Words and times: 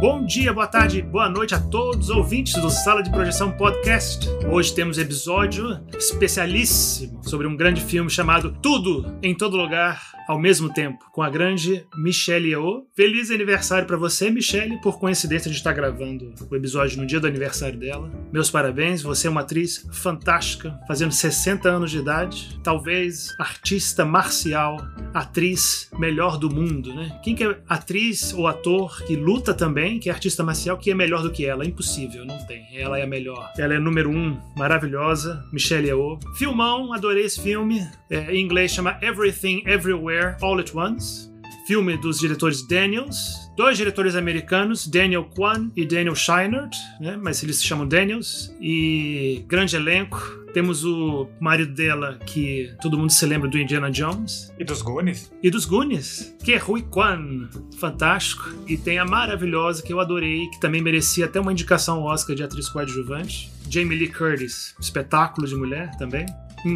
Bom 0.00 0.24
dia, 0.24 0.52
boa 0.52 0.68
tarde, 0.68 1.02
boa 1.02 1.28
noite 1.28 1.56
a 1.56 1.60
todos 1.60 2.08
os 2.08 2.16
ouvintes 2.16 2.54
do 2.54 2.70
Sala 2.70 3.02
de 3.02 3.10
Projeção 3.10 3.50
Podcast. 3.50 4.28
Hoje 4.48 4.72
temos 4.72 4.96
episódio 4.96 5.80
especialíssimo 5.98 7.20
sobre 7.24 7.48
um 7.48 7.56
grande 7.56 7.80
filme 7.80 8.08
chamado 8.08 8.56
Tudo 8.62 9.18
em 9.20 9.34
Todo 9.34 9.56
Lugar 9.56 10.17
ao 10.28 10.38
mesmo 10.38 10.70
tempo, 10.70 11.06
com 11.10 11.22
a 11.22 11.30
grande 11.30 11.86
Michelle 11.96 12.50
Yeoh. 12.50 12.86
Feliz 12.94 13.30
aniversário 13.30 13.86
para 13.86 13.96
você, 13.96 14.28
Michelle. 14.28 14.78
Por 14.82 14.98
coincidência, 15.00 15.48
gente 15.48 15.56
está 15.56 15.72
gravando 15.72 16.34
o 16.50 16.54
episódio 16.54 17.00
no 17.00 17.06
dia 17.06 17.18
do 17.18 17.26
aniversário 17.26 17.78
dela. 17.78 18.10
Meus 18.30 18.50
parabéns, 18.50 19.00
você 19.00 19.26
é 19.26 19.30
uma 19.30 19.40
atriz 19.40 19.88
fantástica, 19.90 20.78
fazendo 20.86 21.12
60 21.12 21.66
anos 21.66 21.90
de 21.90 21.98
idade. 21.98 22.60
Talvez 22.62 23.34
artista 23.38 24.04
marcial, 24.04 24.76
atriz 25.14 25.90
melhor 25.98 26.36
do 26.36 26.54
mundo, 26.54 26.94
né? 26.94 27.18
Quem 27.24 27.34
que 27.34 27.44
é 27.44 27.58
atriz 27.66 28.34
ou 28.34 28.46
ator 28.46 29.02
que 29.06 29.16
luta 29.16 29.54
também, 29.54 29.98
que 29.98 30.10
é 30.10 30.12
artista 30.12 30.44
marcial, 30.44 30.76
que 30.76 30.90
é 30.90 30.94
melhor 30.94 31.22
do 31.22 31.30
que 31.30 31.46
ela? 31.46 31.64
Impossível, 31.64 32.26
não 32.26 32.36
tem. 32.46 32.66
Ela 32.76 32.98
é 32.98 33.04
a 33.04 33.06
melhor. 33.06 33.50
Ela 33.56 33.74
é 33.74 33.78
número 33.78 34.10
um, 34.10 34.38
maravilhosa, 34.54 35.42
Michelle 35.50 35.86
Yeoh. 35.86 36.18
Filmão, 36.36 36.92
adorei 36.92 37.24
esse 37.24 37.40
filme. 37.40 37.88
É, 38.10 38.34
em 38.34 38.44
inglês 38.44 38.72
chama 38.72 38.98
Everything 39.00 39.62
Everywhere 39.64 40.17
All 40.40 40.58
at 40.58 40.74
Once, 40.74 41.30
filme 41.68 41.98
dos 41.98 42.18
diretores 42.18 42.66
Daniels, 42.66 43.52
dois 43.54 43.76
diretores 43.76 44.16
americanos, 44.16 44.86
Daniel 44.86 45.24
Kwan 45.24 45.70
e 45.76 45.84
Daniel 45.84 46.14
Scheinert, 46.14 46.74
né? 46.98 47.14
mas 47.20 47.42
eles 47.42 47.56
se 47.56 47.64
chamam 47.64 47.86
Daniels, 47.86 48.54
e 48.58 49.44
grande 49.46 49.76
elenco. 49.76 50.38
Temos 50.54 50.82
o 50.82 51.28
marido 51.38 51.74
dela, 51.74 52.18
que 52.24 52.72
todo 52.80 52.96
mundo 52.96 53.12
se 53.12 53.26
lembra 53.26 53.50
do 53.50 53.58
Indiana 53.58 53.90
Jones. 53.90 54.50
E 54.58 54.64
dos 54.64 54.80
Goonies. 54.80 55.30
E 55.42 55.50
dos 55.50 55.66
Goonies, 55.66 56.34
que 56.42 56.54
é 56.54 56.56
Rui 56.56 56.80
Kwan. 56.80 57.50
Fantástico. 57.78 58.48
E 58.66 58.78
tem 58.78 58.98
a 58.98 59.04
maravilhosa, 59.04 59.82
que 59.82 59.92
eu 59.92 60.00
adorei, 60.00 60.48
que 60.48 60.58
também 60.58 60.80
merecia 60.80 61.26
até 61.26 61.38
uma 61.38 61.52
indicação 61.52 61.98
ao 61.98 62.04
Oscar 62.04 62.34
de 62.34 62.42
atriz 62.42 62.66
coadjuvante. 62.66 63.52
Jamie 63.68 63.98
Lee 63.98 64.08
Curtis, 64.08 64.74
espetáculo 64.80 65.46
de 65.46 65.54
mulher 65.54 65.94
também 65.98 66.24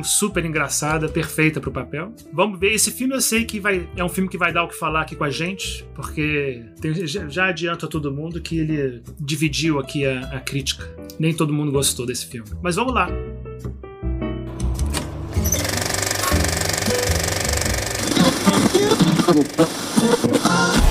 super 0.03 0.45
engraçada, 0.45 1.09
perfeita 1.09 1.61
pro 1.61 1.71
papel. 1.71 2.15
Vamos 2.33 2.59
ver. 2.59 2.73
Esse 2.73 2.91
filme 2.91 3.15
eu 3.15 3.21
sei 3.21 3.45
que 3.45 3.61
vai, 3.61 3.89
é 3.97 4.05
um 4.05 4.09
filme 4.09 4.29
que 4.29 4.39
vai 4.39 4.53
dar 4.53 4.65
o 4.65 4.69
que 4.69 4.77
falar 4.77 5.03
aqui 5.03 5.17
com 5.17 5.25
a 5.25 5.31
gente, 5.31 5.85
porque 5.95 6.65
tem, 6.81 6.95
já 7.07 7.47
adianto 7.47 7.87
a 7.87 7.89
todo 7.89 8.13
mundo 8.13 8.41
que 8.41 8.59
ele 8.59 9.03
dividiu 9.21 9.79
aqui 9.79 10.05
a, 10.07 10.21
a 10.37 10.41
crítica. 10.41 10.85
Nem 11.19 11.35
todo 11.35 11.53
mundo 11.53 11.71
gostou 11.73 12.07
desse 12.07 12.27
filme. 12.27 12.49
Mas 12.63 12.77
vamos 12.77 12.95
lá. 12.95 13.09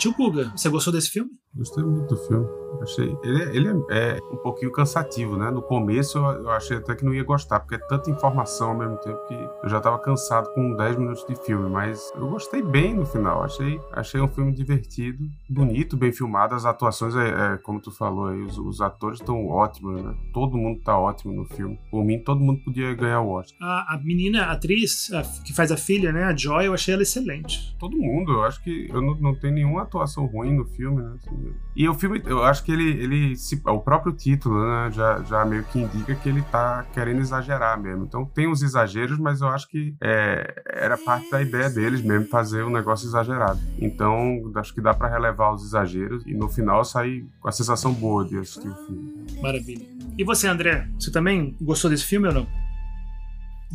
Tio 0.00 0.14
Kuga, 0.14 0.50
você 0.56 0.70
gostou 0.70 0.94
desse 0.94 1.10
filme? 1.10 1.30
Gostei 1.54 1.84
muito 1.84 2.14
do 2.14 2.16
filme. 2.16 2.46
Achei. 2.80 3.14
Ele, 3.22 3.42
ele 3.56 3.68
é, 3.90 4.16
é, 4.16 4.18
um 4.32 4.36
pouquinho 4.36 4.72
cansativo, 4.72 5.36
né? 5.36 5.50
No 5.50 5.60
começo 5.60 6.16
eu 6.16 6.50
achei 6.50 6.76
até 6.76 6.94
que 6.94 7.04
não 7.04 7.12
ia 7.12 7.24
gostar, 7.24 7.60
porque 7.60 7.74
é 7.74 7.78
tanta 7.78 8.10
informação 8.10 8.70
ao 8.70 8.78
mesmo 8.78 8.96
tempo 8.98 9.18
que 9.26 9.34
eu 9.34 9.68
já 9.68 9.80
tava 9.80 9.98
cansado 9.98 10.48
com 10.54 10.74
10 10.74 10.96
minutos 10.96 11.26
de 11.26 11.34
filme. 11.44 11.68
Mas 11.68 12.10
eu 12.14 12.28
gostei 12.28 12.62
bem 12.62 12.94
no 12.94 13.04
final. 13.04 13.42
Achei, 13.42 13.80
achei 13.92 14.20
um 14.20 14.28
filme 14.28 14.52
divertido, 14.52 15.28
bonito, 15.48 15.96
bem 15.96 16.12
filmado. 16.12 16.54
As 16.54 16.64
atuações, 16.64 17.14
é, 17.16 17.54
é 17.54 17.56
como 17.58 17.80
tu 17.80 17.90
falou 17.90 18.28
aí, 18.28 18.40
os, 18.40 18.56
os 18.56 18.80
atores 18.80 19.20
estão 19.20 19.48
ótimos, 19.48 20.02
né? 20.02 20.14
Todo 20.32 20.56
mundo 20.56 20.80
tá 20.82 20.96
ótimo 20.96 21.32
no 21.32 21.44
filme. 21.44 21.78
Por 21.90 22.04
mim, 22.04 22.20
todo 22.20 22.40
mundo 22.40 22.62
podia 22.64 22.94
ganhar 22.94 23.20
o 23.20 23.32
Oscar. 23.32 23.58
A, 23.60 23.94
a 23.94 23.98
menina, 23.98 24.44
a 24.44 24.52
atriz 24.52 25.12
a, 25.12 25.22
que 25.44 25.52
faz 25.52 25.72
a 25.72 25.76
filha, 25.76 26.12
né? 26.12 26.24
A 26.24 26.34
Joy, 26.34 26.66
eu 26.66 26.74
achei 26.74 26.94
ela 26.94 27.02
excelente. 27.02 27.76
Todo 27.78 27.96
mundo. 27.98 28.32
Eu 28.32 28.44
acho 28.44 28.62
que 28.62 28.88
eu 28.88 29.02
não, 29.02 29.14
não 29.16 29.34
tenho 29.34 29.54
nenhuma 29.54 29.84
atuação 29.90 30.24
ruim 30.26 30.54
no 30.54 30.64
filme, 30.64 31.02
né? 31.02 31.14
Assim, 31.16 31.54
e 31.74 31.88
o 31.88 31.94
filme, 31.94 32.22
eu 32.24 32.42
acho 32.44 32.64
que 32.64 32.72
ele, 32.72 32.88
ele 32.88 33.36
se, 33.36 33.60
o 33.66 33.80
próprio 33.80 34.12
título, 34.12 34.58
né, 34.60 34.90
já, 34.92 35.22
já 35.22 35.44
meio 35.44 35.64
que 35.64 35.80
indica 35.80 36.14
que 36.14 36.28
ele 36.28 36.42
tá 36.42 36.86
querendo 36.94 37.20
exagerar 37.20 37.80
mesmo. 37.80 38.04
Então 38.04 38.24
tem 38.24 38.48
uns 38.48 38.62
exageros, 38.62 39.18
mas 39.18 39.40
eu 39.40 39.48
acho 39.48 39.68
que 39.68 39.94
é, 40.00 40.62
era 40.66 40.96
parte 40.96 41.30
da 41.30 41.42
ideia 41.42 41.68
deles 41.68 42.00
mesmo 42.00 42.26
fazer 42.28 42.64
um 42.64 42.70
negócio 42.70 43.06
exagerado. 43.06 43.60
Então 43.78 44.40
acho 44.54 44.72
que 44.72 44.80
dá 44.80 44.94
para 44.94 45.08
relevar 45.08 45.52
os 45.52 45.64
exageros 45.64 46.24
e 46.26 46.34
no 46.34 46.48
final 46.48 46.84
sair 46.84 47.26
com 47.40 47.48
a 47.48 47.52
sensação 47.52 47.92
boa 47.92 48.24
de 48.24 48.38
assistir 48.38 48.68
o 48.68 48.86
filme. 48.86 49.26
Maravilha. 49.42 49.86
E 50.16 50.24
você, 50.24 50.46
André, 50.46 50.88
você 50.98 51.10
também 51.10 51.56
gostou 51.60 51.90
desse 51.90 52.04
filme 52.04 52.28
ou 52.28 52.34
não? 52.34 52.46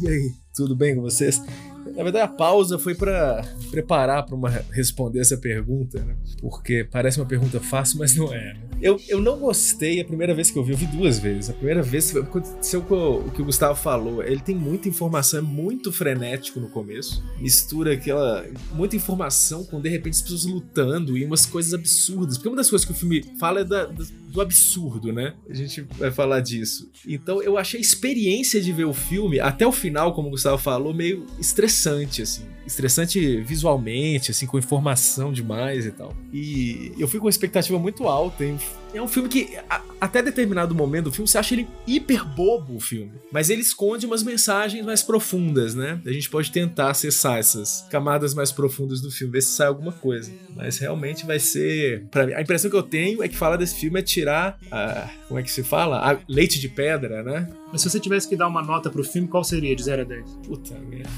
E 0.02 0.08
aí, 0.08 0.32
tudo 0.54 0.76
bem 0.76 0.96
com 0.96 1.02
vocês? 1.02 1.42
Na 1.86 2.04
verdade, 2.04 2.26
a 2.26 2.28
pausa 2.28 2.80
foi 2.80 2.96
para 2.96 3.44
preparar 3.70 4.26
para 4.26 4.64
responder 4.72 5.20
essa 5.20 5.38
pergunta, 5.38 6.04
né? 6.04 6.16
Porque 6.40 6.88
parece 6.90 7.20
uma 7.20 7.26
pergunta 7.26 7.60
fácil, 7.60 8.00
mas 8.00 8.16
não 8.16 8.34
é. 8.34 8.54
Né? 8.54 8.58
Eu, 8.82 9.00
eu 9.08 9.22
não 9.22 9.38
gostei 9.40 10.02
a 10.02 10.06
primeira 10.06 10.34
vez 10.34 10.52
que 10.52 10.58
eu 10.58 10.64
vi, 10.64 10.74
eu 10.74 10.78
vi 10.78 10.86
duas 10.88 11.20
vezes. 11.20 11.50
A 11.50 11.54
primeira 11.54 11.82
vez 11.82 12.16
aconteceu 12.16 12.82
com 12.82 13.20
o 13.20 13.32
que 13.32 13.42
o 13.42 13.46
Gustavo 13.46 13.76
falou. 13.80 14.22
Ele 14.24 14.42
tem 14.42 14.56
muita 14.56 14.90
informação, 14.90 15.40
é 15.40 15.42
muito 15.42 15.92
frenético 15.92 16.60
no 16.60 16.70
começo. 16.70 17.24
Mistura 17.40 17.94
aquela. 17.94 18.46
muita 18.74 18.96
informação 18.96 19.64
com 19.64 19.80
de 19.80 19.90
repente 19.90 20.14
as 20.14 20.22
pessoas 20.22 20.46
lutando 20.46 21.18
e 21.18 21.24
umas 21.24 21.46
coisas 21.46 21.74
absurdas. 21.74 22.38
Porque 22.38 22.50
uma 22.50 22.58
das 22.58 22.70
coisas 22.70 22.86
que 22.86 22.92
o 22.92 22.96
filme 22.96 23.24
fala 23.40 23.62
é 23.62 23.64
da, 23.64 23.90
do 24.36 24.42
absurdo, 24.42 25.14
né? 25.14 25.34
A 25.50 25.54
gente 25.54 25.82
vai 25.98 26.12
falar 26.12 26.42
disso. 26.42 26.92
Então 27.08 27.42
eu 27.42 27.58
achei 27.58 27.80
a 27.80 27.82
experiência 27.82 28.62
de 28.62 28.72
ver 28.72 28.86
o 28.86 28.94
filme, 28.94 29.40
até 29.40 29.66
o 29.66 29.72
final, 29.72 30.14
como 30.14 30.28
o 30.28 30.32
Gustavo 30.32 30.58
falou, 30.58 30.94
meio 30.94 31.26
estressante, 31.40 32.22
assim. 32.22 32.44
Estressante 32.66 33.42
visualmente, 33.42 34.32
assim, 34.32 34.46
com 34.46 34.58
informação 34.58 35.32
demais 35.32 35.86
e 35.86 35.92
tal. 35.92 36.16
E 36.34 36.94
eu 36.98 37.08
fui 37.08 37.20
com 37.20 37.26
uma 37.26 37.30
expectativa 37.30 37.78
muito 37.78 38.08
alta. 38.08 38.44
Hein? 38.44 38.58
É 38.94 39.02
um 39.02 39.08
filme 39.08 39.28
que, 39.28 39.58
a, 39.70 39.82
até 40.00 40.22
determinado 40.22 40.74
momento 40.74 41.06
do 41.06 41.12
filme, 41.12 41.28
você 41.28 41.38
acha 41.38 41.54
ele 41.54 41.68
hiper 41.86 42.26
bobo, 42.26 42.76
o 42.76 42.80
filme. 42.80 43.12
Mas 43.32 43.50
ele 43.50 43.62
esconde 43.62 44.06
umas 44.06 44.24
mensagens 44.24 44.86
mais 44.86 45.04
profundas, 45.04 45.76
né? 45.76 46.00
A 46.06 46.12
gente 46.12 46.30
pode 46.30 46.52
tentar 46.52 46.92
acessar 46.92 47.38
essas 47.38 47.86
camadas 47.90 48.34
mais 48.34 48.52
profundas 48.52 49.02
do 49.02 49.12
filme, 49.12 49.34
ver 49.34 49.42
se 49.42 49.52
sai 49.52 49.68
alguma 49.68 49.92
coisa. 49.92 50.32
Mas 50.56 50.78
realmente 50.78 51.26
vai 51.26 51.40
ser. 51.40 52.06
Pra 52.10 52.26
mim, 52.26 52.34
a 52.34 52.42
impressão 52.42 52.72
que 52.72 52.78
eu 52.78 52.84
tenho 52.84 53.22
é 53.22 53.28
que 53.28 53.36
falar 53.36 53.58
desse 53.58 53.76
filme 53.76 54.00
é 54.00 54.04
tirar. 54.04 54.58
A, 54.72 55.10
como 55.28 55.40
é 55.40 55.44
que 55.44 55.52
se 55.52 55.64
fala? 55.64 55.98
A 55.98 56.18
leite 56.30 56.60
de 56.60 56.70
pedra, 56.70 57.22
né? 57.22 57.50
Mas 57.72 57.82
se 57.82 57.90
você 57.90 58.00
tivesse 58.00 58.30
que 58.30 58.36
dar 58.38 58.48
uma 58.48 58.62
nota 58.62 58.90
pro 58.90 59.04
filme, 59.04 59.28
qual 59.28 59.44
seria 59.44 59.76
de 59.76 59.84
0 59.84 60.04
a 60.04 60.06
10? 60.06 60.30
Puta 60.48 60.80
merda. 60.80 61.10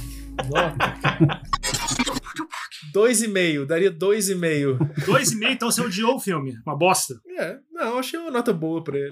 Dois 2.94 3.22
e 3.22 3.28
meio, 3.28 3.66
daria 3.66 3.92
dois 3.92 4.30
e 4.30 4.36
meio. 4.36 4.78
Dois 5.06 5.32
e 5.32 5.36
meio, 5.36 5.54
então 5.54 5.70
você 5.70 5.82
odiou 5.82 6.16
o 6.16 6.20
filme. 6.20 6.56
Uma 6.66 6.78
bosta. 6.78 7.16
É, 7.38 7.58
não, 7.72 7.98
achei 7.98 8.20
uma 8.20 8.32
nota 8.32 8.54
boa 8.54 8.84
pra 8.84 8.98
ele. 8.98 9.10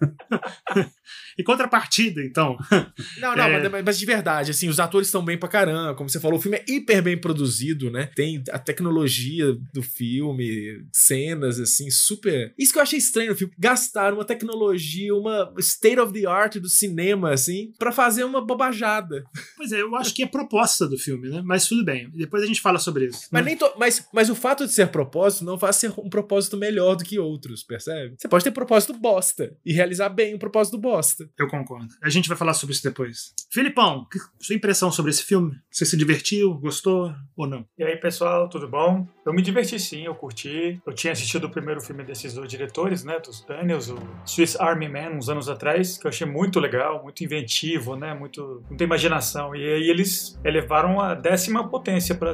e 1.38 1.42
contrapartida, 1.42 2.22
então. 2.22 2.56
Não, 3.18 3.36
não, 3.36 3.44
é... 3.44 3.68
mas, 3.68 3.84
mas, 3.84 3.98
de 3.98 4.06
verdade, 4.06 4.50
assim, 4.50 4.68
os 4.68 4.80
atores 4.80 5.08
estão 5.08 5.24
bem 5.24 5.38
pra 5.38 5.48
caramba. 5.48 5.94
Como 5.94 6.08
você 6.08 6.20
falou, 6.20 6.38
o 6.38 6.42
filme 6.42 6.58
é 6.58 6.64
hiper 6.68 7.02
bem 7.02 7.18
produzido, 7.18 7.90
né? 7.90 8.10
Tem 8.14 8.42
a 8.50 8.58
tecnologia 8.58 9.54
do 9.72 9.82
filme, 9.82 10.84
cenas, 10.92 11.60
assim, 11.60 11.90
super. 11.90 12.52
Isso 12.58 12.72
que 12.72 12.78
eu 12.78 12.82
achei 12.82 12.98
estranho 12.98 13.30
no 13.30 13.36
filme. 13.36 13.54
Gastaram 13.58 14.16
uma 14.16 14.24
tecnologia, 14.24 15.14
uma 15.14 15.52
state 15.58 15.98
of 15.98 16.12
the 16.12 16.26
art 16.26 16.56
do 16.56 16.68
cinema, 16.68 17.32
assim, 17.32 17.72
para 17.78 17.92
fazer 17.92 18.24
uma 18.24 18.44
bobajada. 18.44 19.24
Pois 19.56 19.72
é, 19.72 19.80
eu 19.80 19.94
acho 19.96 20.14
que 20.14 20.22
é 20.22 20.26
proposta 20.26 20.88
do 20.88 20.98
filme, 20.98 21.28
né? 21.28 21.42
Mas 21.44 21.66
tudo 21.66 21.84
bem. 21.84 22.10
Depois 22.14 22.42
a 22.42 22.46
gente 22.46 22.60
fala 22.60 22.78
sobre 22.78 23.06
isso. 23.06 23.28
Mas, 23.30 23.44
né? 23.44 23.50
nem 23.50 23.56
to... 23.56 23.72
mas, 23.78 24.06
mas 24.12 24.30
o 24.30 24.34
fato 24.34 24.66
de 24.66 24.72
ser 24.72 24.88
propósito 24.88 25.44
não 25.44 25.58
faz 25.58 25.76
ser 25.76 25.92
um 25.98 26.08
propósito 26.08 26.56
melhor 26.56 26.96
do 26.96 27.04
que 27.04 27.18
outros, 27.18 27.62
percebe? 27.62 28.14
Você 28.18 28.28
pode 28.28 28.44
ter 28.44 28.50
propósito 28.50 28.92
bosta 28.94 29.56
e 29.64 29.72
realizar 29.72 30.08
bem 30.08 30.34
o 30.34 30.38
propósito 30.38 30.78
bosta. 30.78 31.01
Eu 31.38 31.48
concordo. 31.48 31.88
A 32.02 32.08
gente 32.08 32.28
vai 32.28 32.36
falar 32.36 32.54
sobre 32.54 32.74
isso 32.74 32.82
depois. 32.82 33.34
Filipão, 33.50 34.06
sua 34.40 34.56
impressão 34.56 34.90
sobre 34.90 35.10
esse 35.10 35.24
filme? 35.24 35.56
Você 35.70 35.84
se 35.84 35.96
divertiu, 35.96 36.54
gostou 36.54 37.14
ou 37.36 37.46
não? 37.46 37.64
E 37.78 37.84
aí, 37.84 37.96
pessoal, 37.96 38.48
tudo 38.48 38.68
bom? 38.68 39.06
Eu 39.24 39.32
me 39.32 39.42
diverti 39.42 39.78
sim, 39.78 40.04
eu 40.04 40.14
curti. 40.14 40.80
Eu 40.86 40.92
tinha 40.92 41.12
assistido 41.12 41.44
o 41.44 41.50
primeiro 41.50 41.80
filme 41.80 42.04
desses 42.04 42.34
dois 42.34 42.48
diretores, 42.48 43.04
né, 43.04 43.18
dos 43.18 43.44
Daniels, 43.44 43.88
o 43.88 43.98
Swiss 44.24 44.56
Army 44.58 44.88
Man, 44.88 45.10
uns 45.16 45.28
anos 45.28 45.48
atrás, 45.48 45.98
que 45.98 46.06
eu 46.06 46.08
achei 46.08 46.26
muito 46.26 46.58
legal, 46.58 47.02
muito 47.02 47.22
inventivo, 47.22 47.96
né, 47.96 48.14
muito, 48.14 48.62
muita 48.68 48.84
imaginação. 48.84 49.54
E 49.54 49.62
aí 49.62 49.88
eles 49.88 50.38
elevaram 50.44 51.00
a 51.00 51.14
décima 51.14 51.68
potência 51.68 52.14
para 52.14 52.32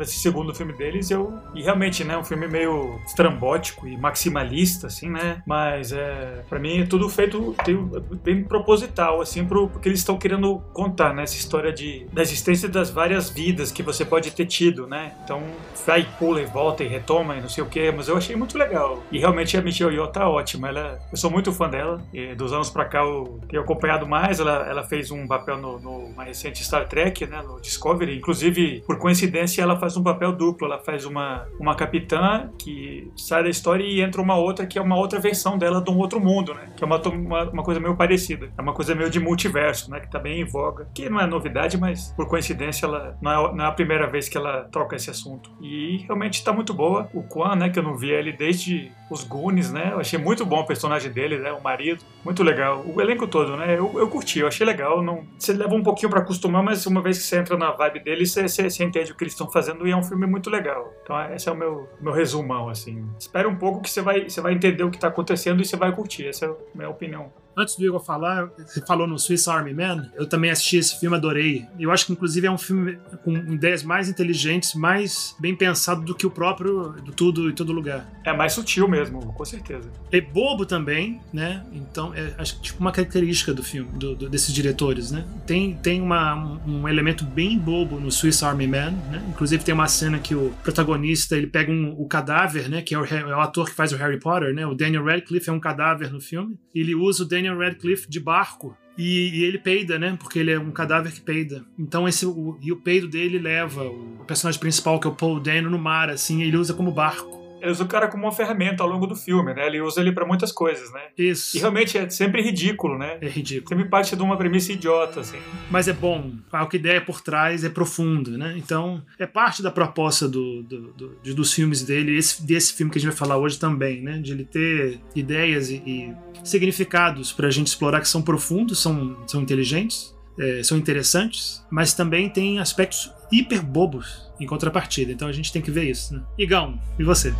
esse 0.00 0.18
segundo 0.18 0.54
filme 0.54 0.72
deles. 0.72 1.10
Eu, 1.10 1.32
e 1.54 1.62
realmente, 1.62 2.04
né, 2.04 2.16
um 2.16 2.24
filme 2.24 2.46
meio 2.46 3.00
estrambótico 3.06 3.86
e 3.86 3.96
maximalista, 3.96 4.86
assim, 4.86 5.10
né, 5.10 5.42
mas 5.46 5.92
é, 5.92 6.44
para 6.48 6.58
mim 6.58 6.86
tudo 6.86 7.08
feito 7.08 7.54
tem, 7.64 7.76
bem 8.00 8.44
proposital, 8.44 9.20
assim, 9.20 9.44
pro, 9.44 9.68
porque 9.68 9.88
eles 9.88 10.00
estão 10.00 10.18
querendo 10.18 10.60
contar, 10.72 11.14
né? 11.14 11.22
Essa 11.22 11.36
história 11.36 11.72
de, 11.72 12.06
da 12.12 12.22
existência 12.22 12.68
das 12.68 12.90
várias 12.90 13.30
vidas 13.30 13.70
que 13.70 13.82
você 13.82 14.04
pode 14.04 14.30
ter 14.30 14.46
tido, 14.46 14.86
né? 14.86 15.12
Então, 15.24 15.42
vai, 15.86 16.06
pula 16.18 16.40
e 16.40 16.46
volta 16.46 16.84
e 16.84 16.88
retoma 16.88 17.36
e 17.36 17.40
não 17.40 17.48
sei 17.48 17.62
o 17.62 17.66
que, 17.66 17.90
mas 17.92 18.08
eu 18.08 18.16
achei 18.16 18.36
muito 18.36 18.56
legal. 18.58 19.02
E 19.10 19.18
realmente 19.18 19.56
a 19.56 19.62
Michelle 19.62 19.94
Yeoh 19.94 20.08
tá 20.08 20.28
ótima. 20.28 20.68
Ela, 20.68 20.98
eu 21.10 21.16
sou 21.16 21.30
muito 21.30 21.52
fã 21.52 21.68
dela. 21.68 22.00
E 22.12 22.34
dos 22.34 22.52
anos 22.52 22.70
pra 22.70 22.84
cá 22.84 23.00
eu 23.00 23.40
tenho 23.48 23.62
acompanhado 23.62 24.06
mais. 24.06 24.40
Ela, 24.40 24.66
ela 24.68 24.82
fez 24.82 25.10
um 25.10 25.26
papel 25.26 25.58
no, 25.58 25.78
no 25.78 26.10
mais 26.14 26.28
recente 26.28 26.62
Star 26.64 26.88
Trek, 26.88 27.26
né? 27.26 27.42
No 27.42 27.60
Discovery. 27.60 28.16
Inclusive, 28.16 28.82
por 28.86 28.98
coincidência, 28.98 29.62
ela 29.62 29.78
faz 29.78 29.96
um 29.96 30.02
papel 30.02 30.32
duplo. 30.32 30.66
Ela 30.66 30.78
faz 30.78 31.04
uma, 31.04 31.46
uma 31.58 31.74
capitã 31.74 32.50
que 32.58 33.10
sai 33.16 33.42
da 33.42 33.48
história 33.48 33.84
e 33.84 34.00
entra 34.00 34.20
uma 34.20 34.36
outra 34.36 34.66
que 34.66 34.78
é 34.78 34.82
uma 34.82 34.96
outra 34.96 35.18
versão 35.18 35.56
dela 35.56 35.80
de 35.80 35.90
um 35.90 35.98
outro 35.98 36.20
mundo, 36.20 36.54
né? 36.54 36.70
Que 36.76 36.84
é 36.84 36.86
uma, 36.86 37.00
uma, 37.00 37.50
uma 37.50 37.62
coisa 37.62 37.77
meio 37.80 37.96
parecida. 37.96 38.50
É 38.56 38.60
uma 38.60 38.72
coisa 38.72 38.94
meio 38.94 39.10
de 39.10 39.20
multiverso, 39.20 39.90
né? 39.90 40.00
Que 40.00 40.10
tá 40.10 40.18
bem 40.18 40.40
em 40.40 40.44
voga. 40.44 40.88
Que 40.94 41.08
não 41.08 41.20
é 41.20 41.26
novidade, 41.26 41.78
mas 41.78 42.12
por 42.12 42.26
coincidência 42.26 42.86
ela 42.86 43.16
não 43.20 43.30
é, 43.30 43.54
não 43.54 43.64
é 43.64 43.68
a 43.68 43.72
primeira 43.72 44.06
vez 44.06 44.28
que 44.28 44.36
ela 44.36 44.64
toca 44.64 44.96
esse 44.96 45.10
assunto. 45.10 45.50
E 45.60 45.98
realmente 46.06 46.44
tá 46.44 46.52
muito 46.52 46.72
boa. 46.74 47.08
O 47.12 47.22
Quan, 47.22 47.56
né? 47.56 47.68
Que 47.68 47.78
eu 47.78 47.82
não 47.82 47.96
vi 47.96 48.10
ele 48.10 48.32
desde 48.32 48.92
os 49.10 49.24
Goonies, 49.24 49.72
né? 49.72 49.90
Eu 49.92 50.00
achei 50.00 50.18
muito 50.18 50.44
bom 50.44 50.60
o 50.60 50.66
personagem 50.66 51.10
dele, 51.10 51.38
né? 51.38 51.52
O 51.52 51.62
marido. 51.62 52.04
Muito 52.24 52.42
legal. 52.42 52.84
O 52.86 53.00
elenco 53.00 53.26
todo, 53.26 53.56
né? 53.56 53.78
Eu, 53.78 53.98
eu 53.98 54.08
curti, 54.08 54.40
eu 54.40 54.48
achei 54.48 54.66
legal. 54.66 55.02
Não... 55.02 55.24
Você 55.38 55.52
leva 55.52 55.74
um 55.74 55.82
pouquinho 55.82 56.10
para 56.10 56.20
acostumar, 56.20 56.62
mas 56.62 56.86
uma 56.86 57.00
vez 57.00 57.18
que 57.18 57.24
você 57.24 57.38
entra 57.38 57.56
na 57.56 57.70
vibe 57.72 58.00
dele, 58.00 58.26
você, 58.26 58.48
você, 58.48 58.68
você 58.68 58.84
entende 58.84 59.12
o 59.12 59.16
que 59.16 59.24
eles 59.24 59.32
estão 59.32 59.50
fazendo 59.50 59.86
e 59.86 59.90
é 59.90 59.96
um 59.96 60.02
filme 60.02 60.26
muito 60.26 60.50
legal. 60.50 60.92
Então 61.02 61.18
esse 61.32 61.48
é 61.48 61.52
o 61.52 61.56
meu, 61.56 61.88
meu 62.00 62.12
resumão, 62.12 62.68
assim. 62.68 63.08
Espera 63.18 63.48
um 63.48 63.56
pouco 63.56 63.80
que 63.80 63.90
você 63.90 64.02
vai, 64.02 64.28
você 64.28 64.40
vai 64.40 64.52
entender 64.52 64.84
o 64.84 64.90
que 64.90 64.98
tá 64.98 65.08
acontecendo 65.08 65.62
e 65.62 65.64
você 65.64 65.76
vai 65.76 65.92
curtir. 65.92 66.26
Essa 66.26 66.46
é 66.46 66.48
a 66.48 66.54
minha 66.74 66.90
opinião. 66.90 67.32
Antes 67.58 67.74
do 67.74 67.84
Igor 67.84 67.98
falar, 67.98 68.48
você 68.56 68.80
falou 68.86 69.04
no 69.04 69.18
Swiss 69.18 69.48
Army 69.48 69.74
Man, 69.74 70.08
eu 70.14 70.28
também 70.28 70.48
assisti 70.48 70.76
esse 70.76 71.00
filme, 71.00 71.16
adorei. 71.16 71.66
Eu 71.76 71.90
acho 71.90 72.06
que, 72.06 72.12
inclusive, 72.12 72.46
é 72.46 72.50
um 72.50 72.56
filme 72.56 72.96
com 73.24 73.32
ideias 73.36 73.82
mais 73.82 74.08
inteligentes, 74.08 74.74
mais 74.74 75.34
bem 75.40 75.56
pensado 75.56 76.02
do 76.02 76.14
que 76.14 76.24
o 76.24 76.30
próprio 76.30 76.92
do 77.04 77.10
Tudo 77.10 77.50
e 77.50 77.52
Todo 77.52 77.72
Lugar. 77.72 78.08
É 78.24 78.32
mais 78.32 78.52
sutil 78.52 78.86
mesmo, 78.86 79.32
com 79.32 79.44
certeza. 79.44 79.90
É 80.12 80.20
bobo 80.20 80.64
também, 80.64 81.20
né? 81.32 81.64
Então, 81.72 82.14
é, 82.14 82.32
acho 82.38 82.56
que 82.56 82.62
tipo 82.62 82.80
uma 82.80 82.92
característica 82.92 83.52
do 83.52 83.62
filme, 83.62 83.90
do, 83.98 84.14
do, 84.14 84.28
desses 84.28 84.54
diretores, 84.54 85.10
né? 85.10 85.24
Tem, 85.44 85.74
tem 85.74 86.00
uma, 86.00 86.36
um, 86.36 86.82
um, 86.82 86.88
elemento 86.88 87.24
bem 87.24 87.58
bobo 87.58 87.98
no 87.98 88.12
Swiss 88.12 88.42
Army 88.44 88.68
Man, 88.68 88.92
né? 89.10 89.24
Inclusive 89.30 89.64
tem 89.64 89.74
uma 89.74 89.88
cena 89.88 90.20
que 90.20 90.34
o 90.34 90.54
protagonista, 90.62 91.36
ele 91.36 91.48
pega 91.48 91.72
um, 91.72 91.90
o 91.98 92.06
cadáver, 92.06 92.68
né? 92.68 92.82
Que 92.82 92.94
é 92.94 92.98
o, 92.98 93.04
é 93.04 93.36
o 93.36 93.40
ator 93.40 93.68
que 93.68 93.74
faz 93.74 93.92
o 93.92 93.96
Harry 93.96 94.20
Potter, 94.20 94.54
né? 94.54 94.64
O 94.64 94.74
Daniel 94.74 95.04
Radcliffe 95.04 95.50
é 95.50 95.52
um 95.52 95.60
cadáver 95.60 96.12
no 96.12 96.20
filme. 96.20 96.56
E 96.74 96.80
ele 96.80 96.94
usa 96.94 97.24
o 97.24 97.26
Daniel 97.26 97.47
Radcliffe 97.56 98.08
de 98.08 98.18
barco 98.18 98.76
e, 98.96 99.38
e, 99.38 99.44
ele 99.44 99.58
peida, 99.58 99.98
né? 99.98 100.16
Porque 100.18 100.40
ele 100.40 100.50
é 100.50 100.58
um 100.58 100.72
cadáver 100.72 101.12
que 101.12 101.20
peida. 101.20 101.64
Então 101.78 102.08
esse 102.08 102.26
o, 102.26 102.58
e 102.60 102.72
o 102.72 102.76
peido 102.76 103.06
dele 103.06 103.38
leva 103.38 103.84
o, 103.84 104.20
o 104.20 104.24
personagem 104.24 104.60
principal, 104.60 104.98
que 104.98 105.06
é 105.06 105.10
o 105.10 105.14
Paul 105.14 105.38
Dano, 105.38 105.70
no 105.70 105.78
mar, 105.78 106.10
assim, 106.10 106.42
ele 106.42 106.56
usa 106.56 106.74
como 106.74 106.90
barco 106.90 107.47
ele 107.60 107.70
usa 107.70 107.84
o 107.84 107.88
cara 107.88 108.08
como 108.08 108.24
uma 108.24 108.32
ferramenta 108.32 108.82
ao 108.82 108.88
longo 108.88 109.06
do 109.06 109.16
filme, 109.16 109.52
né? 109.54 109.66
Ele 109.66 109.80
usa 109.80 110.00
ele 110.00 110.12
para 110.12 110.26
muitas 110.26 110.52
coisas, 110.52 110.92
né? 110.92 111.00
Isso. 111.16 111.56
E 111.56 111.60
realmente 111.60 111.96
é 111.98 112.08
sempre 112.08 112.42
ridículo, 112.42 112.98
né? 112.98 113.18
É 113.20 113.28
ridículo. 113.28 113.68
Sempre 113.68 113.90
parte 113.90 114.14
de 114.14 114.22
uma 114.22 114.36
premissa 114.36 114.72
idiota, 114.72 115.20
assim. 115.20 115.38
Mas 115.70 115.88
é 115.88 115.92
bom. 115.92 116.32
A 116.52 116.68
ideia 116.72 117.00
por 117.00 117.20
trás 117.20 117.64
é 117.64 117.68
profunda, 117.68 118.36
né? 118.36 118.54
Então, 118.56 119.02
é 119.18 119.26
parte 119.26 119.62
da 119.62 119.70
proposta 119.70 120.28
do, 120.28 120.62
do, 120.62 120.92
do, 120.92 121.34
dos 121.34 121.52
filmes 121.52 121.82
dele, 121.82 122.16
esse, 122.16 122.44
desse 122.44 122.72
filme 122.74 122.92
que 122.92 122.98
a 122.98 123.00
gente 123.00 123.10
vai 123.10 123.18
falar 123.18 123.36
hoje 123.38 123.58
também, 123.58 124.02
né? 124.02 124.18
De 124.18 124.32
ele 124.32 124.44
ter 124.44 125.00
ideias 125.14 125.70
e, 125.70 125.82
e 125.86 126.14
significados 126.44 127.32
pra 127.32 127.50
gente 127.50 127.66
explorar 127.66 128.00
que 128.00 128.08
são 128.08 128.22
profundos, 128.22 128.80
são, 128.80 129.16
são 129.26 129.42
inteligentes, 129.42 130.16
é, 130.38 130.62
são 130.62 130.78
interessantes, 130.78 131.64
mas 131.70 131.94
também 131.94 132.28
tem 132.28 132.58
aspectos 132.58 133.10
hiper 133.30 133.62
bobos 133.62 134.27
em 134.40 134.46
contrapartida. 134.46 135.12
Então 135.12 135.28
a 135.28 135.32
gente 135.32 135.52
tem 135.52 135.62
que 135.62 135.70
ver 135.70 135.84
isso. 135.84 136.14
Né? 136.14 136.22
Igão, 136.38 136.78
e 136.98 137.04
você? 137.04 137.34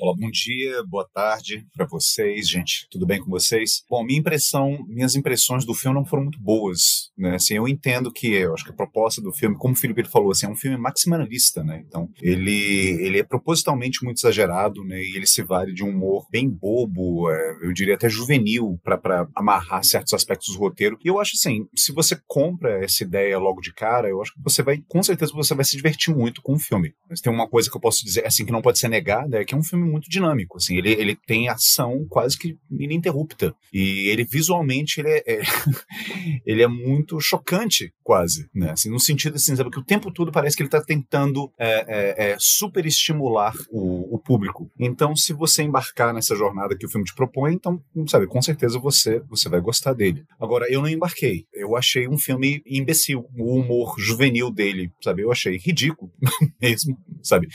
Olá, 0.00 0.14
bom 0.16 0.30
dia, 0.30 0.80
boa 0.86 1.04
tarde 1.12 1.66
para 1.76 1.84
vocês, 1.84 2.48
gente. 2.48 2.86
Tudo 2.88 3.04
bem 3.04 3.20
com 3.20 3.28
vocês? 3.28 3.82
Bom, 3.90 4.04
minha 4.04 4.20
impressão, 4.20 4.78
minhas 4.86 5.16
impressões 5.16 5.64
do 5.64 5.74
filme 5.74 5.96
não 5.96 6.04
foram 6.04 6.22
muito 6.22 6.40
boas, 6.40 7.10
né? 7.18 7.34
Assim, 7.34 7.54
eu 7.54 7.66
entendo 7.66 8.12
que, 8.12 8.28
eu 8.28 8.54
acho 8.54 8.62
que 8.62 8.70
a 8.70 8.76
proposta 8.76 9.20
do 9.20 9.32
filme, 9.32 9.56
como 9.58 9.74
o 9.74 9.76
Felipe 9.76 10.04
falou, 10.04 10.30
assim, 10.30 10.46
é 10.46 10.48
um 10.48 10.54
filme 10.54 10.76
maximalista, 10.76 11.64
né? 11.64 11.82
Então, 11.84 12.08
ele, 12.22 12.96
ele 13.00 13.18
é 13.18 13.24
propositalmente 13.24 14.04
muito 14.04 14.18
exagerado, 14.18 14.84
né? 14.84 15.02
E 15.02 15.16
ele 15.16 15.26
se 15.26 15.42
vale 15.42 15.74
de 15.74 15.82
um 15.82 15.88
humor 15.88 16.28
bem 16.30 16.48
bobo, 16.48 17.28
é, 17.28 17.58
eu 17.62 17.72
diria 17.72 17.96
até 17.96 18.08
juvenil, 18.08 18.78
para 18.84 19.26
amarrar 19.34 19.82
certos 19.82 20.12
aspectos 20.12 20.54
do 20.54 20.60
roteiro. 20.60 20.96
E 21.04 21.08
eu 21.08 21.18
acho 21.18 21.32
assim, 21.34 21.66
se 21.74 21.90
você 21.90 22.16
compra 22.24 22.84
essa 22.84 23.02
ideia 23.02 23.36
logo 23.36 23.60
de 23.60 23.74
cara, 23.74 24.08
eu 24.08 24.22
acho 24.22 24.32
que 24.32 24.40
você 24.44 24.62
vai, 24.62 24.80
com 24.86 25.02
certeza, 25.02 25.32
você 25.34 25.56
vai 25.56 25.64
se 25.64 25.76
divertir 25.76 26.14
muito 26.14 26.40
com 26.40 26.54
o 26.54 26.58
filme. 26.60 26.94
Mas 27.10 27.20
tem 27.20 27.32
uma 27.32 27.48
coisa 27.48 27.68
que 27.68 27.76
eu 27.76 27.80
posso 27.80 28.04
dizer, 28.04 28.24
assim, 28.24 28.46
que 28.46 28.52
não 28.52 28.62
pode 28.62 28.78
ser 28.78 28.88
negada, 28.88 29.40
é 29.40 29.44
que 29.44 29.56
é 29.56 29.58
um 29.58 29.64
filme 29.64 29.87
muito 29.88 30.08
dinâmico, 30.08 30.58
assim, 30.58 30.76
ele, 30.76 30.92
ele 30.92 31.16
tem 31.16 31.48
ação 31.48 32.06
quase 32.08 32.38
que 32.38 32.56
ininterrupta, 32.70 33.54
e 33.72 34.08
ele 34.08 34.24
visualmente, 34.24 35.00
ele 35.00 35.10
é, 35.10 35.22
é 35.26 35.40
ele 36.46 36.62
é 36.62 36.68
muito 36.68 37.20
chocante, 37.20 37.92
quase, 38.02 38.48
né, 38.54 38.70
assim, 38.70 38.90
no 38.90 39.00
sentido 39.00 39.36
assim, 39.36 39.54
sabe, 39.56 39.70
que 39.70 39.78
o 39.78 39.84
tempo 39.84 40.12
todo 40.12 40.32
parece 40.32 40.56
que 40.56 40.62
ele 40.62 40.68
está 40.68 40.82
tentando 40.82 41.52
é, 41.58 41.84
é, 41.88 42.30
é, 42.30 42.36
super 42.38 42.86
estimular 42.86 43.54
o, 43.70 44.14
o, 44.14 44.18
público, 44.18 44.70
então 44.78 45.14
se 45.16 45.32
você 45.32 45.62
embarcar 45.62 46.12
nessa 46.12 46.36
jornada 46.36 46.76
que 46.76 46.86
o 46.86 46.90
filme 46.90 47.04
te 47.04 47.14
propõe, 47.14 47.54
então, 47.54 47.82
sabe, 48.06 48.26
com 48.26 48.40
certeza 48.42 48.78
você, 48.78 49.20
você 49.28 49.48
vai 49.48 49.60
gostar 49.60 49.92
dele. 49.92 50.24
Agora, 50.40 50.66
eu 50.70 50.80
não 50.80 50.88
embarquei, 50.88 51.44
eu 51.52 51.76
achei 51.76 52.08
um 52.08 52.18
filme 52.18 52.62
imbecil, 52.66 53.26
o 53.36 53.58
humor 53.58 53.94
juvenil 53.98 54.50
dele, 54.50 54.90
sabe, 55.02 55.22
eu 55.22 55.32
achei 55.32 55.56
ridículo 55.56 56.10
mesmo, 56.60 56.96
sabe, 57.22 57.48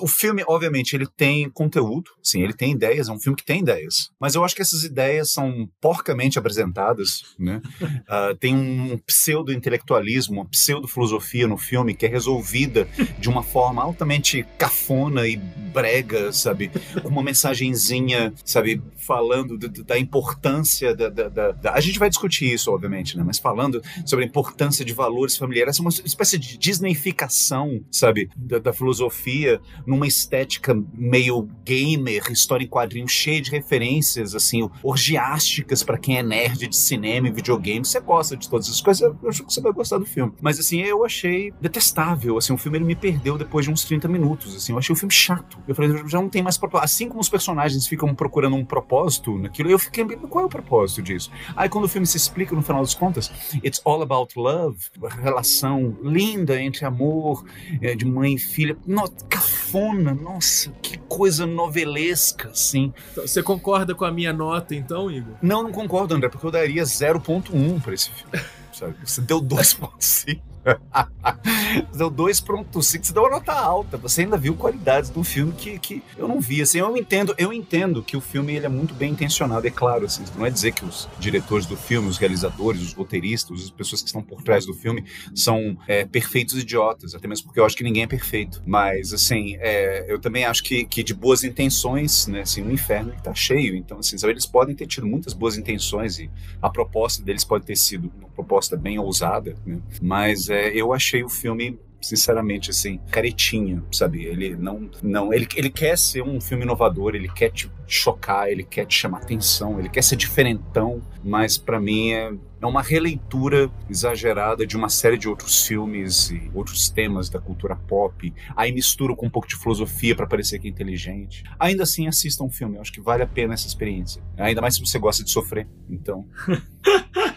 o 0.00 0.06
filme, 0.06 0.42
obviamente, 0.46 0.94
ele 0.94 1.06
tem 1.16 1.50
conteúdo, 1.66 2.10
sim, 2.22 2.42
ele 2.42 2.52
tem 2.52 2.72
ideias, 2.72 3.08
é 3.08 3.12
um 3.12 3.20
filme 3.20 3.36
que 3.36 3.44
tem 3.44 3.60
ideias. 3.60 4.10
Mas 4.20 4.34
eu 4.34 4.44
acho 4.44 4.54
que 4.54 4.62
essas 4.62 4.84
ideias 4.84 5.32
são 5.32 5.68
porcamente 5.80 6.38
apresentadas, 6.38 7.22
né? 7.38 7.60
uh, 7.80 8.34
tem 8.38 8.54
um 8.56 8.98
pseudo-intelectualismo, 8.98 10.40
uma 10.40 10.48
pseudo-filosofia 10.48 11.46
no 11.46 11.56
filme 11.56 11.94
que 11.94 12.06
é 12.06 12.08
resolvida 12.08 12.88
de 13.18 13.28
uma 13.28 13.42
forma 13.42 13.82
altamente 13.82 14.46
cafona 14.56 15.26
e 15.26 15.36
brega, 15.36 16.32
sabe? 16.32 16.70
Com 17.02 17.08
uma 17.08 17.22
mensagenzinha, 17.22 18.32
sabe? 18.44 18.82
Falando 18.96 19.58
da 19.58 19.98
importância 19.98 20.94
da, 20.94 21.08
da, 21.08 21.28
da, 21.28 21.52
da, 21.52 21.72
A 21.72 21.80
gente 21.80 21.98
vai 21.98 22.08
discutir 22.08 22.52
isso, 22.52 22.70
obviamente, 22.72 23.16
né? 23.16 23.22
Mas 23.24 23.38
falando 23.38 23.82
sobre 24.04 24.24
a 24.24 24.28
importância 24.28 24.84
de 24.84 24.92
valores 24.92 25.36
familiares, 25.36 25.78
é 25.78 25.82
uma 25.82 25.90
espécie 25.90 26.38
de 26.38 26.56
disneyficação, 26.56 27.84
sabe? 27.90 28.30
Da, 28.36 28.58
da 28.58 28.72
filosofia 28.72 29.60
numa 29.86 30.06
estética 30.06 30.74
meio 30.94 31.48
gamer, 31.64 32.30
história 32.30 32.64
em 32.64 32.68
quadrinhos 32.68 33.12
cheia 33.12 33.40
de 33.40 33.50
referências, 33.50 34.34
assim, 34.34 34.68
orgiásticas 34.82 35.82
para 35.82 35.98
quem 35.98 36.18
é 36.18 36.22
nerd 36.22 36.66
de 36.66 36.76
cinema 36.76 37.28
e 37.28 37.32
videogame. 37.32 37.84
Você 37.84 38.00
gosta 38.00 38.36
de 38.36 38.48
todas 38.48 38.66
essas 38.66 38.80
coisas, 38.80 39.02
eu 39.02 39.28
acho 39.28 39.44
que 39.44 39.52
você 39.52 39.60
vai 39.60 39.72
gostar 39.72 39.98
do 39.98 40.06
filme. 40.06 40.32
Mas, 40.40 40.58
assim, 40.58 40.80
eu 40.80 41.04
achei 41.04 41.52
detestável, 41.60 42.38
assim, 42.38 42.52
o 42.52 42.58
filme 42.58 42.78
ele 42.78 42.84
me 42.84 42.94
perdeu 42.94 43.38
depois 43.38 43.64
de 43.64 43.72
uns 43.72 43.84
30 43.84 44.08
minutos, 44.08 44.54
assim, 44.54 44.72
eu 44.72 44.78
achei 44.78 44.92
o 44.92 44.96
filme 44.96 45.12
chato. 45.12 45.58
Eu 45.66 45.74
falei, 45.74 45.96
já 46.06 46.20
não 46.20 46.28
tem 46.28 46.42
mais 46.42 46.56
propósito. 46.56 46.84
Assim 46.84 47.08
como 47.08 47.20
os 47.20 47.28
personagens 47.28 47.86
ficam 47.86 48.14
procurando 48.14 48.56
um 48.56 48.64
propósito 48.64 49.36
naquilo, 49.38 49.70
eu 49.70 49.78
fiquei, 49.78 50.04
qual 50.04 50.44
é 50.44 50.46
o 50.46 50.50
propósito 50.50 51.02
disso? 51.02 51.30
Aí 51.56 51.68
quando 51.68 51.84
o 51.84 51.88
filme 51.88 52.06
se 52.06 52.16
explica, 52.16 52.54
no 52.54 52.62
final 52.62 52.82
das 52.82 52.94
contas, 52.94 53.30
it's 53.64 53.80
all 53.84 54.02
about 54.02 54.32
love, 54.36 54.78
relação 55.22 55.96
linda 56.02 56.60
entre 56.60 56.84
amor 56.84 57.44
é, 57.80 57.94
de 57.94 58.04
mãe 58.04 58.34
e 58.34 58.38
filha. 58.38 58.76
No, 58.86 59.08
cafona, 59.28 60.14
nossa, 60.14 60.70
que 60.82 60.98
coisa 60.98 61.45
novelesca, 61.46 62.48
assim. 62.48 62.92
Então, 63.12 63.26
você 63.26 63.42
concorda 63.42 63.94
com 63.94 64.04
a 64.04 64.10
minha 64.10 64.32
nota, 64.32 64.74
então, 64.74 65.10
Igor? 65.10 65.34
Não, 65.40 65.62
não 65.62 65.72
concordo, 65.72 66.14
André, 66.14 66.28
porque 66.28 66.46
eu 66.46 66.50
daria 66.50 66.82
0.1 66.82 67.80
para 67.82 67.94
esse 67.94 68.10
filme. 68.10 68.44
Sabe? 68.72 68.94
Você 69.04 69.20
deu 69.20 69.40
2.5. 69.40 70.40
deu 71.96 72.10
2.5, 72.10 72.66
você 72.72 73.12
deu 73.12 73.22
uma 73.22 73.30
nota 73.30 73.52
alta. 73.52 73.96
Você 73.98 74.22
ainda 74.22 74.36
viu 74.36 74.54
qualidades 74.54 75.10
do 75.10 75.22
filme 75.22 75.52
que, 75.52 75.78
que 75.78 76.02
eu 76.16 76.26
não 76.26 76.40
vi. 76.40 76.62
Assim, 76.62 76.78
eu 76.78 76.96
entendo, 76.96 77.34
eu 77.38 77.52
entendo 77.52 78.02
que 78.02 78.16
o 78.16 78.20
filme 78.20 78.54
ele 78.54 78.66
é 78.66 78.68
muito 78.68 78.94
bem 78.94 79.12
intencionado, 79.12 79.66
é 79.66 79.70
claro. 79.70 80.06
Assim, 80.06 80.24
não 80.36 80.44
é 80.44 80.50
dizer 80.50 80.72
que 80.72 80.84
os 80.84 81.08
diretores 81.18 81.66
do 81.66 81.76
filme, 81.76 82.08
os 82.08 82.18
realizadores, 82.18 82.82
os 82.82 82.92
roteiristas, 82.92 83.62
as 83.62 83.70
pessoas 83.70 84.02
que 84.02 84.08
estão 84.08 84.22
por 84.22 84.42
trás 84.42 84.66
do 84.66 84.74
filme 84.74 85.04
são 85.34 85.76
é, 85.86 86.04
perfeitos 86.04 86.56
idiotas, 86.56 87.14
até 87.14 87.28
mesmo 87.28 87.46
porque 87.46 87.60
eu 87.60 87.64
acho 87.64 87.76
que 87.76 87.84
ninguém 87.84 88.02
é 88.02 88.06
perfeito. 88.06 88.62
Mas, 88.66 89.12
assim, 89.12 89.56
é, 89.60 90.04
eu 90.08 90.18
também 90.18 90.44
acho 90.44 90.62
que, 90.62 90.84
que 90.84 91.02
de 91.02 91.14
boas 91.14 91.44
intenções, 91.44 92.26
né, 92.26 92.40
assim, 92.40 92.62
o 92.62 92.70
inferno 92.70 93.12
está 93.16 93.34
cheio. 93.34 93.76
Então, 93.76 93.98
assim, 93.98 94.18
sabe, 94.18 94.32
eles 94.32 94.46
podem 94.46 94.74
ter 94.74 94.86
tido 94.86 95.06
muitas 95.06 95.32
boas 95.32 95.56
intenções 95.56 96.18
e 96.18 96.30
a 96.60 96.68
proposta 96.68 97.22
deles 97.22 97.44
pode 97.44 97.64
ter 97.64 97.76
sido 97.76 98.10
uma 98.18 98.28
proposta 98.28 98.76
bem 98.76 98.98
ousada, 98.98 99.56
né? 99.64 99.78
mas 100.00 100.48
é, 100.48 100.55
eu 100.74 100.92
achei 100.92 101.22
o 101.22 101.28
filme 101.28 101.78
sinceramente, 102.00 102.70
assim, 102.70 103.00
caretinha, 103.10 103.82
sabe? 103.90 104.24
Ele 104.24 104.56
não. 104.56 104.88
não 105.02 105.32
ele, 105.32 105.46
ele 105.56 105.70
quer 105.70 105.96
ser 105.98 106.22
um 106.22 106.40
filme 106.40 106.64
inovador, 106.64 107.14
ele 107.14 107.28
quer 107.28 107.50
te 107.50 107.70
chocar, 107.86 108.48
ele 108.48 108.64
quer 108.64 108.86
te 108.86 108.94
chamar 108.94 109.18
atenção, 109.18 109.78
ele 109.78 109.88
quer 109.88 110.02
ser 110.02 110.16
diferentão, 110.16 111.02
mas 111.22 111.56
para 111.56 111.80
mim 111.80 112.12
é, 112.12 112.32
é 112.60 112.66
uma 112.66 112.82
releitura 112.82 113.70
exagerada 113.88 114.66
de 114.66 114.76
uma 114.76 114.88
série 114.88 115.16
de 115.16 115.28
outros 115.28 115.66
filmes 115.66 116.30
e 116.30 116.50
outros 116.54 116.88
temas 116.88 117.28
da 117.28 117.40
cultura 117.40 117.76
pop. 117.76 118.32
Aí 118.56 118.72
misturo 118.72 119.16
com 119.16 119.26
um 119.26 119.30
pouco 119.30 119.48
de 119.48 119.56
filosofia 119.56 120.14
para 120.14 120.26
parecer 120.26 120.58
que 120.58 120.66
é 120.66 120.70
inteligente. 120.70 121.44
Ainda 121.58 121.82
assim, 121.82 122.06
assista 122.06 122.42
um 122.42 122.50
filme. 122.50 122.76
Eu 122.76 122.82
acho 122.82 122.92
que 122.92 123.00
vale 123.00 123.22
a 123.22 123.26
pena 123.26 123.54
essa 123.54 123.66
experiência. 123.66 124.22
Ainda 124.36 124.60
mais 124.60 124.74
se 124.74 124.80
você 124.80 124.98
gosta 124.98 125.24
de 125.24 125.30
sofrer. 125.30 125.66
Então. 125.88 126.26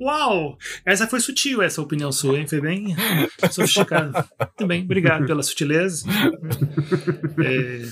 Uau! 0.00 0.58
Essa 0.84 1.06
foi 1.06 1.20
sutil, 1.20 1.62
essa 1.62 1.80
opinião 1.80 2.12
sua, 2.12 2.38
hein? 2.38 2.46
Foi 2.46 2.60
bem 2.60 2.94
sofisticada. 3.50 4.28
Bem, 4.66 4.84
obrigado 4.84 5.26
pela 5.26 5.42
sutileza. 5.42 6.06
É, 7.38 7.82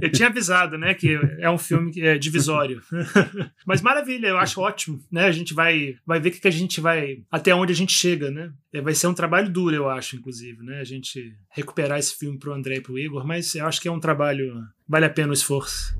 eu 0.00 0.10
tinha 0.10 0.28
avisado, 0.28 0.78
né, 0.78 0.94
que 0.94 1.18
é 1.38 1.50
um 1.50 1.58
filme 1.58 1.92
que 1.92 2.02
é 2.02 2.18
divisório. 2.18 2.82
Mas 3.66 3.82
maravilha, 3.82 4.28
eu 4.28 4.38
acho 4.38 4.60
ótimo, 4.60 5.02
né? 5.10 5.26
A 5.26 5.32
gente 5.32 5.54
vai, 5.54 5.96
vai 6.06 6.20
ver 6.20 6.30
que, 6.30 6.40
que 6.40 6.48
a 6.48 6.52
gente 6.52 6.80
vai, 6.80 7.18
até 7.30 7.54
onde 7.54 7.72
a 7.72 7.76
gente 7.76 7.92
chega, 7.92 8.30
né? 8.30 8.52
É, 8.72 8.80
vai 8.80 8.94
ser 8.94 9.06
um 9.06 9.14
trabalho 9.14 9.50
duro, 9.50 9.74
eu 9.74 9.88
acho, 9.88 10.16
inclusive, 10.16 10.62
né? 10.62 10.80
A 10.80 10.84
gente 10.84 11.34
recuperar 11.50 11.98
esse 11.98 12.16
filme 12.16 12.38
pro 12.38 12.52
André 12.52 12.76
e 12.76 12.80
pro 12.80 12.98
Igor, 12.98 13.26
mas 13.26 13.54
eu 13.54 13.66
acho 13.66 13.80
que 13.80 13.88
é 13.88 13.92
um 13.92 14.00
trabalho, 14.00 14.62
vale 14.88 15.06
a 15.06 15.10
pena 15.10 15.30
o 15.30 15.34
esforço. 15.34 15.96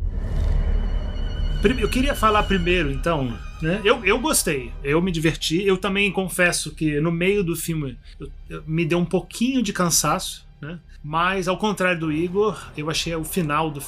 Eu 1.65 1.89
queria 1.89 2.15
falar 2.15 2.43
primeiro, 2.43 2.91
então, 2.91 3.39
né? 3.63 3.81
Eu, 3.83 4.05
eu 4.05 4.19
gostei, 4.19 4.71
eu 4.83 5.01
me 5.01 5.11
diverti. 5.11 5.65
Eu 5.65 5.79
também 5.79 6.13
confesso 6.13 6.75
que 6.75 7.01
no 7.01 7.11
meio 7.11 7.43
do 7.43 7.57
filme 7.57 7.97
eu, 8.21 8.31
eu, 8.51 8.63
me 8.67 8.85
deu 8.85 8.99
um 8.99 9.05
pouquinho 9.05 9.63
de 9.63 9.73
cansaço, 9.73 10.47
né? 10.61 10.79
Mas 11.03 11.49
ao 11.49 11.59
contrário 11.59 12.01
do 12.01 12.13
Igor, 12.13 12.71
eu 12.77 12.89
achei 12.89 13.15
o 13.15 13.25
final 13.25 13.71
do 13.71 13.83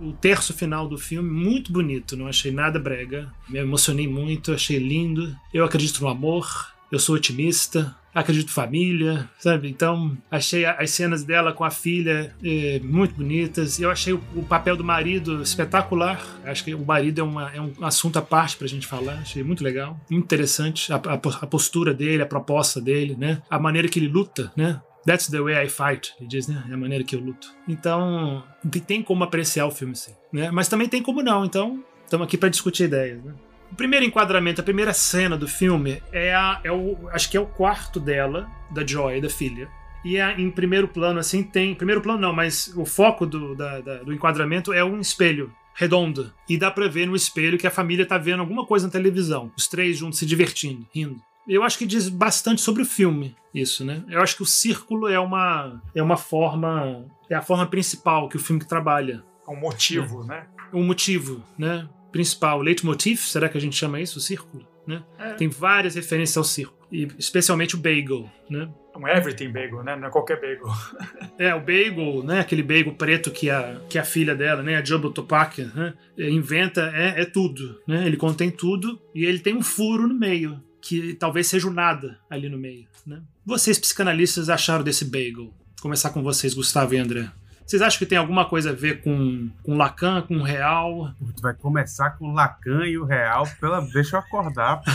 o 0.00 0.12
terço 0.12 0.54
final 0.54 0.88
do 0.88 0.96
filme 0.96 1.30
muito 1.30 1.70
bonito, 1.70 2.16
não 2.16 2.26
achei 2.26 2.50
nada 2.50 2.78
brega. 2.78 3.30
Me 3.48 3.58
emocionei 3.58 4.08
muito, 4.08 4.52
achei 4.52 4.78
lindo. 4.78 5.36
Eu 5.52 5.64
acredito 5.64 6.00
no 6.00 6.08
amor, 6.08 6.71
eu 6.92 6.98
sou 6.98 7.16
otimista, 7.16 7.96
acredito 8.14 8.52
família, 8.52 9.28
sabe? 9.38 9.70
Então, 9.70 10.16
achei 10.30 10.66
as 10.66 10.90
cenas 10.90 11.24
dela 11.24 11.50
com 11.50 11.64
a 11.64 11.70
filha 11.70 12.34
eh, 12.44 12.80
muito 12.84 13.14
bonitas. 13.14 13.80
Eu 13.80 13.90
achei 13.90 14.12
o, 14.12 14.22
o, 14.36 14.42
papel 14.42 14.76
do 14.76 14.84
marido 14.84 15.40
espetacular. 15.42 16.22
Acho 16.44 16.62
que 16.62 16.74
o 16.74 16.84
marido 16.84 17.20
é, 17.20 17.24
uma, 17.24 17.50
é 17.54 17.60
um 17.60 17.72
assunto 17.80 18.18
à 18.18 18.22
parte 18.22 18.58
pra 18.58 18.66
gente 18.66 18.86
falar. 18.86 19.14
Achei 19.14 19.42
muito 19.42 19.64
legal, 19.64 19.98
interessante. 20.10 20.92
A, 20.92 20.96
a, 20.96 21.14
a, 21.14 21.46
postura 21.46 21.94
dele, 21.94 22.22
a 22.22 22.26
proposta 22.26 22.78
dele, 22.78 23.16
né? 23.18 23.40
A 23.48 23.58
maneira 23.58 23.88
que 23.88 23.98
ele 23.98 24.08
luta, 24.08 24.52
né? 24.54 24.78
That's 25.06 25.28
the 25.28 25.40
way 25.40 25.54
I 25.64 25.68
fight, 25.68 26.12
ele 26.20 26.28
diz, 26.28 26.46
né? 26.46 26.62
É 26.68 26.74
a 26.74 26.76
maneira 26.76 27.02
que 27.02 27.16
eu 27.16 27.20
luto. 27.20 27.48
Então, 27.66 28.44
tem 28.86 29.02
como 29.02 29.24
apreciar 29.24 29.66
o 29.66 29.70
filme, 29.70 29.96
sim. 29.96 30.12
Né? 30.32 30.50
Mas 30.50 30.68
também 30.68 30.88
tem 30.88 31.02
como 31.02 31.22
não. 31.22 31.44
Então, 31.44 31.82
estamos 32.04 32.26
aqui 32.26 32.36
para 32.36 32.50
discutir 32.50 32.84
ideias, 32.84 33.24
né? 33.24 33.32
O 33.72 33.74
primeiro 33.74 34.04
enquadramento, 34.04 34.60
a 34.60 34.64
primeira 34.64 34.92
cena 34.92 35.34
do 35.34 35.48
filme 35.48 36.02
é, 36.12 36.34
a, 36.34 36.60
é 36.62 36.70
o, 36.70 37.08
acho 37.10 37.30
que 37.30 37.38
é 37.38 37.40
o 37.40 37.46
quarto 37.46 37.98
dela, 37.98 38.46
da 38.70 38.86
Joy, 38.86 39.18
da 39.18 39.30
filha. 39.30 39.66
E 40.04 40.20
a, 40.20 40.38
em 40.38 40.50
primeiro 40.50 40.86
plano, 40.86 41.18
assim, 41.18 41.42
tem. 41.42 41.74
Primeiro 41.74 42.02
plano 42.02 42.20
não, 42.20 42.34
mas 42.34 42.70
o 42.76 42.84
foco 42.84 43.24
do, 43.24 43.54
da, 43.54 43.80
da, 43.80 44.02
do 44.02 44.12
enquadramento 44.12 44.74
é 44.74 44.84
um 44.84 45.00
espelho 45.00 45.50
redondo. 45.74 46.30
E 46.46 46.58
dá 46.58 46.70
pra 46.70 46.86
ver 46.86 47.06
no 47.06 47.16
espelho 47.16 47.56
que 47.56 47.66
a 47.66 47.70
família 47.70 48.04
tá 48.04 48.18
vendo 48.18 48.40
alguma 48.40 48.66
coisa 48.66 48.86
na 48.86 48.92
televisão. 48.92 49.50
Os 49.56 49.66
três 49.66 49.96
juntos 49.96 50.18
se 50.18 50.26
divertindo, 50.26 50.86
rindo. 50.94 51.16
Eu 51.48 51.62
acho 51.62 51.78
que 51.78 51.86
diz 51.86 52.10
bastante 52.10 52.60
sobre 52.60 52.82
o 52.82 52.86
filme, 52.86 53.34
isso, 53.54 53.86
né? 53.86 54.04
Eu 54.06 54.20
acho 54.20 54.36
que 54.36 54.42
o 54.42 54.46
círculo 54.46 55.08
é 55.08 55.18
uma, 55.18 55.80
é 55.94 56.02
uma 56.02 56.18
forma. 56.18 57.06
É 57.30 57.34
a 57.34 57.42
forma 57.42 57.66
principal 57.66 58.28
que 58.28 58.36
o 58.36 58.40
filme 58.40 58.62
trabalha. 58.62 59.24
É 59.48 59.50
um 59.50 59.58
motivo, 59.58 60.24
é. 60.24 60.26
né? 60.26 60.46
Um 60.74 60.84
motivo, 60.84 61.42
né? 61.56 61.88
Principal, 62.12 62.60
leitmotiv, 62.60 63.18
será 63.18 63.48
que 63.48 63.58
a 63.58 63.60
gente 63.60 63.74
chama 63.74 64.00
isso? 64.00 64.18
O 64.18 64.22
círculo, 64.22 64.64
né? 64.86 65.02
É. 65.18 65.32
Tem 65.32 65.48
várias 65.48 65.94
referências 65.94 66.36
ao 66.36 66.44
círculo, 66.44 66.86
e 66.92 67.08
especialmente 67.18 67.74
o 67.74 67.78
bagel, 67.78 68.30
né? 68.48 68.68
Um 68.94 69.08
everything 69.08 69.50
bagel, 69.50 69.82
né? 69.82 69.96
Não 69.96 70.08
é 70.08 70.10
qualquer 70.10 70.38
bagel. 70.38 70.66
é, 71.38 71.54
o 71.54 71.60
bagel, 71.60 72.22
né? 72.22 72.40
Aquele 72.40 72.62
bagel 72.62 72.92
preto 72.92 73.30
que 73.30 73.48
a, 73.48 73.80
que 73.88 73.98
a 73.98 74.04
filha 74.04 74.34
dela, 74.34 74.62
né? 74.62 74.76
A 74.76 74.84
Jumbo 74.84 75.10
Topak, 75.10 75.64
né? 75.64 75.94
inventa, 76.18 76.92
é, 76.94 77.22
é 77.22 77.24
tudo, 77.24 77.80
né? 77.88 78.06
Ele 78.06 78.18
contém 78.18 78.50
tudo 78.50 79.00
e 79.14 79.24
ele 79.24 79.38
tem 79.38 79.56
um 79.56 79.62
furo 79.62 80.06
no 80.06 80.14
meio, 80.14 80.62
que 80.80 81.14
talvez 81.14 81.46
seja 81.46 81.66
o 81.66 81.72
nada 81.72 82.20
ali 82.28 82.48
no 82.50 82.58
meio, 82.58 82.86
né? 83.06 83.22
Vocês 83.46 83.78
psicanalistas 83.78 84.50
acharam 84.50 84.84
desse 84.84 85.06
bagel? 85.06 85.46
Vou 85.46 85.54
começar 85.80 86.10
com 86.10 86.22
vocês, 86.22 86.52
Gustavo 86.52 86.94
e 86.94 86.98
André. 86.98 87.28
Vocês 87.66 87.80
acham 87.82 87.98
que 87.98 88.06
tem 88.06 88.18
alguma 88.18 88.44
coisa 88.44 88.70
a 88.70 88.74
ver 88.74 89.02
com, 89.02 89.48
com 89.62 89.76
Lacan, 89.76 90.22
com 90.22 90.36
o 90.36 90.42
Real? 90.42 91.12
Tu 91.36 91.42
vai 91.42 91.54
começar 91.54 92.10
com 92.10 92.30
o 92.30 92.32
Lacan 92.32 92.86
e 92.86 92.98
o 92.98 93.04
Real, 93.04 93.46
pela... 93.60 93.80
deixa 93.80 94.16
eu 94.16 94.20
acordar. 94.20 94.82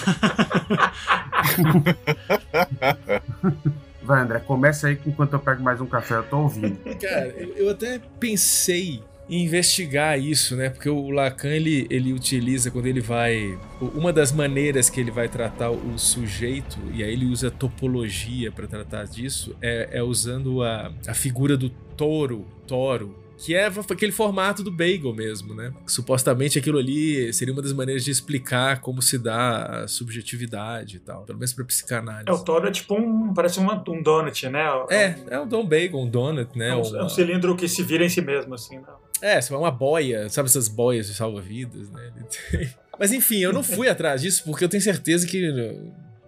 vai, 4.03 4.21
André, 4.21 4.39
começa 4.39 4.87
aí 4.87 4.99
enquanto 5.05 5.33
eu 5.33 5.39
pego 5.39 5.61
mais 5.63 5.81
um 5.81 5.85
café, 5.85 6.15
eu 6.15 6.23
tô 6.23 6.39
ouvindo. 6.39 6.77
Cara, 6.99 7.27
eu, 7.29 7.55
eu 7.55 7.69
até 7.69 7.99
pensei 8.19 9.03
investigar 9.29 10.19
isso, 10.19 10.55
né? 10.55 10.69
Porque 10.69 10.89
o 10.89 11.09
Lacan 11.09 11.49
ele, 11.49 11.85
ele 11.89 12.13
utiliza 12.13 12.71
quando 12.71 12.85
ele 12.85 13.01
vai 13.01 13.57
uma 13.93 14.13
das 14.13 14.31
maneiras 14.31 14.89
que 14.89 14.99
ele 14.99 15.11
vai 15.11 15.27
tratar 15.27 15.69
o 15.69 15.97
sujeito 15.97 16.77
e 16.93 17.03
aí 17.03 17.11
ele 17.11 17.25
usa 17.25 17.51
topologia 17.51 18.51
para 18.51 18.67
tratar 18.67 19.05
disso 19.05 19.55
é, 19.61 19.89
é 19.91 20.03
usando 20.03 20.63
a, 20.63 20.91
a 21.07 21.13
figura 21.13 21.57
do 21.57 21.69
touro, 21.69 22.45
toro, 22.65 23.27
que 23.37 23.55
é 23.55 23.67
aquele 23.67 24.11
formato 24.11 24.63
do 24.63 24.71
bagel 24.71 25.13
mesmo, 25.13 25.53
né? 25.53 25.71
Supostamente 25.85 26.57
aquilo 26.57 26.79
ali 26.79 27.31
seria 27.31 27.53
uma 27.53 27.61
das 27.61 27.71
maneiras 27.71 28.03
de 28.03 28.09
explicar 28.09 28.81
como 28.81 29.01
se 29.01 29.19
dá 29.19 29.83
a 29.83 29.87
subjetividade 29.87 30.97
e 30.97 30.99
tal, 30.99 31.23
pelo 31.23 31.37
menos 31.37 31.53
para 31.53 31.63
psicanálise. 31.63 32.27
É, 32.27 32.31
o 32.31 32.43
toro 32.43 32.67
é 32.67 32.71
tipo 32.71 32.95
um, 32.95 33.33
parece 33.33 33.59
uma, 33.59 33.83
um 33.87 34.01
donut, 34.01 34.49
né? 34.49 34.65
É, 34.89 35.15
é 35.29 35.39
um, 35.39 35.43
um 35.43 35.65
bagel, 35.65 35.99
um 35.99 36.09
donut, 36.09 36.57
né? 36.57 36.69
É 36.69 36.75
um, 36.75 36.95
é 36.95 37.03
um 37.03 37.09
cilindro 37.09 37.55
que 37.55 37.67
se 37.67 37.83
vira 37.83 38.03
em 38.03 38.09
si 38.09 38.21
mesmo, 38.21 38.55
assim, 38.55 38.77
né? 38.77 38.87
É, 39.21 39.39
é 39.39 39.55
uma 39.55 39.71
boia, 39.71 40.29
sabe 40.29 40.47
essas 40.47 40.67
boias 40.67 41.07
de 41.07 41.13
salva-vidas, 41.13 41.89
né? 41.89 42.11
Mas 42.99 43.11
enfim, 43.11 43.39
eu 43.39 43.53
não 43.53 43.63
fui 43.63 43.87
atrás 43.89 44.21
disso 44.21 44.43
porque 44.45 44.63
eu 44.63 44.69
tenho 44.69 44.81
certeza 44.81 45.25
que 45.27 45.51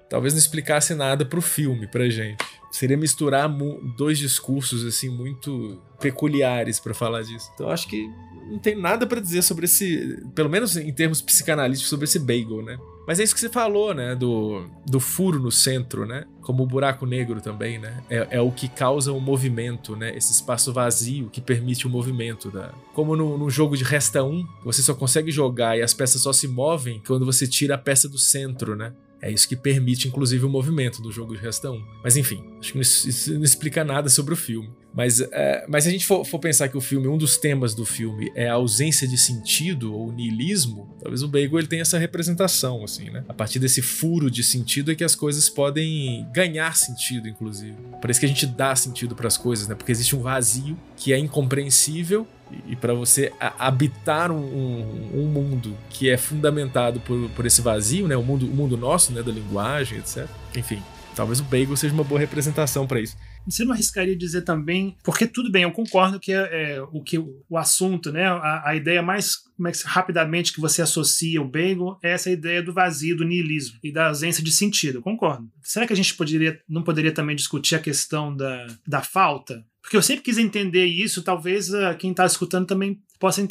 talvez 0.09 0.33
não 0.33 0.39
explicasse 0.39 0.93
nada 0.95 1.25
pro 1.25 1.41
filme, 1.41 1.87
pra 1.87 2.09
gente. 2.09 2.43
Seria 2.71 2.97
misturar 2.97 3.49
dois 3.97 4.17
discursos 4.17 4.85
assim 4.85 5.09
muito 5.09 5.81
peculiares 5.99 6.79
para 6.79 6.93
falar 6.93 7.21
disso. 7.21 7.49
Então 7.55 7.69
acho 7.69 7.87
que 7.87 8.07
não 8.49 8.59
tem 8.59 8.75
nada 8.75 9.05
para 9.05 9.19
dizer 9.19 9.41
sobre 9.41 9.65
esse, 9.65 10.23
pelo 10.35 10.49
menos 10.49 10.77
em 10.77 10.91
termos 10.91 11.21
psicanalísticos, 11.21 11.89
sobre 11.89 12.05
esse 12.05 12.19
bagel, 12.19 12.63
né? 12.63 12.77
Mas 13.09 13.19
é 13.19 13.23
isso 13.23 13.33
que 13.33 13.39
você 13.39 13.49
falou, 13.49 13.91
né? 13.91 14.13
Do, 14.13 14.69
do 14.85 14.99
furo 14.99 15.39
no 15.39 15.51
centro, 15.51 16.05
né? 16.05 16.25
Como 16.41 16.61
o 16.61 16.67
buraco 16.67 17.07
negro 17.07 17.41
também, 17.41 17.79
né? 17.79 18.03
É, 18.07 18.27
é 18.37 18.39
o 18.39 18.51
que 18.51 18.69
causa 18.69 19.11
o 19.11 19.19
movimento, 19.19 19.95
né? 19.95 20.15
Esse 20.15 20.31
espaço 20.31 20.71
vazio 20.71 21.27
que 21.27 21.41
permite 21.41 21.87
o 21.87 21.89
movimento. 21.89 22.51
Da... 22.51 22.71
Como 22.93 23.15
no, 23.15 23.35
no 23.35 23.49
jogo 23.49 23.75
de 23.75 23.83
resta 23.83 24.23
um, 24.23 24.45
você 24.63 24.83
só 24.83 24.93
consegue 24.93 25.31
jogar 25.31 25.75
e 25.75 25.81
as 25.81 25.91
peças 25.91 26.21
só 26.21 26.31
se 26.31 26.47
movem 26.47 27.01
quando 27.03 27.25
você 27.25 27.47
tira 27.47 27.73
a 27.73 27.79
peça 27.79 28.07
do 28.07 28.19
centro, 28.19 28.75
né? 28.75 28.93
É 29.19 29.31
isso 29.31 29.49
que 29.49 29.55
permite, 29.55 30.07
inclusive, 30.07 30.45
o 30.45 30.49
movimento 30.49 31.01
do 31.01 31.11
jogo 31.11 31.35
de 31.35 31.41
Resta 31.41 31.71
1. 31.71 31.83
Mas 32.03 32.15
enfim, 32.15 32.43
acho 32.59 32.73
que 32.73 32.79
isso 32.79 33.33
não 33.33 33.43
explica 33.43 33.83
nada 33.83 34.07
sobre 34.07 34.33
o 34.35 34.37
filme. 34.37 34.69
Mas, 34.93 35.21
é, 35.21 35.65
mas 35.67 35.83
se 35.83 35.89
a 35.89 35.91
gente 35.91 36.05
for, 36.05 36.25
for, 36.25 36.39
pensar 36.39 36.67
que 36.67 36.77
o 36.77 36.81
filme, 36.81 37.07
um 37.07 37.17
dos 37.17 37.37
temas 37.37 37.75
do 37.75 37.85
filme 37.85 38.31
é 38.35 38.49
a 38.49 38.53
ausência 38.53 39.07
de 39.07 39.17
sentido 39.17 39.93
ou 39.95 40.11
niilismo, 40.11 40.89
talvez 40.99 41.21
o 41.21 41.27
Bagel 41.27 41.59
ele 41.59 41.67
tenha 41.67 41.83
essa 41.83 41.97
representação, 41.97 42.83
assim, 42.83 43.09
né? 43.09 43.23
A 43.29 43.33
partir 43.33 43.59
desse 43.59 43.81
furo 43.81 44.31
de 44.31 44.43
sentido 44.43 44.91
é 44.91 44.95
que 44.95 45.03
as 45.03 45.15
coisas 45.15 45.47
podem 45.47 46.27
ganhar 46.33 46.75
sentido, 46.75 47.27
inclusive. 47.27 47.75
Parece 48.01 48.19
que 48.19 48.25
a 48.25 48.29
gente 48.29 48.45
dá 48.45 48.75
sentido 48.75 49.15
para 49.15 49.27
as 49.27 49.37
coisas, 49.37 49.67
né? 49.67 49.75
Porque 49.75 49.91
existe 49.91 50.15
um 50.15 50.21
vazio 50.21 50.77
que 50.97 51.13
é 51.13 51.19
incompreensível 51.19 52.27
e 52.67 52.75
para 52.75 52.93
você 52.93 53.31
habitar 53.59 54.31
um, 54.31 54.37
um, 54.37 55.21
um, 55.21 55.25
mundo 55.27 55.77
que 55.89 56.09
é 56.09 56.17
fundamentado 56.17 56.99
por, 56.99 57.29
por 57.29 57.45
esse 57.45 57.61
vazio, 57.61 58.07
né? 58.07 58.17
O 58.17 58.23
mundo, 58.23 58.47
o 58.47 58.55
mundo 58.55 58.75
nosso, 58.75 59.13
né? 59.13 59.21
Da 59.21 59.31
linguagem, 59.31 59.99
etc. 59.99 60.27
Enfim, 60.55 60.81
talvez 61.15 61.39
o 61.39 61.43
Bagel 61.43 61.77
seja 61.77 61.93
uma 61.93 62.03
boa 62.03 62.19
representação 62.19 62.87
para 62.87 62.99
isso. 62.99 63.15
Você 63.45 63.65
não 63.65 63.73
arriscaria 63.73 64.15
dizer 64.15 64.43
também, 64.43 64.95
porque 65.03 65.25
tudo 65.25 65.51
bem, 65.51 65.63
eu 65.63 65.71
concordo 65.71 66.19
que 66.19 66.31
é, 66.31 66.73
é 66.75 66.81
o 66.91 67.01
que 67.01 67.17
o 67.17 67.57
assunto, 67.57 68.11
né, 68.11 68.25
a, 68.25 68.69
a 68.69 68.75
ideia 68.75 69.01
mais, 69.01 69.37
mais 69.57 69.81
rapidamente 69.81 70.53
que 70.53 70.61
você 70.61 70.81
associa 70.81 71.41
o 71.41 71.49
bagel 71.49 71.97
é 72.03 72.11
essa 72.11 72.29
ideia 72.29 72.61
do 72.61 72.73
vazio, 72.73 73.17
do 73.17 73.25
niilismo 73.25 73.79
e 73.83 73.91
da 73.91 74.07
ausência 74.07 74.43
de 74.43 74.51
sentido. 74.51 75.01
Concordo. 75.01 75.49
Será 75.63 75.87
que 75.87 75.93
a 75.93 75.95
gente 75.95 76.15
poderia, 76.15 76.59
não 76.67 76.83
poderia 76.83 77.11
também 77.11 77.35
discutir 77.35 77.75
a 77.75 77.79
questão 77.79 78.35
da, 78.35 78.67
da 78.87 79.01
falta? 79.01 79.65
Porque 79.81 79.97
eu 79.97 80.01
sempre 80.01 80.23
quis 80.23 80.37
entender 80.37 80.85
isso, 80.85 81.23
talvez 81.23 81.69
uh, 81.69 81.95
quem 81.97 82.11
está 82.11 82.25
escutando 82.25 82.67
também 82.67 83.01
possa 83.19 83.41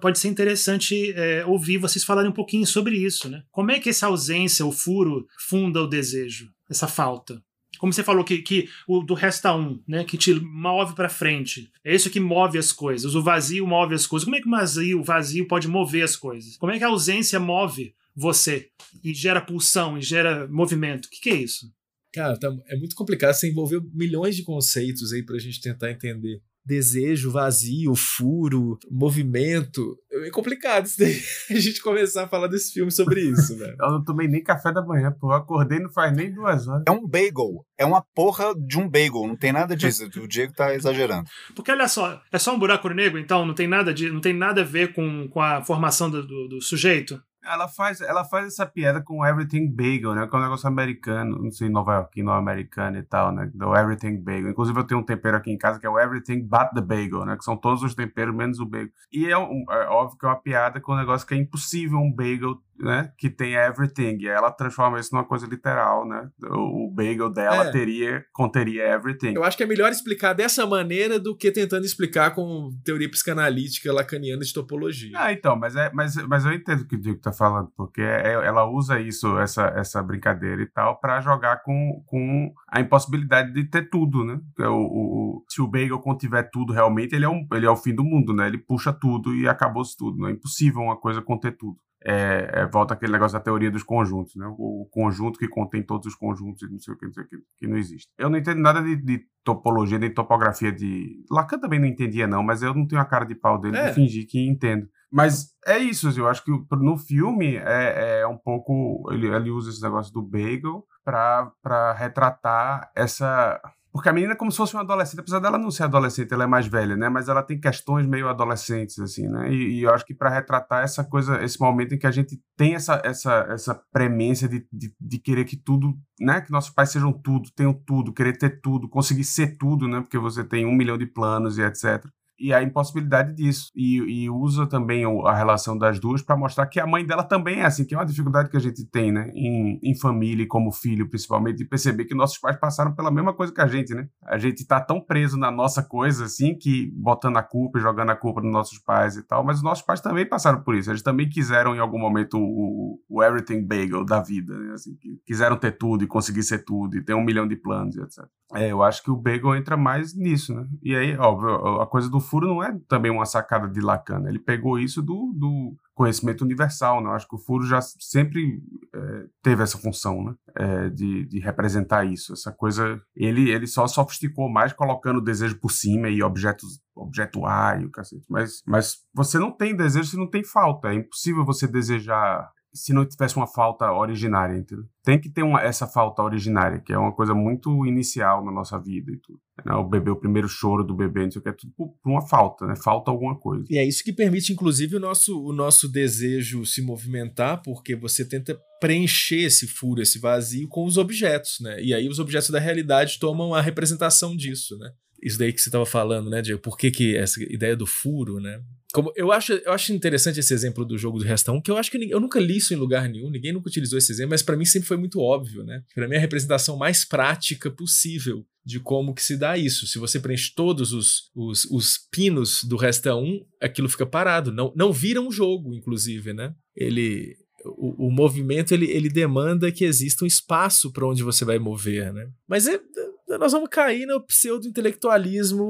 pode 0.00 0.18
ser 0.18 0.28
interessante 0.28 1.12
é, 1.12 1.44
ouvir 1.46 1.78
vocês 1.78 2.04
falarem 2.04 2.30
um 2.30 2.34
pouquinho 2.34 2.66
sobre 2.66 2.96
isso, 2.96 3.28
né? 3.28 3.42
Como 3.50 3.70
é 3.70 3.78
que 3.78 3.88
essa 3.88 4.06
ausência, 4.06 4.66
o 4.66 4.72
furo, 4.72 5.26
funda 5.48 5.80
o 5.80 5.86
desejo, 5.86 6.50
essa 6.68 6.86
falta? 6.86 7.40
Como 7.78 7.92
você 7.92 8.02
falou 8.02 8.24
que, 8.24 8.38
que 8.38 8.68
o 8.86 9.02
do 9.02 9.14
resta 9.14 9.54
um, 9.54 9.80
né, 9.86 10.04
que 10.04 10.16
te 10.16 10.34
move 10.34 10.94
para 10.94 11.08
frente. 11.08 11.70
É 11.84 11.94
isso 11.94 12.10
que 12.10 12.20
move 12.20 12.58
as 12.58 12.72
coisas. 12.72 13.14
O 13.14 13.22
vazio 13.22 13.66
move 13.66 13.94
as 13.94 14.06
coisas. 14.06 14.24
Como 14.24 14.36
é 14.36 14.40
que 14.40 14.48
o 14.48 14.50
vazio, 14.50 15.00
o 15.00 15.04
vazio 15.04 15.46
pode 15.46 15.68
mover 15.68 16.04
as 16.04 16.16
coisas? 16.16 16.56
Como 16.56 16.72
é 16.72 16.78
que 16.78 16.84
a 16.84 16.88
ausência 16.88 17.38
move 17.40 17.94
você 18.14 18.70
e 19.02 19.12
gera 19.12 19.40
pulsão 19.40 19.98
e 19.98 20.02
gera 20.02 20.46
movimento? 20.48 21.06
O 21.06 21.10
que, 21.10 21.20
que 21.20 21.30
é 21.30 21.34
isso? 21.34 21.72
Cara, 22.12 22.38
tá, 22.38 22.54
é 22.66 22.76
muito 22.76 22.96
complicado. 22.96 23.34
Você 23.34 23.50
envolveu 23.50 23.82
milhões 23.92 24.34
de 24.36 24.42
conceitos 24.42 25.12
aí 25.12 25.22
pra 25.22 25.38
gente 25.38 25.60
tentar 25.60 25.90
entender 25.90 26.40
desejo, 26.66 27.30
vazio, 27.30 27.94
furo, 27.94 28.78
movimento. 28.90 29.96
É 30.10 30.30
complicado 30.30 30.86
isso 30.86 30.98
daí. 30.98 31.20
A 31.50 31.60
gente 31.60 31.80
começar 31.80 32.24
a 32.24 32.28
falar 32.28 32.48
desse 32.48 32.72
filme 32.72 32.90
sobre 32.90 33.20
isso, 33.20 33.56
velho. 33.58 33.76
Eu 33.80 33.90
não 33.92 34.04
tomei 34.04 34.26
nem 34.26 34.42
café 34.42 34.72
da 34.72 34.82
manhã, 34.82 35.14
pô. 35.18 35.28
Eu 35.28 35.36
acordei 35.36 35.78
não 35.78 35.90
faz 35.92 36.14
nem 36.14 36.32
duas 36.32 36.66
horas. 36.66 36.82
É 36.86 36.90
um 36.90 37.06
bagel. 37.06 37.64
É 37.78 37.86
uma 37.86 38.02
porra 38.14 38.52
de 38.54 38.78
um 38.78 38.88
bagel. 38.88 39.26
Não 39.28 39.36
tem 39.36 39.52
nada 39.52 39.76
disso. 39.76 40.06
o 40.20 40.26
Diego 40.26 40.52
tá 40.52 40.74
exagerando. 40.74 41.28
Porque 41.54 41.70
olha 41.70 41.86
só, 41.86 42.20
é 42.32 42.38
só 42.38 42.54
um 42.54 42.58
buraco 42.58 42.88
negro, 42.88 43.18
então 43.18 43.46
não 43.46 43.54
tem 43.54 43.68
nada, 43.68 43.94
de, 43.94 44.10
não 44.10 44.20
tem 44.20 44.32
nada 44.32 44.62
a 44.62 44.64
ver 44.64 44.92
com, 44.92 45.28
com 45.28 45.40
a 45.40 45.62
formação 45.62 46.10
do, 46.10 46.26
do, 46.26 46.48
do 46.48 46.60
sujeito? 46.60 47.20
Ela 47.48 47.68
faz, 47.68 48.00
ela 48.00 48.24
faz 48.24 48.46
essa 48.46 48.66
piada 48.66 49.00
com 49.02 49.24
Everything 49.24 49.68
Bagel, 49.70 50.14
né? 50.14 50.26
Que 50.26 50.34
é 50.34 50.38
um 50.38 50.42
negócio 50.42 50.66
americano, 50.66 51.42
não 51.42 51.50
sei, 51.50 51.68
nova 51.68 51.94
iorquino 51.94 52.30
americano 52.30 52.98
e 52.98 53.02
tal, 53.02 53.32
né? 53.32 53.50
Do 53.54 53.74
Everything 53.74 54.16
Bagel. 54.18 54.50
Inclusive, 54.50 54.78
eu 54.78 54.84
tenho 54.84 55.00
um 55.00 55.04
tempero 55.04 55.36
aqui 55.36 55.50
em 55.50 55.58
casa 55.58 55.78
que 55.78 55.86
é 55.86 55.90
o 55.90 55.98
Everything 55.98 56.42
But 56.42 56.70
the 56.74 56.80
Bagel, 56.80 57.24
né? 57.24 57.36
Que 57.36 57.44
são 57.44 57.56
todos 57.56 57.82
os 57.82 57.94
temperos 57.94 58.34
menos 58.34 58.58
o 58.58 58.66
bagel. 58.66 58.90
E 59.12 59.26
é, 59.26 59.38
um, 59.38 59.64
é 59.70 59.88
óbvio 59.88 60.18
que 60.18 60.26
é 60.26 60.28
uma 60.28 60.40
piada 60.40 60.80
com 60.80 60.92
um 60.92 60.96
negócio 60.96 61.26
que 61.26 61.34
é 61.34 61.36
impossível 61.36 61.98
um 61.98 62.12
bagel 62.12 62.60
né, 62.78 63.12
que 63.16 63.30
tem 63.30 63.54
everything, 63.54 64.26
ela 64.26 64.50
transforma 64.50 64.98
isso 64.98 65.14
numa 65.14 65.24
coisa 65.24 65.46
literal, 65.46 66.06
né? 66.06 66.28
O, 66.50 66.90
bagel 66.92 67.30
dela 67.30 67.66
é. 67.66 67.70
teria 67.70 68.24
conteria 68.32 68.84
everything. 68.84 69.34
Eu 69.34 69.44
acho 69.44 69.56
que 69.56 69.62
é 69.62 69.66
melhor 69.66 69.90
explicar 69.90 70.32
dessa 70.32 70.66
maneira 70.66 71.18
do 71.18 71.36
que 71.36 71.50
tentando 71.50 71.84
explicar 71.84 72.34
com 72.34 72.70
teoria 72.84 73.10
psicanalítica 73.10 73.92
lacaniana 73.92 74.42
de 74.42 74.52
topologia. 74.52 75.12
Ah, 75.14 75.32
então, 75.32 75.56
mas 75.56 75.76
é, 75.76 75.90
mas, 75.92 76.16
mas 76.26 76.44
eu 76.44 76.52
entendo 76.52 76.80
o 76.80 76.86
que 76.86 76.96
o 76.96 77.00
Diego 77.00 77.20
tá 77.20 77.32
falando, 77.32 77.70
porque 77.76 78.00
é, 78.00 78.32
ela 78.32 78.68
usa 78.68 79.00
isso, 79.00 79.38
essa, 79.38 79.66
essa 79.76 80.02
brincadeira 80.02 80.62
e 80.62 80.66
tal, 80.66 80.98
para 80.98 81.20
jogar 81.20 81.62
com, 81.62 82.02
com 82.06 82.52
a 82.68 82.80
impossibilidade 82.80 83.52
de 83.52 83.64
ter 83.64 83.88
tudo, 83.90 84.24
né? 84.24 84.38
O, 84.60 85.38
o, 85.38 85.44
se 85.48 85.60
o 85.60 85.66
bagel 85.66 85.98
contiver 85.98 86.48
tudo 86.50 86.72
realmente, 86.72 87.14
ele 87.14 87.24
é, 87.24 87.28
um, 87.28 87.46
ele 87.52 87.66
é 87.66 87.70
o 87.70 87.76
fim 87.76 87.94
do 87.94 88.04
mundo, 88.04 88.32
né? 88.32 88.46
Ele 88.46 88.58
puxa 88.58 88.92
tudo 88.92 89.34
e 89.34 89.48
acabou-se 89.48 89.96
tudo. 89.96 90.18
Não 90.18 90.28
é 90.28 90.32
impossível 90.32 90.80
uma 90.82 90.96
coisa 90.96 91.20
conter 91.22 91.56
tudo 91.56 91.78
é, 92.08 92.60
é, 92.60 92.66
volta 92.66 92.94
aquele 92.94 93.10
negócio 93.10 93.36
da 93.36 93.42
teoria 93.42 93.68
dos 93.68 93.82
conjuntos, 93.82 94.36
né? 94.36 94.46
O, 94.56 94.82
o, 94.82 94.86
conjunto 94.86 95.40
que 95.40 95.48
contém 95.48 95.82
todos 95.82 96.06
os 96.06 96.14
conjuntos 96.14 96.62
e 96.62 96.70
não 96.70 96.78
sei 96.78 96.94
o 96.94 96.96
que, 96.96 97.06
não 97.06 97.12
sei 97.12 97.24
o 97.24 97.28
que, 97.28 97.36
que 97.58 97.66
não 97.66 97.76
existe. 97.76 98.08
Eu 98.16 98.30
não 98.30 98.38
entendo 98.38 98.60
nada 98.60 98.80
de, 98.80 98.94
de, 98.94 99.24
topologia, 99.42 99.98
nem 99.98 100.14
topografia 100.14 100.70
de. 100.70 101.24
Lacan 101.28 101.58
também 101.58 101.80
não 101.80 101.86
entendia, 101.86 102.28
não, 102.28 102.44
mas 102.44 102.62
eu 102.62 102.72
não 102.72 102.86
tenho 102.86 103.02
a 103.02 103.04
cara 103.04 103.24
de 103.24 103.34
pau 103.34 103.60
dele 103.60 103.76
é. 103.76 103.88
de 103.88 103.94
fingir 103.94 104.24
que 104.28 104.38
entendo. 104.48 104.88
Mas 105.10 105.52
é 105.66 105.78
isso, 105.78 106.08
assim, 106.08 106.20
eu 106.20 106.28
acho 106.28 106.44
que 106.44 106.52
no 106.76 106.96
filme 106.96 107.56
é, 107.56 108.20
é 108.20 108.26
um 108.26 108.38
pouco. 108.38 109.04
Ele, 109.10 109.26
ele 109.26 109.50
usa 109.50 109.70
esse 109.70 109.82
negócio 109.82 110.12
do 110.12 110.22
bagel 110.22 110.84
para 111.04 111.92
retratar 111.98 112.88
essa 112.94 113.60
porque 113.96 114.08
a 114.08 114.12
menina 114.12 114.34
é 114.34 114.36
como 114.36 114.52
se 114.52 114.58
fosse 114.58 114.74
uma 114.74 114.82
adolescente, 114.82 115.20
apesar 115.20 115.40
dela 115.40 115.58
não 115.58 115.70
ser 115.70 115.84
adolescente, 115.84 116.32
ela 116.32 116.44
é 116.44 116.46
mais 116.46 116.66
velha, 116.66 116.96
né? 116.96 117.08
Mas 117.08 117.28
ela 117.28 117.42
tem 117.42 117.58
questões 117.58 118.06
meio 118.06 118.28
adolescentes, 118.28 118.98
assim, 118.98 119.26
né? 119.26 119.50
E, 119.50 119.78
e 119.78 119.82
eu 119.82 119.94
acho 119.94 120.04
que 120.04 120.14
para 120.14 120.28
retratar 120.28 120.84
essa 120.84 121.02
coisa, 121.02 121.42
esse 121.42 121.58
momento 121.58 121.94
em 121.94 121.98
que 121.98 122.06
a 122.06 122.10
gente 122.10 122.40
tem 122.56 122.74
essa, 122.74 123.00
essa, 123.04 123.46
essa 123.50 123.82
premência 123.92 124.48
de, 124.48 124.66
de, 124.72 124.94
de, 125.00 125.18
querer 125.18 125.44
que 125.44 125.56
tudo, 125.56 125.94
né? 126.20 126.40
Que 126.40 126.52
nossos 126.52 126.70
pais 126.70 126.90
sejam 126.90 127.12
tudo, 127.12 127.50
tenham 127.56 127.72
tudo, 127.72 128.12
querer 128.12 128.36
ter 128.36 128.60
tudo, 128.60 128.88
conseguir 128.88 129.24
ser 129.24 129.56
tudo, 129.56 129.88
né? 129.88 130.00
Porque 130.00 130.18
você 130.18 130.44
tem 130.44 130.66
um 130.66 130.74
milhão 130.74 130.98
de 130.98 131.06
planos 131.06 131.58
e 131.58 131.62
etc 131.62 132.04
e 132.38 132.52
a 132.52 132.62
impossibilidade 132.62 133.34
disso. 133.34 133.70
E, 133.74 134.24
e 134.24 134.30
usa 134.30 134.66
também 134.66 135.04
a 135.04 135.34
relação 135.34 135.76
das 135.76 135.98
duas 135.98 136.22
para 136.22 136.36
mostrar 136.36 136.66
que 136.66 136.80
a 136.80 136.86
mãe 136.86 137.04
dela 137.04 137.24
também 137.24 137.60
é 137.60 137.66
assim, 137.66 137.84
que 137.84 137.94
é 137.94 137.98
uma 137.98 138.06
dificuldade 138.06 138.50
que 138.50 138.56
a 138.56 138.60
gente 138.60 138.84
tem, 138.86 139.12
né? 139.12 139.30
Em, 139.34 139.78
em 139.82 139.98
família 139.98 140.42
e 140.42 140.46
como 140.46 140.72
filho, 140.72 141.08
principalmente, 141.08 141.58
de 141.58 141.64
perceber 141.64 142.04
que 142.04 142.14
nossos 142.14 142.38
pais 142.38 142.56
passaram 142.58 142.94
pela 142.94 143.10
mesma 143.10 143.32
coisa 143.32 143.52
que 143.52 143.60
a 143.60 143.66
gente, 143.66 143.94
né? 143.94 144.08
A 144.24 144.38
gente 144.38 144.66
tá 144.66 144.80
tão 144.80 145.00
preso 145.00 145.38
na 145.38 145.50
nossa 145.50 145.82
coisa, 145.82 146.24
assim, 146.24 146.56
que 146.56 146.90
botando 146.94 147.36
a 147.36 147.42
culpa 147.42 147.78
e 147.78 147.82
jogando 147.82 148.10
a 148.10 148.16
culpa 148.16 148.40
nos 148.40 148.52
nossos 148.52 148.78
pais 148.78 149.16
e 149.16 149.22
tal, 149.22 149.44
mas 149.44 149.58
os 149.58 149.62
nossos 149.62 149.84
pais 149.84 150.00
também 150.00 150.26
passaram 150.26 150.62
por 150.62 150.74
isso. 150.74 150.90
Eles 150.90 151.02
também 151.02 151.28
quiseram, 151.28 151.74
em 151.74 151.78
algum 151.78 151.98
momento, 151.98 152.38
o, 152.38 153.00
o 153.08 153.22
everything 153.22 153.66
bagel 153.66 154.04
da 154.04 154.20
vida, 154.20 154.56
né? 154.58 154.74
Assim, 154.74 154.96
quiseram 155.24 155.56
ter 155.56 155.72
tudo 155.72 156.04
e 156.04 156.06
conseguir 156.06 156.42
ser 156.42 156.64
tudo 156.64 156.96
e 156.96 157.04
ter 157.04 157.14
um 157.14 157.24
milhão 157.24 157.46
de 157.46 157.56
planos 157.56 157.96
e 157.96 158.00
etc. 158.00 158.24
É, 158.54 158.70
eu 158.70 158.82
acho 158.82 159.02
que 159.02 159.10
o 159.10 159.16
bagel 159.16 159.56
entra 159.56 159.76
mais 159.76 160.14
nisso, 160.14 160.54
né? 160.54 160.68
E 160.80 160.94
aí, 160.94 161.16
óbvio, 161.16 161.80
a 161.80 161.86
coisa 161.86 162.08
do 162.08 162.20
furo 162.20 162.46
não 162.46 162.62
é 162.62 162.78
também 162.88 163.10
uma 163.10 163.26
sacada 163.26 163.68
de 163.68 163.80
Lacan. 163.80 164.20
Né? 164.20 164.30
Ele 164.30 164.38
pegou 164.38 164.78
isso 164.78 165.02
do, 165.02 165.32
do 165.34 165.74
conhecimento 165.94 166.42
universal. 166.42 167.02
Né? 167.02 167.08
Eu 167.08 167.14
acho 167.14 167.26
que 167.26 167.34
o 167.34 167.40
furo 167.40 167.66
já 167.66 167.80
sempre 167.80 168.62
é, 168.94 169.24
teve 169.42 169.64
essa 169.64 169.76
função 169.76 170.22
né? 170.22 170.34
É, 170.54 170.88
de, 170.90 171.26
de 171.26 171.40
representar 171.40 172.04
isso. 172.04 172.32
Essa 172.32 172.52
coisa. 172.52 173.00
Ele, 173.16 173.50
ele 173.50 173.66
só 173.66 173.86
sofisticou 173.88 174.48
mais 174.48 174.72
colocando 174.72 175.16
o 175.16 175.24
desejo 175.24 175.58
por 175.58 175.72
cima 175.72 176.08
e 176.08 176.22
objetos 176.22 176.80
o 176.94 177.90
cacete. 177.90 178.24
Mas, 178.28 178.62
mas 178.66 178.98
você 179.12 179.38
não 179.38 179.50
tem 179.50 179.76
desejo 179.76 180.08
se 180.08 180.16
não 180.16 180.30
tem 180.30 180.44
falta. 180.44 180.88
É 180.88 180.94
impossível 180.94 181.44
você 181.44 181.66
desejar 181.66 182.50
se 182.76 182.92
não 182.92 183.06
tivesse 183.06 183.36
uma 183.36 183.46
falta 183.46 183.90
originária, 183.90 184.56
entendeu? 184.56 184.84
Tem 185.02 185.20
que 185.20 185.30
ter 185.30 185.42
uma, 185.42 185.60
essa 185.60 185.86
falta 185.86 186.22
originária, 186.22 186.78
que 186.78 186.92
é 186.92 186.98
uma 186.98 187.12
coisa 187.12 187.34
muito 187.34 187.86
inicial 187.86 188.44
na 188.44 188.52
nossa 188.52 188.78
vida 188.78 189.10
e 189.10 189.16
tudo. 189.16 189.40
Né? 189.64 189.74
O 189.74 189.84
bebê, 189.84 190.10
o 190.10 190.16
primeiro 190.16 190.48
choro 190.48 190.84
do 190.84 190.94
bebê, 190.94 191.24
não 191.24 191.30
sei 191.30 191.40
o 191.40 191.42
que, 191.42 191.48
é 191.48 191.52
tudo 191.52 191.72
por 191.76 191.94
uma 192.04 192.26
falta, 192.26 192.66
né? 192.66 192.74
Falta 192.76 193.10
alguma 193.10 193.38
coisa. 193.38 193.64
E 193.70 193.78
é 193.78 193.84
isso 193.84 194.04
que 194.04 194.12
permite, 194.12 194.52
inclusive, 194.52 194.96
o 194.96 195.00
nosso, 195.00 195.42
o 195.42 195.52
nosso 195.52 195.88
desejo 195.88 196.66
se 196.66 196.82
movimentar, 196.82 197.62
porque 197.62 197.96
você 197.96 198.24
tenta 198.24 198.58
preencher 198.80 199.44
esse 199.44 199.66
furo, 199.66 200.02
esse 200.02 200.18
vazio 200.18 200.68
com 200.68 200.84
os 200.84 200.98
objetos, 200.98 201.58
né? 201.60 201.80
E 201.82 201.94
aí 201.94 202.08
os 202.08 202.18
objetos 202.18 202.50
da 202.50 202.58
realidade 202.58 203.18
tomam 203.18 203.54
a 203.54 203.60
representação 203.60 204.36
disso, 204.36 204.76
né? 204.78 204.90
Isso 205.26 205.40
daí 205.40 205.52
que 205.52 205.60
você 205.60 205.68
estava 205.68 205.84
falando, 205.84 206.30
né, 206.30 206.40
Diego? 206.40 206.60
Por 206.60 206.78
que, 206.78 206.88
que 206.88 207.16
essa 207.16 207.42
ideia 207.42 207.74
do 207.74 207.84
furo, 207.84 208.38
né? 208.38 208.62
Como, 208.94 209.12
eu, 209.16 209.32
acho, 209.32 209.54
eu 209.54 209.72
acho 209.72 209.92
interessante 209.92 210.38
esse 210.38 210.54
exemplo 210.54 210.84
do 210.84 210.96
jogo 210.96 211.18
do 211.18 211.24
Resta 211.24 211.50
1, 211.50 211.60
que 211.62 211.70
eu 211.70 211.76
acho 211.76 211.90
que 211.90 211.98
eu 212.08 212.20
nunca 212.20 212.38
li 212.38 212.58
isso 212.58 212.72
em 212.72 212.76
lugar 212.76 213.08
nenhum, 213.08 213.28
ninguém 213.28 213.52
nunca 213.52 213.68
utilizou 213.68 213.98
esse 213.98 214.12
exemplo, 214.12 214.30
mas 214.30 214.42
para 214.42 214.56
mim 214.56 214.64
sempre 214.64 214.86
foi 214.86 214.96
muito 214.96 215.18
óbvio, 215.18 215.64
né? 215.64 215.82
Para 215.92 216.06
mim 216.06 216.14
é 216.14 216.18
a 216.18 216.20
representação 216.20 216.76
mais 216.76 217.04
prática 217.04 217.68
possível 217.68 218.46
de 218.64 218.78
como 218.78 219.12
que 219.12 219.22
se 219.22 219.36
dá 219.36 219.58
isso. 219.58 219.84
Se 219.88 219.98
você 219.98 220.20
preenche 220.20 220.52
todos 220.54 220.92
os, 220.92 221.28
os, 221.34 221.64
os 221.64 221.98
pinos 222.08 222.62
do 222.62 222.76
Resta 222.76 223.16
1, 223.16 223.44
aquilo 223.60 223.88
fica 223.88 224.06
parado. 224.06 224.52
Não, 224.52 224.72
não 224.76 224.92
vira 224.92 225.20
um 225.20 225.32
jogo, 225.32 225.74
inclusive, 225.74 226.32
né? 226.32 226.54
Ele, 226.74 227.36
o, 227.64 228.06
o, 228.06 228.10
movimento 228.12 228.72
ele, 228.72 228.88
ele 228.92 229.08
demanda 229.08 229.72
que 229.72 229.84
exista 229.84 230.24
um 230.24 230.28
espaço 230.28 230.92
para 230.92 231.06
onde 231.06 231.24
você 231.24 231.44
vai 231.44 231.58
mover, 231.58 232.12
né? 232.12 232.28
Mas 232.48 232.68
é, 232.68 232.80
nós 233.28 233.52
vamos 233.52 233.68
cair 233.68 234.06
no 234.06 234.20
pseudo-intelectualismo 234.20 235.66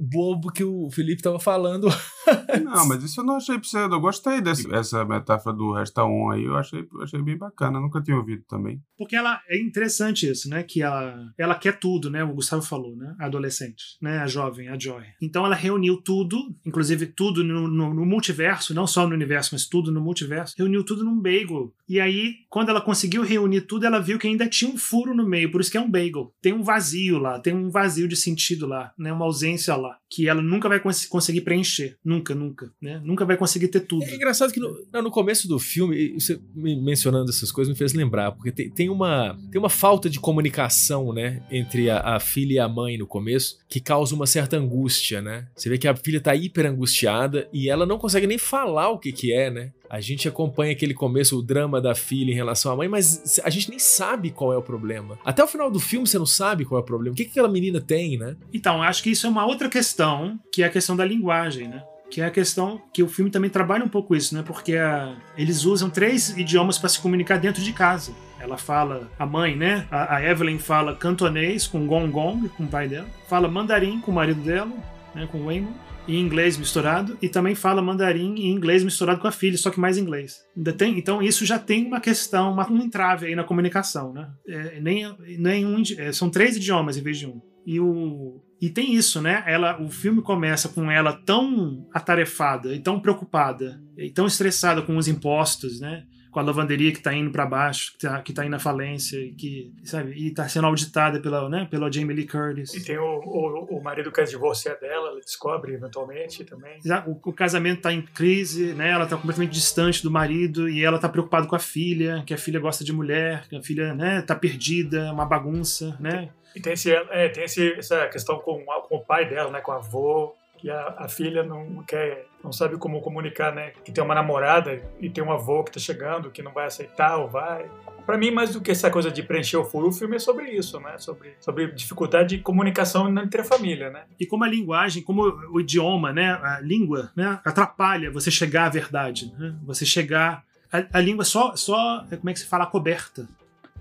bobo 0.00 0.52
que 0.52 0.62
o 0.62 0.90
Felipe 0.90 1.20
estava 1.20 1.40
falando. 1.40 1.88
não, 2.62 2.86
mas 2.86 3.02
isso 3.02 3.20
eu 3.20 3.24
não 3.24 3.36
achei 3.36 3.58
pseudo. 3.58 3.94
Eu 3.94 4.00
gostei 4.00 4.40
dessa 4.40 5.04
metáfora 5.04 5.56
do 5.56 5.72
Resta 5.72 6.04
1 6.04 6.30
aí. 6.30 6.44
Eu 6.44 6.56
achei, 6.56 6.86
achei 7.02 7.22
bem 7.22 7.36
bacana. 7.36 7.78
Eu 7.78 7.82
nunca 7.82 8.02
tinha 8.02 8.16
ouvido 8.16 8.42
também. 8.48 8.80
Porque 8.96 9.16
ela 9.16 9.40
é 9.48 9.58
interessante 9.58 10.28
isso, 10.28 10.48
né? 10.48 10.62
Que 10.62 10.82
ela, 10.82 11.32
ela 11.38 11.54
quer 11.54 11.78
tudo, 11.78 12.10
né? 12.10 12.22
O 12.22 12.34
Gustavo 12.34 12.62
falou, 12.62 12.94
né? 12.96 13.14
A 13.18 13.26
adolescente, 13.26 13.96
né? 14.02 14.18
A 14.18 14.26
jovem, 14.26 14.68
a 14.68 14.78
Joy. 14.78 15.04
Então 15.22 15.46
ela 15.46 15.54
reuniu 15.54 16.02
tudo, 16.02 16.36
inclusive 16.66 17.06
tudo 17.06 17.42
no, 17.42 17.66
no, 17.66 17.94
no 17.94 18.06
multiverso, 18.06 18.74
não 18.74 18.86
só 18.86 19.06
no 19.06 19.14
universo, 19.14 19.50
mas 19.52 19.66
tudo 19.66 19.90
no 19.90 20.00
multiverso. 20.00 20.54
Reuniu 20.58 20.84
tudo 20.84 21.04
num 21.04 21.20
bagel. 21.20 21.72
E 21.88 22.00
aí, 22.00 22.34
quando 22.50 22.68
ela 22.68 22.80
conseguiu 22.80 23.22
reunir 23.22 23.62
tudo, 23.62 23.86
ela 23.86 23.98
viu 23.98 24.18
que 24.18 24.26
ainda 24.26 24.48
tinha 24.48 24.70
um 24.70 24.76
furo 24.76 25.14
no 25.14 25.26
meio. 25.26 25.50
Por 25.50 25.60
isso 25.60 25.70
que 25.70 25.78
é 25.78 25.80
um 25.80 25.90
bagel. 25.90 26.34
Tem 26.42 26.52
um 26.52 26.57
vazio 26.62 27.18
lá, 27.18 27.38
tem 27.38 27.54
um 27.54 27.70
vazio 27.70 28.08
de 28.08 28.16
sentido 28.16 28.66
lá, 28.66 28.92
né? 28.98 29.12
Uma 29.12 29.24
ausência 29.24 29.74
lá, 29.76 29.96
que 30.10 30.28
ela 30.28 30.42
nunca 30.42 30.68
vai 30.68 30.80
cons 30.80 31.06
conseguir 31.06 31.42
preencher. 31.42 31.96
Nunca, 32.04 32.34
nunca, 32.34 32.72
né? 32.80 33.00
Nunca 33.04 33.24
vai 33.24 33.36
conseguir 33.36 33.68
ter 33.68 33.80
tudo. 33.80 34.04
É 34.04 34.14
engraçado 34.14 34.52
que 34.52 34.60
no, 34.60 34.74
no 34.92 35.10
começo 35.10 35.48
do 35.48 35.58
filme, 35.58 36.14
você 36.14 36.40
mencionando 36.54 37.30
essas 37.30 37.52
coisas 37.52 37.72
me 37.72 37.78
fez 37.78 37.92
lembrar, 37.92 38.32
porque 38.32 38.52
tem, 38.52 38.70
tem, 38.70 38.88
uma, 38.88 39.38
tem 39.50 39.58
uma 39.58 39.70
falta 39.70 40.08
de 40.08 40.20
comunicação, 40.20 41.12
né? 41.12 41.42
Entre 41.50 41.90
a, 41.90 42.16
a 42.16 42.20
filha 42.20 42.54
e 42.54 42.58
a 42.58 42.68
mãe 42.68 42.98
no 42.98 43.06
começo, 43.06 43.58
que 43.68 43.80
causa 43.80 44.14
uma 44.14 44.26
certa 44.26 44.56
angústia, 44.56 45.20
né? 45.20 45.48
Você 45.54 45.68
vê 45.68 45.78
que 45.78 45.88
a 45.88 45.96
filha 45.96 46.20
tá 46.20 46.34
hiper 46.34 46.66
angustiada 46.66 47.48
e 47.52 47.68
ela 47.68 47.86
não 47.86 47.98
consegue 47.98 48.26
nem 48.26 48.38
falar 48.38 48.90
o 48.90 48.98
que 48.98 49.12
que 49.12 49.32
é, 49.32 49.50
né? 49.50 49.72
A 49.90 50.00
gente 50.00 50.28
acompanha 50.28 50.72
aquele 50.72 50.94
começo, 50.94 51.38
o 51.38 51.42
drama 51.42 51.80
da 51.80 51.94
filha 51.94 52.30
em 52.30 52.34
relação 52.34 52.72
à 52.72 52.76
mãe, 52.76 52.88
mas 52.88 53.40
a 53.42 53.50
gente 53.50 53.70
nem 53.70 53.78
sabe 53.78 54.30
qual 54.30 54.52
é 54.52 54.56
o 54.56 54.62
problema. 54.62 55.18
Até 55.24 55.42
o 55.42 55.46
final 55.46 55.70
do 55.70 55.80
filme 55.80 56.06
você 56.06 56.18
não 56.18 56.26
sabe 56.26 56.64
qual 56.64 56.78
é 56.78 56.82
o 56.82 56.86
problema. 56.86 57.14
O 57.14 57.16
que, 57.16 57.24
que 57.24 57.30
aquela 57.30 57.48
menina 57.48 57.80
tem, 57.80 58.18
né? 58.18 58.36
Então, 58.52 58.82
acho 58.82 59.02
que 59.02 59.10
isso 59.10 59.26
é 59.26 59.30
uma 59.30 59.46
outra 59.46 59.68
questão, 59.68 60.38
que 60.52 60.62
é 60.62 60.66
a 60.66 60.70
questão 60.70 60.96
da 60.96 61.04
linguagem, 61.04 61.68
né? 61.68 61.82
que 62.10 62.20
é 62.20 62.24
a 62.24 62.30
questão 62.30 62.80
que 62.92 63.02
o 63.02 63.08
filme 63.08 63.30
também 63.30 63.50
trabalha 63.50 63.84
um 63.84 63.88
pouco 63.88 64.16
isso, 64.16 64.34
né? 64.34 64.42
Porque 64.42 64.76
a, 64.76 65.14
eles 65.36 65.64
usam 65.64 65.90
três 65.90 66.30
idiomas 66.36 66.78
para 66.78 66.88
se 66.88 66.98
comunicar 67.00 67.38
dentro 67.38 67.62
de 67.62 67.72
casa. 67.72 68.12
Ela 68.40 68.56
fala, 68.56 69.10
a 69.18 69.26
mãe, 69.26 69.56
né? 69.56 69.86
A, 69.90 70.16
a 70.16 70.24
Evelyn 70.24 70.58
fala 70.58 70.94
cantonês 70.94 71.66
com 71.66 71.86
Gong 71.86 72.10
Gong, 72.10 72.48
com 72.50 72.64
o 72.64 72.68
pai 72.68 72.88
dela. 72.88 73.06
Fala 73.28 73.48
mandarim 73.48 74.00
com 74.00 74.10
o 74.10 74.14
marido 74.14 74.40
dela, 74.40 74.72
né? 75.14 75.28
Com 75.30 75.38
o 75.38 75.46
Wayman. 75.46 75.74
Inglês 76.16 76.56
misturado. 76.56 77.18
E 77.20 77.28
também 77.28 77.54
fala 77.54 77.82
mandarim 77.82 78.34
e 78.36 78.46
inglês 78.46 78.84
misturado 78.84 79.20
com 79.20 79.26
a 79.28 79.32
filha, 79.32 79.58
só 79.58 79.70
que 79.70 79.80
mais 79.80 79.98
inglês. 79.98 80.38
Ainda 80.56 80.72
tem, 80.72 80.98
então 80.98 81.20
isso 81.22 81.44
já 81.44 81.58
tem 81.58 81.86
uma 81.86 82.00
questão, 82.00 82.52
uma, 82.52 82.70
um 82.70 82.78
entrave 82.82 83.26
aí 83.26 83.34
na 83.34 83.44
comunicação, 83.44 84.12
né? 84.12 84.30
É, 84.46 84.80
nem, 84.80 85.14
nem 85.38 85.66
um, 85.66 85.82
é, 85.98 86.12
são 86.12 86.30
três 86.30 86.56
idiomas 86.56 86.96
em 86.96 87.02
vez 87.02 87.18
de 87.18 87.26
um. 87.26 87.40
E 87.66 87.78
o, 87.80 88.40
e 88.60 88.70
tem 88.70 88.94
isso, 88.94 89.20
né? 89.20 89.44
Ela, 89.46 89.80
o 89.80 89.88
filme 89.88 90.22
começa 90.22 90.68
com 90.68 90.90
ela 90.90 91.12
tão 91.12 91.86
atarefada 91.92 92.74
e 92.74 92.80
tão 92.80 93.00
preocupada 93.00 93.80
e 93.96 94.10
tão 94.10 94.26
estressada 94.26 94.82
com 94.82 94.96
os 94.96 95.06
impostos, 95.06 95.80
né? 95.80 96.04
Com 96.30 96.40
a 96.40 96.42
lavanderia 96.42 96.92
que 96.92 96.98
está 96.98 97.12
indo 97.14 97.30
para 97.30 97.46
baixo, 97.46 97.92
que 97.92 98.06
está 98.06 98.22
que 98.22 98.32
tá 98.32 98.44
indo 98.44 98.56
à 98.56 98.58
falência 98.58 99.18
e 99.18 99.32
que, 99.32 99.72
sabe, 99.84 100.12
e 100.12 100.30
tá 100.30 100.48
sendo 100.48 100.66
auditada 100.66 101.20
pela, 101.20 101.48
né, 101.48 101.66
pela 101.70 101.90
Jamie 101.90 102.14
Lee 102.14 102.26
Curtis. 102.26 102.74
E 102.74 102.84
tem 102.84 102.98
o, 102.98 103.20
o, 103.20 103.78
o 103.78 103.82
marido 103.82 104.10
que 104.10 104.16
quer 104.16 104.26
divorciar 104.26 104.78
dela, 104.78 105.08
ela 105.08 105.20
descobre 105.20 105.72
eventualmente 105.72 106.44
também. 106.44 106.78
O, 107.06 107.30
o 107.30 107.32
casamento 107.32 107.78
está 107.78 107.92
em 107.92 108.02
crise, 108.02 108.74
né? 108.74 108.90
Ela 108.90 109.04
está 109.04 109.16
completamente 109.16 109.52
distante 109.52 110.02
do 110.02 110.10
marido 110.10 110.68
e 110.68 110.84
ela 110.84 110.96
está 110.96 111.08
preocupada 111.08 111.46
com 111.46 111.56
a 111.56 111.58
filha, 111.58 112.22
que 112.26 112.34
a 112.34 112.38
filha 112.38 112.60
gosta 112.60 112.84
de 112.84 112.92
mulher, 112.92 113.46
que 113.48 113.56
a 113.56 113.62
filha, 113.62 113.94
né, 113.94 114.22
tá 114.22 114.34
perdida, 114.34 115.12
uma 115.12 115.24
bagunça, 115.24 115.96
né? 115.98 116.30
E 116.54 116.60
tem, 116.60 116.72
esse, 116.72 116.90
é, 116.92 117.28
tem 117.28 117.44
esse, 117.44 117.72
essa 117.74 118.06
questão 118.08 118.38
com, 118.38 118.64
com 118.64 118.96
o 118.96 119.04
pai 119.04 119.28
dela, 119.28 119.50
né, 119.50 119.60
com 119.60 119.70
o 119.70 119.74
avô, 119.74 120.34
que 120.58 120.68
a, 120.68 120.96
a, 120.98 121.08
filha 121.08 121.42
não 121.42 121.82
quer, 121.84 122.26
não 122.42 122.52
sabe 122.52 122.76
como 122.76 123.00
comunicar, 123.00 123.54
né, 123.54 123.72
que 123.84 123.92
tem 123.92 124.02
uma 124.02 124.14
namorada 124.14 124.82
e 125.00 125.08
tem 125.08 125.22
um 125.22 125.32
avô 125.32 125.62
que 125.62 125.70
está 125.70 125.80
chegando, 125.80 126.30
que 126.30 126.42
não 126.42 126.52
vai 126.52 126.66
aceitar 126.66 127.16
ou 127.16 127.28
vai. 127.28 127.70
Para 128.04 128.18
mim, 128.18 128.30
mais 128.30 128.52
do 128.52 128.60
que 128.60 128.70
essa 128.70 128.90
coisa 128.90 129.10
de 129.10 129.22
preencher 129.22 129.56
o 129.56 129.64
furo, 129.64 129.88
o 129.88 129.92
filme 129.92 130.16
é 130.16 130.18
sobre 130.18 130.50
isso, 130.50 130.80
né, 130.80 130.98
sobre, 130.98 131.34
sobre 131.40 131.68
dificuldade 131.72 132.36
de 132.36 132.42
comunicação 132.42 133.08
entre 133.18 133.40
a 133.40 133.44
família, 133.44 133.90
né. 133.90 134.02
E 134.18 134.26
como 134.26 134.44
a 134.44 134.48
linguagem, 134.48 135.02
como 135.02 135.22
o 135.50 135.60
idioma, 135.60 136.12
né, 136.12 136.32
a 136.42 136.60
língua, 136.60 137.10
né, 137.14 137.40
atrapalha 137.44 138.10
você 138.10 138.30
chegar 138.30 138.66
à 138.66 138.70
verdade, 138.70 139.32
né, 139.38 139.54
você 139.64 139.86
chegar 139.86 140.44
a, 140.72 140.98
a, 140.98 141.00
língua 141.00 141.24
só, 141.24 141.56
só, 141.56 142.04
como 142.18 142.28
é 142.28 142.32
que 142.32 142.40
se 142.40 142.46
fala, 142.46 142.66
coberta 142.66 143.26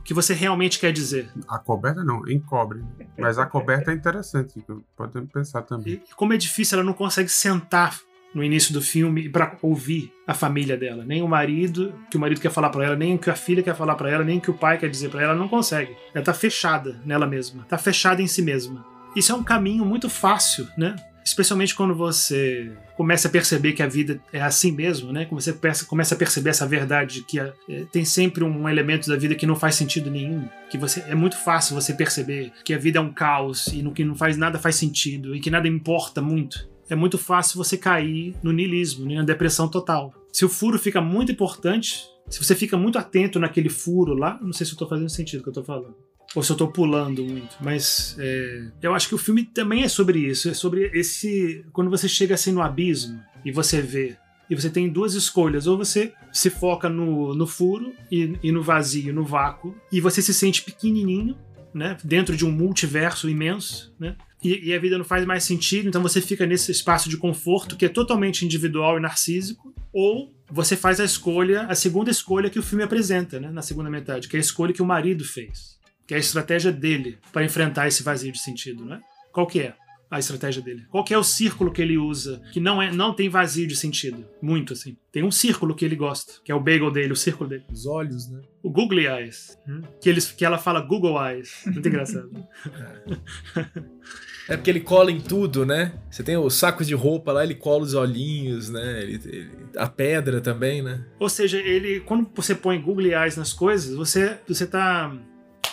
que 0.08 0.14
você 0.14 0.34
realmente 0.34 0.80
quer 0.80 0.94
dizer. 0.94 1.30
A 1.50 1.60
coberta 1.60 2.02
não, 2.02 2.26
encobre. 2.30 2.82
Mas 3.20 3.38
a 3.38 3.46
coberta 3.46 3.92
é 3.92 3.94
interessante, 3.94 4.64
pode 4.96 5.22
pensar 5.28 5.64
também. 5.64 6.02
E 6.10 6.16
como 6.16 6.32
é 6.32 6.38
difícil, 6.38 6.78
ela 6.78 6.86
não 6.86 6.94
consegue 6.94 7.28
sentar 7.28 8.00
no 8.34 8.42
início 8.42 8.74
do 8.74 8.82
filme 8.82 9.28
para 9.28 9.58
ouvir 9.62 10.14
a 10.26 10.34
família 10.34 10.78
dela, 10.78 11.04
nem 11.04 11.22
o 11.22 11.28
marido, 11.28 11.94
que 12.10 12.16
o 12.16 12.20
marido 12.20 12.40
quer 12.40 12.52
falar 12.52 12.70
para 12.70 12.86
ela, 12.86 12.96
nem 12.96 13.16
o 13.16 13.20
que 13.20 13.30
a 13.30 13.36
filha 13.36 13.62
quer 13.62 13.76
falar 13.76 13.96
para 13.96 14.10
ela, 14.10 14.24
nem 14.24 14.38
o 14.38 14.42
que 14.42 14.52
o 14.52 14.54
pai 14.54 14.78
quer 14.78 14.90
dizer 14.90 15.10
para 15.10 15.24
ela, 15.24 15.32
ela 15.34 15.40
não 15.40 15.50
consegue. 15.50 15.94
Ela 16.14 16.24
tá 16.24 16.34
fechada 16.34 17.02
nela 17.04 17.28
mesma, 17.28 17.66
tá 17.68 17.78
fechada 17.78 18.22
em 18.22 18.28
si 18.28 18.42
mesma. 18.42 18.86
Isso 19.14 19.34
é 19.34 19.36
um 19.36 19.44
caminho 19.44 19.84
muito 19.84 20.10
fácil, 20.10 20.68
né? 20.78 20.96
Especialmente 21.28 21.76
quando 21.76 21.94
você 21.94 22.72
começa 22.96 23.28
a 23.28 23.32
perceber 23.32 23.74
que 23.74 23.84
a 23.84 23.88
vida 23.88 24.22
é 24.32 24.42
assim 24.42 24.72
mesmo, 24.72 25.12
né? 25.12 25.26
Quando 25.26 25.42
você 25.42 25.54
começa 25.86 26.16
a 26.16 26.18
perceber 26.18 26.52
essa 26.52 26.66
verdade 26.66 27.22
que 27.24 27.38
é, 27.38 27.54
tem 27.92 28.06
sempre 28.06 28.46
um 28.46 28.68
elemento 28.70 29.10
da 29.10 29.18
vida 29.18 29.36
que 29.36 29.46
não 29.46 29.56
faz 29.56 29.76
sentido 29.76 30.10
nenhum, 30.10 30.48
que 30.70 30.78
você 30.78 31.02
é 31.02 31.14
muito 31.14 31.38
fácil 31.38 31.76
você 31.76 31.94
perceber 31.94 32.54
que 32.64 32.74
a 32.74 32.78
vida 32.78 33.00
é 33.00 33.02
um 33.02 33.12
caos 33.12 33.68
e 33.68 33.84
no 33.84 33.92
que 33.92 34.06
não 34.06 34.16
faz 34.16 34.38
nada 34.38 34.58
faz 34.58 34.78
sentido 34.78 35.36
e 35.36 35.42
que 35.42 35.52
nada 35.52 35.68
importa 35.68 36.22
muito. 36.22 36.70
É 36.90 36.96
muito 36.96 37.18
fácil 37.18 37.58
você 37.58 37.78
cair 37.78 38.34
no 38.42 38.54
niilismo, 38.54 39.06
né? 39.06 39.16
na 39.16 39.24
depressão 39.24 39.68
total. 39.68 40.14
Se 40.32 40.46
o 40.46 40.50
furo 40.50 40.80
fica 40.80 41.02
muito 41.02 41.30
importante, 41.30 42.06
se 42.30 42.42
você 42.42 42.56
fica 42.56 42.78
muito 42.78 42.98
atento 42.98 43.38
naquele 43.38 43.68
furo 43.68 44.14
lá, 44.14 44.40
não 44.42 44.54
sei 44.54 44.66
se 44.66 44.72
eu 44.72 44.76
estou 44.76 44.88
fazendo 44.88 45.10
sentido 45.10 45.42
o 45.42 45.44
que 45.44 45.50
eu 45.50 45.52
estou 45.52 45.66
falando 45.66 46.07
ou 46.36 46.44
se 46.44 46.52
eu 46.52 46.58
tô 46.58 46.68
pulando 46.68 47.24
muito, 47.24 47.56
mas 47.60 48.16
é, 48.20 48.68
eu 48.82 48.94
acho 48.94 49.08
que 49.08 49.16
o 49.16 49.18
filme 49.18 49.44
também 49.44 49.84
é 49.84 49.88
sobre 49.88 50.20
isso, 50.20 50.50
é 50.50 50.54
sobre 50.54 50.92
esse 50.94 51.66
quando 51.72 51.90
você 51.90 52.08
chega 52.08 52.36
assim 52.36 52.52
no 52.52 52.62
abismo 52.62 53.20
e 53.46 53.52
você 53.52 53.82
vê 53.82 54.18
e 54.50 54.56
você 54.56 54.70
tem 54.70 54.90
duas 54.90 55.14
escolhas, 55.14 55.68
ou 55.68 55.78
você 55.78 56.14
se 56.32 56.50
foca 56.50 56.90
no, 56.90 57.34
no 57.34 57.46
furo 57.46 57.94
e, 58.12 58.38
e 58.42 58.52
no 58.52 58.64
vazio, 58.64 59.14
no 59.14 59.26
vácuo, 59.26 59.76
e 59.92 60.00
você 60.00 60.22
se 60.22 60.34
sente 60.34 60.62
pequenininho, 60.62 61.38
né, 61.74 61.98
dentro 62.04 62.36
de 62.36 62.46
um 62.46 62.52
multiverso 62.52 63.30
imenso, 63.30 63.94
né, 64.00 64.16
e, 64.44 64.70
e, 64.70 64.74
a 64.74 64.80
vida 64.80 64.98
não 64.98 65.04
faz 65.04 65.26
mais 65.26 65.44
sentido, 65.44 65.90
então 65.90 66.02
você 66.02 66.22
fica 66.22 66.46
nesse 66.46 66.72
espaço 66.72 67.10
de 67.10 67.18
conforto 67.18 67.76
que 67.76 67.86
é 67.86 67.90
totalmente 67.90 68.46
individual 68.46 68.98
e 68.98 69.02
narcísico, 69.02 69.74
ou 69.92 70.34
você 70.50 70.78
faz 70.78 71.00
a 71.00 71.04
escolha, 71.04 71.64
a 71.64 71.76
segunda 71.76 72.12
escolha 72.12 72.50
que 72.50 72.60
o 72.60 72.64
filme 72.64 72.84
apresenta, 72.84 73.40
né, 73.40 73.50
na 73.52 73.62
segunda 73.62 73.90
metade, 73.90 74.28
que 74.28 74.38
é 74.38 74.40
a 74.40 74.42
escolha 74.42 74.74
que 74.74 74.82
o 74.82 74.86
marido 74.86 75.26
fez 75.26 75.77
que 76.08 76.14
é 76.14 76.18
a 76.18 76.20
estratégia 76.20 76.72
dele 76.72 77.20
para 77.34 77.44
enfrentar 77.44 77.88
esse 77.88 78.02
vazio 78.02 78.32
de 78.32 78.40
sentido, 78.40 78.86
né? 78.86 79.02
Qual 79.32 79.46
que 79.46 79.60
é 79.60 79.76
a 80.10 80.18
estratégia 80.18 80.62
dele? 80.62 80.86
Qual 80.90 81.04
que 81.04 81.14
é 81.14 81.18
o 81.18 81.24
círculo 81.24 81.72
que 81.72 81.82
ele 81.82 81.98
usa 81.98 82.42
que 82.54 82.62
não 82.62 82.82
é 82.82 82.92
não 82.92 83.14
tem 83.14 83.28
vazio 83.28 83.68
de 83.68 83.76
sentido? 83.76 84.26
Muito 84.42 84.72
assim. 84.72 84.96
Tem 85.12 85.22
um 85.22 85.32
círculo 85.32 85.76
que 85.76 85.84
ele 85.84 85.98
gosta, 85.98 86.34
que 86.44 86.52
é 86.52 86.56
o 86.56 86.62
bagel 86.62 86.90
dele, 86.90 87.12
o 87.12 87.16
círculo 87.16 87.50
dele. 87.50 87.66
Os 87.72 87.86
olhos, 87.86 88.32
né? 88.32 88.42
O 88.64 88.72
Googly 88.72 89.06
Eyes, 89.06 89.58
hum? 89.68 89.82
que 90.02 90.10
eles 90.10 90.32
que 90.32 90.46
ela 90.46 90.58
fala 90.58 90.80
Google 90.80 91.22
Eyes. 91.22 91.62
Muito 91.66 91.88
engraçado. 91.88 92.32
É 94.50 94.56
porque 94.56 94.70
ele 94.70 94.80
cola 94.80 95.12
em 95.12 95.20
tudo, 95.20 95.66
né? 95.66 95.92
Você 96.10 96.24
tem 96.24 96.38
os 96.38 96.54
sacos 96.54 96.88
de 96.88 96.94
roupa 96.94 97.34
lá, 97.34 97.44
ele 97.44 97.56
cola 97.56 97.84
os 97.84 97.94
olhinhos, 97.94 98.70
né? 98.70 99.04
Ele, 99.04 99.22
ele, 99.26 99.50
a 99.76 99.90
pedra 99.90 100.40
também, 100.40 100.82
né? 100.82 101.04
Ou 101.20 101.28
seja, 101.28 101.58
ele 101.58 102.00
quando 102.00 102.30
você 102.34 102.56
põe 102.56 102.82
Google 102.82 103.08
Eyes 103.08 103.36
nas 103.36 103.52
coisas, 103.52 103.94
você 103.94 104.38
você 104.48 104.66
tá 104.66 105.14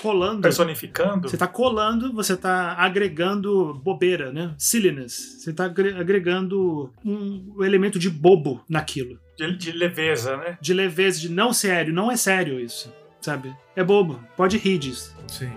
colando. 0.00 0.42
Personificando. 0.42 1.28
Você 1.28 1.36
está 1.36 1.46
colando, 1.46 2.12
você 2.12 2.34
está 2.34 2.72
agregando 2.74 3.74
bobeira, 3.74 4.32
né? 4.32 4.54
Silliness. 4.58 5.38
Você 5.40 5.50
está 5.50 5.64
agregando 5.64 6.92
um 7.04 7.62
elemento 7.64 7.98
de 7.98 8.10
bobo 8.10 8.64
naquilo. 8.68 9.18
De, 9.36 9.56
de, 9.56 9.72
leveza, 9.72 10.36
né? 10.36 10.58
De 10.60 10.72
leveza, 10.72 11.20
de 11.20 11.28
não 11.28 11.52
sério. 11.52 11.92
Não 11.92 12.10
é 12.10 12.16
sério 12.16 12.60
isso, 12.60 12.92
sabe? 13.20 13.54
É 13.74 13.82
bobo. 13.82 14.20
Pode 14.36 14.56
rir 14.58 14.78
disso. 14.78 15.16
Sim. 15.26 15.50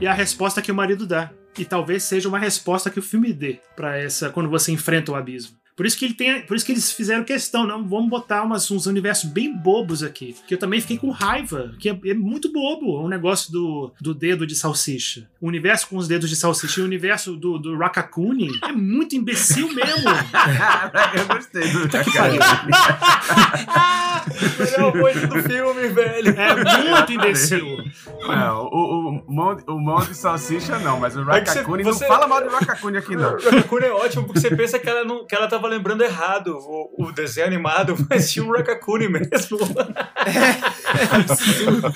E 0.00 0.06
a 0.06 0.12
resposta 0.12 0.62
que 0.62 0.72
o 0.72 0.74
marido 0.74 1.06
dá. 1.06 1.30
E 1.58 1.64
talvez 1.64 2.04
seja 2.04 2.28
uma 2.28 2.38
resposta 2.38 2.90
que 2.90 2.98
o 2.98 3.02
filme 3.02 3.32
dê 3.32 3.58
para 3.76 3.96
essa 3.98 4.30
quando 4.30 4.48
você 4.48 4.72
enfrenta 4.72 5.12
o 5.12 5.14
abismo. 5.16 5.59
Por 5.76 5.86
isso 5.86 5.96
que 5.98 6.04
ele 6.04 6.14
tem, 6.14 6.42
por 6.42 6.56
isso 6.56 6.66
que 6.66 6.72
eles 6.72 6.92
fizeram 6.92 7.24
questão, 7.24 7.66
não, 7.66 7.86
vamos 7.88 8.10
botar 8.10 8.42
umas, 8.42 8.70
uns 8.70 8.86
universos 8.86 9.30
bem 9.30 9.56
bobos 9.56 10.02
aqui. 10.02 10.36
Que 10.46 10.54
eu 10.54 10.58
também 10.58 10.80
fiquei 10.80 10.98
com 10.98 11.10
raiva, 11.10 11.74
que 11.78 11.88
é, 11.88 11.98
é 12.06 12.14
muito 12.14 12.52
bobo 12.52 12.86
o 12.86 13.06
um 13.06 13.08
negócio 13.08 13.50
do, 13.50 13.92
do 14.00 14.14
dedo 14.14 14.46
de 14.46 14.54
salsicha. 14.54 15.26
O 15.40 15.48
universo 15.48 15.88
com 15.88 15.96
os 15.96 16.06
dedos 16.06 16.28
de 16.28 16.36
salsicha 16.36 16.80
e 16.80 16.82
o 16.82 16.86
universo 16.86 17.34
do, 17.34 17.58
do 17.58 17.78
Rakakuni 17.78 18.50
é 18.62 18.72
muito 18.72 19.16
imbecil 19.16 19.72
mesmo. 19.72 20.10
eu 21.16 21.26
gostei 21.34 21.68
do 21.70 21.80
Rakakuni. 21.84 22.38
Melhor 24.58 24.92
coisa 24.92 25.26
do 25.26 25.42
filme, 25.42 25.88
velho. 25.88 26.34
É 26.38 26.90
muito 26.90 27.12
imbecil. 27.12 27.78
Não, 28.28 28.66
o, 28.66 29.08
o, 29.08 29.32
mão, 29.32 29.56
o 29.66 29.80
mão 29.80 30.00
de 30.00 30.14
salsicha 30.14 30.78
não, 30.78 31.00
mas 31.00 31.16
o 31.16 31.22
Rakakuni, 31.22 31.82
é 31.82 31.84
você, 31.84 32.00
você... 32.00 32.08
não 32.08 32.14
fala 32.14 32.26
mal 32.28 32.42
do 32.42 32.50
Rakakuni 32.50 32.98
aqui 32.98 33.16
não. 33.16 33.34
O 33.34 33.42
Rakakuni 33.42 33.86
é 33.86 33.92
ótimo 33.92 34.24
porque 34.24 34.40
você 34.40 34.54
pensa 34.54 34.78
que 34.78 34.88
ela, 34.88 35.04
não, 35.04 35.24
que 35.24 35.34
ela 35.34 35.48
tava 35.48 35.69
lembrando 35.70 36.02
errado 36.02 36.56
o, 36.58 37.06
o 37.06 37.12
desenho 37.12 37.46
animado, 37.46 37.94
mas 38.08 38.30
tinha 38.30 38.44
o 38.44 38.52
Rakakuni 38.52 39.08
mesmo. 39.08 39.58
É, 40.26 41.00
é 41.00 41.16
absurdo. 41.16 41.94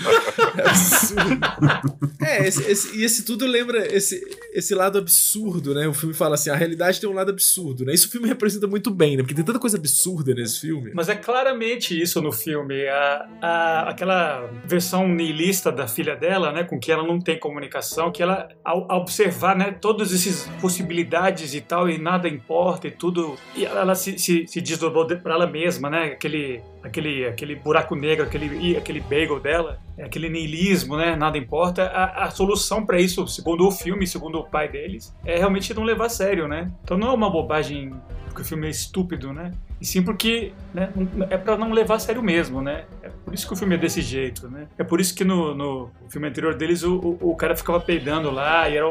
É 0.57 0.69
absurdo. 0.69 2.05
É, 2.23 2.47
esse, 2.47 2.71
esse, 2.71 2.99
e 2.99 3.05
esse 3.05 3.25
tudo 3.25 3.47
lembra 3.47 3.87
esse, 3.95 4.21
esse 4.53 4.75
lado 4.75 4.99
absurdo, 4.99 5.75
né? 5.75 5.87
O 5.87 5.95
filme 5.95 6.15
fala 6.15 6.35
assim, 6.35 6.51
a 6.51 6.57
realidade 6.57 7.01
tem 7.01 7.09
um 7.09 7.13
lado 7.13 7.31
absurdo, 7.31 7.85
né? 7.85 7.93
Isso 7.93 8.09
o 8.09 8.11
filme 8.11 8.27
representa 8.27 8.67
muito 8.67 8.91
bem, 8.91 9.17
né? 9.17 9.23
Porque 9.23 9.35
tem 9.35 9.45
tanta 9.45 9.59
coisa 9.59 9.77
absurda 9.77 10.35
nesse 10.35 10.61
filme. 10.61 10.93
Mas 10.95 11.09
é 11.09 11.15
claramente 11.15 12.01
isso 12.01 12.21
no 12.23 12.33
filme. 12.33 12.87
A, 12.89 13.29
a, 13.41 13.91
aquela 13.91 14.51
versão 14.65 15.09
niilista 15.09 15.71
da 15.71 15.87
filha 15.87 16.17
dela, 16.17 16.53
né? 16.53 16.65
Com 16.65 16.79
que 16.79 16.91
ela 16.91 17.07
não 17.07 17.21
tem 17.21 17.39
comunicação, 17.39 18.11
que 18.11 18.23
ela, 18.23 18.49
ao, 18.65 18.91
ao 18.91 19.05
observar, 19.05 19.57
né? 19.57 19.73
Todas 19.73 20.13
essas 20.13 20.49
possibilidades 20.61 21.55
e 21.55 21.61
tal, 21.61 21.89
e 21.89 21.99
nada 21.99 22.29
importa 22.29 22.89
e 22.89 22.91
tudo 22.91 23.37
e 23.57 23.65
ela 23.65 23.95
se, 23.95 24.19
se, 24.19 24.47
se 24.47 24.61
desdobrou 24.61 25.07
para 25.07 25.35
ela 25.35 25.47
mesma, 25.47 25.89
né? 25.89 26.05
Aquele, 26.07 26.61
aquele, 26.83 27.27
aquele 27.27 27.55
buraco 27.55 27.95
negro, 27.95 28.25
aquele, 28.25 28.77
aquele 28.77 29.01
bagel 29.01 29.41
dela, 29.41 29.79
aquele 29.99 30.29
niilismo, 30.29 30.97
né? 30.97 31.15
Nada 31.15 31.39
importa. 31.39 31.85
A, 31.85 32.25
a 32.25 32.31
solução 32.31 32.85
para 32.85 33.01
isso, 33.01 33.27
segundo 33.29 33.67
o 33.67 33.71
filme, 33.71 34.07
segundo 34.07 34.39
o 34.39 34.45
pai 34.45 34.69
deles, 34.69 35.15
é 35.25 35.39
realmente 35.39 35.73
não 35.73 35.85
levar 35.85 36.07
a 36.07 36.11
sério, 36.11 36.49
né? 36.49 36.71
Então 36.83 36.99
não 36.99 37.09
é 37.09 37.13
uma 37.13 37.31
bobagem 37.31 37.93
porque 38.35 38.43
o 38.43 38.45
filme 38.45 38.67
é 38.67 38.71
estúpido, 38.71 39.33
né? 39.33 39.53
E 39.81 39.87
sim 39.87 40.03
porque 40.03 40.53
né, 40.73 40.93
é 41.31 41.39
para 41.39 41.57
não 41.57 41.73
levar 41.73 41.95
a 41.95 41.99
sério 42.01 42.21
mesmo, 42.23 42.61
né? 42.61 42.85
É 43.01 43.09
por 43.09 43.33
isso 43.33 43.47
que 43.47 43.53
o 43.53 43.57
filme 43.57 43.77
é 43.77 43.79
desse 43.79 44.03
jeito, 44.03 44.49
né? 44.49 44.67
É 44.77 44.83
por 44.83 45.01
isso 45.01 45.15
que 45.15 45.25
no, 45.25 45.55
no 45.55 45.91
filme 46.09 46.27
anterior 46.27 46.55
deles 46.57 46.83
o, 46.83 46.97
o, 46.97 47.31
o 47.31 47.37
cara 47.37 47.55
ficava 47.55 47.79
peidando 47.79 48.33
lá 48.33 48.69
e 48.69 48.77
era, 48.77 48.87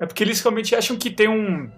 É 0.00 0.06
porque 0.06 0.22
eles 0.22 0.40
realmente 0.40 0.74
acham 0.74 0.96
que 0.96 1.10
tem 1.10 1.28
um, 1.28 1.68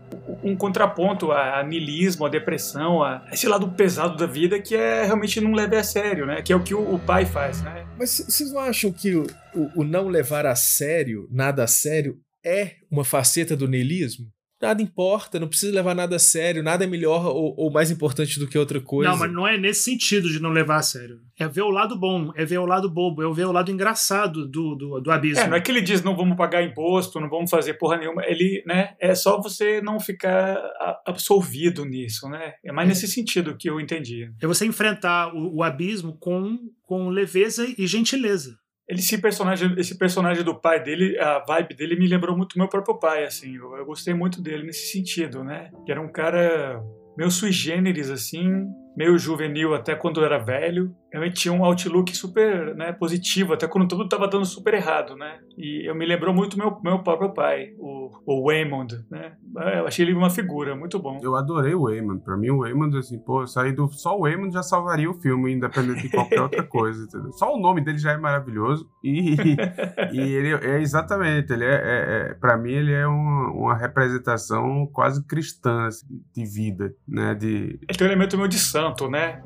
um 0.42 0.54
contraponto 0.54 1.32
a, 1.32 1.62
niilismo, 1.62 2.26
a 2.26 2.28
depressão, 2.28 3.02
a 3.02 3.26
esse 3.32 3.48
lado 3.48 3.68
pesado 3.70 4.16
da 4.16 4.26
vida 4.26 4.60
que 4.60 4.76
é 4.76 5.04
realmente 5.04 5.40
não 5.40 5.52
levar 5.52 5.78
a 5.78 5.84
sério, 5.84 6.26
né? 6.26 6.42
Que 6.42 6.52
é 6.52 6.56
o 6.56 6.62
que 6.62 6.74
o, 6.74 6.94
o 6.94 6.98
pai 6.98 7.24
faz, 7.24 7.62
né? 7.62 7.86
Mas 7.98 8.18
vocês 8.18 8.52
não 8.52 8.60
acham 8.60 8.92
que 8.92 9.14
o, 9.14 9.26
o, 9.54 9.80
o 9.80 9.84
não 9.84 10.08
levar 10.08 10.46
a 10.46 10.54
sério, 10.54 11.26
nada 11.30 11.64
a 11.64 11.66
sério, 11.66 12.18
é 12.44 12.76
uma 12.90 13.04
faceta 13.04 13.56
do 13.56 13.68
niilismo? 13.68 14.26
Nada 14.60 14.82
importa, 14.82 15.40
não 15.40 15.48
precisa 15.48 15.74
levar 15.74 15.94
nada 15.94 16.16
a 16.16 16.18
sério, 16.18 16.62
nada 16.62 16.84
é 16.84 16.86
melhor 16.86 17.26
ou, 17.26 17.54
ou, 17.56 17.70
mais 17.70 17.90
importante 17.90 18.38
do 18.38 18.46
que 18.46 18.58
outra 18.58 18.80
coisa. 18.80 19.10
Não, 19.10 19.18
mas 19.18 19.32
não 19.32 19.48
é 19.48 19.56
nesse 19.56 19.82
sentido 19.82 20.28
de 20.28 20.40
não 20.40 20.50
levar 20.50 20.76
a 20.76 20.82
sério. 20.82 21.20
É 21.38 21.48
ver 21.48 21.62
o 21.62 21.70
lado 21.70 21.98
bom, 21.98 22.30
é 22.36 22.44
ver 22.44 22.58
o 22.58 22.66
lado 22.66 22.90
bobo, 22.90 23.22
é 23.22 23.34
ver 23.34 23.46
o 23.46 23.52
lado 23.52 23.70
engraçado 23.70 24.46
do, 24.46 24.74
do, 24.74 25.00
do 25.00 25.10
abismo. 25.10 25.44
É, 25.44 25.48
não 25.48 25.56
é 25.56 25.60
que 25.60 25.70
ele 25.70 25.80
diz 25.80 26.02
não 26.02 26.14
vamos 26.14 26.36
pagar 26.36 26.62
imposto, 26.62 27.18
não 27.18 27.30
vamos 27.30 27.50
fazer 27.50 27.74
porra 27.74 27.96
nenhuma. 27.96 28.22
Ele, 28.26 28.62
né, 28.66 28.94
é 29.00 29.14
só 29.14 29.40
você 29.40 29.80
não 29.80 29.98
ficar 29.98 30.58
absolvido 31.06 31.84
nisso, 31.84 32.28
né? 32.28 32.54
É 32.62 32.70
mais 32.70 32.86
é. 32.86 32.90
nesse 32.90 33.08
sentido 33.08 33.56
que 33.56 33.70
eu 33.70 33.80
entendi. 33.80 34.30
É 34.40 34.46
você 34.46 34.66
enfrentar 34.66 35.34
o, 35.34 35.56
o 35.56 35.62
abismo 35.62 36.16
com, 36.18 36.58
com 36.82 37.08
leveza 37.08 37.66
e 37.78 37.86
gentileza 37.86 38.60
ele 38.90 38.98
esse 38.98 39.18
personagem, 39.18 39.72
esse 39.78 39.96
personagem 39.96 40.42
do 40.42 40.52
pai 40.52 40.82
dele, 40.82 41.16
a 41.20 41.38
vibe 41.46 41.74
dele 41.74 41.96
me 41.96 42.08
lembrou 42.08 42.36
muito 42.36 42.58
meu 42.58 42.68
próprio 42.68 42.98
pai, 42.98 43.24
assim. 43.24 43.54
Eu, 43.54 43.76
eu 43.76 43.86
gostei 43.86 44.12
muito 44.12 44.42
dele 44.42 44.64
nesse 44.64 44.90
sentido, 44.90 45.44
né? 45.44 45.70
Que 45.86 45.92
era 45.92 46.02
um 46.02 46.10
cara 46.10 46.82
meio 47.16 47.30
sui 47.30 47.52
generis, 47.52 48.10
assim, 48.10 48.66
meio 48.96 49.18
juvenil 49.18 49.74
até 49.74 49.94
quando 49.94 50.24
era 50.24 50.38
velho. 50.38 50.94
Realmente 51.12 51.40
tinha 51.40 51.52
um 51.52 51.64
outlook 51.64 52.16
super 52.16 52.74
né, 52.76 52.92
positivo, 52.92 53.52
até 53.52 53.66
quando 53.66 53.88
tudo 53.88 54.04
estava 54.04 54.28
dando 54.28 54.44
super 54.44 54.74
errado, 54.74 55.16
né? 55.16 55.40
E 55.58 55.88
eu 55.88 55.94
me 55.94 56.06
lembrou 56.06 56.32
muito 56.32 56.56
meu 56.56 56.78
meu 56.82 57.02
próprio 57.02 57.34
pai, 57.34 57.72
o, 57.78 58.10
o 58.24 58.46
Waymond, 58.46 59.04
né? 59.10 59.32
Eu 59.76 59.86
achei 59.86 60.04
ele 60.04 60.14
uma 60.14 60.30
figura, 60.30 60.76
muito 60.76 60.98
bom. 60.98 61.18
Eu 61.22 61.34
adorei 61.34 61.74
o 61.74 61.84
Waymond. 61.84 62.22
Pra 62.22 62.36
mim, 62.36 62.50
o 62.50 62.60
Waymond, 62.60 62.96
assim, 62.96 63.18
pô, 63.18 63.46
sair 63.46 63.72
do... 63.72 63.88
Só 63.90 64.16
o 64.16 64.22
Waymond 64.22 64.54
já 64.54 64.62
salvaria 64.62 65.10
o 65.10 65.14
filme, 65.14 65.52
independente 65.52 66.02
de 66.02 66.10
qualquer 66.10 66.40
outra 66.40 66.62
coisa, 66.68 67.02
entendeu? 67.04 67.32
Só 67.32 67.54
o 67.54 67.60
nome 67.60 67.80
dele 67.80 67.98
já 67.98 68.12
é 68.12 68.16
maravilhoso. 68.16 68.88
E, 69.02 69.34
e 70.12 70.20
ele 70.20 70.54
é 70.64 70.80
exatamente, 70.80 71.52
ele 71.52 71.64
é, 71.64 71.74
é, 71.74 72.30
é 72.30 72.34
pra 72.34 72.56
mim, 72.56 72.72
ele 72.72 72.92
é 72.92 73.06
uma, 73.06 73.50
uma 73.50 73.76
representação 73.76 74.86
quase 74.92 75.24
cristã 75.26 75.86
assim, 75.86 76.06
de 76.34 76.44
vida, 76.44 76.94
né? 77.08 77.34
De... 77.34 77.78
Ele 77.88 77.98
tem 77.98 78.06
um 78.06 78.10
elemento 78.10 78.36
meio 78.36 78.48
de 78.48 78.58
santo, 78.80 79.08
né? 79.08 79.42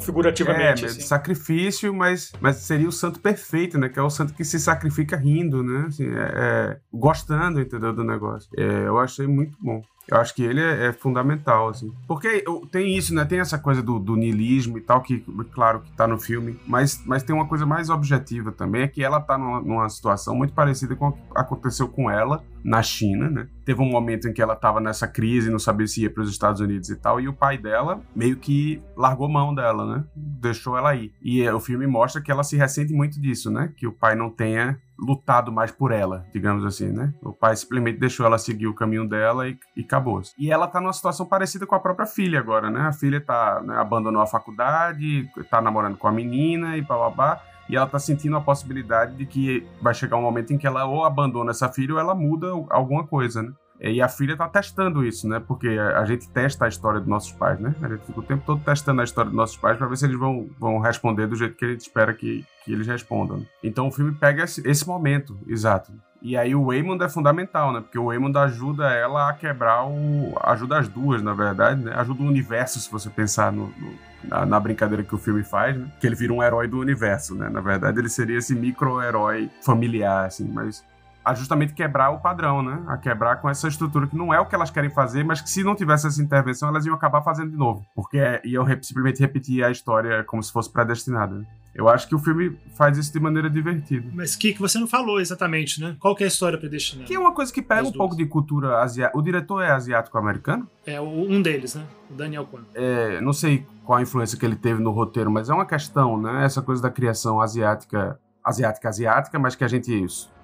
Figurativamente. 0.00 0.84
É, 0.84 0.88
assim. 0.88 1.00
sacrifício, 1.00 1.94
mas, 1.94 2.32
mas 2.40 2.56
seria 2.56 2.88
o 2.88 2.92
santo 2.92 3.20
perfeito, 3.20 3.78
né? 3.78 3.88
Que 3.88 3.98
é 3.98 4.02
o 4.02 4.10
santo 4.10 4.34
que 4.34 4.44
se 4.44 4.58
sacrifica 4.58 5.16
rindo, 5.16 5.62
né? 5.62 5.86
Assim, 5.88 6.06
é, 6.06 6.30
é, 6.34 6.78
gostando, 6.92 7.60
entendeu? 7.60 7.92
Do 7.92 8.04
negócio. 8.04 8.50
É, 8.56 8.86
eu 8.86 8.98
achei 8.98 9.26
muito 9.26 9.56
bom. 9.60 9.82
Eu 10.10 10.16
acho 10.16 10.34
que 10.34 10.42
ele 10.42 10.60
é, 10.60 10.86
é, 10.86 10.92
fundamental, 10.92 11.68
assim. 11.68 11.92
Porque 12.06 12.42
tem 12.72 12.96
isso, 12.96 13.14
né? 13.14 13.26
Tem 13.26 13.40
essa 13.40 13.58
coisa 13.58 13.82
do, 13.82 13.98
do 13.98 14.16
niilismo 14.16 14.78
e 14.78 14.80
tal, 14.80 15.02
que, 15.02 15.22
claro, 15.52 15.80
que 15.80 15.92
tá 15.92 16.06
no 16.06 16.18
filme. 16.18 16.58
Mas, 16.66 17.02
mas 17.04 17.22
tem 17.22 17.36
uma 17.36 17.46
coisa 17.46 17.66
mais 17.66 17.90
objetiva 17.90 18.50
também, 18.50 18.82
é 18.82 18.88
que 18.88 19.04
ela 19.04 19.20
tá 19.20 19.36
numa, 19.36 19.60
numa 19.60 19.88
situação 19.88 20.34
muito 20.34 20.54
parecida 20.54 20.96
com 20.96 21.08
o 21.08 21.12
que 21.12 21.20
aconteceu 21.34 21.88
com 21.88 22.10
ela 22.10 22.42
na 22.64 22.82
China, 22.82 23.28
né? 23.28 23.48
Teve 23.64 23.82
um 23.82 23.90
momento 23.90 24.28
em 24.28 24.32
que 24.32 24.42
ela 24.42 24.56
tava 24.56 24.80
nessa 24.80 25.06
crise, 25.06 25.50
não 25.50 25.58
sabia 25.58 25.86
se 25.86 26.02
ia 26.02 26.10
para 26.10 26.22
os 26.22 26.30
Estados 26.30 26.60
Unidos 26.60 26.88
e 26.90 26.96
tal, 26.96 27.20
e 27.20 27.28
o 27.28 27.32
pai 27.32 27.58
dela 27.58 28.00
meio 28.14 28.36
que 28.36 28.82
largou 28.96 29.28
mão 29.28 29.54
dela, 29.54 29.96
né? 29.96 30.04
Deixou 30.14 30.76
ela 30.76 30.94
ir. 30.94 31.12
E 31.22 31.48
o 31.48 31.60
filme 31.60 31.86
mostra 31.86 32.20
que 32.20 32.30
ela 32.30 32.42
se 32.42 32.56
ressente 32.56 32.92
muito 32.92 33.20
disso, 33.20 33.50
né? 33.50 33.72
Que 33.76 33.86
o 33.86 33.92
pai 33.92 34.14
não 34.14 34.30
tenha 34.30 34.78
lutado 34.98 35.52
mais 35.52 35.70
por 35.70 35.92
ela, 35.92 36.26
digamos 36.32 36.64
assim, 36.64 36.90
né? 36.90 37.14
O 37.22 37.32
pai 37.32 37.54
simplesmente 37.54 38.00
deixou 38.00 38.26
ela 38.26 38.36
seguir 38.36 38.66
o 38.66 38.74
caminho 38.74 39.08
dela 39.08 39.48
e, 39.48 39.56
e 39.76 39.82
acabou. 39.82 40.20
E 40.36 40.50
ela 40.50 40.66
tá 40.66 40.80
numa 40.80 40.92
situação 40.92 41.24
parecida 41.24 41.66
com 41.66 41.74
a 41.74 41.80
própria 41.80 42.06
filha 42.06 42.40
agora, 42.40 42.70
né? 42.70 42.80
A 42.80 42.92
filha 42.92 43.20
tá, 43.20 43.62
né, 43.64 43.76
abandonou 43.76 44.20
a 44.20 44.26
faculdade, 44.26 45.28
tá 45.48 45.62
namorando 45.62 45.96
com 45.96 46.08
a 46.08 46.12
menina 46.12 46.76
e 46.76 46.82
babá. 46.82 47.40
E 47.68 47.76
ela 47.76 47.86
tá 47.86 47.98
sentindo 47.98 48.36
a 48.36 48.40
possibilidade 48.40 49.14
de 49.14 49.26
que 49.26 49.66
vai 49.80 49.92
chegar 49.92 50.16
um 50.16 50.22
momento 50.22 50.52
em 50.52 50.58
que 50.58 50.66
ela 50.66 50.86
ou 50.86 51.04
abandona 51.04 51.50
essa 51.50 51.68
filha 51.68 51.94
ou 51.94 52.00
ela 52.00 52.14
muda 52.14 52.48
alguma 52.70 53.06
coisa, 53.06 53.42
né? 53.42 53.52
E 53.80 54.02
a 54.02 54.08
filha 54.08 54.36
tá 54.36 54.48
testando 54.48 55.04
isso, 55.04 55.28
né? 55.28 55.40
Porque 55.40 55.68
a 55.68 56.04
gente 56.04 56.28
testa 56.28 56.64
a 56.64 56.68
história 56.68 56.98
dos 56.98 57.08
nossos 57.08 57.32
pais, 57.32 57.60
né? 57.60 57.74
A 57.80 57.88
gente 57.88 58.04
fica 58.04 58.20
o 58.20 58.22
tempo 58.22 58.42
todo 58.44 58.60
testando 58.64 59.00
a 59.00 59.04
história 59.04 59.30
dos 59.30 59.36
nossos 59.36 59.56
pais 59.56 59.76
para 59.76 59.86
ver 59.86 59.96
se 59.96 60.04
eles 60.04 60.18
vão, 60.18 60.48
vão 60.58 60.78
responder 60.78 61.26
do 61.26 61.36
jeito 61.36 61.56
que 61.56 61.64
a 61.64 61.68
gente 61.68 61.82
espera 61.82 62.12
que, 62.12 62.44
que 62.64 62.72
eles 62.72 62.86
respondam. 62.86 63.46
Então 63.62 63.86
o 63.86 63.92
filme 63.92 64.12
pega 64.12 64.42
esse, 64.42 64.68
esse 64.68 64.86
momento, 64.86 65.38
exato. 65.46 65.92
E 66.20 66.36
aí 66.36 66.54
o 66.54 66.66
Waymond 66.66 67.04
é 67.04 67.08
fundamental, 67.08 67.72
né? 67.72 67.80
Porque 67.80 67.98
o 67.98 68.06
Waymond 68.06 68.36
ajuda 68.38 68.90
ela 68.92 69.28
a 69.28 69.32
quebrar 69.32 69.86
o... 69.86 70.34
Ajuda 70.42 70.78
as 70.78 70.88
duas, 70.88 71.22
na 71.22 71.32
verdade, 71.32 71.80
né? 71.80 71.92
Ajuda 71.94 72.22
o 72.22 72.26
universo, 72.26 72.80
se 72.80 72.90
você 72.90 73.08
pensar 73.08 73.52
no, 73.52 73.68
no 73.68 74.08
na, 74.24 74.44
na, 74.44 74.58
brincadeira 74.58 75.04
que 75.04 75.14
o 75.14 75.18
filme 75.18 75.44
faz, 75.44 75.76
né? 75.76 75.86
Que 76.00 76.06
ele 76.08 76.16
vira 76.16 76.32
um 76.32 76.42
herói 76.42 76.66
do 76.66 76.80
universo, 76.80 77.36
né? 77.36 77.48
Na 77.48 77.60
verdade, 77.60 78.00
ele 78.00 78.08
seria 78.08 78.38
esse 78.38 78.52
micro-herói 78.52 79.48
familiar, 79.62 80.26
assim, 80.26 80.50
mas 80.52 80.84
a 81.28 81.34
justamente 81.34 81.74
quebrar 81.74 82.08
o 82.08 82.20
padrão, 82.20 82.62
né? 82.62 82.82
A 82.86 82.96
quebrar 82.96 83.36
com 83.36 83.50
essa 83.50 83.68
estrutura 83.68 84.06
que 84.06 84.16
não 84.16 84.32
é 84.32 84.40
o 84.40 84.46
que 84.46 84.54
elas 84.54 84.70
querem 84.70 84.88
fazer, 84.88 85.22
mas 85.22 85.42
que 85.42 85.50
se 85.50 85.62
não 85.62 85.74
tivesse 85.74 86.06
essa 86.06 86.22
intervenção, 86.22 86.70
elas 86.70 86.86
iam 86.86 86.94
acabar 86.94 87.20
fazendo 87.20 87.50
de 87.50 87.56
novo. 87.56 87.84
Porque 87.94 88.18
iam 88.44 88.66
simplesmente 88.80 89.20
repetir 89.20 89.62
a 89.62 89.70
história 89.70 90.24
como 90.24 90.42
se 90.42 90.50
fosse 90.50 90.72
predestinada. 90.72 91.46
Eu 91.74 91.86
acho 91.86 92.08
que 92.08 92.14
o 92.14 92.18
filme 92.18 92.58
faz 92.74 92.96
isso 92.96 93.12
de 93.12 93.20
maneira 93.20 93.50
divertida. 93.50 94.08
Mas 94.14 94.34
que 94.34 94.54
que 94.54 94.60
você 94.60 94.78
não 94.78 94.86
falou 94.86 95.20
exatamente, 95.20 95.82
né? 95.82 95.96
Qual 96.00 96.16
que 96.16 96.24
é 96.24 96.26
a 96.26 96.28
história 96.28 96.58
predestinada? 96.58 97.06
Que 97.06 97.14
é 97.14 97.18
uma 97.18 97.34
coisa 97.34 97.52
que 97.52 97.60
pega 97.60 97.86
um 97.86 97.92
pouco 97.92 98.16
de 98.16 98.24
cultura 98.24 98.78
asiática. 98.78 99.18
O 99.18 99.20
diretor 99.20 99.60
é 99.60 99.70
asiático-americano? 99.70 100.66
É 100.86 100.98
um 100.98 101.42
deles, 101.42 101.74
né? 101.74 101.84
O 102.10 102.14
Daniel 102.14 102.46
Kwan. 102.46 102.62
É, 102.74 103.20
não 103.20 103.34
sei 103.34 103.66
qual 103.84 103.98
a 103.98 104.02
influência 104.02 104.38
que 104.38 104.46
ele 104.46 104.56
teve 104.56 104.82
no 104.82 104.92
roteiro, 104.92 105.30
mas 105.30 105.50
é 105.50 105.52
uma 105.52 105.66
questão, 105.66 106.18
né? 106.18 106.42
Essa 106.42 106.62
coisa 106.62 106.80
da 106.80 106.90
criação 106.90 107.38
asiática, 107.38 108.18
asiática, 108.42 108.88
asiática, 108.88 109.38
mas 109.38 109.54
que 109.54 109.62
a 109.62 109.68
gente 109.68 109.92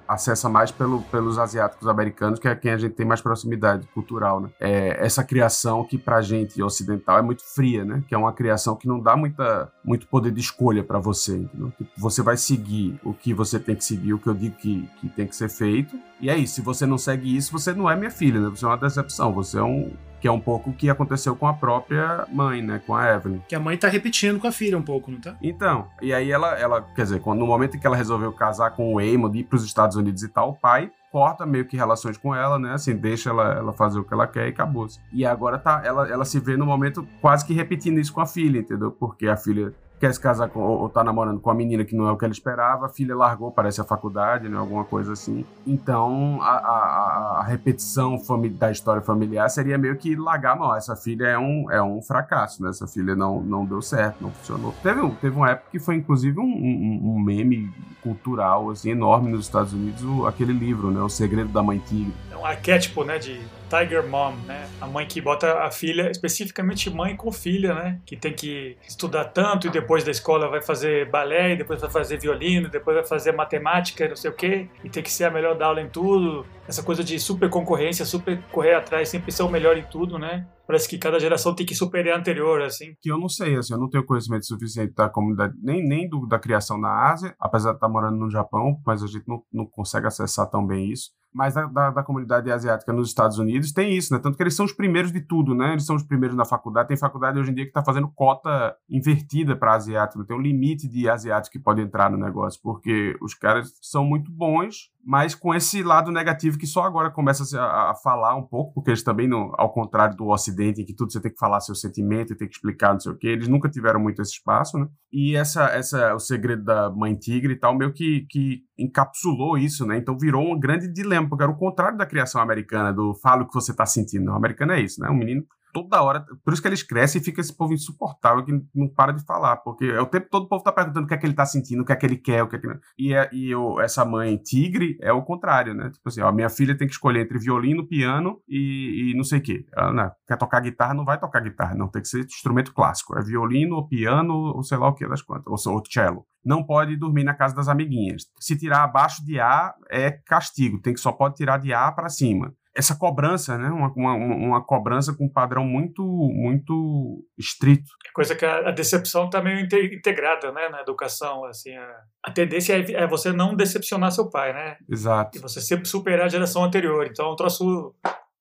acessa 0.06 0.48
mais 0.48 0.70
pelo, 0.70 1.02
pelos 1.02 1.38
asiáticos 1.38 1.88
americanos, 1.88 2.38
que 2.38 2.48
é 2.48 2.54
quem 2.54 2.72
a 2.72 2.78
gente 2.78 2.94
tem 2.94 3.06
mais 3.06 3.20
proximidade 3.20 3.86
cultural, 3.88 4.40
né? 4.40 4.50
É 4.60 5.04
essa 5.04 5.24
criação 5.24 5.84
que 5.84 5.98
pra 5.98 6.22
gente 6.22 6.62
ocidental 6.62 7.18
é 7.18 7.22
muito 7.22 7.42
fria, 7.44 7.84
né? 7.84 8.02
Que 8.06 8.14
é 8.14 8.18
uma 8.18 8.32
criação 8.32 8.76
que 8.76 8.86
não 8.86 9.00
dá 9.00 9.16
muita, 9.16 9.72
muito 9.84 10.06
poder 10.06 10.30
de 10.30 10.40
escolha 10.40 10.82
para 10.82 10.98
você, 10.98 11.36
entendeu? 11.36 11.72
Você 11.96 12.22
vai 12.22 12.36
seguir 12.36 12.98
o 13.04 13.12
que 13.12 13.32
você 13.34 13.58
tem 13.58 13.74
que 13.74 13.84
seguir, 13.84 14.12
o 14.14 14.18
que 14.18 14.28
eu 14.28 14.34
digo 14.34 14.56
que, 14.56 14.88
que 15.00 15.08
tem 15.08 15.26
que 15.26 15.36
ser 15.36 15.48
feito, 15.48 15.98
e 16.20 16.30
é 16.30 16.36
isso. 16.36 16.54
Se 16.54 16.60
você 16.60 16.86
não 16.86 16.98
segue 16.98 17.36
isso, 17.36 17.52
você 17.52 17.72
não 17.72 17.90
é 17.90 17.96
minha 17.96 18.10
filha, 18.10 18.40
né? 18.40 18.48
Você 18.48 18.64
é 18.64 18.68
uma 18.68 18.76
decepção, 18.76 19.32
você 19.32 19.58
é 19.58 19.62
um 19.62 19.92
que 20.24 20.28
é 20.28 20.32
um 20.32 20.40
pouco 20.40 20.70
o 20.70 20.72
que 20.72 20.88
aconteceu 20.88 21.36
com 21.36 21.46
a 21.46 21.52
própria 21.52 22.26
mãe, 22.32 22.62
né, 22.62 22.80
com 22.86 22.94
a 22.94 23.12
Evelyn. 23.12 23.42
Que 23.46 23.54
a 23.54 23.60
mãe 23.60 23.76
tá 23.76 23.88
repetindo 23.88 24.40
com 24.40 24.46
a 24.46 24.50
filha 24.50 24.78
um 24.78 24.80
pouco, 24.80 25.10
não 25.10 25.20
tá? 25.20 25.36
Então, 25.42 25.86
e 26.00 26.14
aí 26.14 26.32
ela, 26.32 26.58
ela 26.58 26.80
quer 26.80 27.02
dizer, 27.02 27.20
quando, 27.20 27.40
no 27.40 27.46
momento 27.46 27.76
em 27.76 27.78
que 27.78 27.86
ela 27.86 27.94
resolveu 27.94 28.32
casar 28.32 28.70
com 28.70 28.94
o 28.94 28.98
Eamon, 28.98 29.30
ir 29.34 29.44
para 29.44 29.56
os 29.56 29.64
Estados 29.66 29.98
Unidos 29.98 30.22
e 30.22 30.28
tal, 30.30 30.48
o 30.48 30.54
pai 30.54 30.90
corta 31.12 31.44
meio 31.44 31.66
que 31.66 31.76
relações 31.76 32.16
com 32.16 32.34
ela, 32.34 32.58
né? 32.58 32.72
Assim, 32.72 32.96
deixa 32.96 33.28
ela, 33.28 33.52
ela 33.52 33.72
fazer 33.74 33.98
o 33.98 34.04
que 34.04 34.14
ela 34.14 34.26
quer 34.26 34.46
e 34.46 34.48
acabou. 34.48 34.88
-se. 34.88 34.98
E 35.12 35.26
agora 35.26 35.58
tá, 35.58 35.82
ela, 35.84 36.08
ela 36.08 36.24
se 36.24 36.40
vê 36.40 36.56
no 36.56 36.64
momento 36.64 37.06
quase 37.20 37.44
que 37.44 37.52
repetindo 37.52 38.00
isso 38.00 38.12
com 38.12 38.22
a 38.22 38.26
filha, 38.26 38.60
entendeu? 38.60 38.90
Porque 38.90 39.28
a 39.28 39.36
filha 39.36 39.74
quer 39.98 40.12
se 40.12 40.20
casar 40.20 40.48
com, 40.48 40.60
ou, 40.60 40.80
ou 40.82 40.88
tá 40.88 41.02
namorando 41.02 41.40
com 41.40 41.50
a 41.50 41.54
menina 41.54 41.84
que 41.84 41.94
não 41.94 42.06
é 42.08 42.12
o 42.12 42.16
que 42.16 42.24
ela 42.24 42.32
esperava, 42.32 42.86
a 42.86 42.88
filha 42.88 43.16
largou, 43.16 43.50
parece 43.50 43.80
a 43.80 43.84
faculdade, 43.84 44.48
né, 44.48 44.56
alguma 44.56 44.84
coisa 44.84 45.12
assim. 45.12 45.44
Então, 45.66 46.38
a, 46.42 46.56
a, 46.56 47.40
a 47.40 47.42
repetição 47.44 48.20
da 48.52 48.70
história 48.70 49.02
familiar 49.02 49.48
seria 49.48 49.78
meio 49.78 49.96
que 49.96 50.14
largar, 50.16 50.58
não, 50.58 50.74
essa 50.74 50.96
filha 50.96 51.26
é 51.26 51.38
um, 51.38 51.70
é 51.70 51.82
um 51.82 52.02
fracasso, 52.02 52.62
né, 52.62 52.70
essa 52.70 52.86
filha 52.86 53.14
não, 53.14 53.40
não 53.40 53.64
deu 53.64 53.80
certo, 53.80 54.16
não 54.20 54.30
funcionou. 54.30 54.74
Teve, 54.82 55.08
teve 55.20 55.36
uma 55.36 55.50
época 55.50 55.68
que 55.70 55.78
foi, 55.78 55.96
inclusive, 55.96 56.38
um, 56.38 56.44
um, 56.44 57.14
um 57.14 57.20
meme 57.20 57.72
cultural, 58.02 58.70
assim, 58.70 58.90
enorme 58.90 59.30
nos 59.30 59.46
Estados 59.46 59.72
Unidos, 59.72 60.02
o, 60.04 60.26
aquele 60.26 60.52
livro, 60.52 60.90
né, 60.90 61.00
O 61.00 61.08
Segredo 61.08 61.50
da 61.50 61.62
Mãe 61.62 61.78
Tigre. 61.78 62.14
É 62.30 62.36
um 62.36 62.44
arquétipo, 62.44 63.04
né, 63.04 63.18
de 63.18 63.40
Tiger 63.74 64.06
Mom, 64.06 64.36
né? 64.46 64.68
A 64.80 64.86
mãe 64.86 65.06
que 65.06 65.20
bota 65.20 65.64
a 65.64 65.70
filha, 65.70 66.10
especificamente 66.10 66.88
mãe 66.88 67.16
com 67.16 67.32
filha, 67.32 67.74
né? 67.74 68.00
Que 68.06 68.16
tem 68.16 68.32
que 68.32 68.76
estudar 68.86 69.24
tanto 69.24 69.66
e 69.66 69.70
depois 69.70 70.04
da 70.04 70.12
escola 70.12 70.48
vai 70.48 70.62
fazer 70.62 71.10
balé, 71.10 71.56
depois 71.56 71.80
vai 71.80 71.90
fazer 71.90 72.18
violino, 72.18 72.68
depois 72.68 72.96
vai 72.96 73.04
fazer 73.04 73.32
matemática, 73.32 74.08
não 74.08 74.16
sei 74.16 74.30
o 74.30 74.34
quê, 74.34 74.68
e 74.84 74.88
tem 74.88 75.02
que 75.02 75.10
ser 75.10 75.24
a 75.24 75.30
melhor 75.30 75.56
da 75.56 75.66
aula 75.66 75.80
em 75.80 75.88
tudo. 75.88 76.46
Essa 76.68 76.82
coisa 76.82 77.02
de 77.02 77.18
super 77.18 77.50
concorrência, 77.50 78.04
super 78.04 78.40
correr 78.52 78.74
atrás, 78.74 79.08
sempre 79.08 79.32
ser 79.32 79.42
o 79.42 79.48
melhor 79.48 79.76
em 79.76 79.84
tudo, 79.84 80.18
né? 80.18 80.46
Parece 80.66 80.88
que 80.88 80.96
cada 80.96 81.18
geração 81.18 81.54
tem 81.54 81.66
que 81.66 81.74
superar 81.74 82.14
a 82.14 82.18
anterior, 82.18 82.62
assim. 82.62 82.94
Que 83.02 83.10
eu 83.10 83.18
não 83.18 83.28
sei, 83.28 83.56
assim, 83.56 83.74
eu 83.74 83.78
não 83.78 83.90
tenho 83.90 84.06
conhecimento 84.06 84.46
suficiente 84.46 84.94
da 84.94 85.08
comunidade, 85.10 85.52
nem, 85.62 85.86
nem 85.86 86.08
do, 86.08 86.26
da 86.26 86.38
criação 86.38 86.78
na 86.78 87.10
Ásia, 87.10 87.34
apesar 87.38 87.70
de 87.70 87.76
estar 87.76 87.88
morando 87.88 88.16
no 88.16 88.30
Japão, 88.30 88.80
mas 88.86 89.02
a 89.02 89.06
gente 89.06 89.28
não, 89.28 89.42
não 89.52 89.66
consegue 89.66 90.06
acessar 90.06 90.48
tão 90.48 90.66
bem 90.66 90.90
isso 90.90 91.10
mas 91.34 91.54
da, 91.54 91.66
da, 91.66 91.90
da, 91.90 92.02
comunidade 92.04 92.50
asiática 92.50 92.92
nos 92.92 93.08
Estados 93.08 93.38
Unidos 93.38 93.72
tem 93.72 93.96
isso, 93.96 94.14
né? 94.14 94.20
Tanto 94.20 94.36
que 94.36 94.42
eles 94.42 94.54
são 94.54 94.64
os 94.64 94.72
primeiros 94.72 95.10
de 95.10 95.20
tudo, 95.20 95.52
né? 95.52 95.72
Eles 95.72 95.84
são 95.84 95.96
os 95.96 96.04
primeiros 96.04 96.36
na 96.36 96.44
faculdade. 96.44 96.86
Tem 96.86 96.96
faculdade 96.96 97.38
hoje 97.40 97.50
em 97.50 97.54
dia 97.54 97.64
que 97.64 97.70
está 97.70 97.82
fazendo 97.82 98.08
cota 98.08 98.76
invertida 98.88 99.56
para 99.56 99.74
asiático. 99.74 100.24
Tem 100.24 100.36
um 100.36 100.40
limite 100.40 100.86
de 100.86 101.08
asiático 101.08 101.52
que 101.52 101.58
pode 101.58 101.80
entrar 101.80 102.08
no 102.08 102.16
negócio, 102.16 102.60
porque 102.62 103.16
os 103.20 103.34
caras 103.34 103.72
são 103.82 104.04
muito 104.04 104.30
bons 104.30 104.93
mas 105.06 105.34
com 105.34 105.54
esse 105.54 105.82
lado 105.82 106.10
negativo 106.10 106.58
que 106.58 106.66
só 106.66 106.82
agora 106.82 107.10
começa 107.10 107.44
a, 107.60 107.90
a 107.90 107.94
falar 107.94 108.34
um 108.34 108.42
pouco, 108.42 108.72
porque 108.74 108.90
eles 108.90 109.02
também, 109.02 109.28
ao 109.32 109.72
contrário 109.72 110.16
do 110.16 110.28
Ocidente, 110.28 110.80
em 110.80 110.84
que 110.84 110.94
tudo 110.94 111.12
você 111.12 111.20
tem 111.20 111.30
que 111.30 111.38
falar 111.38 111.60
seu 111.60 111.74
sentimento 111.74 112.32
e 112.32 112.36
tem 112.36 112.48
que 112.48 112.54
explicar 112.54 112.92
não 112.92 113.00
sei 113.00 113.12
o 113.12 113.16
quê, 113.16 113.28
eles 113.28 113.48
nunca 113.48 113.68
tiveram 113.68 114.00
muito 114.00 114.22
esse 114.22 114.32
espaço, 114.32 114.78
né? 114.78 114.86
E 115.12 115.36
essa, 115.36 115.66
essa, 115.66 116.14
o 116.14 116.18
segredo 116.18 116.64
da 116.64 116.90
mãe 116.90 117.14
tigre 117.14 117.52
e 117.52 117.58
tal, 117.58 117.76
meio 117.76 117.92
que, 117.92 118.26
que 118.30 118.62
encapsulou 118.78 119.58
isso, 119.58 119.86
né? 119.86 119.98
Então 119.98 120.18
virou 120.18 120.52
um 120.52 120.58
grande 120.58 120.92
dilema, 120.92 121.28
porque 121.28 121.44
era 121.44 121.52
o 121.52 121.58
contrário 121.58 121.98
da 121.98 122.06
criação 122.06 122.40
americana, 122.40 122.92
do 122.92 123.14
fala 123.14 123.42
o 123.42 123.46
que 123.46 123.54
você 123.54 123.74
tá 123.74 123.86
sentindo. 123.86 124.24
Não, 124.24 124.32
o 124.32 124.36
americano 124.36 124.72
é 124.72 124.80
isso, 124.80 125.00
né? 125.00 125.08
Um 125.10 125.16
menino 125.16 125.44
toda 125.74 126.00
hora. 126.00 126.24
Por 126.44 126.52
isso 126.54 126.62
que 126.62 126.68
eles 126.68 126.84
crescem 126.84 127.20
e 127.20 127.24
fica 127.24 127.40
esse 127.40 127.54
povo 127.54 127.74
insuportável 127.74 128.44
que 128.44 128.52
não 128.72 128.88
para 128.88 129.12
de 129.12 129.24
falar. 129.24 129.56
Porque 129.56 129.86
é 129.86 130.00
o 130.00 130.06
tempo 130.06 130.28
todo 130.30 130.44
o 130.44 130.48
povo 130.48 130.62
tá 130.62 130.70
perguntando 130.70 131.04
o 131.04 131.08
que 131.08 131.14
é 131.14 131.16
que 131.16 131.26
ele 131.26 131.34
tá 131.34 131.44
sentindo, 131.44 131.82
o 131.82 131.84
que 131.84 131.92
é 131.92 131.96
que 131.96 132.06
ele 132.06 132.16
quer, 132.16 132.44
o 132.44 132.48
que 132.48 132.56
é 132.56 132.58
que. 132.60 132.68
E, 132.96 133.12
é, 133.12 133.28
e 133.32 133.50
eu, 133.50 133.80
essa 133.80 134.04
mãe 134.04 134.36
tigre 134.36 134.96
é 135.02 135.12
o 135.12 135.22
contrário, 135.22 135.74
né? 135.74 135.90
Tipo 135.90 136.08
assim, 136.08 136.20
ó, 136.20 136.30
minha 136.30 136.48
filha 136.48 136.76
tem 136.78 136.86
que 136.86 136.94
escolher 136.94 137.22
entre 137.22 137.38
violino, 137.38 137.86
piano 137.86 138.40
e, 138.48 139.10
e 139.10 139.16
não 139.16 139.24
sei 139.24 139.40
o 139.40 139.42
quê. 139.42 139.66
Ela 139.76 139.92
não, 139.92 140.12
quer 140.26 140.38
tocar 140.38 140.60
guitarra, 140.60 140.94
não 140.94 141.04
vai 141.04 141.18
tocar 141.18 141.40
guitarra, 141.40 141.74
não. 141.74 141.88
Tem 141.88 142.00
que 142.00 142.08
ser 142.08 142.24
instrumento 142.24 142.72
clássico. 142.72 143.18
É 143.18 143.22
violino, 143.22 143.74
ou 143.74 143.88
piano, 143.88 144.32
ou 144.32 144.62
sei 144.62 144.78
lá 144.78 144.88
o 144.88 144.94
que 144.94 145.06
das 145.08 145.22
quantas. 145.22 145.66
Ou, 145.66 145.74
ou 145.74 145.82
cello 145.90 146.24
não 146.44 146.62
pode 146.62 146.94
dormir 146.96 147.24
na 147.24 147.32
casa 147.32 147.54
das 147.54 147.68
amiguinhas. 147.68 148.26
Se 148.38 148.54
tirar 148.56 148.84
abaixo 148.84 149.24
de 149.24 149.40
A 149.40 149.74
é 149.90 150.10
castigo, 150.10 150.78
tem 150.78 150.92
que 150.92 151.00
só 151.00 151.10
pode 151.10 151.36
tirar 151.36 151.56
de 151.56 151.72
A 151.72 151.90
para 151.90 152.10
cima 152.10 152.54
essa 152.76 152.96
cobrança, 152.96 153.56
né? 153.56 153.68
Uma, 153.68 153.92
uma, 153.94 154.14
uma, 154.14 154.64
cobrança 154.64 155.14
com 155.14 155.26
um 155.26 155.32
padrão 155.32 155.64
muito 155.64 156.02
muito 156.02 157.24
estrito. 157.38 157.90
É 158.06 158.10
coisa 158.12 158.34
que 158.34 158.44
a, 158.44 158.68
a 158.68 158.70
decepção 158.72 159.26
está 159.26 159.40
meio 159.40 159.60
integrada, 159.60 160.50
né, 160.50 160.68
na 160.68 160.80
educação, 160.80 161.44
assim, 161.44 161.74
a, 161.76 161.96
a 162.24 162.32
tendência 162.32 162.74
é, 162.74 162.92
é, 162.92 163.06
você 163.06 163.32
não 163.32 163.54
decepcionar 163.54 164.10
seu 164.10 164.28
pai, 164.28 164.52
né? 164.52 164.76
Exato. 164.90 165.38
E 165.38 165.40
você 165.40 165.60
sempre 165.60 165.88
superar 165.88 166.26
a 166.26 166.28
geração 166.28 166.64
anterior. 166.64 167.06
Então, 167.06 167.26
é 167.26 167.32
um 167.32 167.36
troço 167.36 167.94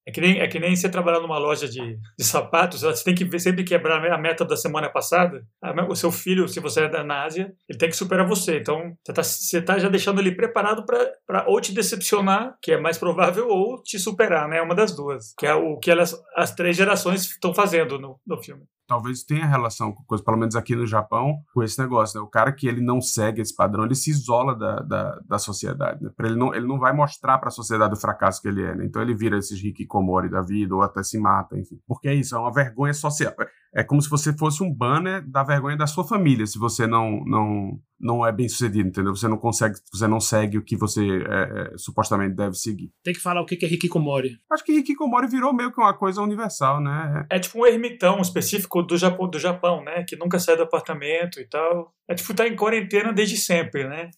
é 0.06 0.12
que, 0.12 0.20
nem, 0.20 0.40
é 0.40 0.48
que 0.48 0.60
nem 0.60 0.76
você 0.76 0.90
trabalhar 0.90 1.22
numa 1.22 1.38
loja 1.38 1.68
de, 1.68 1.98
de 2.18 2.26
sapatos, 2.26 2.82
você 2.82 3.04
tem 3.04 3.16
que 3.16 3.40
sempre 3.40 3.64
quebrar 3.64 4.04
a 4.12 4.18
meta 4.18 4.44
da 4.44 4.58
semana 4.58 4.90
passada. 4.90 5.46
O 5.88 5.96
seu 5.96 6.12
filho, 6.12 6.48
se 6.48 6.60
você 6.60 6.82
é 6.82 6.90
da 6.90 7.24
Ásia, 7.24 7.54
ele 7.70 7.78
tem 7.78 7.90
que 7.90 7.96
superar 7.96 8.28
você. 8.28 8.58
Então, 8.58 8.96
você 9.04 9.12
está 9.12 9.24
você 9.24 9.62
tá 9.62 9.80
já 9.80 9.88
deixando 9.88 10.20
ele 10.20 10.36
preparado 10.36 10.86
para 10.86 11.46
ou 11.48 11.60
te 11.62 11.74
decepcionar, 11.74 12.58
que 12.62 12.74
é 12.74 12.78
mais 12.78 12.98
provável, 12.98 13.48
ou 13.48 13.82
te 13.82 13.98
superar, 13.98 14.48
né? 14.50 14.62
Uma 14.62 14.76
das 14.76 14.96
duas. 14.96 15.34
Que 15.38 15.46
é 15.46 15.54
o 15.54 15.78
que 15.78 15.90
elas, 15.90 16.14
as 16.36 16.54
três 16.54 16.76
gerações 16.76 17.24
estão 17.24 17.54
fazendo 17.54 17.98
no, 17.98 18.20
no 18.26 18.42
filme 18.42 18.64
talvez 18.88 19.24
tenha 19.24 19.46
relação 19.46 19.92
com 19.92 20.04
coisa, 20.04 20.24
pelo 20.24 20.38
menos 20.38 20.56
aqui 20.56 20.76
no 20.76 20.86
Japão, 20.86 21.38
com 21.54 21.64
esse 21.64 21.80
negócio, 21.80 22.20
né? 22.20 22.26
O 22.26 22.30
cara 22.30 22.52
que 22.52 22.68
ele 22.68 22.82
não 22.82 23.02
segue 23.02 23.42
esse 23.42 23.56
padrão, 23.56 23.86
ele 23.86 23.96
se 23.96 24.12
isola 24.12 24.56
da, 24.56 24.80
da, 24.80 25.20
da 25.28 25.38
sociedade, 25.38 26.04
né? 26.04 26.12
Ele 26.20 26.36
não, 26.36 26.54
ele 26.54 26.68
não 26.68 26.80
vai 26.80 26.94
mostrar 26.94 27.38
para 27.38 27.50
a 27.50 27.52
sociedade 27.52 27.94
o 27.94 28.00
fracasso 28.00 28.42
que 28.42 28.48
ele 28.48 28.64
é, 28.64 28.76
né? 28.76 28.86
Então 28.86 29.02
ele 29.02 29.16
vira 29.16 29.38
esses 29.38 29.62
hikikomori 29.64 30.30
da 30.30 30.42
vida, 30.42 30.76
ou 30.76 30.82
até 30.82 31.04
se 31.04 31.18
mata, 31.18 31.58
enfim. 31.58 31.80
Porque 31.88 32.08
é 32.08 32.14
isso, 32.14 32.36
é 32.36 32.40
uma 32.40 32.54
vergonha 32.54 32.94
social. 32.94 33.34
É 33.76 33.84
como 33.84 34.02
se 34.02 34.10
você 34.10 34.32
fosse 34.34 34.62
um 34.64 34.72
banner 34.72 35.28
da 35.28 35.44
vergonha 35.44 35.76
da 35.76 35.88
sua 35.88 36.04
família, 36.04 36.46
se 36.46 36.60
você 36.60 36.86
não, 36.86 37.24
não, 37.26 37.80
não 38.00 38.26
é 38.26 38.32
bem 38.32 38.48
sucedido, 38.48 38.88
entendeu? 38.88 39.16
Você 39.16 39.28
não 39.28 39.38
consegue, 39.38 39.76
você 39.92 40.08
não 40.08 40.20
segue 40.20 40.60
o 40.60 40.64
que 40.64 40.78
você 40.78 41.02
é, 41.02 41.74
é, 41.74 41.78
supostamente 41.78 42.36
deve 42.36 42.54
seguir. 42.56 42.92
Tem 43.04 43.14
que 43.14 43.20
falar 43.20 43.42
o 43.42 43.46
que 43.46 43.66
é 43.66 43.68
Hikikomori. 43.68 44.38
Acho 44.52 44.64
que 44.64 44.74
Hikikomori 44.74 45.28
virou 45.28 45.54
meio 45.54 45.72
que 45.72 45.82
uma 45.82 45.94
coisa 45.94 46.22
universal, 46.22 46.80
né? 46.80 47.26
É 47.32 47.40
tipo 47.40 47.60
um 47.60 47.66
ermitão 47.66 48.22
específico 48.22 48.73
do 48.82 48.98
Japão, 48.98 49.30
do 49.30 49.40
Japão, 49.40 49.84
né? 49.84 50.04
Que 50.08 50.16
nunca 50.16 50.40
sai 50.40 50.56
do 50.56 50.64
apartamento 50.64 51.40
e 51.40 51.46
tal. 51.46 51.94
É 52.08 52.16
tipo 52.16 52.34
tá 52.34 52.48
em 52.48 52.56
quarentena 52.56 53.14
desde 53.14 53.38
sempre, 53.38 53.88
né? 53.88 54.10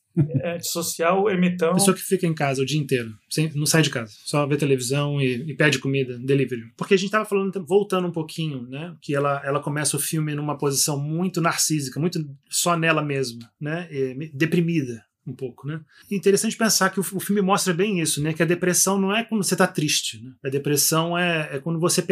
É, 0.41 0.59
social, 0.59 1.29
ermitão. 1.29 1.73
Pessoa 1.73 1.95
que 1.95 2.01
fica 2.01 2.25
em 2.25 2.33
casa 2.33 2.61
o 2.61 2.65
dia 2.65 2.79
inteiro, 2.79 3.09
sem, 3.29 3.51
não 3.53 3.65
sai 3.65 3.81
de 3.81 3.89
casa, 3.89 4.13
só 4.23 4.47
vê 4.47 4.55
televisão 4.55 5.19
e, 5.19 5.51
e 5.51 5.55
pede 5.55 5.77
comida, 5.77 6.17
delivery. 6.17 6.61
Porque 6.77 6.93
a 6.93 6.97
gente 6.97 7.11
tava 7.11 7.25
falando, 7.25 7.65
voltando 7.67 8.07
um 8.07 8.11
pouquinho, 8.11 8.63
né? 8.69 8.95
Que 9.01 9.13
ela, 9.13 9.41
ela 9.43 9.59
começa 9.59 9.97
o 9.97 9.99
filme 9.99 10.33
numa 10.33 10.57
posição 10.57 10.97
muito 10.97 11.41
narcísica, 11.41 11.99
muito 11.99 12.19
só 12.49 12.77
nela 12.77 13.01
mesma, 13.01 13.51
né? 13.59 13.87
E, 13.91 14.31
deprimida 14.33 15.03
um 15.27 15.33
pouco, 15.33 15.67
né? 15.67 15.81
interessante 16.11 16.55
pensar 16.55 16.89
que 16.89 16.99
o, 16.99 17.03
filme 17.03 17.41
mostra 17.41 17.73
bem 17.73 17.99
isso, 17.99 18.21
né? 18.21 18.33
Que 18.33 18.43
a 18.43 18.45
depressão 18.45 18.99
não 18.99 19.15
é 19.15 19.23
quando 19.23 19.43
você 19.43 19.55
está 19.55 19.67
triste, 19.67 20.23
né? 20.23 20.31
A 20.43 20.49
depressão 20.49 21.17
é, 21.17 21.55
é 21.55 21.59
quando 21.59 21.79
você 21.79 22.05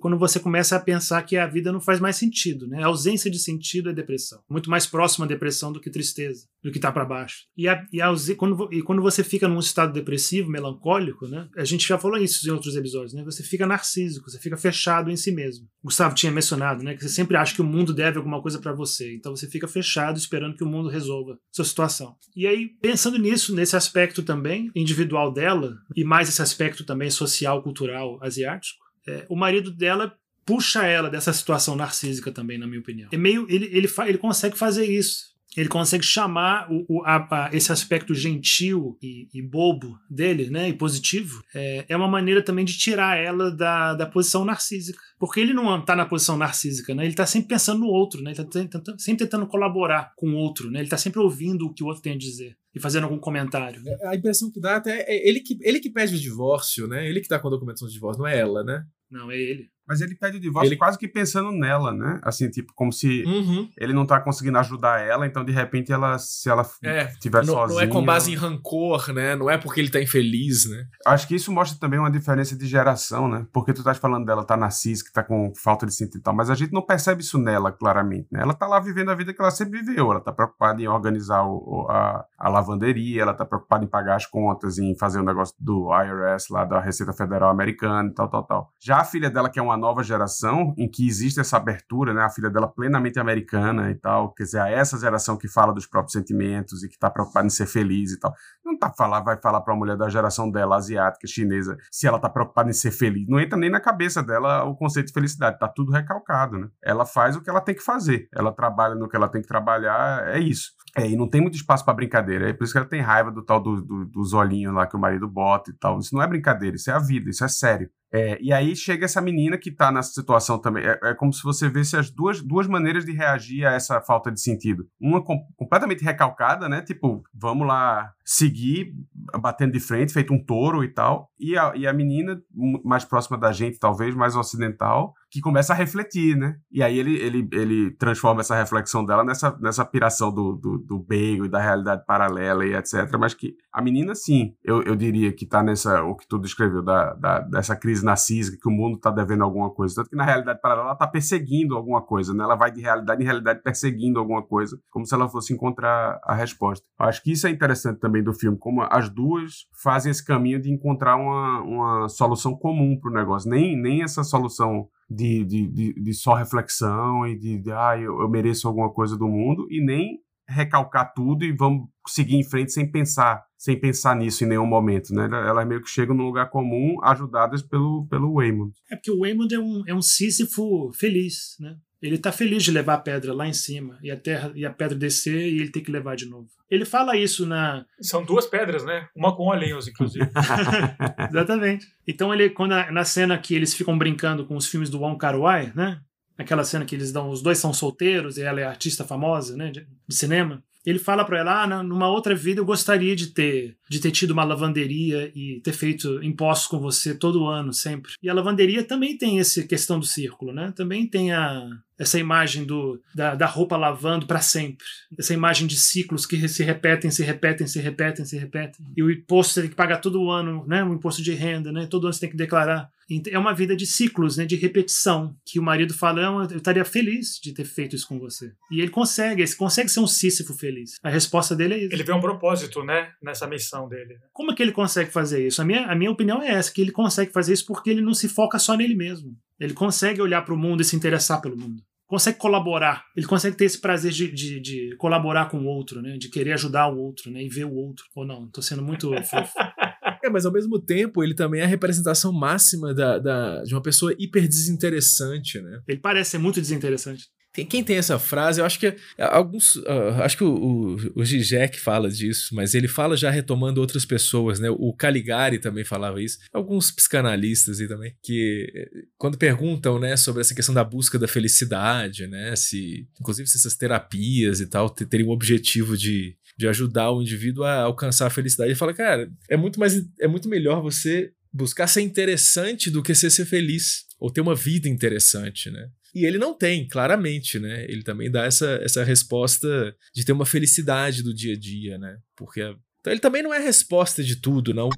quando 0.00 0.18
você 0.18 0.40
começa 0.40 0.76
a 0.76 0.80
pensar 0.80 1.22
que 1.22 1.36
a 1.36 1.46
vida 1.46 1.70
não 1.70 1.80
faz 1.80 2.00
mais 2.00 2.16
sentido, 2.16 2.66
né? 2.66 2.82
A 2.82 2.86
ausência 2.86 3.30
de 3.30 3.38
sentido 3.38 3.90
é 3.90 3.92
depressão. 3.92 4.40
Muito 4.48 4.70
mais 4.70 4.86
próxima 4.86 5.24
à 5.26 5.28
depressão 5.28 5.72
do 5.72 5.80
que 5.80 5.90
tristeza, 5.90 6.46
do 6.62 6.72
que 6.72 6.78
tá 6.78 6.90
para 6.90 7.04
baixo. 7.04 7.44
E, 7.56 7.68
a, 7.68 7.86
e, 7.92 8.00
a, 8.00 8.08
quando, 8.36 8.68
e 8.72 8.82
quando 8.82 9.02
você 9.02 9.22
fica 9.22 9.46
num 9.46 9.58
estado 9.58 9.92
depressivo, 9.92 10.50
melancólico, 10.50 11.26
né? 11.28 11.48
A 11.56 11.64
gente 11.64 11.86
já 11.86 11.98
falou 11.98 12.18
isso 12.18 12.46
em 12.48 12.52
outros 12.52 12.76
episódios, 12.76 13.12
né? 13.12 13.22
Você 13.24 13.42
fica 13.42 13.66
narcísico, 13.66 14.30
você 14.30 14.38
fica 14.38 14.56
fechado 14.56 15.10
em 15.10 15.16
si 15.16 15.30
mesmo. 15.30 15.66
Gustavo 15.82 16.14
tinha 16.14 16.32
mencionado, 16.32 16.82
né? 16.82 16.94
Que 16.94 17.02
você 17.02 17.08
sempre 17.08 17.36
acha 17.36 17.54
que 17.54 17.62
o 17.62 17.64
mundo 17.64 17.92
deve 17.92 18.16
alguma 18.16 18.40
coisa 18.40 18.58
para 18.58 18.72
você. 18.72 19.14
Então 19.14 19.36
você 19.36 19.48
fica 19.48 19.68
fechado 19.68 20.16
esperando 20.16 20.56
que 20.56 20.64
o 20.64 20.68
mundo 20.68 20.88
resolva 20.88 21.38
sua 21.52 21.64
situação. 21.64 22.16
E 22.34 22.46
aí 22.46 22.53
aí, 22.54 22.68
pensando 22.80 23.18
nisso, 23.18 23.54
nesse 23.54 23.76
aspecto 23.76 24.22
também 24.22 24.70
individual 24.74 25.32
dela, 25.32 25.76
e 25.94 26.04
mais 26.04 26.28
esse 26.28 26.42
aspecto 26.42 26.84
também 26.84 27.10
social, 27.10 27.62
cultural, 27.62 28.18
asiático, 28.22 28.82
é, 29.06 29.26
o 29.28 29.36
marido 29.36 29.70
dela 29.70 30.16
puxa 30.46 30.84
ela 30.86 31.08
dessa 31.10 31.32
situação 31.32 31.74
narcísica 31.74 32.30
também, 32.30 32.58
na 32.58 32.66
minha 32.66 32.80
opinião. 32.80 33.08
É 33.12 33.16
meio, 33.16 33.46
ele, 33.48 33.66
ele, 33.66 33.88
ele 34.06 34.18
consegue 34.18 34.56
fazer 34.56 34.86
isso 34.86 35.33
ele 35.56 35.68
consegue 35.68 36.04
chamar 36.04 36.70
o, 36.70 36.84
o 36.88 37.02
a, 37.04 37.16
a, 37.16 37.50
esse 37.54 37.70
aspecto 37.70 38.14
gentil 38.14 38.98
e, 39.02 39.28
e, 39.32 39.42
bobo 39.42 39.98
dele, 40.10 40.50
né, 40.50 40.68
e 40.68 40.72
positivo, 40.72 41.42
é, 41.54 41.84
é, 41.88 41.96
uma 41.96 42.08
maneira 42.08 42.42
também 42.42 42.64
de 42.64 42.76
tirar 42.76 43.16
ela 43.16 43.50
da, 43.50 43.94
da 43.94 44.06
posição 44.06 44.44
narcísica. 44.44 44.98
Porque 45.18 45.40
ele 45.40 45.52
não 45.52 45.78
está 45.78 45.94
na 45.94 46.06
posição 46.06 46.36
narcísica, 46.36 46.94
né, 46.94 47.04
ele 47.04 47.12
está 47.12 47.26
sempre 47.26 47.48
pensando 47.48 47.80
no 47.80 47.86
outro, 47.86 48.22
né, 48.22 48.32
ele 48.32 48.42
está 48.42 48.98
sempre 48.98 49.24
tentando 49.24 49.46
colaborar 49.46 50.12
com 50.16 50.30
o 50.30 50.36
outro, 50.36 50.70
né, 50.70 50.80
ele 50.80 50.86
está 50.86 50.98
sempre 50.98 51.20
ouvindo 51.20 51.66
o 51.66 51.72
que 51.72 51.82
o 51.82 51.86
outro 51.86 52.02
tem 52.02 52.14
a 52.14 52.18
dizer 52.18 52.56
e 52.74 52.80
fazendo 52.80 53.04
algum 53.04 53.18
comentário. 53.18 53.80
É, 53.86 54.08
a 54.08 54.16
impressão 54.16 54.50
que 54.50 54.60
dá 54.60 54.76
até 54.76 55.02
é 55.02 55.28
ele 55.28 55.40
que, 55.40 55.56
ele 55.62 55.78
que 55.78 55.90
pede 55.90 56.16
o 56.16 56.20
divórcio, 56.20 56.88
né, 56.88 57.08
ele 57.08 57.20
que 57.20 57.26
está 57.26 57.38
com 57.38 57.48
a 57.48 57.50
documentação 57.50 57.86
de 57.86 57.94
divórcio, 57.94 58.22
não 58.22 58.28
é 58.28 58.38
ela, 58.38 58.64
né? 58.64 58.84
Não, 59.10 59.30
é 59.30 59.38
ele. 59.40 59.70
Mas 59.86 60.00
ele 60.00 60.14
pede 60.14 60.38
o 60.38 60.40
divórcio 60.40 60.70
ele... 60.70 60.76
quase 60.76 60.98
que 60.98 61.06
pensando 61.06 61.52
nela, 61.52 61.92
né? 61.92 62.20
Assim, 62.22 62.48
tipo, 62.50 62.72
como 62.74 62.92
se 62.92 63.22
uhum. 63.24 63.68
ele 63.78 63.92
não 63.92 64.06
tá 64.06 64.20
conseguindo 64.20 64.58
ajudar 64.58 65.00
ela, 65.00 65.26
então 65.26 65.44
de 65.44 65.52
repente 65.52 65.92
ela, 65.92 66.18
se 66.18 66.48
ela 66.48 66.66
é, 66.82 67.04
estiver 67.04 67.44
não, 67.44 67.54
sozinha. 67.54 67.80
Não 67.80 67.84
é 67.84 67.86
com 67.86 68.04
base 68.04 68.32
em 68.32 68.34
rancor, 68.34 69.12
né? 69.12 69.36
Não 69.36 69.50
é 69.50 69.58
porque 69.58 69.80
ele 69.80 69.90
tá 69.90 70.00
infeliz, 70.00 70.68
né? 70.68 70.86
Acho 71.06 71.28
que 71.28 71.34
isso 71.34 71.52
mostra 71.52 71.78
também 71.78 71.98
uma 71.98 72.10
diferença 72.10 72.56
de 72.56 72.66
geração, 72.66 73.28
né? 73.28 73.46
Porque 73.52 73.72
tu 73.72 73.82
tá 73.82 73.94
falando 73.94 74.24
dela, 74.24 74.44
tá 74.44 74.56
narcísica, 74.56 75.10
tá 75.12 75.22
com 75.22 75.52
falta 75.54 75.86
de 75.86 75.94
sentido 75.94 76.18
e 76.18 76.22
tal, 76.22 76.34
mas 76.34 76.50
a 76.50 76.54
gente 76.54 76.72
não 76.72 76.82
percebe 76.82 77.22
isso 77.22 77.38
nela 77.38 77.70
claramente, 77.70 78.28
né? 78.32 78.40
Ela 78.42 78.54
tá 78.54 78.66
lá 78.66 78.80
vivendo 78.80 79.10
a 79.10 79.14
vida 79.14 79.32
que 79.32 79.40
ela 79.40 79.50
sempre 79.50 79.80
viveu, 79.80 80.10
ela 80.10 80.20
tá 80.20 80.32
preocupada 80.32 80.80
em 80.80 80.88
organizar 80.88 81.44
o, 81.44 81.86
a, 81.90 82.24
a 82.38 82.48
lavanderia, 82.48 83.22
ela 83.22 83.34
tá 83.34 83.44
preocupada 83.44 83.84
em 83.84 83.88
pagar 83.88 84.16
as 84.16 84.26
contas, 84.26 84.78
em 84.78 84.96
fazer 84.96 85.18
o 85.18 85.22
um 85.22 85.24
negócio 85.24 85.54
do 85.58 85.90
IRS 85.92 86.52
lá 86.52 86.64
da 86.64 86.80
Receita 86.80 87.12
Federal 87.12 87.50
Americana 87.50 88.08
e 88.08 88.14
tal, 88.14 88.28
tal, 88.28 88.42
tal. 88.44 88.72
Já 88.80 88.98
a 88.98 89.04
filha 89.04 89.30
dela, 89.30 89.50
que 89.50 89.58
é 89.58 89.62
uma 89.62 89.73
nova 89.76 90.02
geração 90.02 90.74
em 90.76 90.88
que 90.88 91.06
existe 91.06 91.40
essa 91.40 91.56
abertura, 91.56 92.12
né? 92.12 92.22
A 92.22 92.30
filha 92.30 92.50
dela 92.50 92.68
plenamente 92.68 93.18
americana 93.18 93.90
e 93.90 93.94
tal, 93.94 94.32
quer 94.32 94.44
dizer, 94.44 94.60
a 94.60 94.68
essa 94.68 94.98
geração 94.98 95.36
que 95.36 95.48
fala 95.48 95.72
dos 95.72 95.86
próprios 95.86 96.12
sentimentos 96.12 96.82
e 96.82 96.88
que 96.88 96.94
está 96.94 97.10
preocupada 97.10 97.46
em 97.46 97.50
ser 97.50 97.66
feliz 97.66 98.12
e 98.12 98.18
tal. 98.18 98.34
Não 98.64 98.78
tá 98.78 98.92
falar, 98.96 99.20
vai 99.20 99.36
falar 99.40 99.60
para 99.60 99.74
a 99.74 99.76
mulher 99.76 99.96
da 99.96 100.08
geração 100.08 100.50
dela, 100.50 100.76
asiática, 100.76 101.26
chinesa, 101.26 101.76
se 101.90 102.06
ela 102.06 102.18
tá 102.18 102.28
preocupada 102.28 102.70
em 102.70 102.72
ser 102.72 102.90
feliz. 102.90 103.26
Não 103.28 103.40
entra 103.40 103.58
nem 103.58 103.70
na 103.70 103.80
cabeça 103.80 104.22
dela 104.22 104.64
o 104.64 104.74
conceito 104.74 105.08
de 105.08 105.12
felicidade, 105.12 105.58
tá 105.58 105.68
tudo 105.68 105.92
recalcado, 105.92 106.58
né? 106.58 106.68
Ela 106.82 107.06
faz 107.06 107.36
o 107.36 107.42
que 107.42 107.50
ela 107.50 107.60
tem 107.60 107.74
que 107.74 107.82
fazer, 107.82 108.28
ela 108.34 108.52
trabalha 108.52 108.94
no 108.94 109.08
que 109.08 109.16
ela 109.16 109.28
tem 109.28 109.42
que 109.42 109.48
trabalhar, 109.48 110.28
é 110.28 110.38
isso. 110.38 110.72
É, 110.96 111.08
e 111.08 111.16
não 111.16 111.28
tem 111.28 111.40
muito 111.40 111.56
espaço 111.56 111.84
para 111.84 111.92
brincadeira. 111.94 112.48
É 112.48 112.52
por 112.52 112.64
isso 112.64 112.72
que 112.72 112.78
ela 112.78 112.86
tem 112.86 113.00
raiva 113.00 113.30
do 113.30 113.42
tal 113.42 113.60
do, 113.60 113.82
do, 113.82 114.04
dos 114.04 114.32
olhinhos 114.32 114.72
lá 114.72 114.86
que 114.86 114.96
o 114.96 115.00
marido 115.00 115.26
bota 115.28 115.70
e 115.70 115.74
tal. 115.74 115.98
Isso 115.98 116.14
não 116.14 116.22
é 116.22 116.26
brincadeira, 116.26 116.76
isso 116.76 116.90
é 116.90 116.94
a 116.94 117.00
vida, 117.00 117.30
isso 117.30 117.44
é 117.44 117.48
sério. 117.48 117.90
É, 118.14 118.38
e 118.40 118.52
aí 118.52 118.76
chega 118.76 119.06
essa 119.06 119.20
menina 119.20 119.58
que 119.58 119.72
tá 119.72 119.90
nessa 119.90 120.12
situação 120.12 120.56
também. 120.56 120.84
É, 120.84 121.00
é, 121.02 121.14
como 121.14 121.32
se 121.32 121.42
você 121.42 121.68
visse 121.68 121.96
as 121.96 122.10
duas, 122.10 122.40
duas 122.40 122.68
maneiras 122.68 123.04
de 123.04 123.10
reagir 123.10 123.66
a 123.66 123.72
essa 123.72 124.00
falta 124.00 124.30
de 124.30 124.40
sentido. 124.40 124.86
Uma 125.00 125.20
com, 125.20 125.44
completamente 125.56 126.04
recalcada, 126.04 126.68
né? 126.68 126.80
Tipo, 126.80 127.24
vamos 127.34 127.66
lá 127.66 128.12
seguir 128.24 128.94
batendo 129.40 129.72
de 129.72 129.80
frente, 129.80 130.12
feito 130.12 130.32
um 130.32 130.42
touro 130.42 130.84
e 130.84 130.88
tal. 130.88 131.28
E 131.40 131.58
a, 131.58 131.72
e 131.74 131.88
a 131.88 131.92
menina, 131.92 132.40
mais 132.84 133.04
próxima 133.04 133.36
da 133.36 133.50
gente, 133.50 133.80
talvez, 133.80 134.14
mais 134.14 134.36
ocidental, 134.36 135.12
que 135.28 135.40
começa 135.40 135.72
a 135.72 135.76
refletir, 135.76 136.36
né? 136.36 136.54
E 136.70 136.84
aí 136.84 136.96
ele, 136.96 137.16
ele, 137.16 137.48
ele 137.52 137.90
transforma 137.96 138.42
essa 138.42 138.54
reflexão 138.54 139.04
dela 139.04 139.24
nessa, 139.24 139.58
nessa 139.60 139.84
piração 139.84 140.32
do, 140.32 140.52
do, 140.54 140.78
do 140.78 140.98
beijo 141.00 141.46
e 141.46 141.48
da 141.48 141.60
realidade 141.60 142.04
paralela 142.06 142.64
e 142.64 142.74
etc. 142.74 143.10
Mas 143.18 143.34
que 143.34 143.56
a 143.72 143.82
menina, 143.82 144.14
sim, 144.14 144.54
eu, 144.62 144.82
eu 144.84 144.94
diria 144.94 145.32
que 145.32 145.44
tá 145.44 145.60
nessa, 145.60 146.04
o 146.04 146.14
que 146.14 146.28
tu 146.28 146.38
descreveu, 146.38 146.82
da, 146.82 147.14
da, 147.14 147.40
dessa 147.40 147.74
crise 147.74 148.03
narcísica, 148.04 148.58
que 148.60 148.68
o 148.68 148.72
mundo 148.72 148.98
tá 148.98 149.10
devendo 149.10 149.42
alguma 149.42 149.70
coisa. 149.70 149.96
Tanto 149.96 150.10
que 150.10 150.16
na 150.16 150.24
realidade 150.24 150.60
paralela 150.60 150.88
ela 150.88 150.96
tá 150.96 151.06
perseguindo 151.06 151.74
alguma 151.74 152.02
coisa, 152.02 152.34
né? 152.34 152.44
Ela 152.44 152.54
vai 152.54 152.70
de 152.70 152.80
realidade 152.80 153.22
em 153.22 153.24
realidade 153.24 153.62
perseguindo 153.62 154.18
alguma 154.18 154.42
coisa, 154.42 154.78
como 154.90 155.06
se 155.06 155.14
ela 155.14 155.28
fosse 155.28 155.52
encontrar 155.52 156.20
a 156.24 156.34
resposta. 156.34 156.84
Acho 156.98 157.22
que 157.22 157.32
isso 157.32 157.46
é 157.46 157.50
interessante 157.50 158.00
também 158.00 158.22
do 158.22 158.32
filme, 158.32 158.58
como 158.58 158.82
as, 158.82 159.08
duas 159.08 159.66
fazem 159.82 160.10
esse 160.10 160.24
caminho 160.24 160.60
de 160.60 160.70
encontrar 160.70 161.16
uma, 161.16 161.60
uma 161.62 162.08
solução 162.08 162.56
comum 162.56 162.98
para 163.00 163.10
o 163.10 163.14
negócio. 163.14 163.50
Nem, 163.50 163.80
nem 163.80 164.02
essa 164.02 164.24
solução 164.24 164.88
de, 165.08 165.44
de, 165.44 165.68
de, 165.68 165.94
de 165.94 166.14
só 166.14 166.34
reflexão 166.34 167.26
e 167.26 167.38
de, 167.38 167.58
de 167.58 167.72
ah, 167.72 167.96
eu, 167.98 168.20
eu 168.20 168.28
mereço 168.28 168.66
alguma 168.66 168.90
coisa 168.90 169.16
do 169.16 169.28
mundo, 169.28 169.66
e 169.70 169.84
nem 169.84 170.18
recalcar 170.48 171.12
tudo 171.14 171.44
e 171.44 171.52
vamos 171.52 171.88
seguir 172.06 172.36
em 172.36 172.44
frente 172.44 172.72
sem 172.72 172.90
pensar, 172.90 173.42
sem 173.64 173.80
pensar 173.80 174.14
nisso 174.14 174.44
em 174.44 174.46
nenhum 174.46 174.66
momento, 174.66 175.14
né? 175.14 175.24
Elas 175.24 175.66
meio 175.66 175.80
que 175.80 175.88
chegam 175.88 176.14
num 176.14 176.26
lugar 176.26 176.50
comum, 176.50 177.02
ajudadas 177.02 177.62
pelo, 177.62 178.06
pelo 178.10 178.34
Waymond. 178.34 178.74
É 178.90 178.94
porque 178.94 179.10
o 179.10 179.20
Waymond 179.20 179.54
é 179.54 179.58
um, 179.58 179.82
é 179.86 179.94
um 179.94 180.02
Sísifo 180.02 180.92
feliz, 180.92 181.56
né? 181.58 181.74
Ele 182.02 182.18
tá 182.18 182.30
feliz 182.30 182.62
de 182.62 182.70
levar 182.70 182.92
a 182.92 182.98
pedra 182.98 183.32
lá 183.32 183.48
em 183.48 183.54
cima 183.54 183.98
e 184.02 184.10
a 184.10 184.18
terra 184.18 184.52
e 184.54 184.66
a 184.66 184.70
pedra 184.70 184.98
descer 184.98 185.50
e 185.50 185.60
ele 185.60 185.70
tem 185.70 185.82
que 185.82 185.90
levar 185.90 186.14
de 186.14 186.26
novo. 186.26 186.46
Ele 186.70 186.84
fala 186.84 187.16
isso 187.16 187.46
na. 187.46 187.86
São 188.02 188.22
duas 188.22 188.44
pedras, 188.44 188.84
né? 188.84 189.08
Uma 189.16 189.34
com 189.34 189.44
olhinhos, 189.44 189.88
inclusive. 189.88 190.28
Exatamente. 191.30 191.86
Então 192.06 192.34
ele, 192.34 192.50
quando 192.50 192.72
na 192.92 193.04
cena 193.06 193.38
que 193.38 193.54
eles 193.54 193.72
ficam 193.72 193.96
brincando 193.96 194.44
com 194.44 194.56
os 194.56 194.66
filmes 194.66 194.90
do 194.90 195.00
Wong 195.00 195.16
Kar 195.16 195.40
Wai, 195.40 195.72
né? 195.74 196.02
Aquela 196.36 196.64
cena 196.64 196.84
que 196.84 196.94
eles 196.94 197.10
dão, 197.10 197.30
os 197.30 197.40
dois 197.40 197.56
são 197.56 197.72
solteiros 197.72 198.36
e 198.36 198.42
ela 198.42 198.60
é 198.60 198.64
artista 198.64 199.04
famosa, 199.06 199.56
né? 199.56 199.70
De, 199.70 199.86
de 200.06 200.14
cinema. 200.14 200.62
Ele 200.84 200.98
fala 200.98 201.24
para 201.24 201.38
ela, 201.38 201.62
ah, 201.62 201.82
numa 201.82 202.08
outra 202.08 202.34
vida 202.34 202.60
eu 202.60 202.64
gostaria 202.64 203.16
de 203.16 203.28
ter, 203.28 203.76
de 203.88 204.00
ter 204.00 204.10
tido 204.10 204.32
uma 204.32 204.44
lavanderia 204.44 205.32
e 205.34 205.60
ter 205.62 205.72
feito 205.72 206.22
impostos 206.22 206.66
com 206.66 206.78
você 206.78 207.14
todo 207.14 207.46
ano, 207.46 207.72
sempre. 207.72 208.12
E 208.22 208.28
a 208.28 208.34
lavanderia 208.34 208.84
também 208.84 209.16
tem 209.16 209.40
essa 209.40 209.62
questão 209.62 209.98
do 209.98 210.04
círculo, 210.04 210.52
né? 210.52 210.72
Também 210.76 211.06
tem 211.06 211.32
a, 211.32 211.68
essa 211.98 212.18
imagem 212.18 212.64
do, 212.64 213.00
da, 213.14 213.34
da 213.34 213.46
roupa 213.46 213.76
lavando 213.76 214.26
para 214.26 214.40
sempre. 214.40 214.84
Essa 215.18 215.32
imagem 215.32 215.66
de 215.66 215.76
ciclos 215.76 216.26
que 216.26 216.48
se 216.48 216.62
repetem, 216.62 217.10
se 217.10 217.22
repetem, 217.22 217.66
se 217.66 217.80
repetem, 217.80 218.24
se 218.24 218.36
repetem. 218.36 218.86
E 218.96 219.02
o 219.02 219.10
imposto 219.10 219.54
você 219.54 219.60
tem 219.62 219.70
que 219.70 219.76
pagar 219.76 219.98
todo 219.98 220.30
ano, 220.30 220.64
né? 220.66 220.84
O 220.84 220.92
imposto 220.92 221.22
de 221.22 221.32
renda, 221.32 221.72
né? 221.72 221.86
Todo 221.86 222.04
ano 222.04 222.12
você 222.12 222.20
tem 222.20 222.30
que 222.30 222.36
declarar. 222.36 222.90
É 223.30 223.38
uma 223.38 223.54
vida 223.54 223.76
de 223.76 223.86
ciclos, 223.86 224.36
né? 224.36 224.44
De 224.44 224.56
repetição. 224.56 225.34
Que 225.44 225.58
o 225.58 225.62
marido 225.62 225.94
fala, 225.94 226.22
eu 226.50 226.56
estaria 226.56 226.84
feliz 226.84 227.38
de 227.42 227.52
ter 227.52 227.64
feito 227.64 227.94
isso 227.94 228.08
com 228.08 228.18
você. 228.18 228.52
E 228.70 228.80
ele 228.80 228.90
consegue, 228.90 229.42
ele 229.42 229.54
consegue 229.54 229.88
ser 229.88 230.00
um 230.00 230.06
Sísifo 230.06 230.54
feliz. 230.54 230.94
A 231.02 231.10
resposta 231.10 231.54
dele 231.54 231.74
é 231.74 231.78
isso. 231.78 231.94
Ele 231.94 232.04
vê 232.04 232.12
um 232.12 232.20
propósito, 232.20 232.82
né? 232.82 233.10
Nessa 233.22 233.46
missão 233.46 233.88
dele. 233.88 234.16
Como 234.32 234.52
é 234.52 234.54
que 234.54 234.62
ele 234.62 234.72
consegue 234.72 235.10
fazer 235.10 235.46
isso? 235.46 235.60
A 235.60 235.64
minha, 235.64 235.86
a 235.86 235.94
minha 235.94 236.10
opinião 236.10 236.42
é 236.42 236.52
essa, 236.52 236.72
que 236.72 236.80
ele 236.80 236.92
consegue 236.92 237.32
fazer 237.32 237.52
isso 237.52 237.66
porque 237.66 237.90
ele 237.90 238.02
não 238.02 238.14
se 238.14 238.28
foca 238.28 238.58
só 238.58 238.76
nele 238.76 238.94
mesmo. 238.94 239.36
Ele 239.58 239.74
consegue 239.74 240.20
olhar 240.20 240.42
para 240.42 240.54
o 240.54 240.58
mundo 240.58 240.80
e 240.80 240.84
se 240.84 240.96
interessar 240.96 241.40
pelo 241.40 241.56
mundo. 241.56 241.82
Consegue 242.06 242.38
colaborar. 242.38 243.04
Ele 243.16 243.26
consegue 243.26 243.56
ter 243.56 243.64
esse 243.64 243.80
prazer 243.80 244.12
de, 244.12 244.30
de, 244.30 244.60
de, 244.60 244.96
colaborar 244.98 245.46
com 245.48 245.58
o 245.58 245.66
outro, 245.66 246.02
né? 246.02 246.16
De 246.18 246.28
querer 246.28 246.52
ajudar 246.52 246.88
o 246.88 246.98
outro, 246.98 247.30
né? 247.30 247.42
E 247.42 247.48
ver 247.48 247.64
o 247.64 247.74
outro. 247.74 248.04
Ou 248.14 248.26
não, 248.26 248.48
tô 248.50 248.60
sendo 248.60 248.82
muito 248.82 249.10
fofo. 249.24 249.52
É, 250.24 250.30
mas 250.30 250.46
ao 250.46 250.52
mesmo 250.52 250.78
tempo, 250.78 251.22
ele 251.22 251.34
também 251.34 251.60
é 251.60 251.64
a 251.64 251.68
representação 251.68 252.32
máxima 252.32 252.94
da, 252.94 253.18
da, 253.18 253.62
de 253.62 253.74
uma 253.74 253.82
pessoa 253.82 254.14
hiper 254.18 254.48
desinteressante, 254.48 255.60
né? 255.60 255.82
Ele 255.86 256.00
parece 256.00 256.30
ser 256.30 256.38
muito 256.38 256.62
desinteressante. 256.62 257.26
Tem, 257.54 257.64
quem 257.64 257.84
tem 257.84 257.96
essa 257.96 258.18
frase, 258.18 258.60
eu 258.60 258.64
acho 258.64 258.80
que 258.80 258.96
alguns. 259.16 259.76
Uh, 259.76 260.22
acho 260.22 260.36
que 260.38 260.42
o, 260.42 260.54
o, 260.54 260.96
o 261.14 261.24
Zizek 261.24 261.78
fala 261.78 262.10
disso, 262.10 262.52
mas 262.52 262.74
ele 262.74 262.88
fala 262.88 263.16
já 263.16 263.30
retomando 263.30 263.80
outras 263.80 264.04
pessoas, 264.04 264.58
né? 264.58 264.68
O 264.70 264.92
Caligari 264.92 265.60
também 265.60 265.84
falava 265.84 266.20
isso. 266.20 266.38
Alguns 266.52 266.90
psicanalistas 266.90 267.80
aí 267.80 267.86
também, 267.86 268.12
que 268.22 268.72
eh, 268.74 269.02
quando 269.16 269.38
perguntam, 269.38 270.00
né, 270.00 270.16
sobre 270.16 270.40
essa 270.40 270.54
questão 270.54 270.74
da 270.74 270.82
busca 270.82 271.16
da 271.16 271.28
felicidade, 271.28 272.26
né? 272.26 272.56
Se, 272.56 273.06
inclusive, 273.20 273.48
se 273.48 273.58
essas 273.58 273.76
terapias 273.76 274.60
e 274.60 274.66
tal 274.66 274.90
teriam 274.90 275.28
o 275.28 275.32
objetivo 275.32 275.96
de, 275.96 276.36
de 276.56 276.68
ajudar 276.68 277.10
o 277.10 277.20
indivíduo 277.20 277.64
a 277.64 277.82
alcançar 277.82 278.26
a 278.26 278.30
felicidade. 278.30 278.70
Ele 278.70 278.78
fala, 278.78 278.94
cara, 278.94 279.30
é 279.48 279.56
muito 279.56 279.78
mais. 279.78 279.94
É 280.20 280.28
muito 280.28 280.48
melhor 280.48 280.80
você 280.80 281.32
buscar 281.52 281.86
ser 281.86 282.00
interessante 282.00 282.90
do 282.90 283.02
que 283.02 283.14
ser, 283.14 283.30
ser 283.30 283.44
feliz 283.44 284.04
ou 284.18 284.30
ter 284.30 284.40
uma 284.40 284.54
vida 284.54 284.88
interessante, 284.88 285.70
né? 285.70 285.88
E 286.14 286.24
ele 286.24 286.38
não 286.38 286.56
tem, 286.56 286.86
claramente, 286.86 287.58
né? 287.58 287.84
Ele 287.88 288.02
também 288.02 288.30
dá 288.30 288.44
essa, 288.44 288.80
essa 288.82 289.02
resposta 289.02 289.94
de 290.14 290.24
ter 290.24 290.32
uma 290.32 290.46
felicidade 290.46 291.22
do 291.22 291.34
dia 291.34 291.54
a 291.54 291.58
dia, 291.58 291.98
né? 291.98 292.18
Porque. 292.36 292.60
Então 293.00 293.12
ele 293.12 293.20
também 293.20 293.42
não 293.42 293.52
é 293.52 293.58
resposta 293.58 294.22
de 294.22 294.36
tudo, 294.36 294.72
não. 294.72 294.88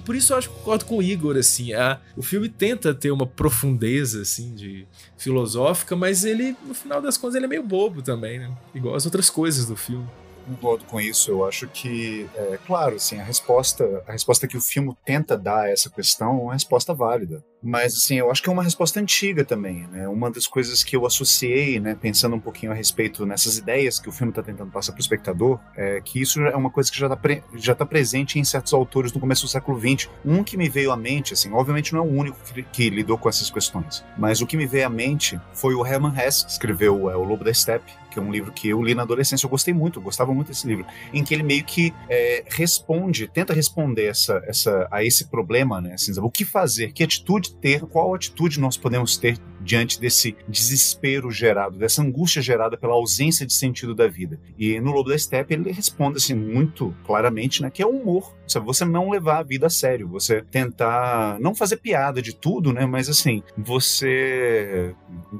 Por 0.00 0.14
isso 0.14 0.32
eu 0.32 0.38
acho 0.38 0.48
que 0.48 0.54
concordo 0.56 0.84
com 0.84 0.96
o 0.98 1.02
Igor, 1.02 1.36
assim. 1.36 1.72
A, 1.72 2.00
o 2.16 2.22
filme 2.22 2.48
tenta 2.48 2.94
ter 2.94 3.10
uma 3.10 3.26
profundeza, 3.26 4.22
assim, 4.22 4.54
de 4.54 4.86
filosófica, 5.16 5.94
mas 5.94 6.24
ele, 6.24 6.56
no 6.66 6.74
final 6.74 7.00
das 7.00 7.16
contas, 7.16 7.36
ele 7.36 7.44
é 7.44 7.48
meio 7.48 7.62
bobo 7.62 8.02
também, 8.02 8.38
né? 8.38 8.50
Igual 8.74 8.94
as 8.94 9.04
outras 9.04 9.28
coisas 9.28 9.66
do 9.66 9.76
filme 9.76 10.06
concordo 10.42 10.84
com 10.84 11.00
isso. 11.00 11.30
Eu 11.30 11.46
acho 11.46 11.68
que, 11.68 12.28
é, 12.34 12.58
claro, 12.66 12.96
assim, 12.96 13.18
a 13.18 13.24
resposta, 13.24 14.02
a 14.06 14.12
resposta 14.12 14.46
que 14.46 14.56
o 14.56 14.60
filme 14.60 14.96
tenta 15.04 15.36
dar 15.36 15.62
a 15.62 15.70
essa 15.70 15.90
questão 15.90 16.30
é 16.30 16.42
uma 16.42 16.52
resposta 16.52 16.94
válida. 16.94 17.44
Mas, 17.62 17.94
assim, 17.94 18.16
eu 18.16 18.30
acho 18.30 18.42
que 18.42 18.48
é 18.48 18.52
uma 18.52 18.62
resposta 18.62 18.98
antiga 18.98 19.44
também, 19.44 19.86
né? 19.86 20.08
Uma 20.08 20.30
das 20.30 20.48
coisas 20.48 20.82
que 20.82 20.96
eu 20.96 21.06
associei, 21.06 21.78
né, 21.78 21.94
pensando 21.94 22.34
um 22.34 22.40
pouquinho 22.40 22.72
a 22.72 22.74
respeito 22.74 23.24
nessas 23.24 23.56
ideias 23.56 24.00
que 24.00 24.08
o 24.08 24.12
filme 24.12 24.32
está 24.32 24.42
tentando 24.42 24.72
passar 24.72 24.92
para 24.92 24.98
o 24.98 25.00
espectador, 25.00 25.60
é 25.76 26.00
que 26.00 26.20
isso 26.20 26.40
é 26.40 26.56
uma 26.56 26.70
coisa 26.70 26.90
que 26.90 26.98
já 26.98 27.06
está 27.06 27.18
já 27.54 27.74
tá 27.74 27.86
presente 27.86 28.38
em 28.38 28.44
certos 28.44 28.72
autores 28.72 29.12
no 29.12 29.20
começo 29.20 29.42
do 29.42 29.48
século 29.48 29.78
XX. 29.78 30.10
Um 30.24 30.42
que 30.42 30.56
me 30.56 30.68
veio 30.68 30.90
à 30.90 30.96
mente, 30.96 31.34
assim, 31.34 31.52
obviamente 31.52 31.92
não 31.92 32.00
é 32.00 32.02
o 32.02 32.10
único 32.10 32.36
que, 32.52 32.62
que 32.64 32.90
lidou 32.90 33.16
com 33.16 33.28
essas 33.28 33.48
questões, 33.48 34.04
mas 34.18 34.40
o 34.40 34.46
que 34.46 34.56
me 34.56 34.66
veio 34.66 34.86
à 34.86 34.90
mente 34.90 35.40
foi 35.52 35.74
o 35.74 35.86
Herman 35.86 36.12
Hesse, 36.18 36.44
que 36.44 36.50
escreveu 36.50 37.10
é, 37.10 37.16
O 37.16 37.22
Lobo 37.22 37.44
da 37.44 37.54
Steppe, 37.54 37.92
que 38.12 38.18
é 38.18 38.22
um 38.22 38.30
livro 38.30 38.52
que 38.52 38.68
eu 38.68 38.82
li 38.82 38.94
na 38.94 39.02
adolescência, 39.02 39.46
eu 39.46 39.50
gostei 39.50 39.72
muito, 39.72 39.98
eu 39.98 40.02
gostava 40.02 40.34
muito 40.34 40.48
desse 40.48 40.66
livro, 40.66 40.84
em 41.12 41.24
que 41.24 41.32
ele 41.32 41.42
meio 41.42 41.64
que 41.64 41.92
é, 42.08 42.44
responde, 42.48 43.28
tenta 43.28 43.54
responder 43.54 44.06
essa, 44.06 44.42
essa, 44.46 44.86
a 44.90 45.02
esse 45.02 45.28
problema, 45.28 45.80
né? 45.80 45.94
Assim, 45.94 46.12
o 46.20 46.30
que 46.30 46.44
fazer, 46.44 46.92
que 46.92 47.02
atitude 47.02 47.54
ter, 47.54 47.80
qual 47.82 48.14
atitude 48.14 48.60
nós 48.60 48.76
podemos 48.76 49.16
ter 49.16 49.38
diante 49.62 50.00
desse 50.00 50.36
desespero 50.48 51.30
gerado, 51.30 51.78
dessa 51.78 52.02
angústia 52.02 52.42
gerada 52.42 52.76
pela 52.76 52.94
ausência 52.94 53.46
de 53.46 53.52
sentido 53.52 53.94
da 53.94 54.08
vida. 54.08 54.38
E 54.58 54.80
no 54.80 54.92
Lobo 54.92 55.10
da 55.10 55.18
Steppe 55.18 55.54
ele 55.54 55.70
responde 55.70 56.18
assim 56.18 56.34
muito 56.34 56.94
claramente, 57.04 57.62
né, 57.62 57.70
que 57.70 57.82
é 57.82 57.86
o 57.86 57.90
humor. 57.90 58.34
Sabe? 58.46 58.66
Você 58.66 58.84
não 58.84 59.08
levar 59.08 59.38
a 59.38 59.42
vida 59.42 59.66
a 59.66 59.70
sério, 59.70 60.08
você 60.08 60.42
tentar 60.42 61.38
não 61.40 61.54
fazer 61.54 61.76
piada 61.76 62.20
de 62.20 62.34
tudo, 62.34 62.72
né, 62.72 62.84
mas 62.84 63.08
assim, 63.08 63.42
você 63.56 64.94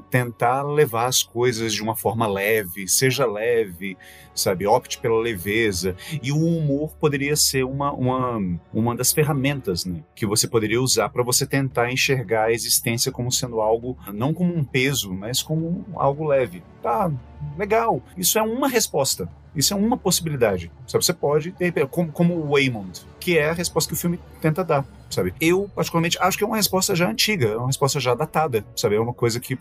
tentar 0.09 0.63
levar 0.63 1.05
as 1.05 1.21
coisas 1.21 1.73
de 1.73 1.83
uma 1.83 1.95
forma 1.95 2.25
leve, 2.25 2.62
seja 2.87 3.25
leve, 3.25 3.97
sabe? 4.33 4.65
Opte 4.67 4.97
pela 4.99 5.19
leveza. 5.19 5.95
E 6.21 6.31
o 6.31 6.37
humor 6.37 6.93
poderia 6.99 7.35
ser 7.35 7.63
uma, 7.63 7.91
uma, 7.91 8.59
uma 8.73 8.95
das 8.95 9.11
ferramentas 9.11 9.85
né, 9.85 10.03
que 10.15 10.25
você 10.25 10.47
poderia 10.47 10.81
usar 10.81 11.09
para 11.09 11.23
você 11.23 11.45
tentar 11.45 11.91
enxergar 11.91 12.45
a 12.45 12.51
existência 12.51 13.11
como 13.11 13.31
sendo 13.31 13.61
algo, 13.61 13.97
não 14.13 14.33
como 14.33 14.55
um 14.55 14.63
peso, 14.63 15.13
mas 15.13 15.41
como 15.41 15.85
algo 15.95 16.27
leve. 16.27 16.63
Tá, 16.81 17.11
legal. 17.57 18.01
Isso 18.17 18.37
é 18.37 18.41
uma 18.41 18.67
resposta. 18.67 19.29
Isso 19.55 19.73
é 19.73 19.77
uma 19.77 19.97
possibilidade. 19.97 20.71
Sabe? 20.87 21.05
Você 21.05 21.13
pode, 21.13 21.55
como, 21.91 22.11
como 22.11 22.35
o 22.35 22.51
Waymond, 22.51 23.01
que 23.19 23.37
é 23.37 23.49
a 23.49 23.53
resposta 23.53 23.87
que 23.89 23.93
o 23.93 23.97
filme 23.97 24.19
tenta 24.41 24.63
dar 24.63 24.85
sabe? 25.13 25.33
Eu, 25.39 25.69
particularmente, 25.75 26.17
acho 26.19 26.37
que 26.37 26.43
é 26.43 26.47
uma 26.47 26.57
resposta 26.57 26.95
já 26.95 27.09
antiga, 27.09 27.47
é 27.47 27.57
uma 27.57 27.67
resposta 27.67 27.99
já 27.99 28.13
datada, 28.15 28.65
sabe? 28.75 28.95
É 28.95 28.99
uma 28.99 29.13
coisa 29.13 29.39
que 29.39 29.57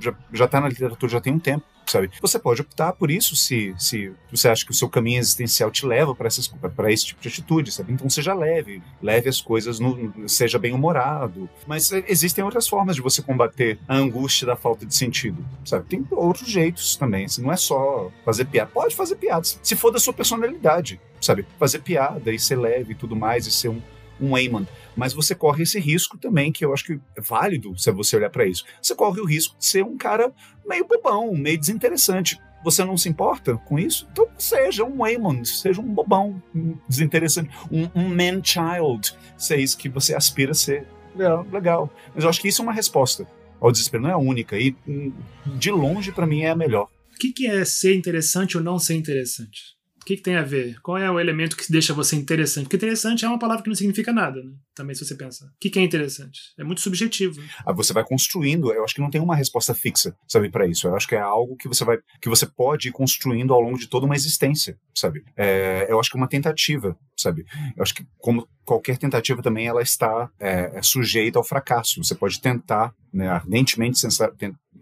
já, 0.00 0.14
já 0.32 0.48
tá 0.48 0.60
na 0.60 0.68
literatura 0.68 1.10
já 1.10 1.20
tem 1.20 1.32
um 1.32 1.38
tempo, 1.38 1.64
sabe? 1.86 2.10
Você 2.20 2.38
pode 2.38 2.60
optar 2.60 2.92
por 2.92 3.10
isso 3.10 3.36
se, 3.36 3.74
se 3.78 4.12
você 4.30 4.48
acha 4.48 4.64
que 4.64 4.72
o 4.72 4.74
seu 4.74 4.88
caminho 4.88 5.18
existencial 5.18 5.70
te 5.70 5.86
leva 5.86 6.14
para 6.14 6.28
esse 6.28 7.06
tipo 7.06 7.20
de 7.20 7.28
atitude, 7.28 7.72
sabe? 7.72 7.92
Então 7.92 8.08
seja 8.10 8.34
leve, 8.34 8.82
leve 9.02 9.28
as 9.28 9.40
coisas, 9.40 9.78
no, 9.78 10.28
seja 10.28 10.58
bem 10.58 10.72
humorado. 10.72 11.48
Mas 11.66 11.90
existem 11.92 12.44
outras 12.44 12.68
formas 12.68 12.96
de 12.96 13.02
você 13.02 13.22
combater 13.22 13.78
a 13.86 13.96
angústia 13.96 14.46
da 14.46 14.56
falta 14.56 14.84
de 14.84 14.94
sentido, 14.94 15.44
sabe? 15.64 15.86
Tem 15.88 16.06
outros 16.10 16.48
jeitos 16.48 16.96
também, 16.96 17.24
assim, 17.24 17.42
não 17.42 17.52
é 17.52 17.56
só 17.56 18.10
fazer 18.24 18.46
piada. 18.46 18.70
Pode 18.72 18.94
fazer 18.94 19.16
piadas, 19.16 19.58
se 19.62 19.76
for 19.76 19.90
da 19.90 19.98
sua 19.98 20.12
personalidade, 20.12 21.00
sabe? 21.20 21.46
Fazer 21.58 21.80
piada 21.80 22.32
e 22.32 22.38
ser 22.38 22.56
leve 22.56 22.92
e 22.92 22.96
tudo 22.96 23.16
mais 23.16 23.46
e 23.46 23.50
ser 23.50 23.68
um 23.68 23.80
um 24.20 24.30
Wayman. 24.30 24.66
Mas 24.96 25.12
você 25.12 25.34
corre 25.34 25.62
esse 25.62 25.78
risco 25.78 26.18
também, 26.18 26.52
que 26.52 26.64
eu 26.64 26.72
acho 26.72 26.84
que 26.84 27.00
é 27.16 27.20
válido 27.20 27.78
se 27.78 27.90
você 27.90 28.16
olhar 28.16 28.30
para 28.30 28.46
isso. 28.46 28.64
Você 28.82 28.94
corre 28.94 29.20
o 29.20 29.24
risco 29.24 29.56
de 29.58 29.66
ser 29.66 29.84
um 29.84 29.96
cara 29.96 30.32
meio 30.66 30.86
bobão, 30.86 31.34
meio 31.34 31.58
desinteressante. 31.58 32.38
Você 32.64 32.84
não 32.84 32.96
se 32.96 33.08
importa 33.08 33.56
com 33.56 33.78
isso? 33.78 34.08
Então 34.12 34.28
seja 34.36 34.84
um 34.84 34.98
Waymond, 34.98 35.48
seja 35.48 35.80
um 35.80 35.94
bobão, 35.94 36.42
um 36.54 36.76
desinteressante, 36.88 37.50
um, 37.70 37.88
um 37.94 38.08
man-child, 38.08 39.14
se 39.36 39.54
é 39.54 39.60
isso 39.60 39.78
que 39.78 39.88
você 39.88 40.14
aspira 40.14 40.50
a 40.52 40.54
ser. 40.54 40.86
É, 41.18 41.52
legal. 41.52 41.92
Mas 42.14 42.24
eu 42.24 42.30
acho 42.30 42.40
que 42.40 42.48
isso 42.48 42.62
é 42.62 42.64
uma 42.64 42.72
resposta 42.72 43.26
ao 43.60 43.72
desespero, 43.72 44.02
não 44.02 44.10
é 44.10 44.12
a 44.12 44.18
única. 44.18 44.58
E 44.58 44.74
hum, 44.86 45.12
de 45.46 45.70
longe, 45.70 46.12
para 46.12 46.26
mim, 46.26 46.42
é 46.42 46.50
a 46.50 46.56
melhor. 46.56 46.88
O 47.14 47.18
que, 47.18 47.32
que 47.32 47.46
é 47.46 47.64
ser 47.64 47.96
interessante 47.96 48.56
ou 48.56 48.62
não 48.62 48.78
ser 48.78 48.94
interessante? 48.94 49.77
Que, 50.08 50.16
que 50.16 50.22
tem 50.22 50.36
a 50.36 50.42
ver? 50.42 50.80
Qual 50.80 50.96
é 50.96 51.10
o 51.10 51.20
elemento 51.20 51.56
que 51.56 51.70
deixa 51.70 51.92
você 51.92 52.16
interessante? 52.16 52.64
Porque 52.64 52.76
interessante 52.76 53.24
é 53.24 53.28
uma 53.28 53.38
palavra 53.38 53.62
que 53.62 53.68
não 53.68 53.76
significa 53.76 54.10
nada. 54.10 54.42
Né? 54.42 54.52
Também, 54.78 54.94
se 54.94 55.04
você 55.04 55.14
pensar. 55.14 55.46
O 55.46 55.58
que, 55.60 55.68
que 55.68 55.78
é 55.78 55.82
interessante? 55.82 56.40
É 56.56 56.64
muito 56.64 56.80
subjetivo. 56.80 57.42
Ah, 57.66 57.72
você 57.72 57.92
vai 57.92 58.04
construindo, 58.04 58.72
eu 58.72 58.84
acho 58.84 58.94
que 58.94 59.00
não 59.00 59.10
tem 59.10 59.20
uma 59.20 59.36
resposta 59.36 59.74
fixa, 59.74 60.16
sabe, 60.26 60.48
para 60.48 60.66
isso. 60.66 60.86
Eu 60.86 60.96
acho 60.96 61.06
que 61.06 61.14
é 61.14 61.20
algo 61.20 61.56
que 61.56 61.68
você 61.68 61.84
vai, 61.84 61.98
que 62.20 62.28
você 62.28 62.46
pode 62.46 62.88
ir 62.88 62.92
construindo 62.92 63.52
ao 63.52 63.60
longo 63.60 63.78
de 63.78 63.88
toda 63.88 64.06
uma 64.06 64.14
existência, 64.14 64.78
sabe? 64.94 65.24
É, 65.36 65.86
eu 65.88 65.98
acho 65.98 66.10
que 66.10 66.16
é 66.16 66.20
uma 66.20 66.28
tentativa, 66.28 66.96
sabe? 67.16 67.44
Eu 67.76 67.82
acho 67.82 67.94
que 67.94 68.06
como 68.18 68.48
qualquer 68.64 68.98
tentativa 68.98 69.42
também 69.42 69.66
ela 69.66 69.82
está 69.82 70.30
é, 70.38 70.78
é 70.78 70.82
sujeita 70.82 71.38
ao 71.38 71.44
fracasso. 71.44 72.02
Você 72.02 72.14
pode 72.14 72.40
tentar, 72.40 72.94
né, 73.12 73.28
ardentemente 73.28 73.98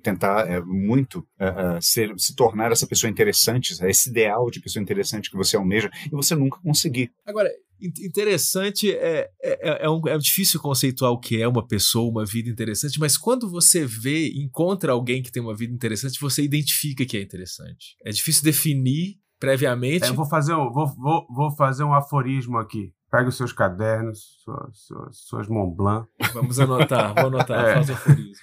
tentar 0.03 0.49
é, 0.49 0.61
muito 0.61 1.27
é, 1.39 1.47
é, 1.47 1.81
ser, 1.81 2.15
se 2.17 2.35
tornar 2.35 2.71
essa 2.71 2.87
pessoa 2.87 3.11
interessante, 3.11 3.75
esse 3.85 4.11
ideal 4.11 4.51
de 4.51 4.61
pessoa 4.61 4.83
interessante 4.83 5.31
que 5.31 5.37
você 5.37 5.57
almeja, 5.57 5.91
e 6.07 6.11
você 6.11 6.35
nunca 6.35 6.61
conseguir. 6.61 7.11
Agora, 7.27 7.51
interessante 7.81 8.91
é, 8.91 9.31
é, 9.43 9.85
é, 9.85 9.91
um, 9.91 10.01
é 10.07 10.17
difícil 10.19 10.61
conceituar 10.61 11.13
o 11.13 11.21
que 11.21 11.41
é 11.41 11.49
uma 11.49 11.67
pessoa, 11.67 12.11
uma 12.11 12.25
vida 12.25 12.49
interessante, 12.49 12.99
mas 12.99 13.17
quando 13.17 13.51
você 13.51 13.85
vê, 13.85 14.29
encontra 14.35 14.93
alguém 14.93 15.23
que 15.23 15.31
tem 15.31 15.43
uma 15.43 15.55
vida 15.55 15.73
interessante, 15.73 16.21
você 16.21 16.43
identifica 16.43 17.05
que 17.05 17.17
é 17.17 17.23
interessante. 17.23 17.97
É 18.05 18.11
difícil 18.11 18.43
definir 18.45 19.19
previamente. 19.39 20.05
É, 20.05 20.09
eu 20.09 20.15
vou 20.15 20.27
fazer 20.27 20.55
um, 20.55 20.73
vou, 20.73 20.87
vou, 20.97 21.27
vou 21.29 21.51
fazer 21.57 21.85
um 21.85 21.93
aforismo 21.93 22.59
aqui. 22.59 22.93
Pega 23.11 23.29
os 23.29 23.37
seus 23.37 23.53
cadernos, 23.53 24.19
suas, 24.43 24.79
suas, 24.79 25.17
suas 25.19 25.49
Mont 25.49 25.77
Blanc. 25.77 26.09
Vamos 26.35 26.59
anotar, 26.59 27.15
vou 27.15 27.27
anotar, 27.27 27.65
é. 27.65 27.75
faz 27.75 27.91
o 27.91 27.93
aforismo. 27.93 28.35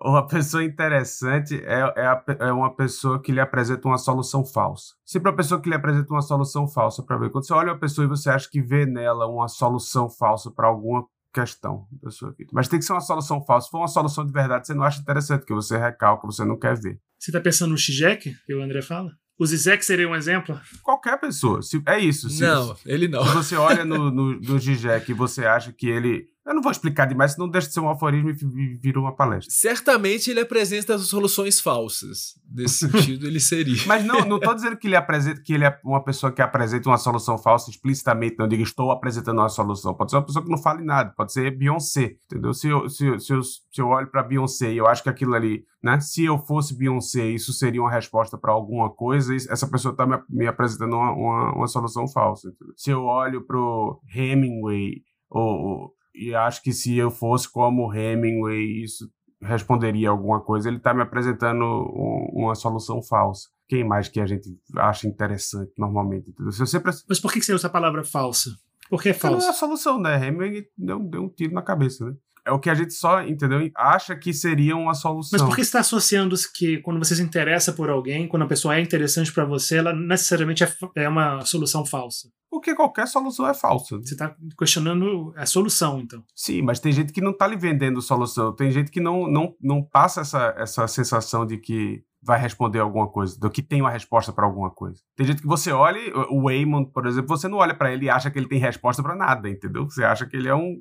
Uma 0.00 0.26
pessoa 0.26 0.62
interessante 0.62 1.56
é, 1.64 1.80
é, 1.96 2.06
a, 2.06 2.24
é, 2.40 2.52
uma 2.52 2.74
pessoa 2.74 3.20
que 3.20 3.32
lhe 3.32 3.40
apresenta 3.40 3.88
uma 3.88 3.98
solução 3.98 4.44
falsa. 4.44 4.94
Sempre 5.04 5.30
a 5.30 5.34
pessoa 5.34 5.60
que 5.60 5.68
lhe 5.68 5.74
apresenta 5.74 6.12
uma 6.12 6.22
solução 6.22 6.68
falsa 6.68 7.02
para 7.02 7.18
ver. 7.18 7.30
Quando 7.30 7.46
você 7.46 7.52
olha 7.52 7.72
a 7.72 7.78
pessoa 7.78 8.04
e 8.04 8.08
você 8.08 8.30
acha 8.30 8.48
que 8.48 8.62
vê 8.62 8.86
nela 8.86 9.26
uma 9.26 9.48
solução 9.48 10.08
falsa 10.08 10.50
para 10.50 10.68
alguma 10.68 11.04
questão 11.32 11.86
da 12.02 12.10
sua 12.10 12.30
vida. 12.32 12.50
Mas 12.52 12.68
tem 12.68 12.78
que 12.78 12.84
ser 12.84 12.92
uma 12.92 13.00
solução 13.00 13.44
falsa. 13.44 13.66
Se 13.66 13.70
for 13.70 13.78
uma 13.78 13.88
solução 13.88 14.24
de 14.24 14.32
verdade, 14.32 14.66
você 14.66 14.74
não 14.74 14.82
acha 14.82 15.00
interessante, 15.00 15.44
que 15.44 15.54
você 15.54 15.76
recalca, 15.76 16.26
você 16.26 16.44
não 16.44 16.58
quer 16.58 16.78
ver. 16.78 17.00
Você 17.18 17.30
está 17.30 17.40
pensando 17.40 17.70
no 17.70 17.76
Zizek, 17.76 18.34
que 18.46 18.54
o 18.54 18.62
André 18.62 18.82
fala? 18.82 19.10
O 19.38 19.46
Zizek 19.46 19.84
seria 19.84 20.08
um 20.08 20.16
exemplo? 20.16 20.58
Qualquer 20.82 21.18
pessoa. 21.20 21.62
Se, 21.62 21.80
é 21.86 21.98
isso. 21.98 22.28
Se, 22.28 22.42
não, 22.42 22.76
ele 22.84 23.06
não. 23.06 23.24
Se 23.24 23.34
você 23.34 23.56
olha 23.56 23.84
no, 23.84 24.10
no, 24.10 24.40
no 24.40 24.58
Zizek 24.58 25.12
e 25.12 25.14
você 25.14 25.46
acha 25.46 25.72
que 25.72 25.88
ele 25.88 26.26
eu 26.48 26.54
não 26.54 26.62
vou 26.62 26.72
explicar 26.72 27.04
demais, 27.04 27.32
senão 27.32 27.46
deixa 27.46 27.68
de 27.68 27.74
ser 27.74 27.80
um 27.80 27.90
aforismo 27.90 28.30
e 28.30 28.78
vira 28.78 28.98
uma 28.98 29.14
palestra. 29.14 29.52
Certamente 29.52 30.30
ele 30.30 30.40
apresenta 30.40 30.96
soluções 30.96 31.60
falsas. 31.60 32.38
Nesse 32.50 32.88
sentido, 32.90 33.26
ele 33.26 33.38
seria. 33.38 33.76
Mas 33.86 34.02
não, 34.02 34.24
não 34.24 34.38
estou 34.38 34.54
dizendo 34.54 34.78
que 34.78 34.86
ele 34.86 34.96
apresenta 34.96 35.42
que 35.42 35.52
ele 35.52 35.66
é 35.66 35.78
uma 35.84 36.02
pessoa 36.02 36.32
que 36.32 36.40
apresenta 36.40 36.88
uma 36.88 36.96
solução 36.96 37.36
falsa 37.36 37.70
explicitamente, 37.70 38.36
não 38.38 38.48
diga 38.48 38.62
estou 38.62 38.90
apresentando 38.90 39.40
uma 39.40 39.48
solução. 39.50 39.94
Pode 39.94 40.10
ser 40.10 40.16
uma 40.16 40.24
pessoa 40.24 40.42
que 40.42 40.50
não 40.50 40.56
fale 40.56 40.82
nada, 40.82 41.12
pode 41.14 41.34
ser 41.34 41.50
Beyoncé, 41.50 42.16
entendeu? 42.24 42.54
Se 42.54 42.68
eu, 42.68 42.88
se, 42.88 43.20
se 43.20 43.32
eu, 43.34 43.42
se 43.42 43.60
eu 43.76 43.88
olho 43.88 44.10
para 44.10 44.22
Beyoncé 44.22 44.72
e 44.72 44.78
eu 44.78 44.86
acho 44.86 45.02
que 45.02 45.10
aquilo 45.10 45.34
ali, 45.34 45.66
né? 45.84 46.00
Se 46.00 46.24
eu 46.24 46.38
fosse 46.38 46.74
Beyoncé, 46.74 47.26
isso 47.26 47.52
seria 47.52 47.82
uma 47.82 47.90
resposta 47.90 48.38
para 48.38 48.52
alguma 48.52 48.88
coisa, 48.88 49.36
essa 49.36 49.68
pessoa 49.68 49.92
está 49.92 50.06
me, 50.06 50.18
me, 50.30 50.46
apresentando 50.46 50.96
uma, 50.96 51.12
uma, 51.12 51.52
uma 51.56 51.68
solução 51.68 52.08
falsa. 52.08 52.48
Entendeu? 52.48 52.74
Se 52.74 52.90
eu 52.90 53.02
olho 53.02 53.46
pro 53.46 54.00
Hemingway 54.14 55.02
ou 55.28 55.92
e 56.18 56.34
acho 56.34 56.62
que 56.62 56.72
se 56.72 56.96
eu 56.96 57.10
fosse 57.10 57.50
como 57.50 57.94
Hemingway, 57.94 58.82
isso 58.82 59.10
responderia 59.40 60.10
alguma 60.10 60.40
coisa. 60.40 60.68
Ele 60.68 60.78
está 60.78 60.92
me 60.92 61.02
apresentando 61.02 61.64
um, 61.64 62.44
uma 62.44 62.54
solução 62.54 63.02
falsa. 63.02 63.48
Quem 63.68 63.84
mais 63.84 64.08
que 64.08 64.20
a 64.20 64.26
gente 64.26 64.48
acha 64.76 65.06
interessante 65.06 65.72
normalmente? 65.76 66.32
Se 66.50 66.66
sempre... 66.66 66.92
Mas 67.08 67.20
por 67.20 67.32
que 67.32 67.40
você 67.40 67.52
usa 67.52 67.66
a 67.68 67.70
palavra 67.70 68.02
falsa? 68.02 68.50
Por 68.88 69.02
que 69.02 69.10
é 69.10 69.14
falsa? 69.14 69.38
Não 69.38 69.46
é 69.46 69.50
a 69.50 69.52
solução, 69.52 70.00
né? 70.00 70.26
Hemingway 70.26 70.66
deu, 70.76 70.98
deu 70.98 71.22
um 71.22 71.28
tiro 71.28 71.52
na 71.52 71.62
cabeça, 71.62 72.04
né? 72.04 72.14
É 72.48 72.52
o 72.52 72.58
que 72.58 72.70
a 72.70 72.74
gente 72.74 72.94
só, 72.94 73.22
entendeu? 73.22 73.70
Acha 73.76 74.16
que 74.16 74.32
seria 74.32 74.74
uma 74.74 74.94
solução. 74.94 75.38
Mas 75.38 75.46
por 75.46 75.54
que 75.54 75.60
está 75.60 75.80
associando 75.80 76.34
que 76.54 76.78
quando 76.78 76.98
você 76.98 77.14
se 77.14 77.22
interessa 77.22 77.72
por 77.72 77.90
alguém, 77.90 78.26
quando 78.26 78.42
a 78.42 78.48
pessoa 78.48 78.76
é 78.76 78.80
interessante 78.80 79.32
para 79.32 79.44
você, 79.44 79.76
ela 79.76 79.92
necessariamente 79.92 80.64
é, 80.64 80.72
é 80.96 81.08
uma 81.08 81.42
solução 81.42 81.84
falsa? 81.84 82.28
Porque 82.50 82.74
qualquer 82.74 83.06
solução 83.06 83.46
é 83.46 83.52
falsa. 83.52 83.98
Você 83.98 84.14
está 84.14 84.34
questionando 84.58 85.34
a 85.36 85.44
solução, 85.44 86.00
então. 86.00 86.24
Sim, 86.34 86.62
mas 86.62 86.80
tem 86.80 86.90
gente 86.90 87.12
que 87.12 87.20
não 87.20 87.32
está 87.32 87.46
lhe 87.46 87.56
vendendo 87.56 88.00
solução. 88.00 88.54
Tem 88.54 88.70
gente 88.70 88.90
que 88.90 89.00
não, 89.00 89.30
não, 89.30 89.54
não 89.60 89.82
passa 89.82 90.22
essa, 90.22 90.54
essa 90.56 90.88
sensação 90.88 91.44
de 91.44 91.58
que 91.58 92.02
vai 92.22 92.38
responder 92.38 92.80
alguma 92.80 93.06
coisa, 93.06 93.38
do 93.38 93.50
que 93.50 93.62
tem 93.62 93.80
uma 93.80 93.90
resposta 93.90 94.32
para 94.32 94.44
alguma 94.44 94.70
coisa. 94.70 95.00
Tem 95.16 95.26
gente 95.26 95.40
que 95.40 95.46
você 95.46 95.70
olha, 95.70 96.00
o 96.30 96.44
Waymond, 96.44 96.90
por 96.92 97.06
exemplo, 97.06 97.28
você 97.28 97.48
não 97.48 97.58
olha 97.58 97.74
para 97.74 97.92
ele 97.92 98.06
e 98.06 98.10
acha 98.10 98.30
que 98.30 98.38
ele 98.38 98.48
tem 98.48 98.58
resposta 98.58 99.02
para 99.02 99.14
nada, 99.14 99.48
entendeu? 99.48 99.84
Você 99.84 100.02
acha 100.02 100.26
que 100.26 100.36
ele 100.36 100.48
é 100.48 100.54
um 100.54 100.76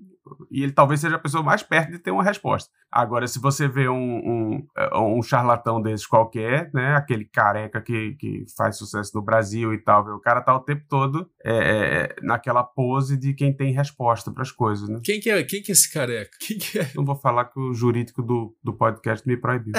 e 0.49 0.63
ele 0.63 0.71
talvez 0.71 0.99
seja 0.99 1.15
a 1.15 1.19
pessoa 1.19 1.43
mais 1.43 1.63
perto 1.63 1.91
de 1.91 1.99
ter 1.99 2.11
uma 2.11 2.23
resposta. 2.23 2.71
Agora, 2.91 3.27
se 3.27 3.39
você 3.39 3.67
vê 3.67 3.89
um, 3.89 3.95
um, 3.95 4.67
é, 4.77 4.97
um 4.97 5.21
charlatão 5.21 5.81
desses 5.81 6.07
qualquer, 6.07 6.71
né, 6.73 6.95
aquele 6.95 7.25
careca 7.25 7.81
que, 7.81 8.15
que 8.15 8.45
faz 8.55 8.77
sucesso 8.77 9.11
no 9.15 9.21
Brasil 9.21 9.73
e 9.73 9.77
tal, 9.77 10.05
o 10.07 10.19
cara 10.19 10.41
tá 10.41 10.55
o 10.55 10.59
tempo 10.59 10.85
todo 10.87 11.29
é, 11.43 11.51
é, 11.51 12.15
naquela 12.21 12.63
pose 12.63 13.17
de 13.17 13.33
quem 13.33 13.55
tem 13.55 13.73
resposta 13.73 14.31
para 14.31 14.43
as 14.43 14.51
coisas, 14.51 14.87
né? 14.87 14.99
Quem 15.03 15.19
que 15.19 15.29
é, 15.29 15.43
quem 15.43 15.61
que 15.61 15.71
é 15.71 15.73
esse 15.73 15.91
careca? 15.91 16.37
Quem 16.39 16.57
que 16.57 16.79
é? 16.79 16.89
Não 16.95 17.03
vou 17.03 17.15
falar 17.15 17.45
que 17.45 17.59
o 17.59 17.73
jurídico 17.73 18.21
do, 18.21 18.55
do 18.63 18.73
podcast 18.73 19.27
me 19.27 19.35
proibiu. 19.35 19.73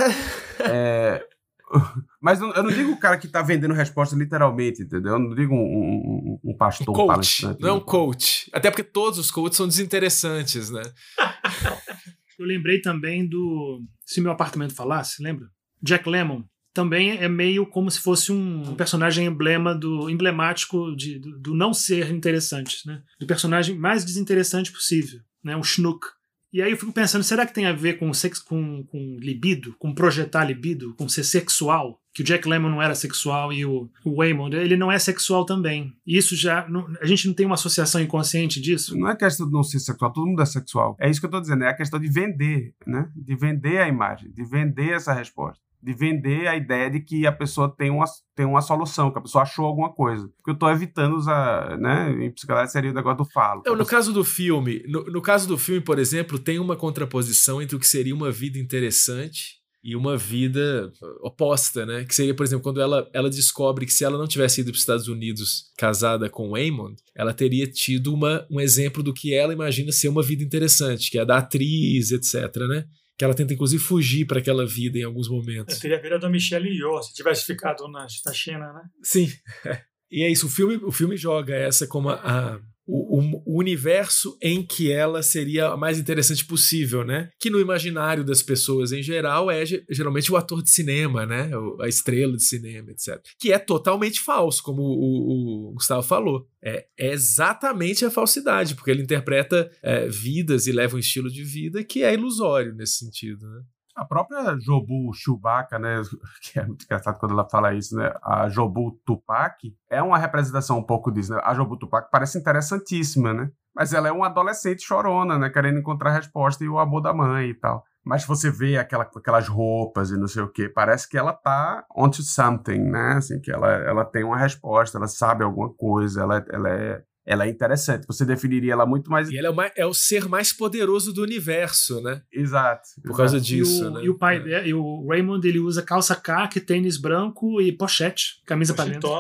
é, 0.61 1.25
mas 2.21 2.41
eu 2.41 2.63
não 2.63 2.71
digo 2.71 2.93
o 2.93 2.99
cara 2.99 3.19
que 3.19 3.29
tá 3.29 3.43
vendendo 3.43 3.75
resposta 3.75 4.17
literalmente, 4.17 4.83
entendeu? 4.83 5.15
Eu 5.15 5.19
não 5.19 5.35
digo 5.35 5.55
um, 5.55 5.59
um, 5.59 6.41
um 6.45 6.57
pastor, 6.57 6.89
um 6.89 6.93
coach, 6.93 7.47
Não 7.61 7.69
é 7.69 7.73
um 7.73 7.81
coach. 7.81 8.51
Até 8.53 8.71
porque 8.71 8.85
todos 8.85 9.19
os 9.19 9.31
coaches 9.31 9.57
são 9.57 9.69
desinteressantes, 9.69 10.71
né? 10.71 10.83
eu 12.39 12.47
lembrei 12.47 12.81
também 12.81 13.27
do 13.29 13.83
Se 14.05 14.21
Meu 14.21 14.33
Apartamento 14.33 14.75
Falasse, 14.75 15.23
lembra? 15.23 15.49
Jack 15.83 16.09
Lemmon. 16.09 16.43
Também 16.75 17.17
é 17.19 17.29
meio 17.29 17.67
como 17.67 17.91
se 17.91 17.99
fosse 17.99 18.31
um 18.31 18.75
personagem 18.77 19.27
emblema 19.27 19.75
do 19.75 20.09
emblemático 20.09 20.95
de, 20.95 21.19
do, 21.19 21.39
do 21.39 21.55
não 21.55 21.75
ser 21.75 22.11
interessante, 22.13 22.87
né? 22.87 23.03
Do 23.19 23.27
personagem 23.27 23.77
mais 23.77 24.05
desinteressante 24.05 24.71
possível, 24.71 25.21
né? 25.43 25.57
Um 25.57 25.63
schnook. 25.63 26.07
E 26.53 26.63
aí 26.63 26.71
eu 26.71 26.77
fico 26.77 26.93
pensando, 26.93 27.23
será 27.23 27.45
que 27.45 27.53
tem 27.53 27.67
a 27.67 27.73
ver 27.73 27.99
com, 27.99 28.13
sex, 28.15 28.39
com, 28.39 28.83
com 28.85 29.19
libido, 29.21 29.75
com 29.79 29.95
projetar 29.95 30.45
libido, 30.45 30.95
com 30.95 31.09
ser 31.09 31.25
sexual? 31.25 32.01
Que 32.15 32.23
o 32.23 32.25
Jack 32.25 32.49
Lemmon 32.49 32.71
não 32.71 32.83
era 32.83 32.95
sexual 32.95 33.53
e 33.53 33.65
o, 33.67 33.89
o 34.05 34.17
Waymond, 34.17 34.57
ele 34.57 34.77
não 34.77 34.91
é 34.91 34.99
sexual 34.99 35.45
também. 35.45 35.93
E 36.07 36.17
isso 36.17 36.35
já, 36.35 36.67
não, 36.69 36.89
a 37.01 37.07
gente 37.07 37.29
não 37.29 37.35
tem 37.35 37.47
uma 37.47 37.55
associação 37.55 38.01
inconsciente 38.01 38.61
disso? 38.61 38.97
Não 38.99 39.09
é 39.09 39.15
questão 39.15 39.47
de 39.47 39.53
não 39.53 39.63
ser 39.63 39.79
sexual, 39.79 40.13
todo 40.13 40.27
mundo 40.27 40.43
é 40.43 40.47
sexual. 40.47 40.97
É 40.99 41.09
isso 41.09 41.21
que 41.21 41.27
eu 41.27 41.29
estou 41.29 41.41
dizendo, 41.41 41.65
é 41.65 41.69
a 41.69 41.77
questão 41.77 42.01
de 42.01 42.09
vender, 42.09 42.75
né? 42.87 43.11
De 43.15 43.37
vender 43.37 43.79
a 43.79 43.89
imagem, 43.89 44.31
de 44.33 44.45
vender 44.45 44.95
essa 44.95 45.13
resposta 45.13 45.68
de 45.83 45.95
vender 45.95 46.47
a 46.49 46.57
ideia 46.57 46.91
de 46.91 47.01
que 47.01 47.27
a 47.27 47.33
pessoa 47.33 47.73
tem 47.75 47.91
uma, 47.91 48.05
tem 48.35 48.45
uma 48.45 48.61
solução, 48.61 49.11
que 49.11 49.19
a 49.19 49.23
pessoa 49.23 49.43
achou 49.43 49.65
alguma 49.65 49.93
coisa. 49.93 50.29
Porque 50.37 50.51
eu 50.51 50.55
estou 50.55 50.71
evitando 50.71 51.17
usar, 51.17 51.79
né? 51.79 52.11
Em 52.25 52.31
psicanálise 52.33 52.73
seria 52.73 52.91
o 52.91 52.95
negócio 52.95 53.19
do 53.19 53.31
falo. 53.31 53.63
Não, 53.65 53.77
no 53.77 53.87
caso 53.87 54.13
do 54.13 54.25
filme, 54.25 54.83
no, 54.89 55.05
no, 55.05 55.23
caso 55.23 55.47
do 55.47 55.57
filme, 55.57 55.81
por 55.81 55.99
exemplo, 55.99 56.39
tem 56.39 56.59
uma 56.59 56.77
contraposição 56.77 57.63
entre 57.63 57.77
o 57.77 57.79
que 57.79 57.87
seria 57.87 58.15
uma 58.15 58.31
vida 58.31 58.59
interessante 58.59 59.59
e 59.83 59.95
uma 59.95 60.17
vida 60.17 60.93
oposta, 61.21 61.87
né? 61.87 62.05
Que 62.05 62.15
seria, 62.15 62.35
por 62.35 62.45
exemplo, 62.45 62.65
quando 62.65 62.81
ela, 62.81 63.09
ela 63.13 63.31
descobre 63.31 63.87
que 63.87 63.93
se 63.93 64.05
ela 64.05 64.19
não 64.19 64.27
tivesse 64.27 64.61
ido 64.61 64.71
para 64.71 64.77
os 64.77 64.81
Estados 64.81 65.07
Unidos 65.07 65.71
casada 65.79 66.29
com 66.29 66.51
o 66.51 66.59
Eamon, 66.59 66.95
ela 67.15 67.33
teria 67.33 67.67
tido 67.71 68.13
uma, 68.13 68.45
um 68.51 68.61
exemplo 68.61 69.03
do 69.03 69.15
que 69.15 69.33
ela 69.33 69.53
imagina 69.53 69.93
ser 69.93 70.09
uma 70.09 70.23
vida 70.23 70.43
interessante, 70.43 71.11
que 71.11 71.19
é 71.19 71.25
da 71.25 71.39
atriz, 71.39 72.11
etc, 72.11 72.57
né? 72.69 72.85
Que 73.19 73.25
ela 73.25 73.35
tenta 73.35 73.53
inclusive 73.53 73.83
fugir 73.83 74.25
para 74.27 74.39
aquela 74.39 74.65
vida 74.65 74.97
em 74.97 75.03
alguns 75.03 75.29
momentos. 75.29 75.75
Eu 75.75 75.81
teria 75.81 76.01
virado 76.01 76.25
a 76.25 76.31
Michelle 76.31 76.69
Yeoh 76.69 77.03
se 77.03 77.13
tivesse 77.13 77.45
ficado 77.45 77.89
na, 77.89 78.07
na 78.25 78.33
China, 78.33 78.73
né? 78.73 78.83
Sim. 79.03 79.29
E 80.11 80.23
é 80.23 80.31
isso, 80.31 80.47
o 80.47 80.49
filme, 80.49 80.77
o 80.77 80.91
filme 80.91 81.19
joga 81.19 81.55
essa 81.55 81.87
como 81.87 82.09
a, 82.09 82.15
a 82.15 82.61
o, 82.91 83.43
o, 83.45 83.59
universo 83.59 84.39
em 84.41 84.63
que 84.63 84.91
ela 84.91 85.23
seria 85.23 85.69
a 85.69 85.77
mais 85.77 85.99
interessante 85.99 86.45
possível, 86.47 87.05
né? 87.05 87.29
Que 87.39 87.51
no 87.51 87.61
imaginário 87.61 88.25
das 88.25 88.43
pessoas 88.43 88.93
em 88.93 89.03
geral 89.03 89.51
é 89.51 89.63
geralmente 89.91 90.33
o 90.33 90.37
ator 90.37 90.63
de 90.63 90.71
cinema, 90.71 91.27
né? 91.27 91.51
A 91.81 91.87
estrela 91.87 92.35
de 92.35 92.43
cinema, 92.43 92.91
etc. 92.91 93.21
Que 93.39 93.53
é 93.53 93.59
totalmente 93.59 94.21
falso, 94.21 94.63
como 94.63 94.81
o, 94.83 95.69
o 95.69 95.73
Gustavo 95.75 96.03
falou. 96.03 96.49
É, 96.63 96.87
é, 96.99 97.13
exatamente 97.13 98.07
a 98.07 98.11
falsidade, 98.11 98.75
porque 98.75 98.91
ele 98.91 99.03
interpreta 99.03 99.71
é, 99.83 100.09
vidas 100.09 100.67
e 100.67 100.73
leva 100.73 100.97
um 100.97 101.01
estilo 101.01 101.31
de 101.31 101.45
vida 101.45 101.85
que 101.85 102.03
é 102.03 102.15
ilusório 102.15 102.75
nesse 102.75 102.95
sentido, 102.95 103.47
né? 103.47 103.61
A 103.99 104.05
própria 104.05 104.57
Jobu 104.61 105.13
Chewbacca, 105.13 105.77
né, 105.77 106.01
que 106.41 106.61
é 106.61 106.65
muito 106.65 106.85
engraçado 106.85 107.19
quando 107.19 107.33
ela 107.33 107.49
fala 107.49 107.75
isso, 107.75 107.97
né, 107.97 108.15
a 108.23 108.49
Jobu 108.49 108.93
Tupac 109.05 109.75
é 109.91 110.01
uma 110.01 110.17
representação 110.17 110.79
um 110.79 110.85
pouco 110.85 111.11
disso, 111.11 111.33
né? 111.33 111.41
A 111.43 111.53
Jobu 111.53 111.77
Tupac 111.77 112.09
parece 112.09 112.39
interessantíssima, 112.39 113.35
né? 113.35 113.51
Mas 113.75 113.93
ela 113.93 114.07
é 114.07 114.13
uma 114.13 114.27
adolescente 114.27 114.83
chorona, 114.83 115.37
né, 115.37 115.51
querendo 115.51 115.81
encontrar 115.81 116.13
resposta 116.13 116.65
e 116.65 116.69
o 116.69 116.79
amor 116.79 117.01
da 117.01 117.13
mãe 117.13 117.51
e 117.51 117.55
tal. 117.55 117.85
Mas 118.05 118.25
você 118.25 118.51
vê 118.51 118.79
aquela, 118.79 119.03
aquelas 119.03 119.49
roupas 119.49 120.11
e 120.11 120.17
não 120.17 120.29
sei 120.29 120.43
o 120.43 120.49
que, 120.49 120.69
parece 120.69 121.09
que 121.09 121.19
ela 121.19 121.33
tá 121.33 121.85
onto 121.95 122.23
something, 122.23 122.79
né? 122.79 123.15
Assim, 123.17 123.41
que 123.41 123.51
ela, 123.51 123.69
ela 123.69 124.05
tem 124.05 124.23
uma 124.23 124.39
resposta, 124.39 124.97
ela 124.97 125.09
sabe 125.09 125.43
alguma 125.43 125.75
coisa, 125.75 126.23
ela, 126.23 126.45
ela 126.51 126.69
é 126.69 127.03
ela 127.29 127.45
é 127.45 127.51
interessante. 127.51 128.07
Você 128.07 128.25
definiria 128.25 128.73
ela 128.73 128.87
muito 128.87 129.11
mais. 129.11 129.29
E 129.29 129.37
ela 129.37 129.49
é 129.49 129.51
o, 129.51 129.55
mais, 129.55 129.71
é 129.77 129.85
o 129.85 129.93
ser 129.93 130.27
mais 130.27 130.51
poderoso 130.51 131.13
do 131.13 131.23
universo, 131.23 132.01
né? 132.01 132.23
Exato. 132.33 132.89
Por 133.03 133.15
causa 133.15 133.37
exato. 133.37 133.47
disso, 133.47 133.85
e, 133.85 133.87
o, 133.87 133.91
né? 133.91 134.05
e 134.05 134.09
o 134.09 134.17
pai 134.17 134.43
É. 134.51 134.69
e 134.69 134.73
o 134.73 135.07
Raymond, 135.07 135.47
ele 135.47 135.59
usa 135.59 135.83
calça 135.83 136.17
caque, 136.17 136.59
tênis 136.59 136.97
branco 136.97 137.61
e 137.61 137.71
pochete, 137.71 138.43
camisa 138.47 138.73
pra 138.73 138.87
dentro. 138.87 139.11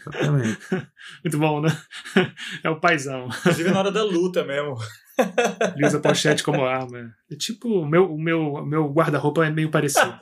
Exatamente. 0.00 0.58
Muito 1.22 1.38
bom, 1.38 1.60
né? 1.60 1.68
É 2.64 2.70
o 2.70 2.80
paizão. 2.80 3.28
Inclusive 3.28 3.70
na 3.70 3.78
hora 3.78 3.92
da 3.92 4.02
luta 4.02 4.42
mesmo. 4.44 4.76
Ele 5.76 5.86
usa 5.86 6.00
pochete 6.00 6.42
como 6.42 6.64
arma. 6.64 7.12
É 7.30 7.36
tipo, 7.36 7.68
o 7.68 7.86
meu, 7.86 8.10
o 8.10 8.18
meu, 8.18 8.54
o 8.54 8.66
meu 8.66 8.90
guarda-roupa 8.90 9.44
é 9.44 9.50
meio 9.50 9.70
parecido. 9.70 10.14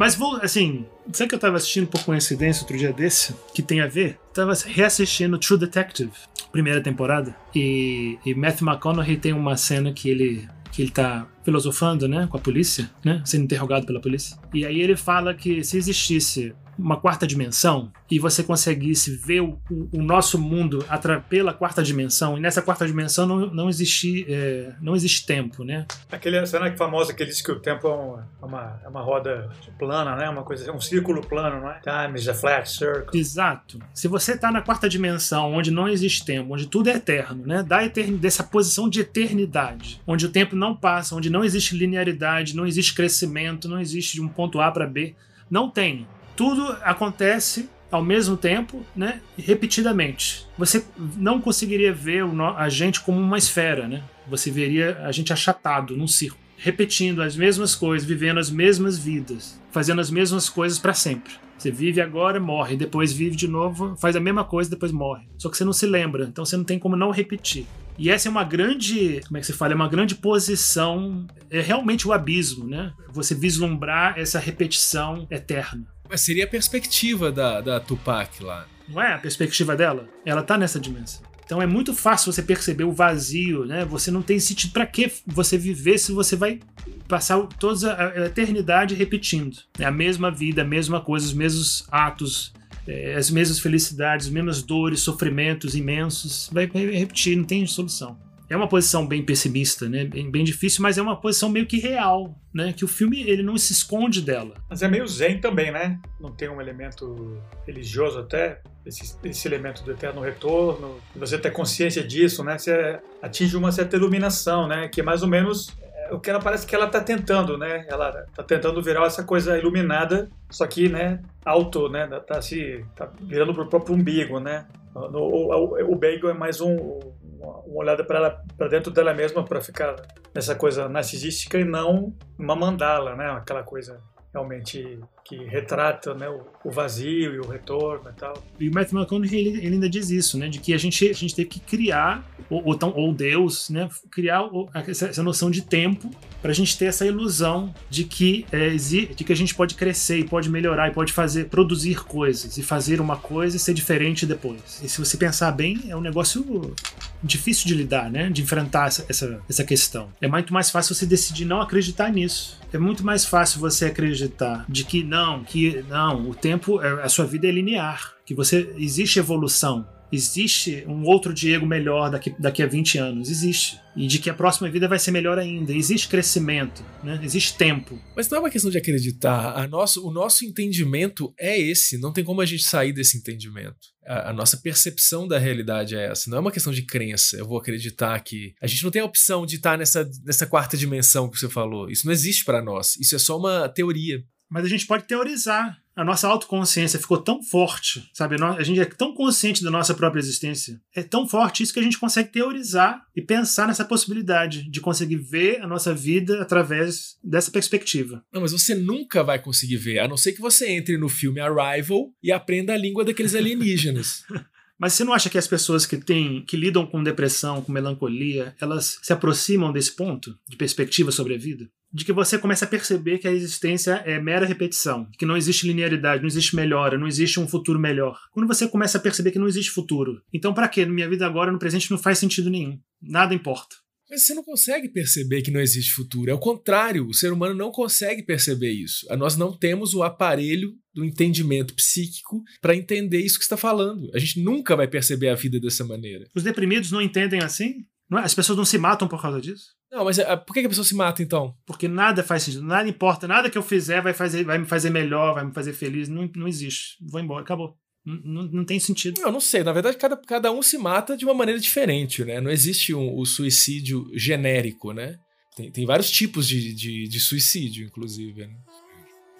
Mas 0.00 0.14
vou, 0.14 0.36
assim, 0.36 0.86
sabe 1.12 1.28
que 1.28 1.34
eu 1.34 1.38
tava 1.38 1.56
assistindo 1.56 1.86
por 1.86 2.02
coincidência 2.04 2.62
outro 2.62 2.76
dia 2.76 2.92
desse, 2.92 3.34
que 3.54 3.62
tem 3.62 3.80
a 3.80 3.86
ver? 3.86 4.18
Tava 4.32 4.52
reassistindo 4.66 5.38
True 5.38 5.58
Detective, 5.58 6.12
primeira 6.52 6.82
temporada, 6.82 7.34
e, 7.54 8.18
e 8.24 8.34
Matthew 8.34 8.68
McConaughey 8.68 9.16
tem 9.16 9.32
uma 9.32 9.56
cena 9.56 9.92
que 9.92 10.08
ele 10.08 10.48
que 10.70 10.82
ele 10.82 10.90
tá 10.92 11.26
filosofando, 11.44 12.06
né, 12.06 12.28
com 12.30 12.36
a 12.36 12.40
polícia, 12.40 12.88
né, 13.04 13.20
sendo 13.24 13.42
interrogado 13.42 13.84
pela 13.86 14.00
polícia. 14.00 14.38
E 14.54 14.64
aí 14.64 14.80
ele 14.80 14.96
fala 14.96 15.34
que 15.34 15.64
se 15.64 15.76
existisse 15.76 16.54
uma 16.78 16.96
quarta 16.96 17.26
dimensão 17.26 17.92
e 18.10 18.18
você 18.18 18.42
conseguisse 18.42 19.14
ver 19.16 19.40
o, 19.42 19.58
o- 19.70 20.02
nosso 20.02 20.38
mundo 20.38 20.84
pela 21.28 21.52
quarta 21.52 21.82
dimensão, 21.82 22.36
e 22.36 22.40
nessa 22.40 22.62
quarta 22.62 22.86
dimensão 22.86 23.26
não, 23.26 23.46
não, 23.52 23.68
existe, 23.68 24.24
é, 24.28 24.72
não 24.80 24.96
existe 24.96 25.26
tempo, 25.26 25.62
né? 25.62 25.86
Aquela 26.10 26.44
cena 26.46 26.74
famosa 26.76 27.12
que 27.14 27.22
ele 27.22 27.30
diz 27.30 27.42
que 27.42 27.52
o 27.52 27.60
tempo 27.60 27.86
é 27.86 27.94
uma, 27.94 28.28
é 28.42 28.44
uma, 28.46 28.80
é 28.84 28.88
uma 28.88 29.00
roda 29.02 29.50
plana, 29.78 30.16
né? 30.16 30.28
Uma 30.28 30.42
coisa, 30.42 30.72
um 30.72 30.80
círculo 30.80 31.20
plano, 31.26 31.60
não 31.60 31.70
é? 31.70 31.80
Time 31.80 32.18
is 32.18 32.26
a 32.28 32.34
flat 32.34 32.68
circle. 32.70 33.18
Exato. 33.18 33.78
Se 33.94 34.08
você 34.08 34.32
está 34.32 34.50
na 34.50 34.62
quarta 34.62 34.88
dimensão, 34.88 35.52
onde 35.52 35.70
não 35.70 35.88
existe 35.88 36.24
tempo, 36.24 36.54
onde 36.54 36.66
tudo 36.66 36.88
é 36.88 36.94
eterno, 36.94 37.46
né? 37.46 37.62
Da 37.62 37.84
eterni- 37.84 38.16
dessa 38.16 38.42
posição 38.42 38.88
de 38.88 39.00
eternidade, 39.00 40.00
onde 40.06 40.26
o 40.26 40.30
tempo 40.30 40.56
não 40.56 40.74
passa, 40.74 41.14
onde 41.14 41.30
não 41.30 41.44
existe 41.44 41.76
linearidade, 41.76 42.56
não 42.56 42.66
existe 42.66 42.94
crescimento, 42.94 43.68
não 43.68 43.80
existe 43.80 44.14
de 44.14 44.22
um 44.22 44.28
ponto 44.28 44.60
A 44.60 44.70
para 44.72 44.86
B, 44.86 45.14
não 45.50 45.68
tem. 45.70 46.06
Tudo 46.40 46.74
acontece 46.80 47.68
ao 47.90 48.02
mesmo 48.02 48.34
tempo, 48.34 48.82
né? 48.96 49.20
Repetidamente. 49.36 50.46
Você 50.56 50.82
não 51.18 51.38
conseguiria 51.38 51.92
ver 51.92 52.24
a 52.56 52.66
gente 52.70 53.02
como 53.02 53.20
uma 53.20 53.36
esfera, 53.36 53.86
né? 53.86 54.02
Você 54.26 54.50
veria 54.50 55.02
a 55.04 55.12
gente 55.12 55.34
achatado 55.34 55.94
num 55.94 56.08
círculo, 56.08 56.40
repetindo 56.56 57.20
as 57.20 57.36
mesmas 57.36 57.74
coisas, 57.74 58.08
vivendo 58.08 58.40
as 58.40 58.48
mesmas 58.48 58.96
vidas, 58.96 59.60
fazendo 59.70 60.00
as 60.00 60.10
mesmas 60.10 60.48
coisas 60.48 60.78
para 60.78 60.94
sempre. 60.94 61.34
Você 61.58 61.70
vive 61.70 62.00
agora, 62.00 62.40
morre, 62.40 62.74
depois 62.74 63.12
vive 63.12 63.36
de 63.36 63.46
novo, 63.46 63.94
faz 63.98 64.16
a 64.16 64.20
mesma 64.20 64.42
coisa, 64.42 64.70
depois 64.70 64.92
morre. 64.92 65.28
Só 65.36 65.50
que 65.50 65.58
você 65.58 65.64
não 65.66 65.74
se 65.74 65.84
lembra, 65.84 66.24
então 66.24 66.42
você 66.42 66.56
não 66.56 66.64
tem 66.64 66.78
como 66.78 66.96
não 66.96 67.10
repetir. 67.10 67.66
E 67.98 68.08
essa 68.08 68.28
é 68.28 68.30
uma 68.30 68.44
grande, 68.44 69.20
como 69.26 69.36
é 69.36 69.40
que 69.40 69.46
se 69.46 69.52
fala? 69.52 69.74
É 69.74 69.76
uma 69.76 69.90
grande 69.90 70.14
posição, 70.14 71.26
é 71.50 71.60
realmente 71.60 72.08
o 72.08 72.14
abismo, 72.14 72.66
né? 72.66 72.94
Você 73.12 73.34
vislumbrar 73.34 74.18
essa 74.18 74.38
repetição 74.38 75.26
eterna. 75.30 75.86
Mas 76.10 76.22
seria 76.22 76.44
a 76.44 76.48
perspectiva 76.48 77.30
da, 77.30 77.60
da 77.60 77.78
Tupac 77.78 78.42
lá. 78.42 78.66
Não 78.88 79.00
é 79.00 79.14
a 79.14 79.18
perspectiva 79.18 79.76
dela? 79.76 80.08
Ela 80.26 80.42
tá 80.42 80.58
nessa 80.58 80.80
dimensão. 80.80 81.22
Então 81.44 81.62
é 81.62 81.66
muito 81.66 81.94
fácil 81.94 82.32
você 82.32 82.42
perceber 82.42 82.84
o 82.84 82.92
vazio, 82.92 83.64
né? 83.64 83.84
Você 83.84 84.10
não 84.10 84.22
tem 84.22 84.38
sentido 84.38 84.72
para 84.72 84.86
que 84.86 85.10
você 85.26 85.56
viver 85.56 85.98
se 85.98 86.12
você 86.12 86.36
vai 86.36 86.60
passar 87.08 87.40
toda 87.58 87.94
a 87.94 88.26
eternidade 88.26 88.94
repetindo. 88.94 89.56
É 89.78 89.84
a 89.84 89.90
mesma 89.90 90.30
vida, 90.30 90.62
a 90.62 90.64
mesma 90.64 91.00
coisa, 91.00 91.26
os 91.26 91.32
mesmos 91.32 91.86
atos, 91.90 92.52
eh, 92.86 93.14
as 93.16 93.30
mesmas 93.30 93.58
felicidades, 93.58 94.26
as 94.26 94.32
mesmas 94.32 94.62
dores, 94.62 95.00
sofrimentos 95.00 95.74
imensos. 95.74 96.48
Vai 96.52 96.66
repetir, 96.66 97.36
não 97.36 97.44
tem 97.44 97.66
solução. 97.66 98.16
É 98.50 98.56
uma 98.56 98.66
posição 98.66 99.06
bem 99.06 99.24
pessimista, 99.24 99.88
né? 99.88 100.04
Bem, 100.04 100.28
bem 100.28 100.42
difícil, 100.42 100.82
mas 100.82 100.98
é 100.98 101.02
uma 101.02 101.14
posição 101.14 101.48
meio 101.48 101.66
que 101.66 101.78
real, 101.78 102.34
né? 102.52 102.72
Que 102.72 102.84
o 102.84 102.88
filme 102.88 103.22
ele 103.22 103.44
não 103.44 103.56
se 103.56 103.72
esconde 103.72 104.20
dela. 104.20 104.56
Mas 104.68 104.82
é 104.82 104.88
meio 104.88 105.06
zen 105.06 105.40
também, 105.40 105.70
né? 105.70 106.00
Não 106.20 106.32
tem 106.32 106.48
um 106.48 106.60
elemento 106.60 107.40
religioso 107.64 108.18
até, 108.18 108.60
esse, 108.84 109.16
esse 109.22 109.46
elemento 109.46 109.84
do 109.84 109.92
eterno 109.92 110.20
retorno. 110.20 111.00
Você 111.14 111.38
ter 111.38 111.52
consciência 111.52 112.02
disso, 112.02 112.42
né? 112.42 112.58
Você 112.58 112.98
atinge 113.22 113.56
uma 113.56 113.70
certa 113.70 113.94
iluminação, 113.94 114.66
né? 114.66 114.88
Que 114.88 115.00
é 115.00 115.04
mais 115.04 115.22
ou 115.22 115.28
menos 115.28 115.68
é 116.10 116.12
o 116.12 116.18
que 116.18 116.28
ela 116.28 116.40
parece 116.40 116.66
que 116.66 116.74
ela 116.74 116.88
tá 116.88 117.00
tentando, 117.00 117.56
né? 117.56 117.86
Ela 117.88 118.26
tá 118.34 118.42
tentando 118.42 118.82
virar 118.82 119.06
essa 119.06 119.22
coisa 119.22 119.56
iluminada, 119.56 120.28
só 120.50 120.66
que, 120.66 120.88
né? 120.88 121.22
Alto, 121.44 121.88
né? 121.88 122.08
Tá 122.26 122.42
se 122.42 122.84
tá 122.96 123.08
virando 123.20 123.54
pro 123.54 123.68
próprio 123.68 123.94
umbigo, 123.94 124.40
né? 124.40 124.66
No, 124.92 125.20
o, 125.20 125.92
o 125.92 125.94
bagel 125.94 126.30
é 126.30 126.34
mais 126.34 126.60
um, 126.60 126.98
uma, 127.40 127.62
olhada 127.66 128.04
para 128.04 128.68
dentro 128.68 128.92
dela 128.92 129.14
mesma 129.14 129.44
para 129.44 129.60
ficar 129.60 129.96
nessa 130.34 130.54
coisa 130.54 130.88
narcisística 130.88 131.58
e 131.58 131.64
não 131.64 132.14
uma 132.38 132.54
mandala, 132.54 133.16
né? 133.16 133.30
Aquela 133.30 133.62
coisa 133.62 134.00
realmente 134.32 135.00
que 135.24 135.36
retrata 135.44 136.14
né, 136.14 136.28
o, 136.28 136.70
vazio 136.70 137.34
e 137.34 137.38
o 137.38 137.46
retorno 137.46 138.10
e 138.10 138.12
tal. 138.18 138.34
E 138.58 138.68
o 138.68 138.74
Matthew 138.74 138.98
McConaughey 138.98 139.38
ele, 139.38 139.58
ele 139.58 139.74
ainda 139.74 139.88
diz 139.88 140.10
isso, 140.10 140.36
né? 140.36 140.48
De 140.48 140.58
que 140.58 140.74
a 140.74 140.78
gente, 140.78 141.08
a 141.08 141.12
gente 141.12 141.34
teve 141.34 141.48
que 141.48 141.60
criar, 141.60 142.28
ou, 142.48 142.62
ou, 142.66 142.74
tão- 142.74 142.92
ou 142.94 143.12
Deus, 143.12 143.70
né? 143.70 143.88
Criar 144.10 144.42
essa, 144.86 145.06
essa 145.08 145.22
noção 145.22 145.50
de 145.50 145.62
tempo 145.62 146.10
para 146.42 146.50
a 146.50 146.54
gente 146.54 146.76
ter 146.76 146.86
essa 146.86 147.06
ilusão 147.06 147.72
de 147.88 148.04
que, 148.04 148.46
é, 148.50 148.70
de 148.70 149.06
que 149.24 149.32
a 149.32 149.36
gente 149.36 149.54
pode 149.54 149.74
crescer 149.74 150.18
e 150.18 150.24
pode 150.24 150.48
melhorar 150.48 150.88
e 150.88 150.92
pode 150.92 151.12
fazer, 151.12 151.46
produzir 151.46 152.02
coisas 152.04 152.56
e 152.58 152.62
fazer 152.62 153.00
uma 153.00 153.16
coisa 153.16 153.56
e 153.56 153.60
ser 153.60 153.74
diferente 153.74 154.26
depois. 154.26 154.80
E 154.82 154.88
se 154.88 154.98
você 154.98 155.16
pensar 155.16 155.52
bem, 155.52 155.84
é 155.88 155.96
um 155.96 156.00
negócio 156.00 156.74
difícil 157.22 157.66
de 157.66 157.74
lidar, 157.74 158.10
né? 158.10 158.30
De 158.30 158.42
enfrentar 158.42 158.88
essa, 158.88 159.04
essa, 159.08 159.40
essa 159.48 159.64
questão. 159.64 160.08
É 160.20 160.26
muito 160.28 160.52
mais 160.52 160.70
fácil 160.70 160.94
você 160.94 161.06
decidir 161.06 161.44
não 161.44 161.60
acreditar 161.60 162.10
nisso. 162.10 162.58
É 162.72 162.78
muito 162.78 163.04
mais 163.04 163.24
fácil 163.24 163.60
você 163.60 163.86
acreditar 163.86 164.64
de 164.68 164.84
que 164.84 165.02
não, 165.10 165.42
que 165.42 165.82
não, 165.88 166.30
o 166.30 166.34
tempo, 166.34 166.80
é- 166.80 167.02
a 167.02 167.08
sua 167.08 167.26
vida 167.26 167.48
é 167.48 167.50
linear, 167.50 168.14
que 168.24 168.32
você 168.32 168.72
existe 168.78 169.18
evolução. 169.18 169.86
Existe 170.12 170.84
um 170.88 171.04
outro 171.04 171.32
Diego 171.32 171.64
melhor 171.64 172.10
daqui, 172.10 172.34
daqui 172.36 172.62
a 172.62 172.66
20 172.66 172.98
anos. 172.98 173.30
Existe. 173.30 173.78
E 173.94 174.08
de 174.08 174.18
que 174.18 174.28
a 174.28 174.34
próxima 174.34 174.68
vida 174.68 174.88
vai 174.88 174.98
ser 174.98 175.12
melhor 175.12 175.38
ainda. 175.38 175.72
Existe 175.72 176.08
crescimento, 176.08 176.84
né? 177.04 177.20
existe 177.22 177.56
tempo. 177.56 177.96
Mas 178.16 178.28
não 178.28 178.38
é 178.38 178.40
uma 178.40 178.50
questão 178.50 178.72
de 178.72 178.78
acreditar. 178.78 179.56
A 179.56 179.68
nosso, 179.68 180.04
o 180.04 180.10
nosso 180.10 180.44
entendimento 180.44 181.32
é 181.38 181.56
esse. 181.60 181.96
Não 181.96 182.12
tem 182.12 182.24
como 182.24 182.40
a 182.40 182.46
gente 182.46 182.64
sair 182.64 182.92
desse 182.92 183.18
entendimento. 183.18 183.78
A, 184.04 184.30
a 184.30 184.32
nossa 184.32 184.56
percepção 184.56 185.28
da 185.28 185.38
realidade 185.38 185.94
é 185.94 186.10
essa. 186.10 186.28
Não 186.28 186.38
é 186.38 186.40
uma 186.40 186.52
questão 186.52 186.72
de 186.72 186.84
crença. 186.84 187.36
Eu 187.36 187.46
vou 187.46 187.58
acreditar 187.58 188.18
que. 188.18 188.52
A 188.60 188.66
gente 188.66 188.82
não 188.82 188.90
tem 188.90 189.02
a 189.02 189.04
opção 189.04 189.46
de 189.46 189.56
estar 189.56 189.78
nessa, 189.78 190.08
nessa 190.24 190.44
quarta 190.44 190.76
dimensão 190.76 191.30
que 191.30 191.38
você 191.38 191.48
falou. 191.48 191.88
Isso 191.88 192.04
não 192.04 192.12
existe 192.12 192.44
para 192.44 192.60
nós. 192.60 192.96
Isso 192.96 193.14
é 193.14 193.18
só 193.18 193.38
uma 193.38 193.68
teoria. 193.68 194.24
Mas 194.50 194.64
a 194.64 194.68
gente 194.68 194.86
pode 194.86 195.04
teorizar. 195.04 195.80
A 195.94 196.04
nossa 196.04 196.26
autoconsciência 196.28 196.98
ficou 196.98 197.18
tão 197.18 197.42
forte, 197.42 198.08
sabe? 198.14 198.36
A 198.42 198.62
gente 198.62 198.80
é 198.80 198.84
tão 198.86 199.12
consciente 199.12 199.62
da 199.62 199.70
nossa 199.70 199.92
própria 199.92 200.20
existência. 200.20 200.80
É 200.94 201.02
tão 201.02 201.28
forte 201.28 201.62
isso 201.62 201.74
que 201.74 201.80
a 201.80 201.82
gente 201.82 201.98
consegue 201.98 202.30
teorizar 202.30 203.02
e 203.14 203.20
pensar 203.20 203.66
nessa 203.66 203.84
possibilidade 203.84 204.68
de 204.70 204.80
conseguir 204.80 205.16
ver 205.16 205.60
a 205.60 205.66
nossa 205.66 205.92
vida 205.92 206.40
através 206.40 207.18
dessa 207.22 207.50
perspectiva. 207.50 208.24
Não, 208.32 208.40
mas 208.40 208.52
você 208.52 208.74
nunca 208.74 209.22
vai 209.22 209.38
conseguir 209.38 209.76
ver, 209.76 209.98
a 209.98 210.08
não 210.08 210.16
ser 210.16 210.32
que 210.32 210.40
você 210.40 210.70
entre 210.70 210.96
no 210.96 211.08
filme 211.08 211.40
Arrival 211.40 212.10
e 212.22 212.32
aprenda 212.32 212.72
a 212.72 212.78
língua 212.78 213.04
daqueles 213.04 213.34
alienígenas. 213.34 214.24
Mas 214.80 214.94
você 214.94 215.04
não 215.04 215.12
acha 215.12 215.28
que 215.28 215.36
as 215.36 215.46
pessoas 215.46 215.84
que 215.84 215.98
têm, 215.98 216.42
que 216.42 216.56
lidam 216.56 216.86
com 216.86 217.02
depressão, 217.02 217.60
com 217.60 217.70
melancolia, 217.70 218.54
elas 218.58 218.98
se 219.02 219.12
aproximam 219.12 219.70
desse 219.70 219.94
ponto 219.94 220.34
de 220.48 220.56
perspectiva 220.56 221.12
sobre 221.12 221.34
a 221.34 221.38
vida? 221.38 221.68
De 221.92 222.02
que 222.02 222.14
você 222.14 222.38
começa 222.38 222.64
a 222.64 222.68
perceber 222.68 223.18
que 223.18 223.28
a 223.28 223.32
existência 223.32 224.02
é 224.06 224.18
mera 224.18 224.46
repetição, 224.46 225.06
que 225.18 225.26
não 225.26 225.36
existe 225.36 225.66
linearidade, 225.66 226.22
não 226.22 226.28
existe 226.28 226.56
melhora, 226.56 226.96
não 226.96 227.06
existe 227.06 227.38
um 227.38 227.46
futuro 227.46 227.78
melhor. 227.78 228.18
Quando 228.32 228.46
você 228.46 228.66
começa 228.66 228.96
a 228.96 229.00
perceber 229.00 229.32
que 229.32 229.38
não 229.38 229.48
existe 229.48 229.70
futuro, 229.70 230.22
então 230.32 230.54
pra 230.54 230.68
quê? 230.68 230.86
Na 230.86 230.92
minha 230.92 231.10
vida 231.10 231.26
agora, 231.26 231.52
no 231.52 231.58
presente, 231.58 231.90
não 231.90 231.98
faz 231.98 232.18
sentido 232.18 232.48
nenhum. 232.48 232.78
Nada 233.02 233.34
importa. 233.34 233.76
Mas 234.10 234.26
você 234.26 234.34
não 234.34 234.42
consegue 234.42 234.88
perceber 234.88 235.42
que 235.42 235.50
não 235.50 235.60
existe 235.60 235.92
futuro. 235.92 236.30
É 236.30 236.34
o 236.34 236.38
contrário, 236.38 237.06
o 237.06 237.14
ser 237.14 237.32
humano 237.32 237.54
não 237.54 237.70
consegue 237.70 238.22
perceber 238.22 238.72
isso. 238.72 239.06
Nós 239.16 239.36
não 239.36 239.56
temos 239.56 239.94
o 239.94 240.02
aparelho 240.02 240.74
do 240.92 241.04
entendimento 241.04 241.74
psíquico 241.74 242.42
para 242.60 242.74
entender 242.74 243.20
isso 243.20 243.38
que 243.38 243.44
você 243.44 243.54
está 243.54 243.56
falando. 243.56 244.10
A 244.12 244.18
gente 244.18 244.40
nunca 244.40 244.74
vai 244.74 244.88
perceber 244.88 245.28
a 245.28 245.36
vida 245.36 245.60
dessa 245.60 245.84
maneira. 245.84 246.26
Os 246.34 246.42
deprimidos 246.42 246.90
não 246.90 247.00
entendem 247.00 247.40
assim? 247.40 247.84
Não 248.10 248.18
é? 248.18 248.24
As 248.24 248.34
pessoas 248.34 248.58
não 248.58 248.64
se 248.64 248.76
matam 248.76 249.06
por 249.06 249.22
causa 249.22 249.40
disso? 249.40 249.66
Não, 249.92 250.04
mas 250.04 250.18
ah, 250.18 250.36
por 250.36 250.52
que 250.52 250.60
que 250.60 250.66
a 250.66 250.68
pessoa 250.68 250.84
se 250.84 250.96
mata 250.96 251.22
então? 251.22 251.54
Porque 251.64 251.86
nada 251.86 252.24
faz 252.24 252.42
sentido, 252.42 252.64
nada 252.64 252.88
importa, 252.88 253.28
nada 253.28 253.48
que 253.48 253.56
eu 253.56 253.62
fizer 253.62 254.02
vai, 254.02 254.12
fazer, 254.12 254.44
vai 254.44 254.58
me 254.58 254.66
fazer 254.66 254.90
melhor, 254.90 255.34
vai 255.34 255.44
me 255.44 255.52
fazer 255.52 255.72
feliz. 255.72 256.08
Não, 256.08 256.28
não 256.34 256.48
existe. 256.48 256.96
Vou 257.00 257.20
embora, 257.20 257.42
acabou. 257.42 257.76
Não, 258.04 258.44
não, 258.44 258.64
tem 258.64 258.80
sentido. 258.80 259.20
Eu 259.20 259.30
não 259.30 259.40
sei, 259.40 259.62
na 259.62 259.72
verdade, 259.72 259.96
cada, 259.98 260.16
cada 260.16 260.50
um 260.50 260.62
se 260.62 260.78
mata 260.78 261.16
de 261.16 261.24
uma 261.24 261.34
maneira 261.34 261.60
diferente, 261.60 262.24
né? 262.24 262.40
Não 262.40 262.50
existe 262.50 262.94
um, 262.94 263.14
o 263.14 263.26
suicídio 263.26 264.10
genérico, 264.14 264.92
né? 264.92 265.18
Tem, 265.54 265.70
tem 265.70 265.86
vários 265.86 266.10
tipos 266.10 266.48
de, 266.48 266.74
de, 266.74 267.08
de 267.08 267.20
suicídio, 267.20 267.84
inclusive. 267.84 268.46
Né? 268.46 268.54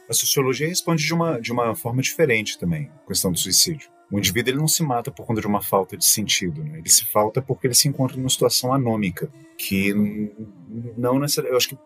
A 0.08 0.12
sociologia 0.12 0.68
responde 0.68 1.04
de 1.04 1.14
uma, 1.14 1.40
de 1.40 1.52
uma 1.52 1.74
forma 1.74 2.02
diferente 2.02 2.58
também, 2.58 2.90
a 3.02 3.06
questão 3.06 3.32
do 3.32 3.38
suicídio. 3.38 3.88
O 4.12 4.18
indivíduo 4.18 4.50
ele 4.50 4.58
não 4.58 4.68
se 4.68 4.82
mata 4.82 5.10
por 5.10 5.24
conta 5.24 5.40
de 5.40 5.46
uma 5.46 5.62
falta 5.62 5.96
de 5.96 6.04
sentido, 6.04 6.62
né? 6.64 6.80
ele 6.80 6.88
se 6.88 7.04
falta 7.04 7.40
porque 7.40 7.68
ele 7.68 7.74
se 7.74 7.88
encontra 7.88 8.16
numa 8.16 8.28
situação 8.28 8.74
anômica, 8.74 9.32
que 9.56 9.94
não 10.98 11.18
necessariamente. 11.18 11.52
Eu 11.52 11.56
acho 11.56 11.68
que 11.68 11.78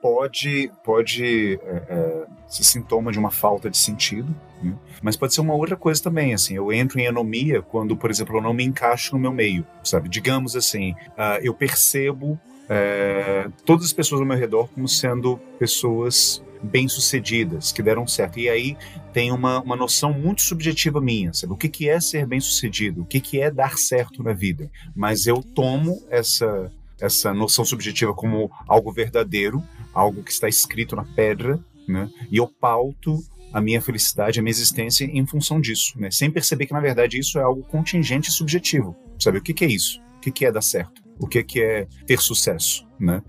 pode, 0.00 0.70
pode 0.84 1.58
é, 1.62 1.82
é, 1.88 2.26
ser 2.48 2.64
sintoma 2.64 3.12
de 3.12 3.18
uma 3.18 3.30
falta 3.30 3.70
de 3.70 3.76
sentido, 3.76 4.34
né? 4.62 4.74
mas 5.02 5.16
pode 5.16 5.34
ser 5.34 5.40
uma 5.40 5.54
outra 5.54 5.76
coisa 5.76 6.02
também. 6.02 6.34
Assim, 6.34 6.54
eu 6.54 6.72
entro 6.72 6.98
em 6.98 7.06
anomia 7.06 7.62
quando, 7.62 7.96
por 7.96 8.10
exemplo, 8.10 8.36
eu 8.36 8.42
não 8.42 8.52
me 8.52 8.64
encaixo 8.64 9.14
no 9.14 9.20
meu 9.20 9.32
meio, 9.32 9.66
sabe? 9.82 10.08
Digamos 10.08 10.56
assim, 10.56 10.92
uh, 10.92 11.40
eu 11.42 11.54
percebo 11.54 12.38
é, 12.68 13.48
todas 13.64 13.86
as 13.86 13.92
pessoas 13.92 14.20
ao 14.20 14.26
meu 14.26 14.36
redor 14.36 14.68
como 14.68 14.86
sendo 14.86 15.38
pessoas 15.58 16.42
bem-sucedidas, 16.62 17.72
que 17.72 17.82
deram 17.82 18.06
certo. 18.06 18.38
E 18.38 18.48
aí 18.48 18.76
tem 19.12 19.32
uma, 19.32 19.60
uma 19.60 19.76
noção 19.76 20.12
muito 20.12 20.42
subjetiva 20.42 21.00
minha, 21.00 21.32
sabe? 21.32 21.52
O 21.52 21.56
que, 21.56 21.68
que 21.68 21.88
é 21.88 22.00
ser 22.00 22.26
bem-sucedido? 22.26 23.02
O 23.02 23.04
que, 23.04 23.20
que 23.20 23.40
é 23.40 23.50
dar 23.50 23.78
certo 23.78 24.22
na 24.22 24.32
vida? 24.32 24.70
Mas 24.94 25.26
eu 25.26 25.42
tomo 25.42 26.02
essa, 26.10 26.70
essa 27.00 27.32
noção 27.32 27.64
subjetiva 27.64 28.12
como 28.12 28.50
algo 28.66 28.92
verdadeiro, 28.92 29.62
algo 29.98 30.22
que 30.22 30.30
está 30.30 30.48
escrito 30.48 30.96
na 30.96 31.04
pedra, 31.04 31.62
né? 31.86 32.10
E 32.30 32.36
eu 32.36 32.46
pauto 32.46 33.18
a 33.52 33.60
minha 33.60 33.80
felicidade, 33.80 34.38
a 34.38 34.42
minha 34.42 34.50
existência 34.50 35.04
em 35.04 35.26
função 35.26 35.60
disso, 35.60 35.98
né? 35.98 36.10
Sem 36.10 36.30
perceber 36.30 36.66
que, 36.66 36.72
na 36.72 36.80
verdade, 36.80 37.18
isso 37.18 37.38
é 37.38 37.42
algo 37.42 37.62
contingente 37.62 38.28
e 38.28 38.32
subjetivo. 38.32 38.96
Sabe? 39.18 39.38
O 39.38 39.42
que, 39.42 39.54
que 39.54 39.64
é 39.64 39.68
isso? 39.68 40.00
O 40.16 40.20
que, 40.20 40.30
que 40.30 40.44
é 40.44 40.52
dar 40.52 40.62
certo? 40.62 41.08
o 41.18 41.26
que, 41.26 41.42
que 41.42 41.60
é 41.60 41.86
ter 42.06 42.20
sucesso, 42.20 42.86
né? 42.98 43.22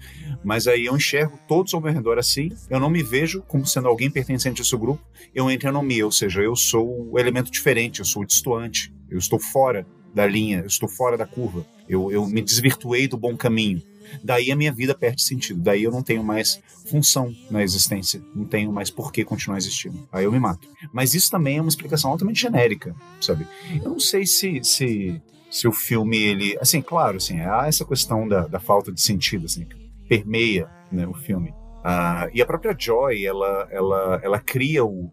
Mas 0.44 0.68
aí 0.68 0.86
eu 0.86 0.96
enxergo 0.96 1.40
todos 1.48 1.74
ao 1.74 1.82
meu 1.82 1.92
redor 1.92 2.18
assim, 2.18 2.50
eu 2.70 2.80
não 2.80 2.90
me 2.90 3.04
vejo 3.04 3.42
como 3.48 3.66
sendo 3.66 3.88
alguém 3.88 4.10
pertencente 4.10 4.62
a 4.62 4.64
esse 4.64 4.78
grupo, 4.78 5.04
eu 5.34 5.50
entro 5.50 5.68
em 5.68 5.70
anomia, 5.70 6.06
ou 6.06 6.12
seja, 6.12 6.42
eu 6.42 6.56
sou 6.56 7.12
o 7.12 7.20
elemento 7.20 7.52
diferente, 7.52 8.00
eu 8.00 8.06
sou 8.06 8.22
o 8.22 8.26
distoante, 8.26 8.94
eu 9.10 9.18
estou 9.18 9.40
fora 9.40 9.86
da 10.14 10.26
linha, 10.26 10.60
eu 10.60 10.68
estou 10.68 10.88
fora 10.88 11.18
da 11.18 11.26
curva, 11.26 11.66
eu, 11.88 12.12
eu 12.12 12.26
me 12.28 12.42
desvirtuei 12.42 13.08
do 13.08 13.18
bom 13.18 13.36
caminho. 13.36 13.82
Daí 14.24 14.52
a 14.52 14.56
minha 14.56 14.72
vida 14.72 14.94
perde 14.94 15.22
sentido, 15.22 15.62
daí 15.62 15.84
eu 15.84 15.92
não 15.92 16.02
tenho 16.02 16.24
mais 16.24 16.62
função 16.90 17.34
na 17.50 17.64
existência, 17.64 18.22
não 18.36 18.46
tenho 18.46 18.72
mais 18.72 18.90
por 18.90 19.12
que 19.12 19.24
continuar 19.24 19.58
existindo. 19.58 20.08
Aí 20.12 20.26
eu 20.26 20.32
me 20.32 20.40
mato. 20.40 20.68
Mas 20.92 21.14
isso 21.14 21.30
também 21.30 21.58
é 21.58 21.62
uma 21.62 21.70
explicação 21.70 22.12
altamente 22.12 22.42
genérica, 22.42 22.96
sabe? 23.22 23.48
Eu 23.84 23.90
não 23.90 24.00
sei 24.00 24.26
se, 24.26 24.64
se 24.64 25.22
se 25.50 25.68
o 25.68 25.72
filme 25.72 26.18
ele 26.18 26.58
assim 26.62 26.82
claro 26.82 27.18
assim 27.18 27.40
há 27.42 27.68
essa 27.68 27.84
questão 27.84 28.28
da, 28.28 28.48
da 28.48 28.60
falta 28.60 28.92
de 28.92 29.02
sentido 29.02 29.46
assim 29.46 29.66
que 29.66 29.76
permeia 30.08 30.70
né, 30.92 31.08
o 31.08 31.14
filme 31.14 31.50
uh, 31.50 32.30
e 32.34 32.42
a 32.42 32.46
própria 32.46 32.76
Joy 32.78 33.26
ela 33.26 33.68
ela 33.72 34.20
ela 34.24 34.40
cria 34.40 34.86
o, 34.86 35.12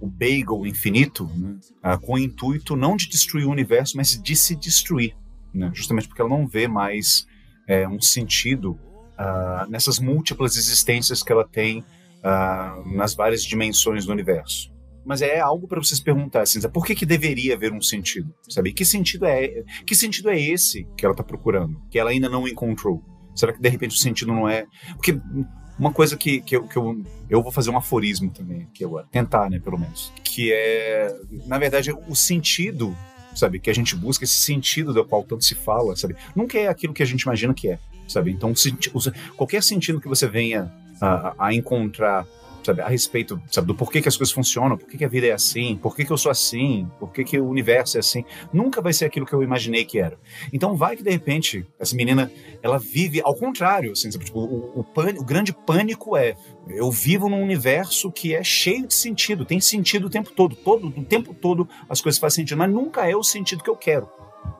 o 0.00 0.06
bagel 0.06 0.66
infinito 0.66 1.30
né, 1.34 1.58
uh, 1.94 2.00
com 2.00 2.14
o 2.14 2.18
intuito 2.18 2.76
não 2.76 2.96
de 2.96 3.08
destruir 3.08 3.46
o 3.46 3.50
universo 3.50 3.96
mas 3.96 4.20
de 4.20 4.36
se 4.36 4.56
destruir 4.56 5.16
né, 5.54 5.70
justamente 5.72 6.08
porque 6.08 6.20
ela 6.20 6.30
não 6.30 6.46
vê 6.46 6.66
mais 6.66 7.26
é, 7.68 7.86
um 7.86 8.00
sentido 8.00 8.72
uh, 9.18 9.70
nessas 9.70 10.00
múltiplas 10.00 10.56
existências 10.56 11.22
que 11.22 11.30
ela 11.30 11.46
tem 11.46 11.84
nas 12.84 13.14
várias 13.14 13.44
dimensões 13.44 14.04
do 14.04 14.12
universo 14.12 14.72
mas 15.08 15.22
é 15.22 15.40
algo 15.40 15.66
para 15.66 15.80
vocês 15.80 15.98
perguntar 15.98 16.42
assim, 16.42 16.60
por 16.68 16.84
que 16.84 16.94
que 16.94 17.06
deveria 17.06 17.54
haver 17.54 17.72
um 17.72 17.80
sentido, 17.80 18.30
sabe? 18.46 18.74
Que 18.74 18.84
sentido 18.84 19.24
é 19.24 19.64
que 19.86 19.94
sentido 19.94 20.28
é 20.28 20.38
esse 20.38 20.86
que 20.98 21.02
ela 21.02 21.14
está 21.14 21.24
procurando, 21.24 21.80
que 21.90 21.98
ela 21.98 22.10
ainda 22.10 22.28
não 22.28 22.46
encontrou? 22.46 23.02
Será 23.34 23.54
que 23.54 23.58
de 23.58 23.70
repente 23.70 23.96
o 23.96 23.98
sentido 23.98 24.34
não 24.34 24.46
é? 24.46 24.66
Porque 24.96 25.18
uma 25.78 25.90
coisa 25.94 26.14
que, 26.14 26.42
que, 26.42 26.54
eu, 26.54 26.68
que 26.68 26.76
eu, 26.76 27.02
eu 27.30 27.42
vou 27.42 27.50
fazer 27.50 27.70
um 27.70 27.78
aforismo 27.78 28.30
também, 28.30 28.68
que 28.74 28.84
eu 28.84 29.02
tentar, 29.10 29.48
né, 29.48 29.58
pelo 29.58 29.78
menos, 29.78 30.12
que 30.22 30.52
é, 30.52 31.16
na 31.46 31.56
verdade, 31.56 31.90
o 32.06 32.14
sentido, 32.14 32.94
sabe, 33.38 33.58
que 33.58 33.70
a 33.70 33.74
gente 33.74 33.94
busca, 33.94 34.24
esse 34.24 34.38
sentido 34.38 34.92
do 34.92 35.04
qual 35.04 35.22
tanto 35.22 35.44
se 35.44 35.54
fala, 35.54 35.94
sabe, 35.96 36.16
nunca 36.34 36.58
é 36.58 36.68
aquilo 36.68 36.92
que 36.92 37.02
a 37.02 37.06
gente 37.06 37.22
imagina 37.22 37.54
que 37.54 37.68
é, 37.68 37.78
sabe? 38.06 38.32
Então, 38.32 38.52
qualquer 39.36 39.62
sentido 39.62 40.00
que 40.00 40.08
você 40.08 40.26
venha 40.26 40.72
a, 41.00 41.34
a 41.38 41.54
encontrar 41.54 42.26
sabe, 42.68 42.82
a 42.82 42.88
respeito 42.88 43.40
sabe, 43.50 43.66
do 43.66 43.74
porquê 43.74 44.00
que 44.02 44.08
as 44.08 44.16
coisas 44.16 44.32
funcionam, 44.32 44.76
por 44.76 44.88
que 44.88 45.04
a 45.04 45.08
vida 45.08 45.26
é 45.26 45.32
assim, 45.32 45.76
por 45.76 45.96
que 45.96 46.10
eu 46.10 46.18
sou 46.18 46.30
assim, 46.30 46.88
por 46.98 47.10
que 47.10 47.38
o 47.38 47.48
universo 47.48 47.96
é 47.96 48.00
assim. 48.00 48.24
Nunca 48.52 48.80
vai 48.80 48.92
ser 48.92 49.06
aquilo 49.06 49.26
que 49.26 49.32
eu 49.32 49.42
imaginei 49.42 49.84
que 49.84 49.98
era. 49.98 50.18
Então 50.52 50.76
vai 50.76 50.96
que 50.96 51.02
de 51.02 51.10
repente 51.10 51.66
essa 51.78 51.96
menina 51.96 52.30
ela 52.62 52.78
vive 52.78 53.20
ao 53.24 53.34
contrário, 53.34 53.92
assim, 53.92 54.10
sabe, 54.10 54.26
tipo, 54.26 54.38
o, 54.38 54.80
o, 54.80 54.86
o 55.18 55.24
grande 55.24 55.52
pânico 55.52 56.16
é 56.16 56.36
eu 56.68 56.90
vivo 56.90 57.28
num 57.28 57.42
universo 57.42 58.12
que 58.12 58.34
é 58.34 58.44
cheio 58.44 58.86
de 58.86 58.94
sentido, 58.94 59.44
tem 59.44 59.60
sentido 59.60 60.06
o 60.06 60.10
tempo 60.10 60.30
todo, 60.30 60.54
todo 60.54 60.88
o 60.88 61.04
tempo 61.04 61.32
todo 61.32 61.68
as 61.88 62.00
coisas 62.00 62.18
fazem 62.18 62.42
sentido, 62.42 62.58
mas 62.58 62.70
nunca 62.70 63.08
é 63.08 63.16
o 63.16 63.22
sentido 63.22 63.62
que 63.62 63.70
eu 63.70 63.76
quero. 63.76 64.08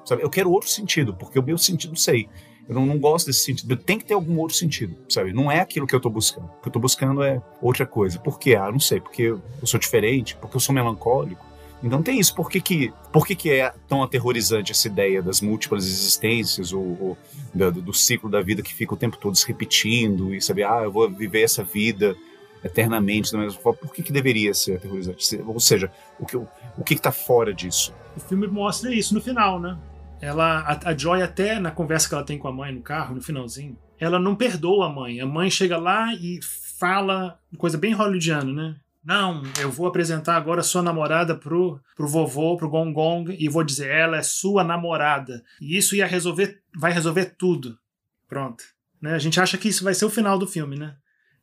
Sabe? 0.05 0.23
Eu 0.23 0.31
quero 0.31 0.51
outro 0.51 0.69
sentido, 0.69 1.15
porque 1.15 1.39
o 1.39 1.43
meu 1.43 1.59
sentido 1.59 1.97
sei. 1.97 2.29
Eu 2.69 2.75
não, 2.75 2.85
não, 2.85 2.99
gosto 2.99 3.27
desse 3.27 3.41
sentido. 3.41 3.77
Tem 3.77 3.99
que 3.99 4.05
ter 4.05 4.15
algum 4.15 4.39
outro 4.39 4.55
sentido, 4.55 4.95
sabe? 5.09 5.33
Não 5.33 5.51
é 5.51 5.61
aquilo 5.61 5.87
que 5.87 5.95
eu 5.95 6.01
tô 6.01 6.11
buscando. 6.11 6.45
O 6.45 6.63
que 6.63 6.69
eu 6.69 6.73
tô 6.73 6.79
buscando 6.79 7.23
é 7.23 7.41
outra 7.63 7.87
coisa. 7.87 8.19
Por 8.19 8.39
quê? 8.39 8.57
Ah, 8.57 8.71
não 8.71 8.79
sei. 8.79 9.01
Porque 9.01 9.23
eu 9.23 9.41
sou 9.65 9.81
diferente? 9.81 10.37
Porque 10.37 10.57
eu 10.57 10.61
sou 10.61 10.75
melancólico? 10.75 11.49
Então 11.83 12.03
tem 12.03 12.19
isso. 12.19 12.35
Por 12.35 12.51
que, 12.51 12.61
que, 12.61 12.93
por 13.11 13.27
que, 13.27 13.35
que 13.35 13.51
é 13.51 13.73
tão 13.89 14.03
aterrorizante 14.03 14.73
essa 14.73 14.87
ideia 14.87 15.23
das 15.23 15.41
múltiplas 15.41 15.87
existências, 15.87 16.73
ou, 16.73 16.99
ou 17.01 17.19
do, 17.55 17.81
do, 17.81 17.95
ciclo 17.95 18.29
da 18.29 18.43
vida 18.43 18.63
que 18.63 18.75
fica 18.75 18.93
o 18.93 18.97
tempo 18.97 19.17
todo 19.17 19.35
se 19.37 19.47
repetindo 19.47 20.35
e 20.35 20.41
saber, 20.43 20.65
ah, 20.65 20.83
eu 20.83 20.93
vou 20.93 21.09
viver 21.09 21.43
essa 21.43 21.65
vida 21.65 22.17
eternamente 22.63 23.33
da 23.33 23.39
mesma 23.39 23.61
forma. 23.61 23.79
Por 23.79 23.95
que, 23.95 24.03
que 24.03 24.13
deveria 24.13 24.53
ser 24.53 24.77
aterrorizante? 24.77 25.41
Ou 25.47 25.61
seja, 25.61 25.91
o 26.19 26.27
que, 26.27 26.37
o, 26.37 26.47
o 26.77 26.85
que 26.85 26.95
está 26.95 27.13
fora 27.13 27.55
disso? 27.55 27.95
O 28.17 28.21
filme 28.21 28.47
mostra 28.47 28.93
isso 28.93 29.15
no 29.15 29.21
final, 29.21 29.61
né? 29.61 29.79
Ela 30.21 30.61
a, 30.61 30.91
a 30.91 30.97
Joy 30.97 31.23
até 31.23 31.59
na 31.59 31.71
conversa 31.71 32.09
que 32.09 32.15
ela 32.15 32.25
tem 32.25 32.39
com 32.39 32.49
a 32.49 32.53
mãe 32.53 32.73
no 32.73 32.83
carro 32.83 33.15
no 33.15 33.23
finalzinho 33.23 33.79
ela 34.01 34.19
não 34.19 34.37
perdoa 34.37 34.87
a 34.87 34.93
mãe. 34.93 35.21
A 35.21 35.27
mãe 35.27 35.51
chega 35.51 35.77
lá 35.77 36.15
e 36.15 36.39
fala 36.79 37.39
coisa 37.57 37.77
bem 37.77 37.93
hollywoodiana 37.93 38.53
né? 38.53 38.77
Não 39.05 39.43
eu 39.61 39.71
vou 39.71 39.87
apresentar 39.87 40.37
agora 40.37 40.63
sua 40.63 40.83
namorada 40.83 41.35
pro, 41.35 41.81
pro 41.97 42.07
vovô 42.07 42.57
pro 42.57 42.69
Gong 42.69 42.93
Gong 42.93 43.37
e 43.39 43.49
vou 43.49 43.65
dizer 43.65 43.91
ela 43.91 44.17
é 44.17 44.23
sua 44.23 44.63
namorada. 44.63 45.43
E 45.61 45.77
isso 45.77 45.97
ia 45.97 46.07
resolver 46.07 46.63
vai 46.77 46.93
resolver 46.93 47.35
tudo. 47.37 47.79
Pronto. 48.29 48.63
Né? 49.01 49.15
A 49.15 49.19
gente 49.19 49.41
acha 49.41 49.57
que 49.57 49.69
isso 49.69 49.83
vai 49.83 49.95
ser 49.95 50.05
o 50.05 50.11
final 50.11 50.39
do 50.39 50.47
filme 50.47 50.79
né 50.79 50.95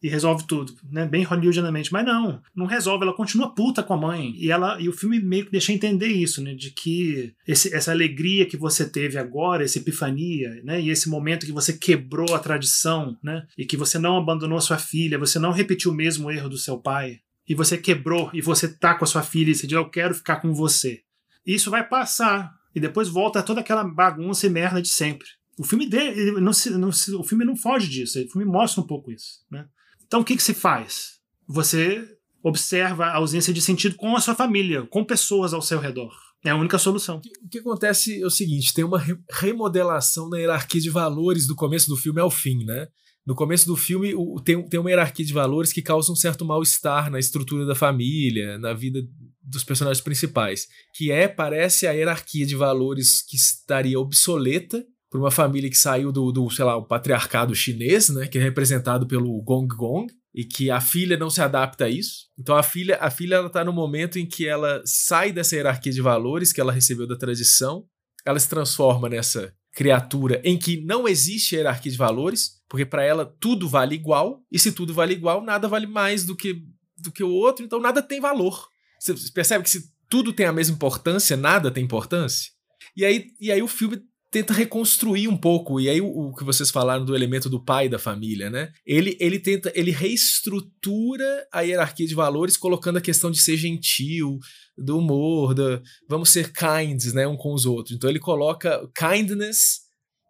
e 0.01 0.09
resolve 0.09 0.45
tudo, 0.45 0.73
né? 0.91 1.05
Bem 1.05 1.23
hollywoodianamente. 1.23 1.91
Mas 1.91 2.05
não, 2.05 2.41
não 2.55 2.65
resolve, 2.65 3.03
ela 3.03 3.15
continua 3.15 3.53
puta 3.53 3.81
com 3.81 3.93
a 3.93 3.97
mãe. 3.97 4.33
E 4.37 4.51
ela 4.51 4.79
e 4.79 4.87
o 4.87 4.93
filme 4.93 5.19
meio 5.19 5.45
que 5.45 5.51
deixa 5.51 5.73
entender 5.73 6.07
isso, 6.07 6.41
né? 6.41 6.53
De 6.53 6.71
que 6.71 7.33
esse, 7.47 7.73
essa 7.73 7.91
alegria 7.91 8.45
que 8.45 8.57
você 8.57 8.87
teve 8.87 9.17
agora, 9.17 9.63
essa 9.63 9.77
epifania, 9.77 10.61
né? 10.63 10.81
E 10.81 10.89
esse 10.89 11.09
momento 11.09 11.45
que 11.45 11.51
você 11.51 11.73
quebrou 11.73 12.35
a 12.35 12.39
tradição, 12.39 13.17
né? 13.23 13.45
E 13.57 13.65
que 13.65 13.77
você 13.77 13.97
não 13.97 14.17
abandonou 14.17 14.57
a 14.57 14.61
sua 14.61 14.77
filha, 14.77 15.17
você 15.17 15.39
não 15.39 15.51
repetiu 15.51 15.91
o 15.91 15.95
mesmo 15.95 16.29
erro 16.29 16.49
do 16.49 16.57
seu 16.57 16.77
pai. 16.77 17.19
E 17.47 17.53
você 17.53 17.77
quebrou, 17.77 18.29
e 18.33 18.41
você 18.41 18.67
tá 18.67 18.95
com 18.95 19.03
a 19.03 19.07
sua 19.07 19.21
filha 19.21 19.51
e 19.51 19.55
você 19.55 19.67
diz, 19.67 19.75
eu 19.75 19.89
quero 19.89 20.15
ficar 20.15 20.37
com 20.37 20.51
você. 20.53 21.01
Isso 21.45 21.69
vai 21.69 21.87
passar. 21.87 22.51
E 22.73 22.79
depois 22.79 23.07
volta 23.07 23.43
toda 23.43 23.61
aquela 23.61 23.83
bagunça 23.83 24.47
e 24.47 24.49
merda 24.49 24.81
de 24.81 24.89
sempre. 24.89 25.27
O 25.57 25.63
filme 25.63 25.87
dele, 25.87 26.31
não, 26.41 26.51
não, 26.77 26.89
o 26.89 27.23
filme 27.23 27.45
não 27.45 27.55
foge 27.55 27.87
disso, 27.87 28.19
o 28.19 28.29
filme 28.29 28.45
mostra 28.45 28.81
um 28.81 28.87
pouco 28.87 29.09
isso, 29.09 29.45
né? 29.49 29.65
Então 30.05 30.21
o 30.21 30.25
que, 30.25 30.35
que 30.35 30.43
se 30.43 30.53
faz? 30.53 31.15
Você 31.47 32.07
observa 32.43 33.05
a 33.05 33.15
ausência 33.15 33.53
de 33.53 33.61
sentido 33.61 33.95
com 33.95 34.15
a 34.15 34.21
sua 34.21 34.35
família, 34.35 34.83
com 34.83 35.03
pessoas 35.03 35.53
ao 35.53 35.61
seu 35.61 35.79
redor. 35.79 36.13
É 36.45 36.51
a 36.51 36.55
única 36.55 36.77
solução. 36.77 37.19
O 37.43 37.49
que 37.49 37.57
acontece 37.57 38.21
é 38.21 38.25
o 38.25 38.29
seguinte: 38.29 38.73
tem 38.73 38.85
uma 38.85 39.03
remodelação 39.31 40.29
na 40.29 40.37
hierarquia 40.37 40.79
de 40.79 40.91
valores 40.91 41.47
do 41.47 41.55
começo 41.55 41.87
do 41.87 41.97
filme 41.97 42.21
ao 42.21 42.29
fim, 42.29 42.63
né? 42.63 42.87
No 43.25 43.33
começo 43.33 43.65
do 43.65 43.75
filme 43.75 44.13
tem, 44.43 44.63
tem 44.69 44.79
uma 44.79 44.89
hierarquia 44.91 45.25
de 45.25 45.33
valores 45.33 45.73
que 45.73 45.81
causa 45.81 46.11
um 46.11 46.15
certo 46.15 46.45
mal-estar 46.45 47.09
na 47.09 47.17
estrutura 47.17 47.65
da 47.65 47.73
família, 47.73 48.59
na 48.59 48.71
vida 48.71 49.01
dos 49.41 49.63
personagens 49.63 50.03
principais. 50.03 50.67
Que 50.93 51.11
é, 51.11 51.27
parece, 51.27 51.87
a 51.87 51.91
hierarquia 51.91 52.45
de 52.45 52.55
valores 52.55 53.23
que 53.23 53.35
estaria 53.35 53.99
obsoleta 53.99 54.85
por 55.09 55.19
uma 55.19 55.31
família 55.31 55.69
que 55.69 55.77
saiu 55.77 56.11
do, 56.11 56.31
do, 56.31 56.49
sei 56.49 56.65
lá, 56.65 56.75
o 56.75 56.85
patriarcado 56.85 57.55
chinês, 57.55 58.09
né, 58.09 58.27
que 58.27 58.37
é 58.37 58.41
representado 58.41 59.07
pelo 59.07 59.41
Gong 59.41 59.67
Gong, 59.67 60.07
e 60.33 60.43
que 60.43 60.69
a 60.69 60.81
filha 60.81 61.15
não 61.15 61.29
se 61.29 61.41
adapta 61.41 61.85
a 61.85 61.89
isso. 61.89 62.27
Então 62.37 62.57
a 62.57 62.63
filha, 62.63 62.97
a 62.99 63.09
filha 63.09 63.35
ela 63.35 63.49
tá 63.49 63.63
no 63.63 63.71
momento 63.71 64.19
em 64.19 64.25
que 64.25 64.45
ela 64.45 64.81
sai 64.85 65.31
dessa 65.31 65.55
hierarquia 65.55 65.93
de 65.93 66.01
valores 66.01 66.51
que 66.51 66.59
ela 66.59 66.73
recebeu 66.73 67.07
da 67.07 67.15
tradição, 67.15 67.85
ela 68.25 68.39
se 68.39 68.49
transforma 68.49 69.07
nessa 69.07 69.53
criatura 69.71 70.41
em 70.43 70.57
que 70.57 70.81
não 70.81 71.07
existe 71.07 71.55
hierarquia 71.55 71.91
de 71.91 71.97
valores, 71.97 72.61
porque 72.67 72.85
para 72.85 73.03
ela 73.03 73.25
tudo 73.39 73.69
vale 73.69 73.95
igual, 73.95 74.43
e 74.51 74.59
se 74.59 74.71
tudo 74.71 74.93
vale 74.93 75.13
igual, 75.13 75.41
nada 75.41 75.67
vale 75.67 75.87
mais 75.87 76.25
do 76.25 76.35
que 76.35 76.63
do 76.97 77.11
que 77.11 77.23
o 77.23 77.29
outro, 77.29 77.63
então 77.63 77.79
nada 77.79 78.01
tem 78.01 78.19
valor. 78.19 78.69
Você 78.99 79.13
percebe 79.33 79.63
que 79.63 79.69
se 79.69 79.91
tudo 80.09 80.33
tem 80.33 80.45
a 80.45 80.53
mesma 80.53 80.75
importância, 80.75 81.35
nada 81.35 81.69
tem 81.69 81.83
importância? 81.83 82.51
E 82.95 83.03
aí, 83.03 83.27
e 83.39 83.51
aí 83.51 83.61
o 83.61 83.67
filme 83.67 84.01
tenta 84.35 84.53
reconstruir 84.53 85.29
um 85.29 85.37
pouco. 85.37 85.79
E 85.79 85.87
aí 85.87 86.01
o, 86.01 86.07
o, 86.07 86.35
que 86.35 86.43
vocês 86.43 86.69
falaram 86.69 87.05
do 87.05 87.15
elemento 87.15 87.49
do 87.49 87.63
pai 87.63 87.87
da 87.87 87.97
família, 87.97 88.49
né? 88.49 88.69
Ele, 88.85 89.15
ele 89.17 89.39
tenta, 89.39 89.71
ele 89.73 89.91
reestrutura 89.91 91.47
a 91.53 91.61
hierarquia 91.61 92.05
de 92.05 92.13
valores, 92.13 92.57
colocando 92.57 92.97
a 92.97 93.01
questão 93.01 93.31
de 93.31 93.41
ser 93.41 93.55
gentil, 93.55 94.37
do 94.77 94.97
humor, 94.97 95.53
da, 95.53 95.81
vamos 96.09 96.31
ser 96.31 96.51
kinds, 96.51 97.13
né, 97.13 97.25
um 97.25 97.37
com 97.37 97.53
os 97.53 97.65
outros. 97.65 97.95
Então 97.95 98.09
ele 98.09 98.19
coloca 98.19 98.85
kindness, 98.93 99.83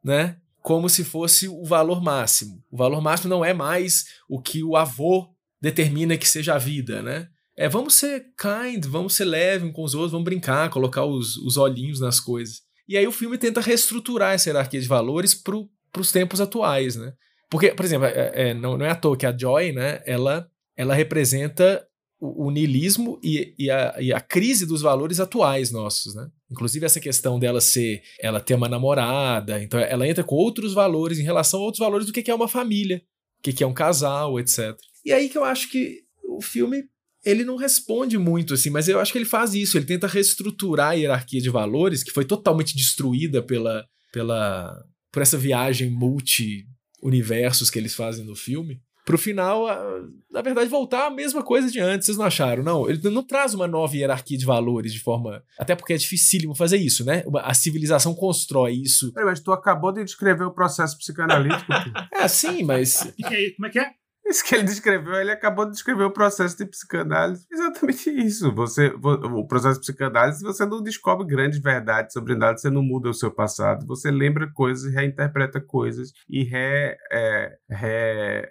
né, 0.04 0.38
como 0.62 0.88
se 0.88 1.04
fosse 1.04 1.48
o 1.48 1.64
valor 1.64 2.00
máximo. 2.00 2.64
O 2.70 2.78
valor 2.78 3.02
máximo 3.02 3.32
não 3.32 3.44
é 3.44 3.56
mais 3.56 4.04
o 4.30 4.40
que 4.40 4.64
o 4.64 4.76
avô 4.76 5.30
determina 5.60 6.16
que 6.16 6.30
seja 6.30 6.54
a 6.54 6.60
vida, 6.60 7.02
né? 7.02 7.28
É, 7.58 7.68
vamos 7.68 7.96
ser 7.96 8.24
kind, 8.40 8.86
vamos 8.86 9.16
ser 9.16 9.26
leve 9.26 9.66
um 9.66 9.72
com 9.72 9.84
os 9.84 9.96
outros, 9.96 10.12
vamos 10.12 10.26
brincar, 10.26 10.70
colocar 10.70 11.06
os, 11.06 11.38
os 11.38 11.58
olhinhos 11.58 12.00
nas 12.00 12.20
coisas. 12.20 12.65
E 12.88 12.98
aí 12.98 13.08
o 13.08 13.12
filme 13.12 13.38
tenta 13.38 13.62
reestruturar 13.62 14.34
essa 14.34 14.50
hierarquia 14.50 14.80
de 14.80 14.88
valores 14.88 15.34
para 15.34 15.56
os 16.00 16.12
tempos 16.12 16.40
atuais, 16.40 16.96
né? 16.96 17.14
Porque, 17.50 17.72
por 17.72 17.86
exemplo, 17.86 18.08
é, 18.08 18.32
é, 18.34 18.54
não, 18.54 18.78
não 18.78 18.86
é 18.86 18.90
à 18.90 18.96
toa 18.96 19.18
que 19.18 19.26
a 19.26 19.36
Joy, 19.36 19.72
né, 19.72 20.02
ela, 20.06 20.50
ela 20.76 20.94
representa 20.94 21.88
o, 22.20 22.48
o 22.48 22.52
niilismo 22.52 23.20
e, 23.24 23.54
e, 23.58 23.70
a, 23.70 23.96
e 24.00 24.14
a 24.14 24.20
crise 24.20 24.66
dos 24.66 24.82
valores 24.82 25.20
atuais 25.20 25.72
nossos, 25.72 26.16
né? 26.16 26.28
Inclusive 26.50 26.86
essa 26.86 27.00
questão 27.00 27.40
dela 27.40 27.62
ser, 27.62 28.02
ela 28.20 28.40
ter 28.40 28.56
uma 28.56 28.70
namorada, 28.70 29.62
então 29.62 29.80
ela 29.80 30.08
entra 30.08 30.24
com 30.24 30.36
outros 30.36 30.74
valores 30.74 31.20
em 31.20 31.24
relação 31.24 31.60
a 31.60 31.64
outros 31.64 31.80
valores 31.80 32.08
do 32.08 32.14
que 32.14 32.30
é 32.30 32.36
uma 32.36 32.48
família, 32.48 33.02
o 33.40 33.42
que 33.42 33.64
é 33.64 33.68
um 33.68 33.74
casal, 33.74 34.40
etc. 34.40 34.76
E 35.04 35.12
aí 35.12 35.30
que 35.30 35.38
eu 35.38 35.44
acho 35.44 35.70
que 35.70 36.04
o 36.24 36.42
filme 36.42 36.84
ele 37.26 37.44
não 37.44 37.56
responde 37.56 38.18
muito, 38.18 38.54
assim, 38.54 38.70
mas 38.70 38.88
eu 38.88 39.00
acho 39.00 39.12
que 39.12 39.18
ele 39.18 39.26
faz 39.26 39.54
isso, 39.54 39.78
ele 39.78 39.86
tenta 39.86 40.08
reestruturar 40.08 40.90
a 40.90 40.94
hierarquia 40.94 41.42
de 41.42 41.50
valores, 41.50 42.04
que 42.04 42.12
foi 42.12 42.24
totalmente 42.24 42.76
destruída 42.76 43.42
pela, 43.42 43.86
pela 44.14 44.78
por 45.12 45.22
essa 45.22 45.38
viagem 45.38 45.90
multi-universos 45.90 47.70
que 47.70 47.80
eles 47.80 47.96
fazem 47.96 48.24
no 48.26 48.36
filme, 48.36 48.80
pro 49.06 49.18
final, 49.20 49.68
na 50.32 50.42
verdade, 50.42 50.68
voltar 50.68 51.06
a 51.06 51.12
mesma 51.12 51.44
coisa 51.44 51.70
de 51.70 51.80
antes, 51.80 52.08
vocês 52.08 52.18
não 52.18 52.26
acharam? 52.26 52.64
Não, 52.64 52.90
ele 52.90 53.08
não 53.12 53.22
traz 53.22 53.54
uma 53.54 53.68
nova 53.68 53.96
hierarquia 53.96 54.38
de 54.38 54.46
valores 54.46 54.92
de 54.92 55.00
forma. 55.00 55.44
Até 55.60 55.76
porque 55.76 55.94
é 55.94 55.98
dificílimo 55.98 56.56
fazer 56.56 56.78
isso, 56.78 57.06
né? 57.06 57.24
A 57.44 57.54
civilização 57.54 58.16
constrói 58.16 58.74
isso. 58.74 59.14
Peraí, 59.14 59.30
mas 59.30 59.40
tu 59.40 59.52
acabou 59.52 59.92
de 59.92 60.04
descrever 60.04 60.44
o 60.44 60.52
processo 60.52 60.98
psicanalítico. 60.98 61.72
é, 62.12 62.28
sim, 62.28 62.64
mas. 62.64 63.14
Como 63.56 63.68
é 63.68 63.70
que 63.70 63.80
é? 63.80 63.92
Isso 64.26 64.44
que 64.44 64.56
ele 64.56 64.64
descreveu, 64.64 65.16
ele 65.16 65.32
acabou 65.32 65.66
de 65.66 65.72
descrever 65.72 66.04
o 66.04 66.12
processo 66.12 66.58
de 66.58 66.66
psicanálise. 66.66 67.46
Exatamente 67.52 68.10
isso. 68.10 68.52
Você, 68.56 68.88
o 68.88 69.48
processo 69.48 69.76
de 69.76 69.82
psicanálise, 69.82 70.44
você 70.44 70.66
não 70.66 70.82
descobre 70.82 71.28
grandes 71.28 71.60
verdades 71.60 72.14
sobre 72.14 72.36
nada, 72.36 72.58
você 72.58 72.70
não 72.70 72.82
muda 72.82 73.10
o 73.10 73.14
seu 73.14 73.32
passado, 73.32 73.86
você 73.86 74.10
lembra 74.10 74.52
coisas, 74.52 74.92
reinterpreta 74.92 75.62
coisas 75.62 76.12
e 76.28 76.44
re, 76.44 76.98
é, 77.12 77.58
re 77.70 78.50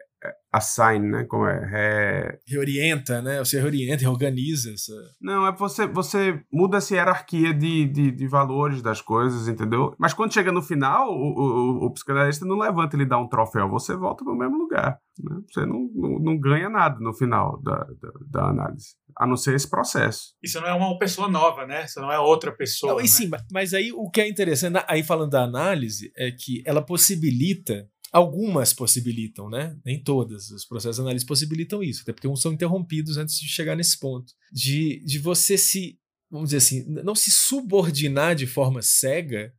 assign, 0.53 1.11
né? 1.11 1.25
Como 1.25 1.47
é? 1.47 1.59
Re... 1.67 2.39
Reorienta, 2.47 3.21
né? 3.21 3.39
Você 3.39 3.59
reorienta, 3.59 4.03
reorganiza. 4.03 4.73
Essa... 4.73 4.93
Não, 5.21 5.47
é 5.47 5.53
você, 5.53 5.87
você 5.87 6.41
muda 6.53 6.79
essa 6.79 6.95
hierarquia 6.95 7.53
de, 7.53 7.87
de, 7.87 8.11
de, 8.13 8.29
valores 8.29 8.81
das 8.81 9.01
coisas, 9.01 9.49
entendeu? 9.49 9.95
Mas 9.99 10.15
quando 10.15 10.33
chega 10.33 10.53
no 10.53 10.63
final, 10.63 11.11
o, 11.11 11.83
o, 11.83 11.87
o 11.87 11.93
psicanalista 11.93 12.45
não 12.45 12.57
levanta 12.57 12.97
e 12.97 13.01
lhe 13.01 13.07
dá 13.07 13.19
um 13.19 13.29
troféu, 13.29 13.69
você 13.69 13.97
volta 13.97 14.25
para 14.25 14.33
o 14.33 14.37
mesmo 14.37 14.57
lugar. 14.57 14.99
Né? 15.23 15.37
Você 15.51 15.67
não, 15.67 15.91
não, 15.95 16.19
não, 16.19 16.39
ganha 16.39 16.69
nada 16.69 16.99
no 17.01 17.13
final 17.13 17.61
da, 17.63 17.77
da, 17.77 18.13
da, 18.31 18.49
análise. 18.49 18.97
A 19.17 19.27
não 19.27 19.37
ser 19.37 19.55
esse 19.55 19.69
processo. 19.69 20.35
Isso 20.43 20.61
não 20.61 20.69
é 20.69 20.75
uma 20.75 20.99
pessoa 20.99 21.29
nova, 21.29 21.67
né? 21.67 21.85
Isso 21.85 22.01
não 22.01 22.11
é 22.11 22.19
outra 22.19 22.53
pessoa. 22.53 22.95
Não, 22.95 23.01
e 23.01 23.05
né? 23.05 23.09
sim, 23.09 23.31
mas 23.53 23.73
aí 23.75 23.93
o 23.93 24.11
que 24.11 24.21
é 24.21 24.29
interessante, 24.29 24.85
aí 24.89 25.05
falando 25.05 25.31
da 25.31 25.45
análise, 25.45 26.13
é 26.17 26.31
que 26.33 26.63
ela 26.67 26.83
possibilita 26.83 27.89
Algumas 28.15 28.73
possibilitam, 28.73 29.51
né? 29.51 29.77
Nem 29.85 30.01
todas. 30.01 30.49
Os 30.53 30.65
processos 30.65 30.99
de 30.99 31.03
análise 31.03 31.27
possibilitam 31.27 31.83
isso, 31.83 32.03
até 32.03 32.13
porque 32.13 32.29
uns 32.29 32.41
são 32.41 32.53
interrompidos 32.53 33.17
antes 33.17 33.41
de 33.41 33.49
chegar 33.49 33.75
nesse 33.75 33.99
ponto. 33.99 34.33
De, 34.53 35.03
de 35.05 35.19
você 35.19 35.59
se, 35.59 35.99
vamos 36.31 36.51
dizer 36.51 36.59
assim, 36.59 36.85
não 36.87 37.17
se 37.17 37.33
subordinar 37.33 38.37
de 38.37 38.47
forma 38.47 38.83
cega 38.83 39.53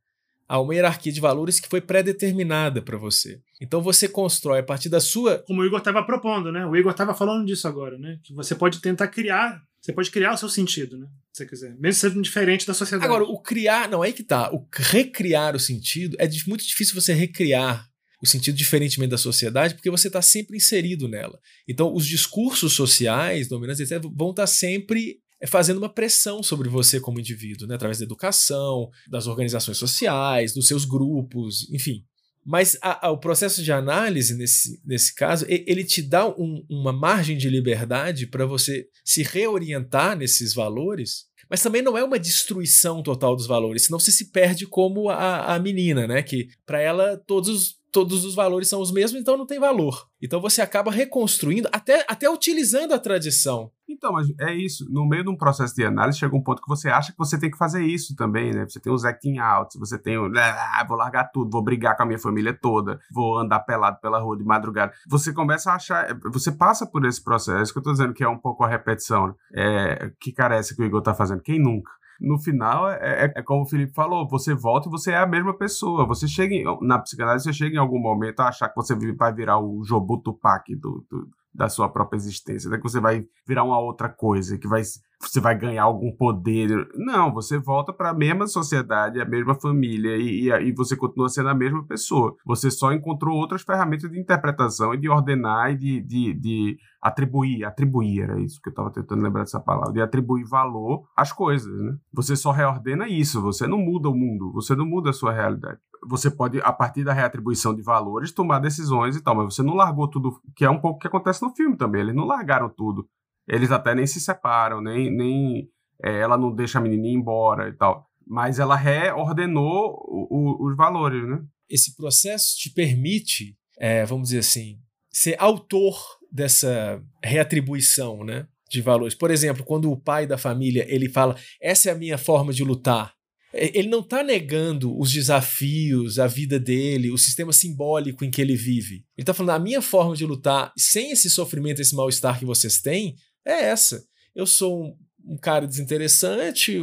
a 0.47 0.57
uma 0.61 0.73
hierarquia 0.73 1.11
de 1.11 1.19
valores 1.19 1.59
que 1.59 1.67
foi 1.67 1.81
pré-determinada 1.81 2.81
para 2.81 2.97
você. 2.97 3.41
Então 3.59 3.81
você 3.81 4.07
constrói 4.07 4.59
a 4.59 4.63
partir 4.63 4.87
da 4.87 5.01
sua. 5.01 5.39
Como 5.39 5.61
o 5.61 5.65
Igor 5.65 5.79
estava 5.79 6.01
propondo, 6.03 6.49
né? 6.49 6.65
O 6.65 6.77
Igor 6.77 6.93
estava 6.93 7.13
falando 7.13 7.45
disso 7.45 7.67
agora, 7.67 7.97
né? 7.97 8.19
Que 8.23 8.33
você 8.33 8.55
pode 8.55 8.79
tentar 8.79 9.09
criar. 9.09 9.61
Você 9.81 9.91
pode 9.91 10.09
criar 10.09 10.33
o 10.33 10.37
seu 10.37 10.47
sentido, 10.47 10.97
né? 10.97 11.07
Se 11.33 11.43
você 11.43 11.45
quiser. 11.45 11.75
Mesmo 11.77 11.99
sendo 11.99 12.21
diferente 12.21 12.65
da 12.65 12.73
sociedade. 12.73 13.05
Agora, 13.05 13.25
o 13.25 13.37
criar. 13.37 13.89
Não, 13.89 14.01
aí 14.01 14.13
que 14.13 14.23
tá. 14.23 14.49
O 14.53 14.65
recriar 14.71 15.57
o 15.57 15.59
sentido 15.59 16.15
é 16.19 16.29
muito 16.47 16.65
difícil 16.65 16.95
você 16.95 17.13
recriar 17.13 17.89
sentido 18.25 18.55
diferentemente 18.55 19.11
da 19.11 19.17
sociedade, 19.17 19.75
porque 19.75 19.89
você 19.89 20.07
está 20.07 20.21
sempre 20.21 20.57
inserido 20.57 21.07
nela. 21.07 21.39
Então, 21.67 21.93
os 21.93 22.05
discursos 22.05 22.73
sociais, 22.73 23.47
dominantes, 23.47 23.89
etc., 23.89 24.03
vão 24.13 24.31
estar 24.31 24.43
tá 24.43 24.47
sempre 24.47 25.19
eh, 25.39 25.47
fazendo 25.47 25.77
uma 25.77 25.89
pressão 25.89 26.41
sobre 26.41 26.69
você 26.69 26.99
como 26.99 27.19
indivíduo, 27.19 27.67
né? 27.67 27.75
através 27.75 27.99
da 27.99 28.05
educação, 28.05 28.89
das 29.07 29.27
organizações 29.27 29.77
sociais, 29.77 30.53
dos 30.53 30.67
seus 30.67 30.85
grupos, 30.85 31.69
enfim. 31.71 32.03
Mas 32.45 32.77
a, 32.79 33.07
a, 33.07 33.11
o 33.11 33.17
processo 33.17 33.63
de 33.63 33.71
análise, 33.71 34.35
nesse, 34.35 34.79
nesse 34.85 35.15
caso, 35.15 35.45
ele 35.49 35.83
te 35.83 36.01
dá 36.03 36.27
um, 36.27 36.63
uma 36.69 36.93
margem 36.93 37.35
de 37.35 37.49
liberdade 37.49 38.27
para 38.27 38.45
você 38.45 38.87
se 39.03 39.23
reorientar 39.23 40.15
nesses 40.15 40.53
valores, 40.53 41.25
mas 41.49 41.63
também 41.63 41.81
não 41.81 41.97
é 41.97 42.03
uma 42.03 42.19
destruição 42.19 43.01
total 43.01 43.35
dos 43.35 43.47
valores, 43.47 43.85
senão 43.85 43.99
você 43.99 44.11
se 44.11 44.31
perde 44.31 44.67
como 44.67 45.09
a, 45.09 45.55
a 45.55 45.59
menina, 45.59 46.07
né? 46.07 46.21
Que 46.21 46.47
para 46.65 46.79
ela 46.79 47.17
todos 47.25 47.74
todos 47.95 48.25
os 48.25 48.35
valores 48.35 48.67
são 48.67 48.81
os 48.81 48.91
mesmos, 48.91 49.21
então 49.21 49.37
não 49.37 49.45
tem 49.45 49.57
valor. 49.57 50.09
Então 50.21 50.41
você 50.41 50.61
acaba 50.61 50.91
reconstruindo, 50.91 51.69
até, 51.71 52.05
até 52.09 52.29
utilizando 52.29 52.93
a 52.93 52.99
tradição. 52.99 53.71
Então, 53.87 54.11
mas 54.11 54.27
é 54.37 54.53
isso. 54.53 54.85
No 54.91 55.07
meio 55.07 55.23
de 55.23 55.29
um 55.29 55.37
processo 55.37 55.73
de 55.73 55.85
análise, 55.85 56.19
chega 56.19 56.35
um 56.35 56.43
ponto 56.43 56.61
que 56.61 56.67
você 56.67 56.89
acha 56.89 57.13
que 57.13 57.17
você 57.17 57.39
tem 57.39 57.49
que 57.49 57.57
fazer 57.57 57.85
isso 57.85 58.13
também, 58.13 58.51
né? 58.51 58.67
Você 58.67 58.81
tem 58.81 58.91
os 58.91 59.05
acting 59.05 59.37
outs, 59.37 59.79
você 59.79 59.97
tem 59.97 60.17
o. 60.17 60.29
Ah, 60.35 60.83
vou 60.85 60.97
largar 60.97 61.31
tudo, 61.31 61.49
vou 61.49 61.63
brigar 61.63 61.95
com 61.95 62.03
a 62.03 62.05
minha 62.05 62.19
família 62.19 62.53
toda, 62.53 62.99
vou 63.09 63.37
andar 63.37 63.61
pelado 63.61 64.01
pela 64.01 64.19
rua 64.19 64.35
de 64.35 64.43
madrugada. 64.43 64.91
Você 65.07 65.31
começa 65.31 65.71
a 65.71 65.75
achar. 65.75 66.19
Você 66.33 66.51
passa 66.51 66.85
por 66.85 67.05
esse 67.05 67.23
processo, 67.23 67.71
é 67.71 67.73
que 67.73 67.79
eu 67.79 67.83
tô 67.83 67.93
dizendo 67.93 68.13
que 68.13 68.25
é 68.25 68.27
um 68.27 68.37
pouco 68.37 68.65
a 68.65 68.67
repetição. 68.67 69.27
Né? 69.27 69.33
É, 69.53 70.11
que 70.19 70.33
carece 70.33 70.75
que 70.75 70.81
o 70.81 70.85
Igor 70.85 71.01
tá 71.01 71.13
fazendo. 71.13 71.41
Quem 71.41 71.61
nunca? 71.61 71.91
No 72.19 72.39
final, 72.39 72.89
é, 72.89 73.25
é, 73.25 73.33
é, 73.35 73.41
como 73.41 73.63
o 73.63 73.65
Felipe 73.65 73.93
falou, 73.93 74.27
você 74.27 74.53
volta 74.53 74.87
e 74.87 74.91
você 74.91 75.11
é 75.11 75.17
a 75.17 75.27
mesma 75.27 75.57
pessoa. 75.57 76.05
Você 76.05 76.27
chega 76.27 76.53
em, 76.53 76.63
na 76.81 76.99
psicanálise, 76.99 77.45
você 77.45 77.53
chega 77.53 77.75
em 77.75 77.79
algum 77.79 77.99
momento 77.99 78.39
a 78.39 78.47
achar 78.47 78.69
que 78.69 78.75
você 78.75 78.95
vai 79.13 79.33
virar 79.33 79.59
o 79.59 79.83
Jobu 79.83 80.21
Tupac 80.21 80.75
do, 80.75 81.05
do, 81.09 81.29
da 81.55 81.69
sua 81.69 81.87
própria 81.87 82.17
existência, 82.17 82.69
né? 82.69 82.77
que 82.77 82.83
você 82.83 82.99
vai 82.99 83.25
virar 83.47 83.63
uma 83.63 83.79
outra 83.79 84.09
coisa, 84.09 84.57
que 84.57 84.67
vai, 84.67 84.81
você 85.19 85.39
vai 85.39 85.57
ganhar 85.57 85.83
algum 85.83 86.11
poder. 86.11 86.69
Não, 86.95 87.33
você 87.33 87.57
volta 87.57 87.93
para 87.93 88.09
a 88.09 88.13
mesma 88.13 88.45
sociedade, 88.45 89.21
a 89.21 89.25
mesma 89.25 89.55
família, 89.55 90.17
e, 90.17 90.49
e, 90.49 90.51
e, 90.51 90.73
você 90.73 90.95
continua 90.95 91.29
sendo 91.29 91.49
a 91.49 91.55
mesma 91.55 91.83
pessoa. 91.85 92.35
Você 92.45 92.69
só 92.69 92.91
encontrou 92.91 93.37
outras 93.37 93.61
ferramentas 93.61 94.11
de 94.11 94.19
interpretação 94.19 94.93
e 94.93 94.97
de 94.97 95.09
ordenar 95.09 95.71
e 95.71 95.77
de, 95.77 96.01
de, 96.01 96.33
de 96.33 96.77
atribuir. 97.01 97.63
Atribuir 97.63 98.23
era 98.23 98.39
isso 98.41 98.61
que 98.61 98.67
eu 98.69 98.71
estava 98.71 98.91
tentando 98.91 99.23
lembrar 99.23 99.43
dessa 99.43 99.59
palavra, 99.59 99.93
de 99.93 100.01
atribuir 100.01 100.43
valor 100.43 101.07
às 101.15 101.31
coisas. 101.31 101.73
Né? 101.73 101.95
Você 102.13 102.35
só 102.35 102.51
reordena 102.51 103.07
isso, 103.07 103.41
você 103.41 103.65
não 103.65 103.77
muda 103.77 104.09
o 104.09 104.15
mundo, 104.15 104.51
você 104.51 104.75
não 104.75 104.85
muda 104.85 105.11
a 105.11 105.13
sua 105.13 105.31
realidade 105.31 105.79
você 106.07 106.29
pode, 106.29 106.59
a 106.61 106.71
partir 106.71 107.03
da 107.03 107.13
reatribuição 107.13 107.75
de 107.75 107.81
valores, 107.81 108.31
tomar 108.31 108.59
decisões 108.59 109.15
e 109.15 109.21
tal, 109.21 109.35
mas 109.35 109.53
você 109.53 109.63
não 109.63 109.73
largou 109.73 110.09
tudo, 110.09 110.39
que 110.55 110.65
é 110.65 110.69
um 110.69 110.79
pouco 110.79 110.97
o 110.97 110.99
que 110.99 111.07
acontece 111.07 111.41
no 111.41 111.55
filme 111.55 111.77
também. 111.77 112.01
Eles 112.01 112.15
não 112.15 112.25
largaram 112.25 112.69
tudo. 112.69 113.07
Eles 113.47 113.71
até 113.71 113.93
nem 113.93 114.07
se 114.07 114.19
separam, 114.19 114.81
nem, 114.81 115.09
nem 115.09 115.69
é, 116.03 116.19
ela 116.19 116.37
não 116.37 116.53
deixa 116.53 116.79
a 116.79 116.81
menininha 116.81 117.17
embora 117.17 117.69
e 117.69 117.73
tal. 117.73 118.07
Mas 118.25 118.59
ela 118.59 118.75
reordenou 118.75 120.03
o, 120.07 120.27
o, 120.29 120.67
os 120.67 120.75
valores, 120.75 121.27
né? 121.27 121.43
Esse 121.69 121.95
processo 121.95 122.57
te 122.57 122.71
permite, 122.71 123.55
é, 123.77 124.05
vamos 124.05 124.29
dizer 124.29 124.39
assim, 124.39 124.79
ser 125.11 125.35
autor 125.39 125.95
dessa 126.31 127.01
reatribuição, 127.23 128.23
né? 128.23 128.47
De 128.69 128.81
valores. 128.81 129.13
Por 129.13 129.29
exemplo, 129.29 129.63
quando 129.63 129.91
o 129.91 129.99
pai 129.99 130.25
da 130.25 130.37
família 130.37 130.85
ele 130.89 131.07
fala: 131.07 131.35
essa 131.61 131.89
é 131.89 131.93
a 131.93 131.97
minha 131.97 132.17
forma 132.17 132.51
de 132.51 132.63
lutar, 132.63 133.13
ele 133.55 133.87
não 133.87 134.01
está 134.01 134.21
negando 134.21 134.97
os 134.99 135.11
desafios, 135.11 136.19
a 136.19 136.27
vida 136.27 136.59
dele, 136.59 137.11
o 137.11 137.17
sistema 137.17 137.53
simbólico 137.53 138.25
em 138.25 138.31
que 138.31 138.41
ele 138.41 138.55
vive. 138.55 138.95
Ele 138.95 139.23
está 139.23 139.33
falando: 139.33 139.51
a 139.51 139.59
minha 139.59 139.81
forma 139.81 140.15
de 140.15 140.25
lutar 140.25 140.73
sem 140.77 141.11
esse 141.11 141.29
sofrimento, 141.29 141.81
esse 141.81 141.95
mal-estar 141.95 142.37
que 142.37 142.45
vocês 142.45 142.81
têm, 142.81 143.15
é 143.45 143.65
essa. 143.65 144.03
Eu 144.35 144.45
sou 144.45 144.83
um, 144.83 144.97
um 145.33 145.37
cara 145.37 145.65
desinteressante, 145.65 146.77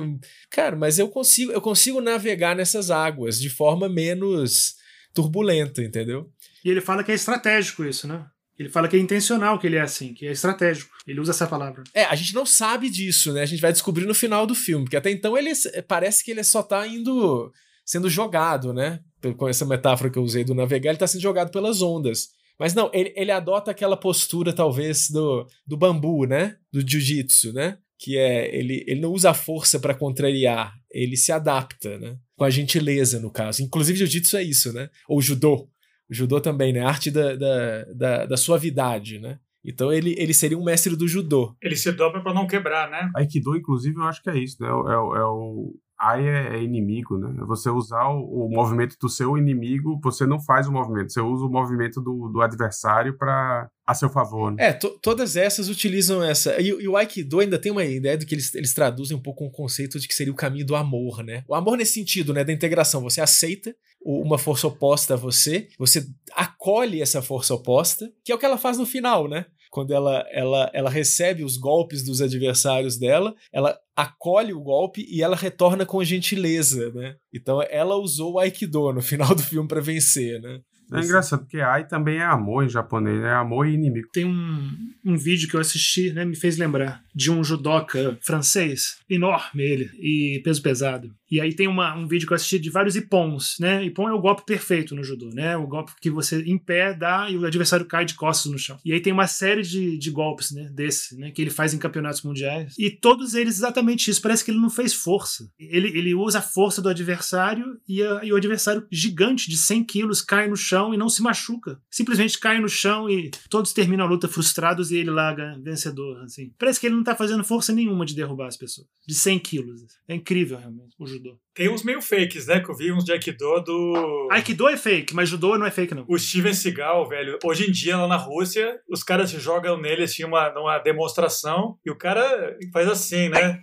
cara, 0.50 0.74
mas 0.74 0.98
eu 0.98 1.08
consigo, 1.08 1.52
eu 1.52 1.60
consigo 1.60 2.00
navegar 2.00 2.56
nessas 2.56 2.90
águas 2.90 3.38
de 3.38 3.50
forma 3.50 3.88
menos 3.88 4.74
turbulenta, 5.12 5.82
entendeu? 5.82 6.30
E 6.64 6.70
ele 6.70 6.80
fala 6.80 7.04
que 7.04 7.12
é 7.12 7.14
estratégico 7.14 7.84
isso, 7.84 8.08
né? 8.08 8.24
Ele 8.58 8.68
fala 8.68 8.86
que 8.86 8.96
é 8.96 8.98
intencional 8.98 9.58
que 9.58 9.66
ele 9.66 9.76
é 9.76 9.80
assim, 9.80 10.12
que 10.14 10.26
é 10.26 10.32
estratégico. 10.32 10.94
Ele 11.06 11.20
usa 11.20 11.32
essa 11.32 11.46
palavra. 11.46 11.82
É, 11.94 12.04
a 12.04 12.14
gente 12.14 12.34
não 12.34 12.46
sabe 12.46 12.90
disso, 12.90 13.32
né? 13.32 13.42
A 13.42 13.46
gente 13.46 13.60
vai 13.60 13.72
descobrir 13.72 14.06
no 14.06 14.14
final 14.14 14.46
do 14.46 14.54
filme, 14.54 14.84
porque 14.84 14.96
até 14.96 15.10
então 15.10 15.36
ele 15.36 15.50
parece 15.88 16.22
que 16.22 16.30
ele 16.30 16.44
só 16.44 16.62
tá 16.62 16.86
indo 16.86 17.52
sendo 17.84 18.08
jogado, 18.08 18.72
né? 18.72 19.00
Com 19.36 19.48
essa 19.48 19.64
metáfora 19.64 20.10
que 20.10 20.18
eu 20.18 20.22
usei 20.22 20.44
do 20.44 20.54
navegar, 20.54 20.90
ele 20.90 20.96
está 20.96 21.06
sendo 21.06 21.22
jogado 21.22 21.50
pelas 21.50 21.82
ondas. 21.82 22.28
Mas 22.58 22.74
não, 22.74 22.90
ele, 22.92 23.12
ele 23.16 23.30
adota 23.30 23.70
aquela 23.70 23.96
postura, 23.96 24.52
talvez, 24.52 25.08
do, 25.10 25.46
do 25.66 25.76
bambu, 25.76 26.26
né? 26.26 26.56
Do 26.72 26.80
jiu-jitsu, 26.80 27.52
né? 27.52 27.78
Que 27.98 28.16
é, 28.16 28.54
ele, 28.54 28.84
ele 28.86 29.00
não 29.00 29.10
usa 29.12 29.30
a 29.30 29.34
força 29.34 29.80
para 29.80 29.94
contrariar, 29.94 30.72
ele 30.90 31.16
se 31.16 31.32
adapta, 31.32 31.98
né? 31.98 32.16
Com 32.36 32.44
a 32.44 32.50
gentileza, 32.50 33.18
no 33.18 33.30
caso. 33.30 33.62
Inclusive, 33.62 33.98
jiu-jitsu 33.98 34.36
é 34.36 34.42
isso, 34.42 34.72
né? 34.72 34.88
Ou 35.08 35.20
judô. 35.20 35.68
O 36.12 36.14
judô 36.14 36.40
também, 36.40 36.72
né? 36.74 36.80
A 36.80 36.88
arte 36.88 37.10
da, 37.10 37.34
da, 37.34 37.84
da, 37.94 38.26
da 38.26 38.36
suavidade, 38.36 39.18
né? 39.18 39.38
Então 39.64 39.90
ele, 39.92 40.14
ele 40.18 40.34
seria 40.34 40.58
um 40.58 40.64
mestre 40.64 40.94
do 40.94 41.08
judô. 41.08 41.54
Ele 41.62 41.74
se 41.76 41.90
dobra 41.92 42.20
para 42.20 42.34
não 42.34 42.46
quebrar, 42.46 42.90
né? 42.90 43.10
Aikido, 43.16 43.56
inclusive, 43.56 43.96
eu 43.96 44.02
acho 44.04 44.22
que 44.22 44.28
é 44.28 44.36
isso, 44.38 44.56
né? 44.60 44.68
É, 44.68 44.72
o- 44.72 45.16
é 45.16 45.24
o. 45.24 45.74
Ai 46.04 46.26
é, 46.28 46.56
é 46.56 46.62
inimigo, 46.62 47.16
né? 47.16 47.32
É 47.40 47.44
Você 47.46 47.70
usar 47.70 48.08
o, 48.08 48.46
o 48.46 48.48
movimento 48.50 48.96
do 49.00 49.08
seu 49.08 49.38
inimigo, 49.38 50.00
você 50.02 50.26
não 50.26 50.40
faz 50.40 50.66
o 50.66 50.72
movimento, 50.72 51.12
você 51.12 51.20
usa 51.20 51.44
o 51.44 51.48
movimento 51.48 52.00
do, 52.00 52.28
do 52.28 52.40
adversário 52.42 53.16
para 53.16 53.68
a 53.86 53.94
seu 53.94 54.08
favor. 54.10 54.50
Né? 54.50 54.66
É, 54.66 54.72
to- 54.72 54.98
todas 55.00 55.36
essas 55.36 55.68
utilizam 55.68 56.20
essa. 56.22 56.60
E, 56.60 56.66
e 56.68 56.88
o 56.88 56.96
Aikido 56.96 57.38
ainda 57.38 57.56
tem 57.56 57.70
uma 57.70 57.84
ideia 57.84 58.18
do 58.18 58.26
que 58.26 58.34
eles, 58.34 58.52
eles 58.56 58.74
traduzem 58.74 59.16
um 59.16 59.20
pouco 59.22 59.44
com 59.44 59.46
o 59.46 59.50
conceito 59.52 59.98
de 60.00 60.08
que 60.08 60.14
seria 60.14 60.32
o 60.32 60.36
caminho 60.36 60.66
do 60.66 60.74
amor, 60.74 61.22
né? 61.22 61.44
O 61.48 61.54
amor 61.54 61.76
nesse 61.78 61.94
sentido, 61.94 62.34
né? 62.34 62.42
Da 62.42 62.52
integração. 62.52 63.00
Você 63.02 63.20
aceita 63.20 63.72
uma 64.04 64.38
força 64.38 64.66
oposta 64.66 65.14
a 65.14 65.16
você, 65.16 65.68
você 65.78 66.06
acolhe 66.34 67.00
essa 67.00 67.22
força 67.22 67.54
oposta, 67.54 68.10
que 68.24 68.32
é 68.32 68.34
o 68.34 68.38
que 68.38 68.44
ela 68.44 68.58
faz 68.58 68.78
no 68.78 68.86
final, 68.86 69.28
né? 69.28 69.46
Quando 69.70 69.94
ela, 69.94 70.26
ela, 70.30 70.70
ela 70.74 70.90
recebe 70.90 71.42
os 71.42 71.56
golpes 71.56 72.04
dos 72.04 72.20
adversários 72.20 72.98
dela, 72.98 73.34
ela 73.50 73.78
acolhe 73.96 74.52
o 74.52 74.60
golpe 74.60 75.06
e 75.08 75.22
ela 75.22 75.34
retorna 75.34 75.86
com 75.86 76.04
gentileza, 76.04 76.90
né? 76.92 77.16
Então 77.32 77.62
ela 77.62 77.96
usou 77.96 78.34
o 78.34 78.38
Aikido 78.38 78.92
no 78.92 79.00
final 79.00 79.34
do 79.34 79.42
filme 79.42 79.66
para 79.66 79.80
vencer, 79.80 80.40
né? 80.42 80.60
É 80.92 81.00
engraçado, 81.00 81.40
porque 81.40 81.58
ai 81.58 81.86
também 81.86 82.18
é 82.18 82.24
amor 82.24 82.64
em 82.64 82.68
japonês, 82.68 83.22
é 83.22 83.32
amor 83.32 83.66
e 83.66 83.72
inimigo. 83.72 84.08
Tem 84.12 84.26
um, 84.26 84.70
um 85.04 85.16
vídeo 85.16 85.48
que 85.48 85.56
eu 85.56 85.60
assisti, 85.60 86.12
né, 86.12 86.24
me 86.24 86.36
fez 86.36 86.58
lembrar, 86.58 87.02
de 87.14 87.30
um 87.30 87.42
judoca 87.44 88.18
francês, 88.22 88.96
enorme 89.08 89.62
ele, 89.62 89.90
e 90.00 90.40
peso 90.42 90.62
pesado. 90.62 91.12
E 91.30 91.40
aí 91.40 91.54
tem 91.54 91.66
uma, 91.66 91.94
um 91.96 92.06
vídeo 92.06 92.26
que 92.26 92.32
eu 92.32 92.36
assisti 92.36 92.58
de 92.58 92.68
vários 92.68 92.94
ipons, 92.94 93.56
né? 93.58 93.82
Ipon 93.84 94.06
é 94.08 94.12
o 94.12 94.20
golpe 94.20 94.44
perfeito 94.44 94.94
no 94.94 95.02
judô, 95.02 95.30
né? 95.30 95.56
O 95.56 95.66
golpe 95.66 95.92
que 96.00 96.10
você 96.10 96.42
em 96.42 96.58
pé 96.58 96.92
dá 96.92 97.30
e 97.30 97.38
o 97.38 97.46
adversário 97.46 97.86
cai 97.86 98.04
de 98.04 98.14
costas 98.14 98.52
no 98.52 98.58
chão. 98.58 98.78
E 98.84 98.92
aí 98.92 99.00
tem 99.00 99.12
uma 99.14 99.26
série 99.26 99.62
de, 99.62 99.96
de 99.96 100.10
golpes, 100.10 100.50
né? 100.50 100.68
Desse, 100.74 101.16
né? 101.16 101.30
Que 101.30 101.40
ele 101.40 101.50
faz 101.50 101.72
em 101.72 101.78
campeonatos 101.78 102.20
mundiais. 102.22 102.74
E 102.78 102.90
todos 102.90 103.32
eles 103.34 103.56
exatamente 103.56 104.10
isso. 104.10 104.20
Parece 104.20 104.44
que 104.44 104.50
ele 104.50 104.60
não 104.60 104.68
fez 104.68 104.92
força. 104.92 105.48
Ele, 105.58 105.88
ele 105.96 106.14
usa 106.14 106.38
a 106.40 106.42
força 106.42 106.82
do 106.82 106.90
adversário 106.90 107.78
e, 107.88 108.02
a- 108.02 108.20
e 108.24 108.30
o 108.32 108.36
adversário 108.36 108.86
gigante 108.92 109.48
de 109.48 109.56
100 109.56 109.84
quilos 109.84 110.20
cai 110.20 110.48
no 110.48 110.56
chão 110.56 110.92
e 110.92 110.98
não 110.98 111.08
se 111.08 111.22
machuca. 111.22 111.80
Simplesmente 111.90 112.38
cai 112.38 112.60
no 112.60 112.68
chão 112.68 113.08
e 113.08 113.30
todos 113.48 113.72
terminam 113.72 114.04
a 114.04 114.08
luta 114.08 114.28
frustrados 114.28 114.90
e 114.90 114.96
ele 114.96 115.10
ganha- 115.10 115.58
vencedor, 115.62 116.22
assim. 116.24 116.52
Parece 116.58 116.78
que 116.78 116.86
ele 116.86 116.96
não 116.96 117.01
tá 117.02 117.14
fazendo 117.14 117.44
força 117.44 117.72
nenhuma 117.72 118.04
de 118.06 118.14
derrubar 118.14 118.46
as 118.46 118.56
pessoas. 118.56 118.86
De 119.06 119.14
100 119.14 119.38
quilos. 119.40 119.80
É 120.08 120.14
incrível, 120.14 120.58
realmente, 120.58 120.94
o 120.98 121.06
judô. 121.06 121.36
Tem 121.54 121.68
uns 121.68 121.82
meio 121.84 122.00
fakes, 122.00 122.46
né? 122.46 122.60
Que 122.60 122.70
eu 122.70 122.76
vi 122.76 122.92
uns 122.92 123.04
de 123.04 123.12
Aikido 123.12 123.60
do. 123.60 124.28
Aikido 124.30 124.68
é 124.68 124.76
fake, 124.76 125.14
mas 125.14 125.28
judô 125.28 125.58
não 125.58 125.66
é 125.66 125.70
fake, 125.70 125.94
não. 125.94 126.04
O 126.08 126.18
Steven 126.18 126.54
Seagal, 126.54 127.08
velho, 127.08 127.38
hoje 127.44 127.68
em 127.68 127.72
dia 127.72 127.96
lá 127.96 128.08
na 128.08 128.16
Rússia, 128.16 128.78
os 128.88 129.02
caras 129.02 129.30
se 129.30 129.38
jogam 129.38 129.78
nele 129.80 130.04
assim, 130.04 130.24
uma, 130.24 130.50
numa 130.52 130.78
demonstração, 130.78 131.76
e 131.84 131.90
o 131.90 131.96
cara 131.96 132.56
faz 132.72 132.88
assim, 132.88 133.28
né? 133.28 133.60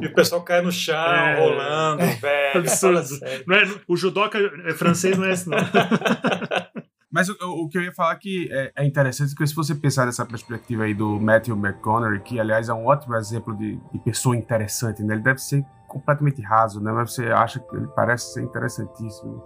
E 0.00 0.06
o 0.06 0.14
pessoal 0.14 0.42
cai 0.42 0.62
no 0.62 0.72
chão, 0.72 0.94
É. 0.96 1.38
rolando, 1.38 2.02
velho. 2.20 2.56
Absurdo. 2.60 3.18
Não 3.46 3.56
é, 3.56 3.68
o 3.86 3.96
judoca 3.96 4.38
é 4.66 4.72
francês 4.72 5.16
não 5.18 5.24
é 5.26 5.32
esse, 5.32 5.48
não. 5.48 5.58
Mas 7.16 7.30
o, 7.30 7.34
o 7.40 7.66
que 7.66 7.78
eu 7.78 7.82
ia 7.82 7.94
falar 7.94 8.14
que 8.16 8.46
é, 8.52 8.72
é 8.76 8.84
interessante, 8.84 9.30
se 9.30 9.54
você 9.54 9.74
pensar 9.74 10.04
nessa 10.04 10.26
perspectiva 10.26 10.84
aí 10.84 10.92
do 10.92 11.18
Matthew 11.18 11.56
McConaughey, 11.56 12.20
que 12.20 12.38
aliás 12.38 12.68
é 12.68 12.74
um 12.74 12.84
ótimo 12.84 13.16
exemplo 13.16 13.56
de, 13.56 13.80
de 13.90 13.98
pessoa 14.00 14.36
interessante, 14.36 15.02
né? 15.02 15.14
Ele 15.14 15.22
deve 15.22 15.38
ser 15.38 15.64
completamente 15.86 16.40
raso, 16.42 16.80
né? 16.80 16.92
Mas 16.92 17.14
você 17.14 17.26
acha 17.26 17.60
que 17.60 17.76
ele 17.76 17.86
parece 17.94 18.32
ser 18.34 18.42
interessantíssimo, 18.42 19.42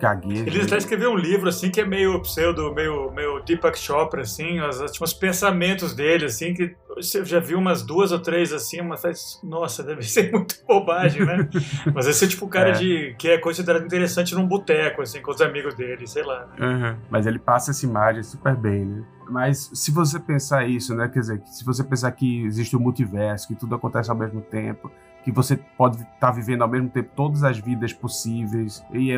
gagueja. 0.00 0.44
Ele 0.46 0.62
até 0.62 0.76
escreveu 0.76 1.10
um 1.12 1.16
livro, 1.16 1.48
assim, 1.48 1.70
que 1.70 1.80
é 1.80 1.84
meio 1.84 2.20
pseudo, 2.22 2.72
meio, 2.74 3.10
meio 3.12 3.40
Deepak 3.44 3.78
Chopra, 3.78 4.22
assim, 4.22 4.60
os, 4.60 4.78
tipo, 4.90 5.04
os 5.04 5.12
pensamentos 5.12 5.94
dele, 5.94 6.26
assim, 6.26 6.52
que 6.54 6.74
você 6.96 7.24
já 7.24 7.40
viu 7.40 7.58
umas 7.58 7.82
duas 7.82 8.12
ou 8.12 8.18
três, 8.20 8.52
assim, 8.52 8.80
mas 8.82 9.00
faz, 9.02 9.40
nossa, 9.42 9.82
deve 9.82 10.02
ser 10.02 10.30
muito 10.32 10.56
bobagem, 10.66 11.24
né? 11.24 11.48
mas 11.94 12.06
esse 12.06 12.24
é 12.24 12.28
tipo 12.28 12.46
o 12.46 12.48
cara 12.48 12.70
É. 12.70 12.72
de, 12.72 13.14
que 13.18 13.28
é 13.28 13.38
considerado 13.38 13.84
interessante 13.84 14.34
num 14.34 14.46
boteco, 14.46 15.02
assim, 15.02 15.20
com 15.20 15.30
os 15.30 15.40
amigos 15.40 15.74
dele, 15.74 16.06
sei 16.06 16.24
lá. 16.24 16.46
Uhum. 16.58 16.96
Mas 17.10 17.26
ele 17.26 17.38
passa 17.38 17.70
essa 17.70 17.84
imagem 17.84 18.22
super 18.22 18.56
bem, 18.56 18.84
né? 18.84 19.04
Mas 19.30 19.70
se 19.72 19.90
você 19.90 20.20
pensar 20.20 20.68
isso, 20.68 20.94
né? 20.94 21.08
Quer 21.08 21.20
dizer, 21.20 21.42
se 21.46 21.64
você 21.64 21.82
pensar 21.82 22.12
que 22.12 22.44
existe 22.44 22.76
o 22.76 22.80
multiverso, 22.80 23.48
que 23.48 23.54
tudo 23.54 23.74
acontece 23.74 24.10
ao 24.10 24.16
mesmo 24.16 24.42
tempo, 24.42 24.90
que 25.24 25.32
você 25.32 25.56
pode 25.56 26.02
estar 26.02 26.30
vivendo 26.30 26.62
ao 26.62 26.68
mesmo 26.68 26.88
tempo 26.90 27.10
todas 27.16 27.42
as 27.42 27.58
vidas 27.58 27.92
possíveis, 27.92 28.84
e, 28.92 29.10
é 29.10 29.16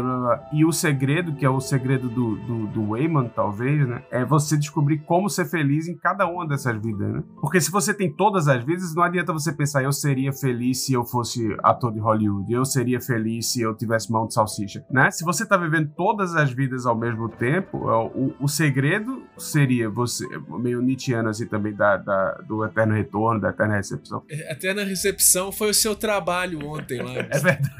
e 0.53 0.65
o 0.65 0.73
segredo, 0.73 1.35
que 1.35 1.45
é 1.45 1.51
o 1.51 1.61
segredo 1.61 2.09
do, 2.09 2.37
do, 2.37 2.67
do 2.69 2.87
Wayman, 2.91 3.29
talvez, 3.35 3.87
né? 3.87 4.03
É 4.11 4.25
você 4.25 4.57
descobrir 4.57 4.99
como 5.01 5.29
ser 5.29 5.47
feliz 5.47 5.89
em 5.89 5.97
cada 5.97 6.27
uma 6.27 6.47
dessas 6.47 6.81
vidas, 6.81 7.13
né? 7.13 7.23
Porque 7.41 7.61
se 7.61 7.71
você 7.71 7.93
tem 7.93 8.13
todas 8.13 8.47
as 8.49 8.63
vidas, 8.65 8.95
não 8.95 9.03
adianta 9.03 9.33
você 9.33 9.53
pensar, 9.53 9.83
eu 9.83 9.93
seria 9.93 10.33
feliz 10.33 10.85
se 10.85 10.93
eu 10.93 11.05
fosse 11.05 11.57
ator 11.63 11.93
de 11.93 11.99
Hollywood, 11.99 12.53
eu 12.53 12.65
seria 12.65 13.01
feliz 13.01 13.53
se 13.53 13.61
eu 13.61 13.75
tivesse 13.75 14.11
mão 14.13 14.27
de 14.27 14.35
salsicha, 14.35 14.85
né? 14.91 15.11
Se 15.11 15.25
você 15.25 15.45
tá 15.45 15.57
vivendo 15.57 15.91
todas 15.97 16.35
as 16.37 16.53
vidas 16.53 16.87
ao 16.87 16.97
mesmo 16.97 17.29
tempo, 17.29 17.79
o, 18.15 18.33
o 18.41 18.49
segredo 18.49 19.25
seria 19.37 19.89
você, 19.91 20.25
meio 20.61 20.81
Nietzscheano 20.81 21.29
assim 21.31 21.47
também, 21.47 21.75
da, 21.75 21.97
da- 21.97 22.35
do 22.47 22.65
eterno 22.65 22.95
retorno, 22.95 23.41
da 23.41 23.49
eterna 23.51 23.75
recepção. 23.77 24.23
Até 24.51 24.73
na 24.73 24.85
recepção 24.85 25.51
foi 25.51 25.71
o 25.71 25.75
seu 25.75 25.96
trabalho 25.97 26.65
ontem 26.67 27.03
lá. 27.03 27.13
É 27.15 27.39
verdade. 27.39 27.73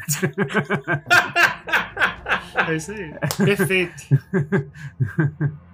É 2.69 2.75
isso 2.75 2.91
aí. 2.91 3.15
Perfeito. 3.45 4.03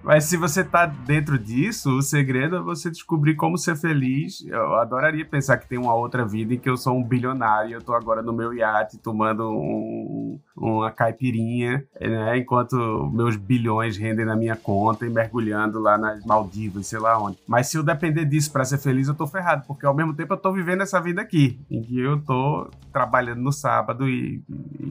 Mas 0.03 0.25
se 0.25 0.35
você 0.35 0.63
tá 0.63 0.85
dentro 0.85 1.39
disso, 1.39 1.97
o 1.97 2.01
segredo 2.01 2.57
é 2.57 2.59
você 2.61 2.91
descobrir 2.91 3.35
como 3.35 3.57
ser 3.57 3.75
feliz. 3.77 4.45
Eu 4.45 4.75
adoraria 4.75 5.25
pensar 5.25 5.57
que 5.57 5.67
tem 5.67 5.77
uma 5.79 5.93
outra 5.95 6.25
vida 6.25 6.53
em 6.53 6.59
que 6.59 6.69
eu 6.69 6.75
sou 6.75 6.97
um 6.97 7.03
bilionário 7.03 7.69
e 7.69 7.73
eu 7.73 7.81
tô 7.81 7.93
agora 7.93 8.21
no 8.21 8.33
meu 8.33 8.53
iate 8.53 8.97
tomando 8.97 9.49
um- 9.49 10.22
uma 10.55 10.91
caipirinha, 10.91 11.83
né? 11.99 12.37
Enquanto 12.37 12.75
meus 13.13 13.35
bilhões 13.35 13.97
rendem 13.97 14.25
na 14.25 14.35
minha 14.35 14.55
conta 14.55 15.05
e 15.05 15.09
mergulhando 15.09 15.79
lá 15.79 15.97
nas 15.97 16.23
Maldivas, 16.25 16.87
sei 16.87 16.99
lá 16.99 17.17
onde. 17.21 17.37
Mas 17.47 17.67
se 17.67 17.77
eu 17.77 17.83
depender 17.83 18.25
disso 18.25 18.51
pra 18.51 18.65
ser 18.65 18.77
feliz, 18.77 19.07
eu 19.07 19.13
tô 19.15 19.25
ferrado, 19.27 19.63
porque 19.67 19.85
ao 19.85 19.93
mesmo 19.95 20.13
tempo 20.13 20.33
eu 20.33 20.37
tô 20.37 20.51
vivendo 20.51 20.81
essa 20.81 20.99
vida 21.01 21.21
aqui, 21.21 21.59
em 21.69 21.81
que 21.81 21.99
eu 21.99 22.19
tô 22.21 22.69
trabalhando 22.91 23.41
no 23.41 23.51
sábado 23.51 24.07
e- 24.07 24.41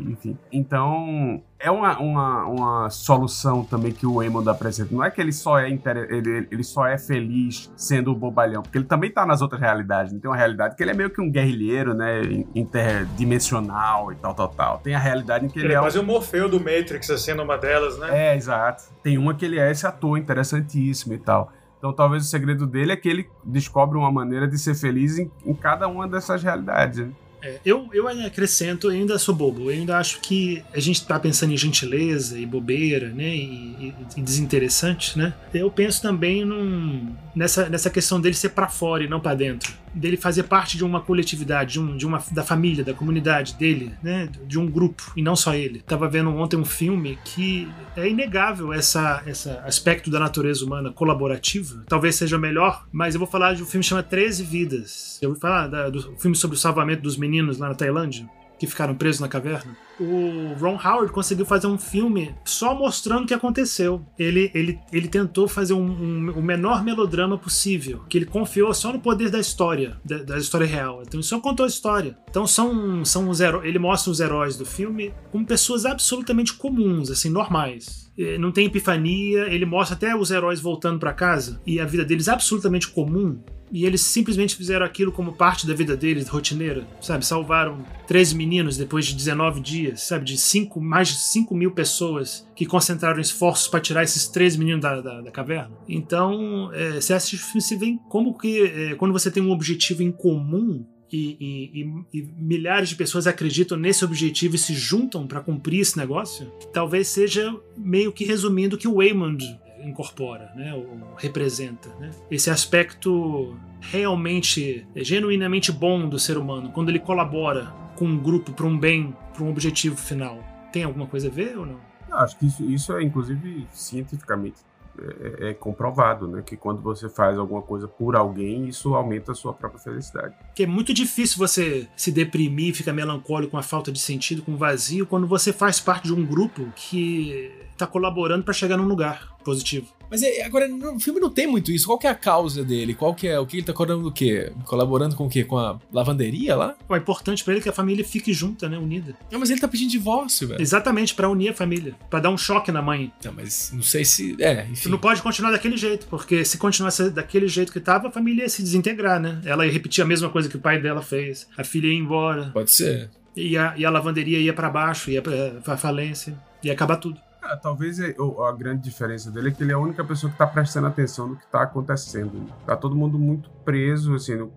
enfim. 0.09 0.37
Então, 0.53 1.41
é 1.63 1.71
uma, 1.71 1.99
uma, 1.99 2.45
uma 2.47 2.91
solução 2.91 3.65
também 3.65 3.93
que 3.93 4.07
o 4.07 4.23
Eamon 4.23 4.49
apresenta. 4.49 4.95
Não 4.95 5.03
é 5.05 5.11
que 5.11 5.21
ele 5.21 5.33
só 5.33 5.59
é 5.59 5.71
inter... 5.71 5.97
ele, 6.11 6.49
ele 6.51 6.65
só 6.65 6.87
é 6.87 6.99
feliz 6.99 7.71
sendo 7.77 8.11
o 8.11 8.15
bobalhão, 8.15 8.63
porque 8.63 8.79
ele 8.79 8.85
também 8.85 9.11
tá 9.11 9.25
nas 9.25 9.41
outras 9.43 9.61
realidades. 9.61 10.13
Não 10.13 10.19
tem 10.21 10.31
uma 10.31 10.37
realidade 10.37 10.75
que 10.77 10.83
ele 10.83 10.91
é 10.91 10.95
meio 10.95 11.11
que 11.11 11.21
um 11.21 11.31
guerrilheiro, 11.31 11.95
né? 11.95 12.21
Interdimensional 12.55 14.13
e 14.13 14.17
tal, 14.17 14.35
tal, 14.35 14.49
tal. 14.49 14.79
Tem 14.79 14.95
a 14.95 14.99
realidade 14.99 15.47
em 15.47 15.49
que 15.49 15.59
ele, 15.59 15.67
Ele 15.69 15.75
é 15.75 15.77
é. 15.77 15.81
um- 15.81 16.03
o 16.03 16.05
Morfeu 16.05 16.49
do 16.49 16.59
Matrix, 16.59 17.11
assim, 17.11 17.35
numa 17.35 17.57
delas, 17.57 17.99
né? 17.99 18.33
É, 18.33 18.37
exato. 18.37 18.85
Tem 19.03 19.17
uma 19.19 19.35
que 19.35 19.45
ele 19.45 19.59
é 19.59 19.71
esse 19.71 19.87
ator 19.87 20.19
interessantíssimo 20.19 21.15
e 21.15 21.19
tal. 21.19 21.53
Então 21.79 21.93
talvez 21.93 22.25
o 22.25 22.27
segredo 22.27 22.67
dele 22.67 22.93
é 22.93 22.97
que 22.97 23.09
ele 23.09 23.29
descobre 23.45 23.99
uma 23.99 24.11
maneira 24.11 24.47
de 24.47 24.57
ser 24.57 24.75
feliz 24.75 25.19
em, 25.19 25.31
em 25.45 25.53
cada 25.55 25.89
uma 25.89 26.07
dessas 26.07 26.43
realidades. 26.43 27.01
né? 27.01 27.13
É, 27.43 27.59
eu, 27.65 27.89
eu 27.93 28.07
acrescento, 28.07 28.87
eu 28.87 28.91
ainda 28.93 29.19
sou 29.19 29.35
bobo. 29.35 29.71
Eu 29.71 29.77
ainda 29.81 29.99
acho 29.99 30.21
que 30.21 30.63
a 30.73 30.79
gente 30.81 31.05
tá 31.07 31.19
pensando 31.19 31.53
em 31.53 31.57
gentileza 31.57 32.39
e 32.39 32.47
bobeira, 32.47 33.09
né? 33.09 33.35
E, 33.35 33.41
e- 33.81 33.95
e 34.17 34.23
desinteressante, 34.23 35.19
né? 35.19 35.35
Eu 35.53 35.71
penso 35.71 36.01
também 36.03 36.45
num, 36.45 37.13
nessa, 37.35 37.69
nessa 37.69 37.91
questão 37.91 38.21
dele 38.21 38.35
ser 38.35 38.51
pra 38.51 38.69
fora 38.69 39.03
e 39.03 39.09
não 39.09 39.21
pra 39.21 39.35
dentro. 39.35 39.73
Dele 39.95 40.17
fazer 40.17 40.45
parte 40.45 40.77
de 40.77 40.85
uma 40.85 41.01
coletividade, 41.01 41.73
de, 41.75 41.81
um, 41.81 41.97
de 41.97 42.07
uma, 42.07 42.23
da 42.33 42.43
família, 42.43 42.83
da 42.85 42.95
comunidade 42.95 43.55
dele, 43.55 43.93
né? 44.03 44.29
De 44.47 44.59
um 44.59 44.67
grupo, 44.67 45.13
e 45.17 45.23
não 45.23 45.37
só 45.37 45.55
ele. 45.55 45.81
Tava 45.87 46.09
vendo 46.09 46.31
ontem 46.31 46.57
um 46.57 46.65
filme 46.65 47.19
que 47.25 47.69
é 47.97 48.09
inegável 48.09 48.73
essa, 48.73 49.23
essa 49.27 49.61
aspecto 49.67 50.11
da 50.11 50.19
natureza 50.19 50.65
humana 50.65 50.91
colaborativa. 50.91 51.85
Talvez 51.89 52.17
seja 52.17 52.39
melhor, 52.39 52.87
mas 52.93 53.15
eu 53.15 53.19
vou 53.19 53.29
falar 53.29 53.55
de 53.55 53.63
um 53.63 53.67
filme 53.67 53.83
que 53.83 53.89
chama 53.89 54.03
13 54.03 54.43
Vidas. 54.45 55.19
Eu 55.23 55.31
vou 55.31 55.39
falar 55.39 55.69
da- 55.69 55.91
do 55.91 56.17
filme 56.19 56.37
sobre 56.37 56.57
o 56.57 56.61
salvamento 56.61 57.03
dos 57.03 57.17
meninos 57.17 57.59
lá 57.59 57.69
na 57.69 57.75
Tailândia. 57.75 58.27
que 58.59 58.67
ficaram 58.69 58.95
presos 58.95 59.21
na 59.21 59.27
caverna. 59.27 59.77
O 60.03 60.55
Ron 60.59 60.79
Howard 60.83 61.13
conseguiu 61.13 61.47
fazer 61.47 61.67
um 61.67 61.79
filme 61.79 62.35
só 62.45 62.75
mostrando 62.75 63.25
o 63.25 63.27
que 63.27 63.35
aconteceu. 63.35 64.05
Ele, 64.19 64.51
ele, 64.55 64.79
ele 64.93 65.09
tentou 65.09 65.47
fazer 65.47 65.75
um, 65.75 65.85
um, 65.87 66.33
o 66.33 66.43
menor 66.43 66.83
melodrama 66.83 67.39
possível, 67.39 68.03
que 68.09 68.19
ele 68.19 68.27
confiou 68.27 68.73
só 68.75 68.93
no 68.93 69.01
poder 69.01 69.31
da 69.31 69.39
história, 69.39 69.97
da, 70.05 70.19
da 70.19 70.39
história 70.39 70.67
real. 70.67 71.03
Então 71.03 71.19
ele 71.19 71.27
só 71.27 71.39
contou 71.41 71.65
a 71.65 71.69
história. 71.69 72.17
Então 72.29 72.47
são, 72.47 73.05
são 73.05 73.29
os 73.29 73.41
heróis, 73.41 73.67
ele 73.67 73.79
mostra 73.79 74.11
os 74.11 74.21
heróis 74.21 74.57
do 74.57 74.67
filme 74.67 75.15
como 75.31 75.47
pessoas 75.47 75.87
absolutamente 75.87 76.55
comuns, 76.55 77.11
assim, 77.11 77.29
normais 77.29 78.03
não 78.39 78.53
tem 78.53 78.67
epifania, 78.67 79.47
ele 79.49 79.65
mostra 79.65 79.97
até 79.97 80.15
os 80.15 80.31
heróis 80.31 80.61
voltando 80.61 80.99
para 80.99 81.13
casa 81.13 81.61
e 81.67 81.81
a 81.81 81.85
vida 81.85 82.05
deles 82.05 82.29
é 82.29 82.33
absolutamente 82.33 82.89
comum. 82.89 83.41
E 83.75 83.87
eles 83.87 84.03
simplesmente 84.03 84.55
fizeram 84.55 84.85
aquilo 84.85 85.11
como 85.11 85.33
parte 85.33 85.67
da 85.67 85.73
vida 85.73 85.97
deles, 85.97 86.29
rotineira, 86.29 86.87
sabe? 87.01 87.25
Salvaram 87.25 87.83
13 88.07 88.35
meninos 88.35 88.77
depois 88.77 89.07
de 89.07 89.15
19 89.15 89.61
dias, 89.63 89.92
sabe? 89.97 90.25
De 90.25 90.39
cinco, 90.39 90.81
mais 90.81 91.09
de 91.09 91.15
5 91.15 91.55
mil 91.55 91.73
pessoas 91.73 92.47
que 92.55 92.67
concentraram 92.67 93.21
esforços 93.21 93.69
para 93.69 93.81
tirar 93.81 94.03
esses 94.03 94.27
13 94.29 94.59
meninos 94.59 94.83
da, 94.83 95.01
da, 95.01 95.21
da 95.21 95.31
caverna. 95.31 95.77
Então, 95.89 96.71
é, 96.73 97.01
você 97.01 97.15
assiste 97.15 97.37
o 97.37 97.47
filme, 97.47 97.61
você 97.63 97.77
vê 97.77 97.99
como 98.09 98.37
que 98.37 98.63
é, 98.63 98.95
quando 98.95 99.13
você 99.13 99.31
tem 99.31 99.43
um 99.43 99.51
objetivo 99.51 100.03
em 100.03 100.13
comum, 100.13 100.85
e, 101.13 101.37
e, 101.75 102.19
e, 102.19 102.23
milhares 102.39 102.89
de 102.89 102.97
pessoas 102.97 103.27
acreditam 103.27 103.77
nesse 103.77 104.03
objetivo 104.03 104.57
e 104.57 104.59
se 104.59 104.73
juntam 104.73 105.27
para 105.27 105.43
cumprir 105.43 105.81
esse 105.81 105.99
negócio, 105.99 106.51
talvez 106.73 107.09
seja 107.09 107.55
meio 107.77 108.11
que 108.13 108.25
resumindo 108.25 108.79
que 108.79 108.89
o 108.89 108.95
Waymond 108.95 109.61
incorpora, 109.85 110.51
né, 110.55 110.73
ou 110.75 111.15
representa. 111.17 111.89
Né? 112.01 112.11
Esse 112.31 112.51
aspecto 112.51 113.57
realmente, 113.81 114.87
genuinamente 114.97 115.73
bom 115.73 116.09
do 116.09 116.19
ser 116.19 116.39
humano, 116.39 116.71
quando 116.73 116.89
ele 116.89 117.01
colabora 117.01 117.82
com 117.97 118.05
um 118.05 118.19
grupo 118.19 118.53
para 118.53 118.67
um 118.67 118.79
bem, 118.79 119.17
para 119.33 119.43
um 119.43 119.51
objetivo 119.51 119.97
final. 119.97 120.39
Tem 120.73 120.85
alguma 120.85 121.07
coisa 121.07 121.29
a 121.29 121.31
ver 121.31 121.57
ou 121.59 121.67
não? 121.67 121.81
Eu 122.09 122.17
acho 122.19 122.39
que 122.39 122.47
isso, 122.47 122.65
isso 122.65 122.93
é, 122.97 123.03
inclusive, 123.03 123.67
cientificamente 123.73 124.57
é, 124.99 125.49
é, 125.49 125.55
comprovado, 125.55 126.29
né? 126.29 126.43
Que 126.45 126.57
quando 126.57 126.83
você 126.83 127.09
faz 127.09 127.39
alguma 127.39 127.63
coisa 127.63 127.89
por 127.89 128.15
alguém, 128.15 128.69
isso 128.69 128.95
aumenta 128.95 129.33
a 129.33 129.35
sua 129.35 129.55
própria 129.55 129.81
felicidade. 129.81 130.35
Que 130.55 130.65
é 130.65 130.67
muito 130.67 130.93
difícil 130.93 131.39
você 131.39 131.89
se 131.97 132.13
deprimir, 132.13 132.75
ficar 132.75 132.93
melancólico 132.93 133.53
com 133.53 133.59
a 133.59 133.63
falta 133.63 133.91
de 133.91 133.99
sentido, 133.99 134.43
com 134.43 134.57
vazio, 134.57 135.07
quando 135.07 135.27
você 135.27 135.53
faz 135.53 135.81
parte 135.81 136.05
de 136.05 136.15
um 136.15 136.25
grupo 136.25 136.71
que 136.77 137.51
está 137.73 137.87
colaborando 137.87 138.45
para 138.45 138.53
chegar 138.53 138.77
num 138.77 138.87
lugar 138.87 139.35
positivo. 139.43 139.87
Mas 140.13 140.23
é, 140.23 140.45
agora, 140.45 140.69
no 140.69 141.01
filme 141.01 141.19
não 141.19 141.31
tem 141.31 141.47
muito 141.47 141.73
isso. 141.73 141.87
Qual 141.87 141.97
que 141.97 142.07
é 142.07 142.11
a 142.11 142.15
causa 142.15 142.63
dele? 142.63 142.93
Qual 142.95 143.15
que 143.15 143.27
é? 143.27 143.41
O 143.41 143.47
que 143.47 143.57
ele 143.57 143.65
tá 143.65 143.73
colaborando 143.73 144.11
do 144.11 144.13
quê? 144.13 144.53
Colaborando 144.67 145.17
com 145.17 145.25
o 145.25 145.29
quê? 145.31 145.43
Com 145.43 145.57
a 145.57 145.81
lavanderia 145.91 146.55
lá? 146.55 146.77
É 146.91 146.97
importante 146.99 147.43
para 147.43 147.55
ele 147.55 147.63
que 147.63 147.69
a 147.71 147.73
família 147.73 148.05
fique 148.05 148.31
junta, 148.31 148.69
né? 148.69 148.77
Unida. 148.77 149.17
Não, 149.31 149.41
mas 149.41 149.49
ele 149.49 149.59
tá 149.59 149.67
pedindo 149.67 149.91
divórcio, 149.91 150.49
velho. 150.49 150.61
Exatamente, 150.61 151.15
para 151.15 151.31
unir 151.31 151.49
a 151.49 151.55
família. 151.55 151.95
para 152.11 152.21
dar 152.21 152.29
um 152.29 152.37
choque 152.37 152.71
na 152.71 152.83
mãe. 152.83 153.11
Não, 153.25 153.33
mas 153.33 153.73
não 153.73 153.83
sei 153.83 154.05
se. 154.05 154.37
É, 154.39 154.67
enfim. 154.71 154.91
Não 154.91 154.99
pode 154.99 155.23
continuar 155.23 155.51
daquele 155.51 155.79
jeito, 155.79 156.07
porque 156.09 156.45
se 156.45 156.59
continuasse 156.59 157.09
daquele 157.09 157.49
jeito 157.49 157.73
que 157.73 157.81
tava, 157.81 158.09
a 158.09 158.11
família 158.11 158.43
ia 158.43 158.51
se 158.51 158.63
desintegrar, 158.63 159.19
né? 159.19 159.41
Ela 159.47 159.65
ia 159.65 159.73
repetir 159.73 160.05
a 160.05 160.07
mesma 160.07 160.29
coisa 160.29 160.47
que 160.47 160.59
o 160.59 160.61
pai 160.61 160.79
dela 160.79 161.01
fez. 161.01 161.49
A 161.57 161.65
filha 161.65 161.87
ia 161.87 161.99
embora. 161.99 162.51
Pode 162.53 162.71
ser. 162.71 163.09
E 163.35 163.57
a, 163.57 163.73
e 163.79 163.87
a 163.87 163.89
lavanderia 163.89 164.39
ia 164.39 164.53
para 164.53 164.69
baixo, 164.69 165.11
ia 165.11 165.23
pra, 165.23 165.33
pra 165.65 165.79
falência. 165.79 166.39
Ia 166.63 166.75
acabar 166.75 166.97
tudo. 166.97 167.19
É, 167.45 167.57
talvez 167.57 167.99
é, 167.99 168.15
a 168.47 168.53
grande 168.53 168.83
diferença 168.83 169.31
dele 169.31 169.49
é 169.49 169.53
que 169.53 169.63
ele 169.63 169.73
é 169.73 169.75
a 169.75 169.79
única 169.79 170.05
pessoa 170.05 170.31
que 170.31 170.37
está 170.37 170.47
prestando 170.47 170.87
atenção 170.87 171.29
no 171.29 171.37
que 171.37 171.45
está 171.45 171.63
acontecendo. 171.63 172.49
Tá 172.65 172.77
todo 172.77 172.95
mundo 172.95 173.19
muito 173.19 173.51
preso 173.65 174.15
assim, 174.15 174.37
no, 174.37 174.53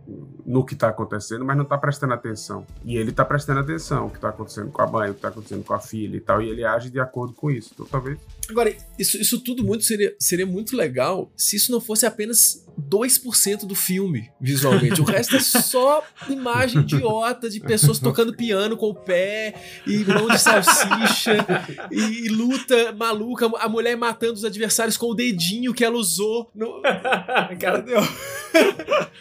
no 0.46 0.64
que 0.64 0.76
está 0.76 0.90
acontecendo, 0.90 1.44
mas 1.44 1.58
não 1.58 1.64
está 1.64 1.78
prestando 1.78 2.14
atenção. 2.14 2.66
E 2.84 2.96
ele 2.96 3.10
está 3.10 3.26
prestando 3.26 3.60
atenção 3.60 4.06
o 4.06 4.10
que 4.10 4.18
está 4.18 4.30
acontecendo 4.30 4.72
com 4.72 4.82
a 4.82 4.88
mãe, 4.88 5.10
o 5.10 5.14
que 5.14 5.18
está 5.18 5.30
acontecendo 5.30 5.64
com 5.64 5.74
a 5.74 5.80
filha 5.80 6.16
e 6.16 6.22
tal, 6.22 6.42
e 6.42 6.50
ele 6.50 6.64
age 6.64 6.92
de 6.92 7.00
acordo 7.00 7.34
com 7.34 7.50
isso. 7.50 7.72
Então 7.74 7.88
talvez. 7.88 8.20
Agora, 8.50 8.76
isso, 8.98 9.18
isso 9.18 9.40
tudo 9.40 9.64
muito 9.64 9.84
seria, 9.84 10.16
seria 10.20 10.46
muito 10.46 10.76
legal 10.76 11.32
se 11.36 11.56
isso 11.56 11.72
não 11.72 11.82
fosse 11.82 12.06
apenas 12.06 12.66
2% 12.80 13.66
do 13.66 13.76
filme, 13.76 14.30
visualmente. 14.40 15.02
O 15.02 15.04
resto 15.04 15.36
é 15.36 15.40
só 15.40 16.04
imagem 16.30 16.82
idiota 16.82 17.50
de 17.50 17.60
pessoas 17.60 18.00
tocando 18.00 18.36
piano 18.36 18.76
com 18.78 18.90
o 18.90 18.96
pé 18.96 19.56
e 19.88 20.04
mão 20.04 20.28
de 20.28 20.40
salsicha 20.40 21.46
e, 21.90 22.26
e 22.26 22.30
luta 22.30 22.92
maluca, 22.94 23.50
a 23.60 23.70
mulher 23.70 23.96
matando 23.96 24.34
os 24.34 24.46
adversários 24.46 24.98
com 24.98 25.08
o 25.08 25.16
dedinho 25.16 25.74
que 25.74 25.84
ela 25.84 25.96
usou 25.96 26.50
no. 26.54 26.82
Cara, 27.60 27.82
deu. 27.82 28.02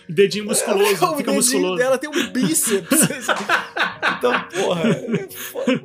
dedinho 0.08 0.46
musculoso, 0.46 0.92
o 0.92 1.16
fica 1.16 1.32
dedinho 1.32 1.36
musculoso. 1.36 1.76
dela 1.76 1.98
tem 1.98 2.10
um 2.10 2.32
bíceps. 2.32 2.98
então, 4.18 4.32
porra. 4.48 4.82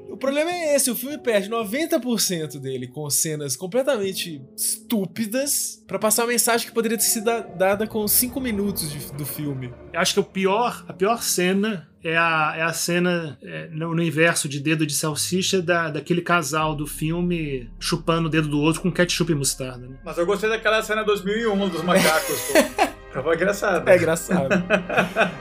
O 0.09 0.17
problema 0.17 0.51
é 0.51 0.75
esse: 0.75 0.89
o 0.89 0.95
filme 0.95 1.17
perde 1.17 1.49
90% 1.49 2.59
dele 2.59 2.87
com 2.87 3.09
cenas 3.29 3.55
completamente 3.55 4.41
estúpidas 4.57 5.83
para 5.87 5.99
passar 5.99 6.23
uma 6.23 6.29
mensagem 6.29 6.67
que 6.67 6.73
poderia 6.73 6.97
ter 6.97 7.03
sido 7.03 7.29
dada 7.55 7.85
com 7.85 8.07
5 8.07 8.39
minutos 8.41 8.91
de, 8.91 9.13
do 9.13 9.25
filme. 9.25 9.71
Eu 9.93 9.99
acho 9.99 10.13
que 10.15 10.19
o 10.19 10.23
pior, 10.23 10.83
a 10.87 10.93
pior 10.93 11.21
cena 11.21 11.87
é 12.03 12.17
a, 12.17 12.53
é 12.57 12.61
a 12.63 12.73
cena 12.73 13.37
é, 13.43 13.67
no 13.67 13.89
universo 13.89 14.49
de 14.49 14.59
dedo 14.59 14.85
de 14.85 14.93
salsicha 14.93 15.61
da, 15.61 15.89
daquele 15.89 16.21
casal 16.21 16.75
do 16.75 16.87
filme 16.87 17.69
chupando 17.79 18.27
o 18.27 18.31
dedo 18.31 18.47
do 18.47 18.59
outro 18.59 18.81
com 18.81 18.91
ketchup 18.91 19.31
e 19.31 19.35
mostarda. 19.35 19.85
Né? 19.85 19.97
Mas 20.03 20.17
eu 20.17 20.25
gostei 20.25 20.49
daquela 20.49 20.81
cena 20.81 21.03
2001 21.03 21.69
dos 21.69 21.83
macacos, 21.83 22.39
pô. 22.41 22.89
Tava 23.13 23.33
engraçado. 23.33 23.89
É 23.89 23.95
engraçado. 23.95 24.49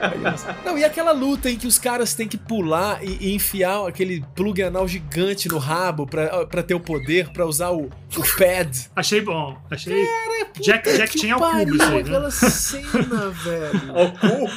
é 0.01 0.17
engraçado. 0.17 0.57
Não, 0.65 0.77
e 0.77 0.83
aquela 0.83 1.11
luta 1.11 1.49
em 1.49 1.57
que 1.57 1.67
os 1.67 1.77
caras 1.77 2.13
têm 2.13 2.27
que 2.27 2.37
pular 2.37 3.03
e, 3.03 3.27
e 3.27 3.35
enfiar 3.35 3.87
aquele 3.87 4.23
plug 4.35 4.61
anal 4.63 4.87
gigante 4.87 5.47
no 5.47 5.57
rabo 5.57 6.07
pra, 6.07 6.45
pra 6.47 6.63
ter 6.63 6.73
o 6.73 6.79
poder, 6.79 7.29
pra 7.29 7.45
usar 7.45 7.69
o, 7.69 7.85
o 7.85 8.37
pad. 8.37 8.89
Achei 8.95 9.21
bom. 9.21 9.57
Achei. 9.69 10.05
Cara, 10.05 10.51
Jack, 10.59 10.97
Jack 10.97 11.17
tinha 11.17 11.37
o 11.37 11.39
cubo 11.39 11.75
isso 11.75 11.83
aí, 11.83 11.91
né? 11.91 11.99
aquela 11.99 12.31
cena, 12.31 13.29
velho. 13.43 13.97
Ao 13.97 14.11
cu? 14.11 14.49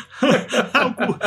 Ao 0.72 0.94
cu. 0.94 1.18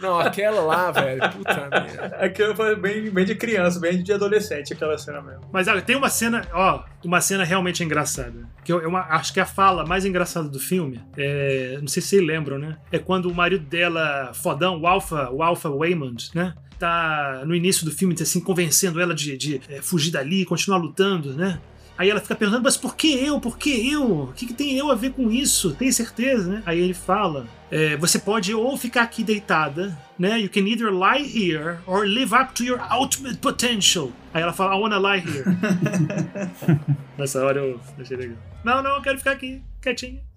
Não, 0.00 0.18
aquela 0.18 0.60
lá, 0.60 0.90
velho. 0.90 1.20
Puta 1.30 1.68
merda. 1.70 2.16
Aquilo 2.16 2.56
foi 2.56 2.74
bem, 2.74 3.10
bem 3.10 3.24
de 3.24 3.34
criança, 3.34 3.78
bem 3.78 4.02
de 4.02 4.12
adolescente, 4.12 4.72
aquela 4.72 4.96
cena 4.96 5.20
mesmo. 5.20 5.42
Mas 5.52 5.68
olha, 5.68 5.82
tem 5.82 5.96
uma 5.96 6.08
cena, 6.08 6.46
ó, 6.52 6.84
uma 7.04 7.20
cena 7.20 7.44
realmente 7.44 7.84
engraçada. 7.84 8.48
Que 8.64 8.72
eu, 8.72 8.80
eu 8.80 8.96
acho 8.96 9.32
que 9.32 9.40
é 9.40 9.42
a 9.42 9.46
fala 9.46 9.84
mais 9.84 10.04
engraçada 10.04 10.37
do 10.46 10.60
filme, 10.60 11.00
é, 11.16 11.78
não 11.80 11.88
sei 11.88 12.02
se 12.02 12.10
vocês 12.10 12.22
lembram, 12.22 12.58
né? 12.58 12.76
É 12.92 12.98
quando 12.98 13.26
o 13.26 13.34
marido 13.34 13.64
dela, 13.64 14.32
fodão, 14.34 14.80
o 14.80 14.86
Alpha, 14.86 15.30
o 15.30 15.42
Alpha 15.42 15.70
Waymond, 15.70 16.30
né? 16.34 16.54
Tá 16.78 17.42
no 17.44 17.54
início 17.54 17.84
do 17.84 17.90
filme, 17.90 18.14
assim, 18.20 18.40
convencendo 18.40 19.00
ela 19.00 19.14
de, 19.14 19.36
de 19.36 19.60
é, 19.68 19.82
fugir 19.82 20.12
dali, 20.12 20.44
continuar 20.44 20.78
lutando, 20.78 21.32
né? 21.32 21.58
Aí 21.98 22.08
ela 22.08 22.20
fica 22.20 22.36
perguntando, 22.36 22.62
mas 22.62 22.76
por 22.76 22.94
que 22.94 23.12
eu? 23.12 23.40
Por 23.40 23.58
que 23.58 23.90
eu? 23.90 24.22
O 24.22 24.32
que, 24.32 24.46
que 24.46 24.54
tem 24.54 24.78
eu 24.78 24.88
a 24.88 24.94
ver 24.94 25.10
com 25.10 25.32
isso? 25.32 25.74
Tem 25.74 25.90
certeza, 25.90 26.48
né? 26.48 26.62
Aí 26.64 26.78
ele 26.78 26.94
fala: 26.94 27.48
é, 27.72 27.96
você 27.96 28.20
pode 28.20 28.54
ou 28.54 28.76
ficar 28.76 29.02
aqui 29.02 29.24
deitada, 29.24 29.98
né? 30.16 30.38
You 30.40 30.48
can 30.48 30.60
either 30.60 30.92
lie 30.92 31.26
here 31.26 31.78
or 31.86 32.06
live 32.06 32.32
up 32.32 32.54
to 32.54 32.62
your 32.62 32.80
ultimate 32.92 33.38
potential. 33.38 34.12
Aí 34.32 34.42
ela 34.42 34.52
fala, 34.52 34.76
I 34.76 34.80
wanna 34.80 34.98
lie 34.98 35.18
here. 35.18 35.44
Nessa 37.18 37.44
hora 37.44 37.60
eu 37.60 37.80
achei 37.98 38.16
legal. 38.16 38.36
Não, 38.64 38.80
não, 38.80 38.96
eu 38.96 39.02
quero 39.02 39.18
ficar 39.18 39.32
aqui, 39.32 39.60
quietinha. 39.82 40.27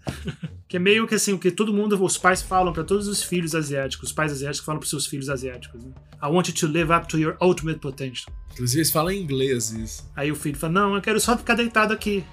Que 0.68 0.78
é 0.78 0.80
meio 0.80 1.08
que 1.08 1.16
assim, 1.16 1.34
o 1.34 1.40
que 1.40 1.52
todo 1.52 1.74
mundo, 1.74 2.02
os 2.04 2.18
pais 2.18 2.42
falam 2.42 2.72
para 2.72 2.84
todos 2.84 3.08
os 3.08 3.22
filhos 3.22 3.54
asiáticos, 3.54 4.10
os 4.10 4.16
pais 4.16 4.32
asiáticos 4.32 4.66
falam 4.66 4.80
para 4.80 4.90
seus 4.90 5.06
filhos 5.06 5.30
asiáticos. 5.30 5.84
Né? 5.84 5.92
I 6.24 6.28
want 6.28 6.48
you 6.48 6.54
to 6.54 6.68
live 6.68 6.92
up 6.92 7.08
to 7.08 7.18
your 7.18 7.36
ultimate 7.42 7.80
potential. 7.80 8.34
Inclusive 8.54 8.80
eles 8.80 8.92
falam 8.92 9.12
em 9.12 9.22
inglês 9.22 9.72
isso. 9.72 10.10
Aí 10.16 10.32
o 10.32 10.36
filho 10.36 10.58
fala, 10.58 10.74
não, 10.74 10.96
eu 10.96 11.02
quero 11.02 11.20
só 11.20 11.38
ficar 11.38 11.56
deitado 11.56 11.94
aqui. 11.94 12.24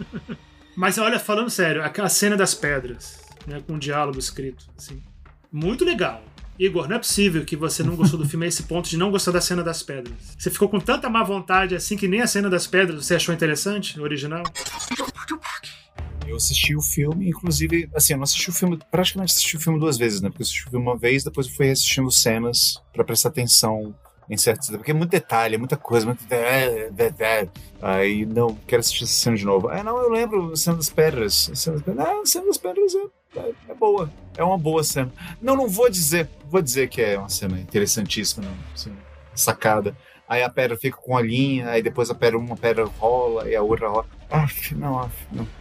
Mas 0.76 0.96
olha, 0.96 1.18
falando 1.18 1.50
sério, 1.50 1.82
aquela 1.82 2.08
cena 2.08 2.36
das 2.36 2.54
pedras, 2.54 3.20
né, 3.46 3.60
com 3.66 3.74
um 3.74 3.78
diálogo 3.78 4.18
escrito, 4.18 4.64
assim, 4.76 5.02
muito 5.50 5.84
legal. 5.84 6.22
Igor, 6.58 6.88
não 6.88 6.96
é 6.96 6.98
possível 6.98 7.44
que 7.44 7.54
você 7.54 7.84
não 7.84 7.94
gostou 7.94 8.18
do 8.18 8.28
filme 8.28 8.44
a 8.44 8.48
esse 8.48 8.64
ponto 8.64 8.88
de 8.88 8.96
não 8.96 9.10
gostar 9.10 9.30
da 9.30 9.40
cena 9.40 9.62
das 9.62 9.82
pedras. 9.82 10.16
Você 10.36 10.50
ficou 10.50 10.68
com 10.68 10.80
tanta 10.80 11.08
má 11.08 11.22
vontade 11.22 11.76
assim 11.76 11.96
que 11.96 12.08
nem 12.08 12.20
a 12.20 12.26
cena 12.26 12.50
das 12.50 12.66
pedras 12.66 13.04
você 13.04 13.14
achou 13.14 13.32
interessante, 13.32 14.00
original? 14.00 14.42
Eu 16.28 16.36
assisti 16.36 16.76
o 16.76 16.82
filme, 16.82 17.30
inclusive, 17.30 17.88
assim, 17.94 18.12
eu 18.12 18.18
não 18.18 18.24
assisti 18.24 18.50
o 18.50 18.52
filme, 18.52 18.78
praticamente 18.90 19.32
assisti 19.32 19.56
o 19.56 19.60
filme 19.60 19.80
duas 19.80 19.96
vezes, 19.96 20.20
né? 20.20 20.28
Porque 20.28 20.42
eu 20.42 20.44
assisti 20.44 20.68
o 20.68 20.70
filme 20.70 20.86
uma 20.86 20.96
vez, 20.96 21.24
depois 21.24 21.46
eu 21.46 21.54
fui 21.54 21.70
assistindo 21.70 22.10
cenas 22.10 22.82
para 22.92 23.02
prestar 23.02 23.30
atenção 23.30 23.94
em 24.28 24.36
certos. 24.36 24.68
Porque 24.68 24.90
é 24.90 24.94
muito 24.94 25.10
detalhe, 25.10 25.54
é 25.54 25.58
muita 25.58 25.76
coisa, 25.76 26.04
muito. 26.04 26.22
Aí, 27.80 28.26
não, 28.26 28.54
quero 28.66 28.80
assistir 28.80 29.04
essa 29.04 29.12
cena 29.14 29.36
de 29.36 29.44
novo. 29.44 29.68
Ah, 29.68 29.82
não, 29.82 29.96
eu 29.96 30.10
lembro, 30.10 30.52
a 30.52 30.56
cena 30.56 30.76
das 30.76 30.90
pedras. 30.90 31.50
Cena 31.54 31.76
das 31.76 31.84
pedras, 31.84 32.06
ah, 32.06 32.20
a 32.20 32.26
cena 32.26 32.46
das 32.46 32.58
pedras 32.58 32.94
é, 32.94 33.38
é, 33.38 33.52
é, 33.70 33.74
boa. 33.74 34.10
É 34.36 34.44
uma 34.44 34.58
boa 34.58 34.84
cena. 34.84 35.10
Não, 35.40 35.56
não 35.56 35.66
vou 35.66 35.88
dizer, 35.88 36.28
vou 36.50 36.60
dizer 36.60 36.88
que 36.88 37.00
é 37.00 37.18
uma 37.18 37.30
cena 37.30 37.58
interessantíssima, 37.58 38.44
não. 38.44 38.54
Assim, 38.74 38.92
sacada. 39.34 39.96
Aí 40.28 40.42
a 40.42 40.50
pedra 40.50 40.76
fica 40.76 40.98
com 40.98 41.16
a 41.16 41.22
linha, 41.22 41.70
aí 41.70 41.82
depois 41.82 42.10
a 42.10 42.14
pedra, 42.14 42.38
uma 42.38 42.56
pedra 42.56 42.84
rola 42.84 43.48
e 43.48 43.56
a 43.56 43.62
outra 43.62 43.88
rola. 43.88 44.06
Ah, 44.30 44.46
não, 44.72 45.10
não. 45.32 45.57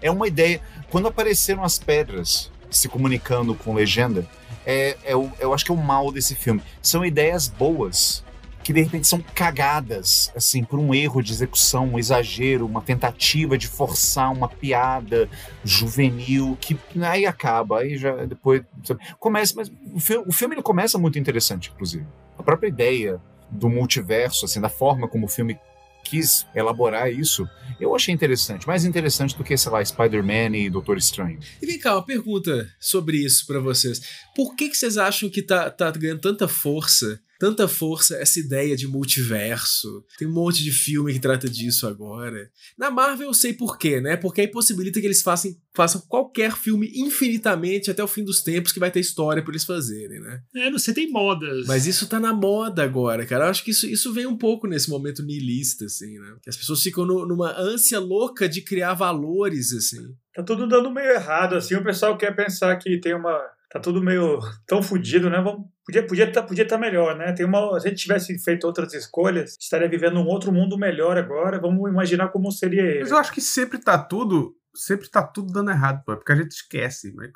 É 0.00 0.10
uma 0.10 0.26
ideia. 0.26 0.60
Quando 0.90 1.08
apareceram 1.08 1.64
as 1.64 1.78
pedras 1.78 2.50
se 2.70 2.88
comunicando 2.88 3.54
com 3.54 3.74
legenda, 3.74 4.26
é, 4.64 4.96
é 5.04 5.16
o, 5.16 5.30
eu 5.38 5.52
acho 5.52 5.64
que 5.64 5.70
é 5.70 5.74
o 5.74 5.78
mal 5.78 6.10
desse 6.10 6.34
filme. 6.34 6.62
São 6.80 7.04
ideias 7.04 7.48
boas 7.48 8.24
que 8.62 8.72
de 8.72 8.80
repente 8.80 9.08
são 9.08 9.20
cagadas, 9.34 10.30
assim, 10.36 10.62
por 10.62 10.78
um 10.78 10.94
erro 10.94 11.20
de 11.20 11.32
execução, 11.32 11.86
um 11.86 11.98
exagero, 11.98 12.64
uma 12.64 12.80
tentativa 12.80 13.58
de 13.58 13.66
forçar 13.66 14.32
uma 14.32 14.48
piada 14.48 15.28
juvenil 15.64 16.56
que 16.60 16.78
aí 17.02 17.26
acaba, 17.26 17.80
aí 17.80 17.96
já 17.96 18.24
depois 18.24 18.62
sabe? 18.84 19.00
começa, 19.18 19.54
mas 19.56 19.70
o 19.92 19.98
filme, 19.98 20.24
o 20.28 20.32
filme 20.32 20.54
ele 20.54 20.62
começa 20.62 20.96
muito 20.96 21.18
interessante, 21.18 21.72
inclusive. 21.74 22.06
A 22.38 22.42
própria 22.42 22.68
ideia 22.68 23.20
do 23.50 23.68
multiverso, 23.68 24.44
assim, 24.44 24.60
da 24.60 24.68
forma 24.68 25.08
como 25.08 25.26
o 25.26 25.28
filme 25.28 25.58
quis 26.04 26.46
elaborar 26.54 27.10
isso, 27.12 27.48
eu 27.80 27.94
achei 27.94 28.14
interessante. 28.14 28.66
Mais 28.66 28.84
interessante 28.84 29.36
do 29.36 29.42
que, 29.42 29.56
sei 29.56 29.72
lá, 29.72 29.84
Spider-Man 29.84 30.56
e 30.56 30.70
Doutor 30.70 30.96
Estranho. 30.96 31.38
E 31.60 31.66
vem 31.66 31.78
cá, 31.78 31.94
uma 31.94 32.04
pergunta 32.04 32.70
sobre 32.78 33.18
isso 33.18 33.46
para 33.46 33.60
vocês. 33.60 34.00
Por 34.34 34.54
que, 34.54 34.68
que 34.68 34.76
vocês 34.76 34.96
acham 34.96 35.28
que 35.28 35.42
tá, 35.42 35.70
tá 35.70 35.90
ganhando 35.90 36.20
tanta 36.20 36.46
força 36.46 37.20
tanta 37.42 37.66
força 37.66 38.14
essa 38.18 38.38
ideia 38.38 38.76
de 38.76 38.86
multiverso. 38.86 40.04
Tem 40.16 40.28
um 40.28 40.32
monte 40.32 40.62
de 40.62 40.70
filme 40.70 41.12
que 41.12 41.18
trata 41.18 41.48
disso 41.48 41.88
agora. 41.88 42.48
Na 42.78 42.88
Marvel 42.88 43.26
eu 43.26 43.34
sei 43.34 43.52
por 43.52 43.76
quê, 43.76 44.00
né? 44.00 44.16
Porque 44.16 44.42
aí 44.42 44.46
possibilita 44.46 45.00
que 45.00 45.06
eles 45.08 45.22
façam, 45.22 45.50
façam 45.74 46.00
qualquer 46.02 46.56
filme 46.56 46.92
infinitamente 46.94 47.90
até 47.90 48.00
o 48.00 48.06
fim 48.06 48.22
dos 48.22 48.44
tempos 48.44 48.70
que 48.70 48.78
vai 48.78 48.92
ter 48.92 49.00
história 49.00 49.42
para 49.42 49.50
eles 49.50 49.64
fazerem, 49.64 50.20
né? 50.20 50.40
É, 50.54 50.70
você 50.70 50.94
tem 50.94 51.10
modas. 51.10 51.66
Mas 51.66 51.84
isso 51.84 52.06
tá 52.06 52.20
na 52.20 52.32
moda 52.32 52.84
agora, 52.84 53.26
cara. 53.26 53.46
Eu 53.46 53.50
acho 53.50 53.64
que 53.64 53.72
isso, 53.72 53.88
isso 53.88 54.12
vem 54.12 54.24
um 54.24 54.38
pouco 54.38 54.68
nesse 54.68 54.88
momento 54.88 55.24
niilista, 55.24 55.86
assim, 55.86 56.20
né? 56.20 56.36
Que 56.44 56.48
as 56.48 56.56
pessoas 56.56 56.80
ficam 56.80 57.04
no, 57.04 57.26
numa 57.26 57.58
ânsia 57.58 57.98
louca 57.98 58.48
de 58.48 58.62
criar 58.62 58.94
valores, 58.94 59.72
assim. 59.72 60.14
Tá 60.32 60.44
tudo 60.44 60.68
dando 60.68 60.92
meio 60.92 61.10
errado, 61.10 61.56
assim. 61.56 61.74
O 61.74 61.82
pessoal 61.82 62.16
quer 62.16 62.36
pensar 62.36 62.76
que 62.76 63.00
tem 63.00 63.14
uma 63.14 63.36
tá 63.72 63.80
tudo 63.80 64.02
meio 64.02 64.38
tão 64.66 64.82
fodido, 64.82 65.30
né? 65.30 65.40
Vamos, 65.40 65.66
podia 65.82 66.06
podia 66.06 66.30
tá, 66.30 66.42
podia 66.42 66.62
estar 66.62 66.76
tá 66.76 66.80
melhor, 66.80 67.16
né? 67.16 67.32
Tem 67.32 67.46
uma, 67.46 67.80
se 67.80 67.86
a 67.86 67.90
gente 67.90 68.02
tivesse 68.02 68.38
feito 68.38 68.66
outras 68.66 68.92
escolhas, 68.92 69.56
estaria 69.58 69.88
vivendo 69.88 70.20
um 70.20 70.26
outro 70.26 70.52
mundo 70.52 70.76
melhor 70.76 71.16
agora. 71.16 71.58
Vamos 71.58 71.90
imaginar 71.90 72.28
como 72.28 72.52
seria 72.52 72.82
ele. 72.82 73.00
Mas 73.00 73.10
eu 73.10 73.16
acho 73.16 73.32
que 73.32 73.40
sempre 73.40 73.78
tá 73.78 73.96
tudo, 73.96 74.54
sempre 74.76 75.08
tá 75.08 75.22
tudo 75.22 75.50
dando 75.50 75.70
errado, 75.70 76.04
pô, 76.04 76.14
porque 76.14 76.32
a 76.32 76.36
gente 76.36 76.50
esquece. 76.50 77.14
Mas 77.14 77.30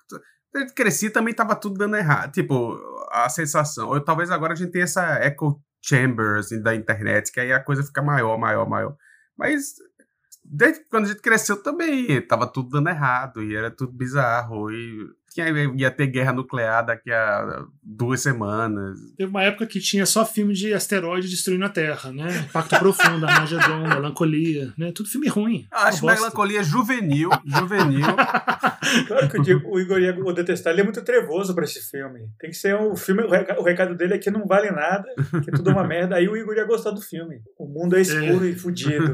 a 0.55 0.59
gente 0.59 0.75
crescia 0.75 1.11
também 1.11 1.33
tava 1.33 1.57
tudo 1.57 1.79
dando 1.79 1.97
errado. 1.97 2.33
Tipo, 2.33 2.79
a 3.11 3.31
sensação. 3.31 3.89
Ou 3.89 3.99
talvez 3.99 4.31
agora 4.31 4.53
a 4.53 4.57
gente 4.57 4.73
tenha 4.73 4.85
essa 4.85 5.19
echo 5.25 5.59
chamber 5.83 6.41
assim, 6.41 6.61
da 6.61 6.75
internet, 6.75 7.33
que 7.33 7.41
aí 7.41 7.51
a 7.51 7.65
coisa 7.65 7.83
fica 7.83 8.03
maior, 8.03 8.37
maior, 8.37 8.69
maior. 8.69 8.95
Mas 9.39 9.77
desde 10.45 10.85
quando 10.91 11.05
a 11.05 11.09
gente 11.09 11.23
cresceu 11.23 11.63
também, 11.63 12.21
tava 12.21 12.47
tudo 12.47 12.69
dando 12.69 12.91
errado 12.91 13.43
e 13.43 13.57
era 13.57 13.71
tudo 13.71 13.93
bizarro 13.93 14.71
e 14.71 15.07
tinha, 15.37 15.75
ia 15.77 15.91
ter 15.91 16.07
guerra 16.07 16.33
nuclear 16.33 16.85
daqui 16.85 17.13
a 17.13 17.65
duas 17.83 18.23
semanas. 18.23 18.99
Teve 19.19 19.29
uma 19.29 19.43
época 19.43 19.67
que 19.67 19.79
tinha 19.79 20.07
só 20.07 20.25
filme 20.25 20.55
de 20.55 20.73
asteroide 20.73 21.29
destruindo 21.29 21.65
a 21.67 21.69
Terra, 21.69 22.11
né? 22.11 22.49
Pacto 22.53 22.79
Profundo, 22.79 23.27
Armagedon, 23.27 23.85
Melancolia, 23.87 24.73
né? 24.79 24.93
Tudo 24.93 25.11
filme 25.11 25.29
ruim. 25.29 25.67
Acho 25.71 26.07
Melancolia 26.07 26.63
juvenil, 26.63 27.29
juvenil. 27.45 28.07
claro 29.07 29.29
que 29.29 29.55
o 29.55 29.79
Igor 29.79 30.01
ia 30.01 30.15
detestar, 30.33 30.73
ele 30.73 30.81
é 30.81 30.85
muito 30.85 31.03
trevoso 31.03 31.55
pra 31.55 31.65
esse 31.65 31.81
filme. 31.91 32.21
Tem 32.41 32.51
que 32.51 32.57
ser 32.57 32.75
um 32.75 32.97
filme, 32.97 33.23
o 33.23 33.63
recado 33.63 33.95
dele 33.95 34.15
é 34.15 34.19
que 34.19 34.31
não 34.31 34.47
vale 34.47 34.71
nada, 34.71 35.07
que 35.45 35.51
tudo 35.51 35.71
é 35.71 35.73
uma 35.75 35.85
merda, 35.87 36.17
aí 36.17 36.27
o 36.29 36.37
Igor 36.37 36.55
ia 36.55 36.65
gostar 36.65 36.93
do 36.93 37.03
filme. 37.03 37.43
O 37.59 37.67
mundo 37.67 37.97
é 37.97 38.01
escuro 38.01 38.47
é. 38.47 38.51
e 38.51 38.55
fudido. 38.55 39.13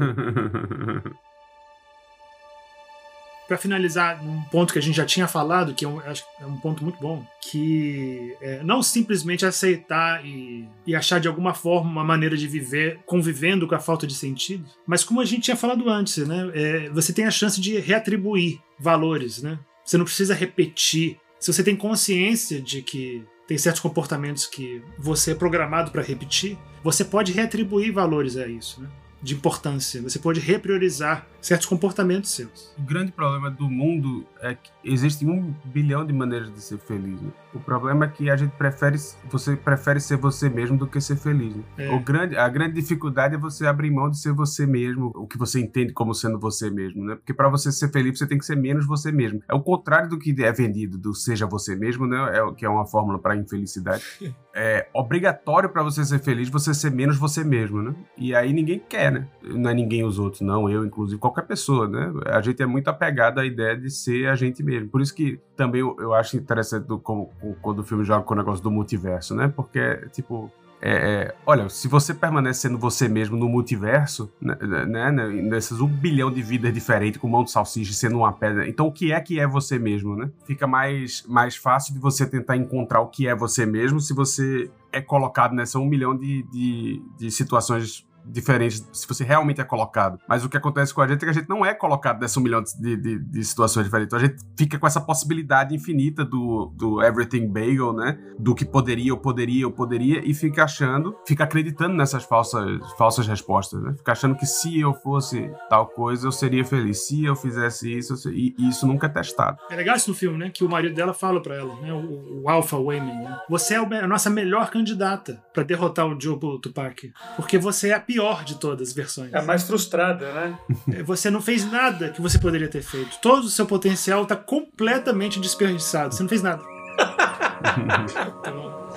Para 3.53 3.57
finalizar, 3.59 4.19
um 4.25 4.41
ponto 4.45 4.73
que 4.73 4.79
a 4.79 4.81
gente 4.81 4.95
já 4.95 5.05
tinha 5.05 5.27
falado, 5.27 5.75
que 5.75 5.85
é 5.85 5.87
um, 5.87 6.01
é 6.01 6.45
um 6.45 6.57
ponto 6.57 6.83
muito 6.83 6.99
bom, 6.99 7.23
que 7.39 8.35
é 8.41 8.63
não 8.63 8.81
simplesmente 8.81 9.45
aceitar 9.45 10.25
e, 10.25 10.67
e 10.87 10.95
achar 10.95 11.19
de 11.19 11.27
alguma 11.27 11.53
forma 11.53 11.89
uma 11.91 12.03
maneira 12.03 12.35
de 12.35 12.47
viver 12.47 12.99
convivendo 13.05 13.67
com 13.67 13.75
a 13.75 13.79
falta 13.79 14.07
de 14.07 14.15
sentido, 14.15 14.65
mas 14.87 15.03
como 15.03 15.21
a 15.21 15.25
gente 15.25 15.43
tinha 15.43 15.55
falado 15.55 15.87
antes, 15.87 16.17
né, 16.27 16.51
é, 16.55 16.89
você 16.89 17.13
tem 17.13 17.25
a 17.25 17.31
chance 17.31 17.61
de 17.61 17.77
reatribuir 17.77 18.59
valores, 18.79 19.43
né? 19.43 19.59
Você 19.85 19.97
não 19.97 20.05
precisa 20.05 20.33
repetir. 20.33 21.19
Se 21.39 21.53
você 21.53 21.63
tem 21.63 21.75
consciência 21.75 22.59
de 22.59 22.81
que 22.81 23.23
tem 23.47 23.57
certos 23.57 23.81
comportamentos 23.81 24.47
que 24.47 24.81
você 24.97 25.31
é 25.31 25.35
programado 25.35 25.91
para 25.91 26.01
repetir, 26.01 26.57
você 26.83 27.05
pode 27.05 27.31
reatribuir 27.31 27.93
valores 27.93 28.35
a 28.35 28.47
isso, 28.47 28.81
né? 28.81 28.89
de 29.21 29.33
importância. 29.33 30.01
Você 30.01 30.19
pode 30.19 30.39
repriorizar 30.39 31.25
certos 31.43 31.67
comportamentos 31.67 32.31
seus. 32.31 32.73
O 32.77 32.81
grande 32.81 33.11
problema 33.11 33.51
do 33.51 33.69
mundo 33.69 34.25
é 34.41 34.55
que 34.55 34.71
existe 34.83 35.25
um 35.25 35.53
bilhão 35.65 36.05
de 36.05 36.13
maneiras 36.13 36.51
de 36.53 36.61
ser 36.61 36.77
feliz. 36.79 37.21
Né? 37.21 37.29
O 37.53 37.59
problema 37.59 38.05
é 38.05 38.07
que 38.07 38.29
a 38.29 38.37
gente 38.37 38.51
prefere, 38.51 38.97
você 39.29 39.55
prefere 39.55 39.99
ser 39.99 40.17
você 40.17 40.49
mesmo 40.49 40.77
do 40.77 40.87
que 40.87 41.01
ser 41.01 41.17
feliz. 41.17 41.53
Né? 41.53 41.63
É. 41.77 41.89
O 41.93 41.99
grande, 41.99 42.37
a 42.37 42.47
grande 42.47 42.75
dificuldade 42.75 43.35
é 43.35 43.37
você 43.37 43.67
abrir 43.67 43.91
mão 43.91 44.09
de 44.09 44.17
ser 44.17 44.31
você 44.31 44.65
mesmo, 44.65 45.11
o 45.15 45.27
que 45.27 45.37
você 45.37 45.59
entende 45.59 45.91
como 45.91 46.13
sendo 46.13 46.39
você 46.39 46.69
mesmo, 46.69 47.03
né? 47.03 47.15
Porque 47.15 47.33
para 47.33 47.49
você 47.49 47.71
ser 47.71 47.91
feliz 47.91 48.17
você 48.17 48.25
tem 48.25 48.37
que 48.37 48.45
ser 48.45 48.55
menos 48.55 48.87
você 48.87 49.11
mesmo. 49.11 49.43
É 49.49 49.53
o 49.53 49.61
contrário 49.61 50.09
do 50.09 50.17
que 50.17 50.33
é 50.43 50.51
vendido 50.51 50.97
do 50.97 51.13
seja 51.13 51.45
você 51.45 51.75
mesmo, 51.75 52.07
né? 52.07 52.17
É 52.37 52.53
que 52.53 52.65
é 52.65 52.69
uma 52.69 52.85
fórmula 52.85 53.19
para 53.19 53.35
infelicidade. 53.35 54.03
É 54.55 54.87
obrigatório 54.93 55.67
para 55.67 55.81
você 55.81 56.05
ser 56.05 56.19
feliz 56.19 56.47
você 56.47 56.75
ser 56.75 56.91
menos 56.91 57.17
você 57.17 57.43
mesmo, 57.43 57.81
né? 57.81 57.95
E 58.15 58.35
aí 58.35 58.53
ninguém 58.53 58.79
quer, 58.87 59.11
né? 59.11 59.27
Não 59.41 59.71
é 59.71 59.73
ninguém 59.73 60.03
os 60.05 60.19
outros, 60.19 60.41
não, 60.41 60.69
eu 60.69 60.85
inclusive 60.85 61.19
qualquer 61.33 61.47
pessoa, 61.47 61.87
né? 61.87 62.13
A 62.27 62.41
gente 62.41 62.61
é 62.61 62.65
muito 62.65 62.87
apegado 62.87 63.39
à 63.39 63.45
ideia 63.45 63.75
de 63.75 63.89
ser 63.89 64.27
a 64.27 64.35
gente 64.35 64.61
mesmo. 64.61 64.89
Por 64.89 65.01
isso 65.01 65.13
que 65.13 65.39
também 65.55 65.81
eu, 65.81 66.13
acho 66.13 66.37
interessante 66.37 66.85
do, 66.85 66.99
como, 66.99 67.31
quando 67.61 67.79
o 67.79 67.83
filme 67.83 68.03
joga 68.03 68.23
com 68.23 68.33
o 68.33 68.37
negócio 68.37 68.63
do 68.63 68.69
multiverso, 68.69 69.35
né? 69.35 69.51
Porque, 69.53 70.07
tipo, 70.11 70.51
é, 70.79 70.91
é, 70.91 71.35
olha, 71.45 71.69
se 71.69 71.87
você 71.87 72.13
permanece 72.13 72.61
sendo 72.61 72.77
você 72.77 73.07
mesmo 73.07 73.37
no 73.37 73.47
multiverso, 73.47 74.31
né, 74.39 74.55
né, 74.85 75.11
né 75.11 75.59
um 75.79 75.87
bilhão 75.87 76.29
de 76.29 76.41
vidas 76.41 76.73
diferentes, 76.73 77.19
com 77.19 77.27
mão 77.27 77.43
de 77.43 77.51
salsicha 77.51 77.93
sendo 77.93 78.17
uma 78.17 78.33
pedra, 78.33 78.67
então 78.67 78.87
o 78.87 78.91
que 78.91 79.13
é 79.13 79.19
que 79.21 79.39
é 79.39 79.47
você 79.47 79.79
mesmo, 79.79 80.15
né? 80.15 80.29
Fica 80.45 80.67
mais, 80.67 81.23
mais 81.27 81.55
fácil 81.55 81.93
de 81.93 81.99
você 81.99 82.25
tentar 82.25 82.57
encontrar 82.57 82.99
o 82.99 83.07
que 83.07 83.27
é 83.27 83.33
você 83.33 83.65
mesmo 83.65 83.99
se 83.99 84.13
você 84.13 84.69
é 84.91 85.01
colocado 85.01 85.55
nessa 85.55 85.79
um 85.79 85.85
milhão 85.85 86.15
de, 86.15 86.43
de, 86.51 87.01
de 87.17 87.31
situações 87.31 88.05
diferentes 88.25 88.87
se 88.91 89.07
você 89.07 89.23
realmente 89.23 89.61
é 89.61 89.63
colocado. 89.63 90.19
Mas 90.27 90.43
o 90.43 90.49
que 90.49 90.57
acontece 90.57 90.93
com 90.93 91.01
a 91.01 91.07
gente 91.07 91.17
é 91.17 91.25
que 91.25 91.29
a 91.29 91.33
gente 91.33 91.49
não 91.49 91.65
é 91.65 91.73
colocado 91.73 92.19
nessa 92.21 92.39
um 92.39 92.43
milhão 92.43 92.63
de, 92.63 92.97
de, 92.97 93.19
de 93.19 93.43
situações 93.43 93.85
diferentes. 93.85 94.13
Então 94.13 94.19
a 94.19 94.29
gente 94.29 94.43
fica 94.57 94.77
com 94.77 94.87
essa 94.87 95.01
possibilidade 95.01 95.75
infinita 95.75 96.23
do, 96.23 96.71
do 96.75 97.01
everything 97.01 97.47
bagel, 97.47 97.93
né? 97.93 98.17
Do 98.39 98.55
que 98.55 98.65
poderia, 98.65 99.09
eu 99.09 99.17
poderia, 99.17 99.63
eu 99.63 99.71
poderia, 99.71 100.21
e 100.27 100.33
fica 100.33 100.63
achando, 100.63 101.15
fica 101.25 101.43
acreditando 101.43 101.95
nessas 101.95 102.23
falsas, 102.23 102.79
falsas 102.97 103.27
respostas, 103.27 103.81
né? 103.81 103.93
Fica 103.97 104.11
achando 104.11 104.35
que 104.35 104.45
se 104.45 104.79
eu 104.79 104.93
fosse 104.93 105.51
tal 105.69 105.87
coisa, 105.87 106.27
eu 106.27 106.31
seria 106.31 106.63
feliz. 106.65 107.05
Se 107.07 107.23
eu 107.23 107.35
fizesse 107.35 107.91
isso, 107.91 108.13
eu 108.27 108.33
e, 108.33 108.55
e 108.57 108.69
isso 108.69 108.87
nunca 108.87 109.07
é 109.07 109.09
testado. 109.09 109.57
É 109.69 109.75
legal 109.75 109.95
isso 109.95 110.09
no 110.09 110.15
filme, 110.15 110.37
né? 110.37 110.49
Que 110.49 110.63
o 110.63 110.69
marido 110.69 110.95
dela 110.95 111.13
fala 111.13 111.41
para 111.41 111.55
ela, 111.55 111.75
né? 111.81 111.93
O, 111.93 112.43
o 112.43 112.49
Alpha 112.49 112.77
Wayman, 112.77 113.15
né? 113.15 113.39
Você 113.49 113.75
é 113.75 113.77
a 113.77 114.07
nossa 114.07 114.29
melhor 114.29 114.69
candidata 114.69 115.41
para 115.53 115.63
derrotar 115.63 116.07
o 116.07 116.19
Joe 116.19 116.39
Tupac. 116.61 117.13
Porque 117.35 117.57
você 117.57 117.89
é 117.89 117.93
a 117.93 117.99
pior 118.13 118.43
de 118.43 118.55
todas 118.55 118.89
as 118.89 118.93
versões. 118.93 119.33
É 119.33 119.39
a 119.39 119.41
mais 119.41 119.63
frustrada, 119.63 120.31
né? 120.31 120.57
É, 120.91 121.03
você 121.03 121.31
não 121.31 121.41
fez 121.41 121.69
nada 121.69 122.09
que 122.09 122.21
você 122.21 122.37
poderia 122.37 122.67
ter 122.67 122.83
feito. 122.83 123.17
Todo 123.19 123.45
o 123.45 123.49
seu 123.49 123.65
potencial 123.65 124.21
está 124.23 124.35
completamente 124.35 125.39
desperdiçado. 125.39 126.13
Você 126.13 126.21
não 126.21 126.29
fez 126.29 126.43
nada. 126.43 126.61
então, 128.39 128.93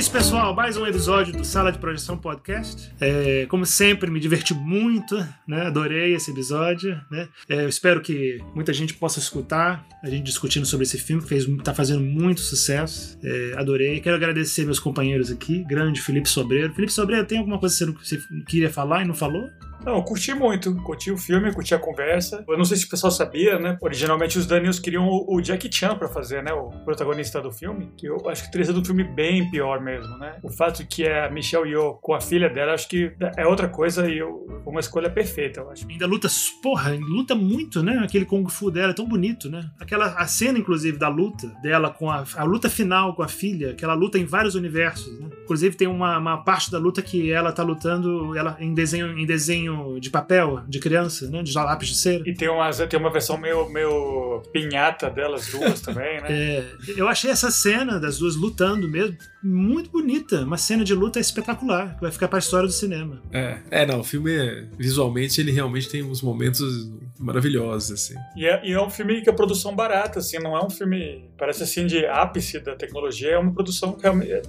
isso, 0.00 0.10
pessoal. 0.10 0.54
Mais 0.54 0.78
um 0.78 0.86
episódio 0.86 1.30
do 1.36 1.44
Sala 1.44 1.70
de 1.70 1.78
Projeção 1.78 2.16
Podcast. 2.16 2.90
É, 2.98 3.44
como 3.50 3.66
sempre, 3.66 4.10
me 4.10 4.18
diverti 4.18 4.54
muito, 4.54 5.14
né? 5.46 5.66
Adorei 5.66 6.14
esse 6.14 6.30
episódio, 6.30 6.98
né? 7.10 7.28
É, 7.46 7.64
eu 7.64 7.68
espero 7.68 8.00
que 8.00 8.38
muita 8.54 8.72
gente 8.72 8.94
possa 8.94 9.18
escutar 9.18 9.86
a 10.02 10.08
gente 10.08 10.24
discutindo 10.24 10.64
sobre 10.64 10.86
esse 10.86 10.96
filme, 10.96 11.20
que 11.22 11.28
fez, 11.28 11.44
tá 11.62 11.74
fazendo 11.74 12.00
muito 12.00 12.40
sucesso. 12.40 13.18
É, 13.22 13.52
adorei. 13.58 14.00
Quero 14.00 14.16
agradecer 14.16 14.64
meus 14.64 14.80
companheiros 14.80 15.30
aqui, 15.30 15.62
grande 15.64 16.00
Felipe 16.00 16.30
Sobreiro. 16.30 16.72
Felipe 16.72 16.94
Sobreiro, 16.94 17.26
tem 17.26 17.36
alguma 17.36 17.58
coisa 17.58 17.92
que 17.92 18.08
você, 18.08 18.16
você 18.16 18.26
queria 18.48 18.70
falar 18.70 19.02
e 19.02 19.06
não 19.06 19.14
falou? 19.14 19.50
Não, 19.84 19.96
eu 19.96 20.02
curti 20.02 20.34
muito. 20.34 20.74
Curti 20.82 21.10
o 21.10 21.16
filme, 21.16 21.52
curti 21.52 21.74
a 21.74 21.78
conversa. 21.78 22.44
Eu 22.46 22.58
não 22.58 22.64
sei 22.64 22.76
se 22.76 22.86
o 22.86 22.88
pessoal 22.88 23.10
sabia, 23.10 23.58
né? 23.58 23.78
Originalmente 23.80 24.38
os 24.38 24.46
Daniels 24.46 24.78
queriam 24.78 25.08
o, 25.08 25.40
Jackie 25.42 25.72
Chan 25.72 25.96
pra 25.96 26.08
fazer, 26.08 26.42
né? 26.42 26.52
O 26.52 26.70
protagonista 26.84 27.40
do 27.40 27.50
filme. 27.50 27.90
Que 27.96 28.06
eu 28.06 28.28
acho 28.28 28.44
que 28.44 28.52
teria 28.52 28.66
sido 28.66 28.80
um 28.80 28.84
filme 28.84 29.04
bem 29.04 29.50
pior 29.50 29.80
mesmo, 29.80 30.18
né? 30.18 30.36
O 30.42 30.50
fato 30.50 30.86
que 30.86 31.04
é 31.04 31.26
a 31.26 31.30
Michelle 31.30 31.68
Yeoh 31.68 31.94
com 31.94 32.14
a 32.14 32.20
filha 32.20 32.48
dela, 32.48 32.74
acho 32.74 32.88
que 32.88 33.12
é 33.36 33.46
outra 33.46 33.68
coisa 33.68 34.08
e 34.08 34.22
uma 34.66 34.80
escolha 34.80 35.10
perfeita, 35.10 35.60
eu 35.60 35.70
acho. 35.70 35.86
Ainda 35.88 36.06
luta, 36.06 36.28
porra, 36.62 36.94
luta 37.00 37.34
muito, 37.34 37.82
né? 37.82 38.00
Aquele 38.04 38.24
Kung 38.24 38.46
Fu 38.48 38.70
dela 38.70 38.92
é 38.92 38.94
tão 38.94 39.06
bonito, 39.06 39.48
né? 39.48 39.70
Aquela 39.80 40.06
a 40.14 40.26
cena, 40.26 40.58
inclusive, 40.58 40.98
da 40.98 41.08
luta 41.08 41.48
dela 41.62 41.90
com 41.90 42.10
a, 42.10 42.24
a 42.36 42.44
luta 42.44 42.68
final 42.68 43.14
com 43.14 43.22
a 43.22 43.28
filha, 43.28 43.70
aquela 43.70 43.94
luta 43.94 44.18
em 44.18 44.24
vários 44.24 44.54
universos, 44.54 45.18
né? 45.18 45.28
Inclusive 45.44 45.76
tem 45.76 45.88
uma, 45.88 46.18
uma 46.18 46.38
parte 46.44 46.70
da 46.70 46.78
luta 46.78 47.02
que 47.02 47.32
ela 47.32 47.52
tá 47.52 47.62
lutando 47.62 48.36
ela 48.36 48.56
em 48.60 48.74
desenho, 48.74 49.18
em 49.18 49.26
desenho 49.26 49.69
de 50.00 50.10
papel 50.10 50.62
de 50.68 50.78
criança, 50.78 51.28
né? 51.30 51.42
De 51.42 51.52
lápis 51.54 51.88
de 51.88 51.94
cera. 51.96 52.22
E 52.26 52.34
tem 52.34 52.48
uma, 52.48 52.70
tem 52.72 52.98
uma 52.98 53.10
versão 53.10 53.38
meio, 53.38 53.68
meio 53.68 54.42
pinhata 54.52 55.10
delas 55.10 55.50
duas 55.50 55.80
também, 55.82 56.20
né? 56.20 56.26
É, 56.30 56.64
eu 56.96 57.08
achei 57.08 57.30
essa 57.30 57.50
cena 57.50 57.98
das 57.98 58.18
duas 58.18 58.36
lutando 58.36 58.88
mesmo 58.88 59.16
muito 59.42 59.90
bonita. 59.90 60.42
Uma 60.44 60.58
cena 60.58 60.84
de 60.84 60.94
luta 60.94 61.18
espetacular, 61.18 61.94
que 61.94 62.02
vai 62.02 62.10
ficar 62.10 62.28
pra 62.28 62.38
história 62.38 62.66
do 62.66 62.72
cinema. 62.72 63.22
É, 63.32 63.58
é 63.70 63.86
não, 63.86 64.00
o 64.00 64.04
filme, 64.04 64.68
visualmente, 64.78 65.40
ele 65.40 65.50
realmente 65.50 65.88
tem 65.88 66.02
uns 66.02 66.22
momentos 66.22 66.90
maravilhosos, 67.20 67.92
assim. 67.92 68.14
E 68.34 68.46
é, 68.46 68.60
e 68.64 68.72
é 68.72 68.82
um 68.82 68.90
filme 68.90 69.20
que 69.20 69.28
é 69.28 69.32
produção 69.32 69.76
barata, 69.76 70.18
assim, 70.18 70.38
não 70.38 70.56
é 70.56 70.64
um 70.64 70.70
filme, 70.70 71.30
parece 71.36 71.62
assim, 71.62 71.86
de 71.86 72.06
ápice 72.06 72.58
da 72.60 72.74
tecnologia, 72.74 73.32
é 73.32 73.38
uma 73.38 73.52
produção 73.52 73.96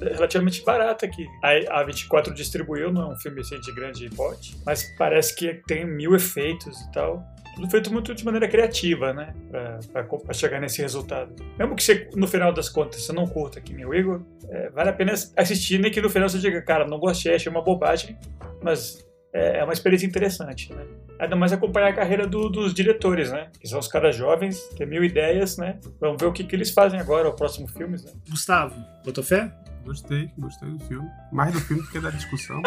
relativamente 0.01 0.63
barata 0.63 1.07
que 1.07 1.27
a, 1.43 1.81
a 1.81 1.83
24 1.83 2.33
distribuiu, 2.33 2.91
não 2.91 3.11
é 3.11 3.13
um 3.13 3.17
filme 3.17 3.41
assim, 3.41 3.59
de 3.59 3.73
grande 3.73 4.09
porte, 4.09 4.57
mas 4.65 4.83
parece 4.97 5.35
que 5.35 5.61
tem 5.67 5.85
mil 5.85 6.15
efeitos 6.15 6.79
e 6.81 6.91
tal 6.91 7.21
tudo 7.55 7.69
feito 7.69 7.91
muito 7.91 8.15
de 8.15 8.23
maneira 8.23 8.47
criativa, 8.47 9.13
né? 9.13 9.33
Pra, 9.49 9.79
pra, 9.91 10.03
pra, 10.03 10.33
chegar 10.33 10.59
nesse 10.59 10.81
resultado. 10.81 11.35
Mesmo 11.57 11.75
que 11.75 11.83
você, 11.83 12.09
no 12.15 12.27
final 12.27 12.53
das 12.53 12.69
contas, 12.69 13.03
você 13.03 13.11
não 13.11 13.27
curta 13.27 13.59
aqui, 13.59 13.73
meu 13.73 13.93
Igor, 13.93 14.21
é, 14.49 14.69
vale 14.69 14.89
a 14.89 14.93
pena 14.93 15.11
assistir, 15.11 15.77
nem 15.77 15.91
que 15.91 16.01
no 16.01 16.09
final 16.09 16.29
você 16.29 16.39
diga, 16.39 16.61
cara, 16.61 16.87
não 16.87 16.97
gostei, 16.97 17.35
achei 17.35 17.51
uma 17.51 17.61
bobagem, 17.61 18.17
mas 18.63 19.05
é, 19.33 19.59
é 19.59 19.63
uma 19.63 19.73
experiência 19.73 20.05
interessante, 20.05 20.73
né? 20.73 20.85
Ainda 21.21 21.35
mais 21.35 21.53
acompanhar 21.53 21.89
a 21.89 21.93
carreira 21.93 22.25
do, 22.25 22.49
dos 22.49 22.73
diretores, 22.73 23.31
né? 23.31 23.49
Que 23.59 23.67
são 23.67 23.77
os 23.77 23.87
caras 23.87 24.15
jovens, 24.15 24.59
têm 24.75 24.87
mil 24.87 25.03
ideias, 25.03 25.55
né? 25.55 25.79
Vamos 25.99 26.19
ver 26.19 26.25
o 26.25 26.33
que, 26.33 26.43
que 26.43 26.55
eles 26.55 26.71
fazem 26.71 26.99
agora, 26.99 27.29
o 27.29 27.33
próximo 27.33 27.67
filme, 27.67 27.95
né? 27.95 28.11
Gustavo, 28.27 28.73
botou 29.05 29.23
fé? 29.23 29.53
Gostei, 29.85 30.31
gostei 30.35 30.67
do 30.67 30.79
filme. 30.79 31.07
Mais 31.31 31.53
do 31.53 31.61
filme 31.61 31.83
do 31.83 31.89
que 31.89 31.99
da 31.99 32.09
discussão. 32.09 32.59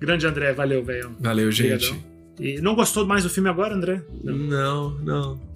Grande 0.00 0.26
André, 0.26 0.54
valeu, 0.54 0.82
velho. 0.82 1.14
Valeu, 1.20 1.52
gente. 1.52 1.90
Obrigadão. 1.90 2.16
E 2.40 2.58
não 2.62 2.74
gostou 2.74 3.06
mais 3.06 3.22
do 3.22 3.28
filme 3.28 3.50
agora, 3.50 3.74
André? 3.74 4.00
Não, 4.24 4.90
não. 4.90 4.92
não. 5.00 5.36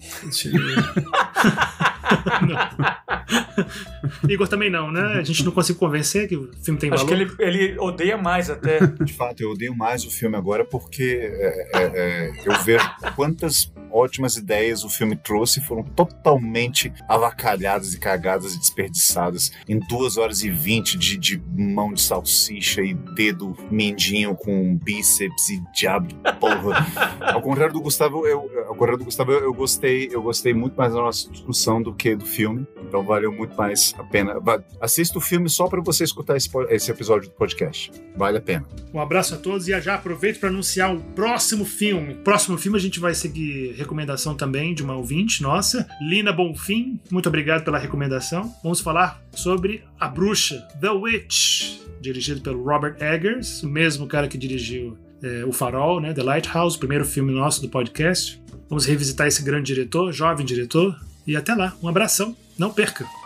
Igor 4.28 4.48
também 4.48 4.70
não, 4.70 4.90
né? 4.90 5.18
A 5.18 5.22
gente 5.22 5.44
não 5.44 5.52
consegue 5.52 5.78
convencer 5.78 6.28
que 6.28 6.36
o 6.36 6.50
filme 6.62 6.78
tem 6.78 6.92
Acho 6.92 7.06
valor. 7.06 7.22
Acho 7.22 7.36
que 7.36 7.42
ele, 7.42 7.56
ele 7.58 7.78
odeia 7.78 8.16
mais 8.16 8.50
até. 8.50 8.86
De 8.86 9.12
fato, 9.12 9.40
eu 9.42 9.50
odeio 9.50 9.76
mais 9.76 10.04
o 10.04 10.10
filme 10.10 10.36
agora 10.36 10.64
porque 10.64 11.18
é, 11.22 11.70
é, 11.74 11.82
é, 11.94 12.32
eu 12.44 12.52
vejo 12.62 12.88
quantas 13.16 13.72
ótimas 13.92 14.36
ideias 14.36 14.84
o 14.84 14.90
filme 14.90 15.16
trouxe 15.16 15.60
foram 15.60 15.82
totalmente 15.82 16.92
avacalhadas 17.08 17.94
e 17.94 17.98
cagadas 17.98 18.54
e 18.54 18.58
desperdiçadas 18.58 19.52
em 19.68 19.78
duas 19.78 20.16
horas 20.16 20.42
e 20.42 20.50
vinte 20.50 20.98
de, 20.98 21.16
de 21.16 21.42
mão 21.56 21.92
de 21.92 22.00
salsicha 22.00 22.82
e 22.82 22.94
dedo 22.94 23.56
mindinho 23.70 24.34
com 24.34 24.76
bíceps 24.76 25.48
e 25.50 25.62
diabo 25.74 26.08
de 26.08 26.14
porra. 26.38 26.86
ao 27.32 27.42
contrário 27.42 27.72
do 27.72 27.80
Gustavo, 27.80 28.26
eu, 28.26 28.50
ao 28.66 28.74
contrário 28.74 28.98
do 28.98 29.04
Gustavo, 29.04 29.32
eu, 29.32 29.40
eu 29.40 29.54
gostei, 29.54 30.08
eu 30.12 30.22
gostei 30.22 30.54
muito 30.54 30.74
mais 30.74 30.92
da 30.92 31.00
nossa 31.00 31.30
discussão 31.30 31.82
do 31.82 31.94
que 31.94 32.14
do 32.14 32.26
filme. 32.26 32.66
Então 32.86 33.04
valeu 33.04 33.30
muito 33.30 33.56
mais 33.56 33.94
a 33.98 34.02
pena. 34.02 34.34
Assista 34.80 35.18
o 35.18 35.20
filme 35.20 35.48
só 35.48 35.68
para 35.68 35.80
você 35.80 36.02
escutar 36.02 36.36
esse, 36.36 36.50
esse 36.70 36.90
episódio 36.90 37.28
do 37.28 37.34
podcast. 37.34 37.92
Vale 38.16 38.38
a 38.38 38.40
pena. 38.40 38.66
Um 38.92 39.00
abraço 39.00 39.34
a 39.34 39.38
todos 39.38 39.68
e 39.68 39.80
já 39.80 39.94
aproveito 39.94 40.40
para 40.40 40.48
anunciar 40.48 40.94
o 40.94 41.00
próximo 41.00 41.64
filme. 41.64 42.14
Próximo 42.16 42.58
filme 42.58 42.76
a 42.76 42.80
gente 42.80 42.98
vai 42.98 43.14
seguir 43.14 43.74
recomendação 43.80 44.34
também 44.34 44.74
de 44.74 44.82
uma 44.82 44.94
ouvinte 44.94 45.42
nossa, 45.42 45.88
Lina 46.00 46.32
Bonfim. 46.32 47.00
Muito 47.10 47.28
obrigado 47.28 47.64
pela 47.64 47.78
recomendação. 47.78 48.54
Vamos 48.62 48.80
falar 48.80 49.20
sobre 49.32 49.82
A 49.98 50.06
Bruxa, 50.06 50.60
The 50.80 50.90
Witch, 50.90 51.80
dirigido 52.00 52.40
pelo 52.40 52.62
Robert 52.62 52.96
Eggers, 53.00 53.62
o 53.62 53.68
mesmo 53.68 54.06
cara 54.06 54.28
que 54.28 54.38
dirigiu 54.38 54.96
é, 55.22 55.44
O 55.44 55.52
Farol, 55.52 56.00
né, 56.00 56.12
The 56.12 56.22
Lighthouse, 56.22 56.76
o 56.76 56.78
primeiro 56.78 57.04
filme 57.04 57.32
nosso 57.32 57.60
do 57.60 57.68
podcast. 57.68 58.40
Vamos 58.68 58.84
revisitar 58.84 59.26
esse 59.26 59.42
grande 59.42 59.74
diretor, 59.74 60.12
jovem 60.12 60.46
diretor. 60.46 60.98
E 61.26 61.36
até 61.36 61.54
lá, 61.54 61.74
um 61.82 61.88
abração, 61.88 62.36
não 62.58 62.70
perca! 62.70 63.19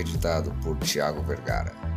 Editado 0.00 0.52
por 0.62 0.78
Tiago 0.78 1.22
Vergara. 1.24 1.89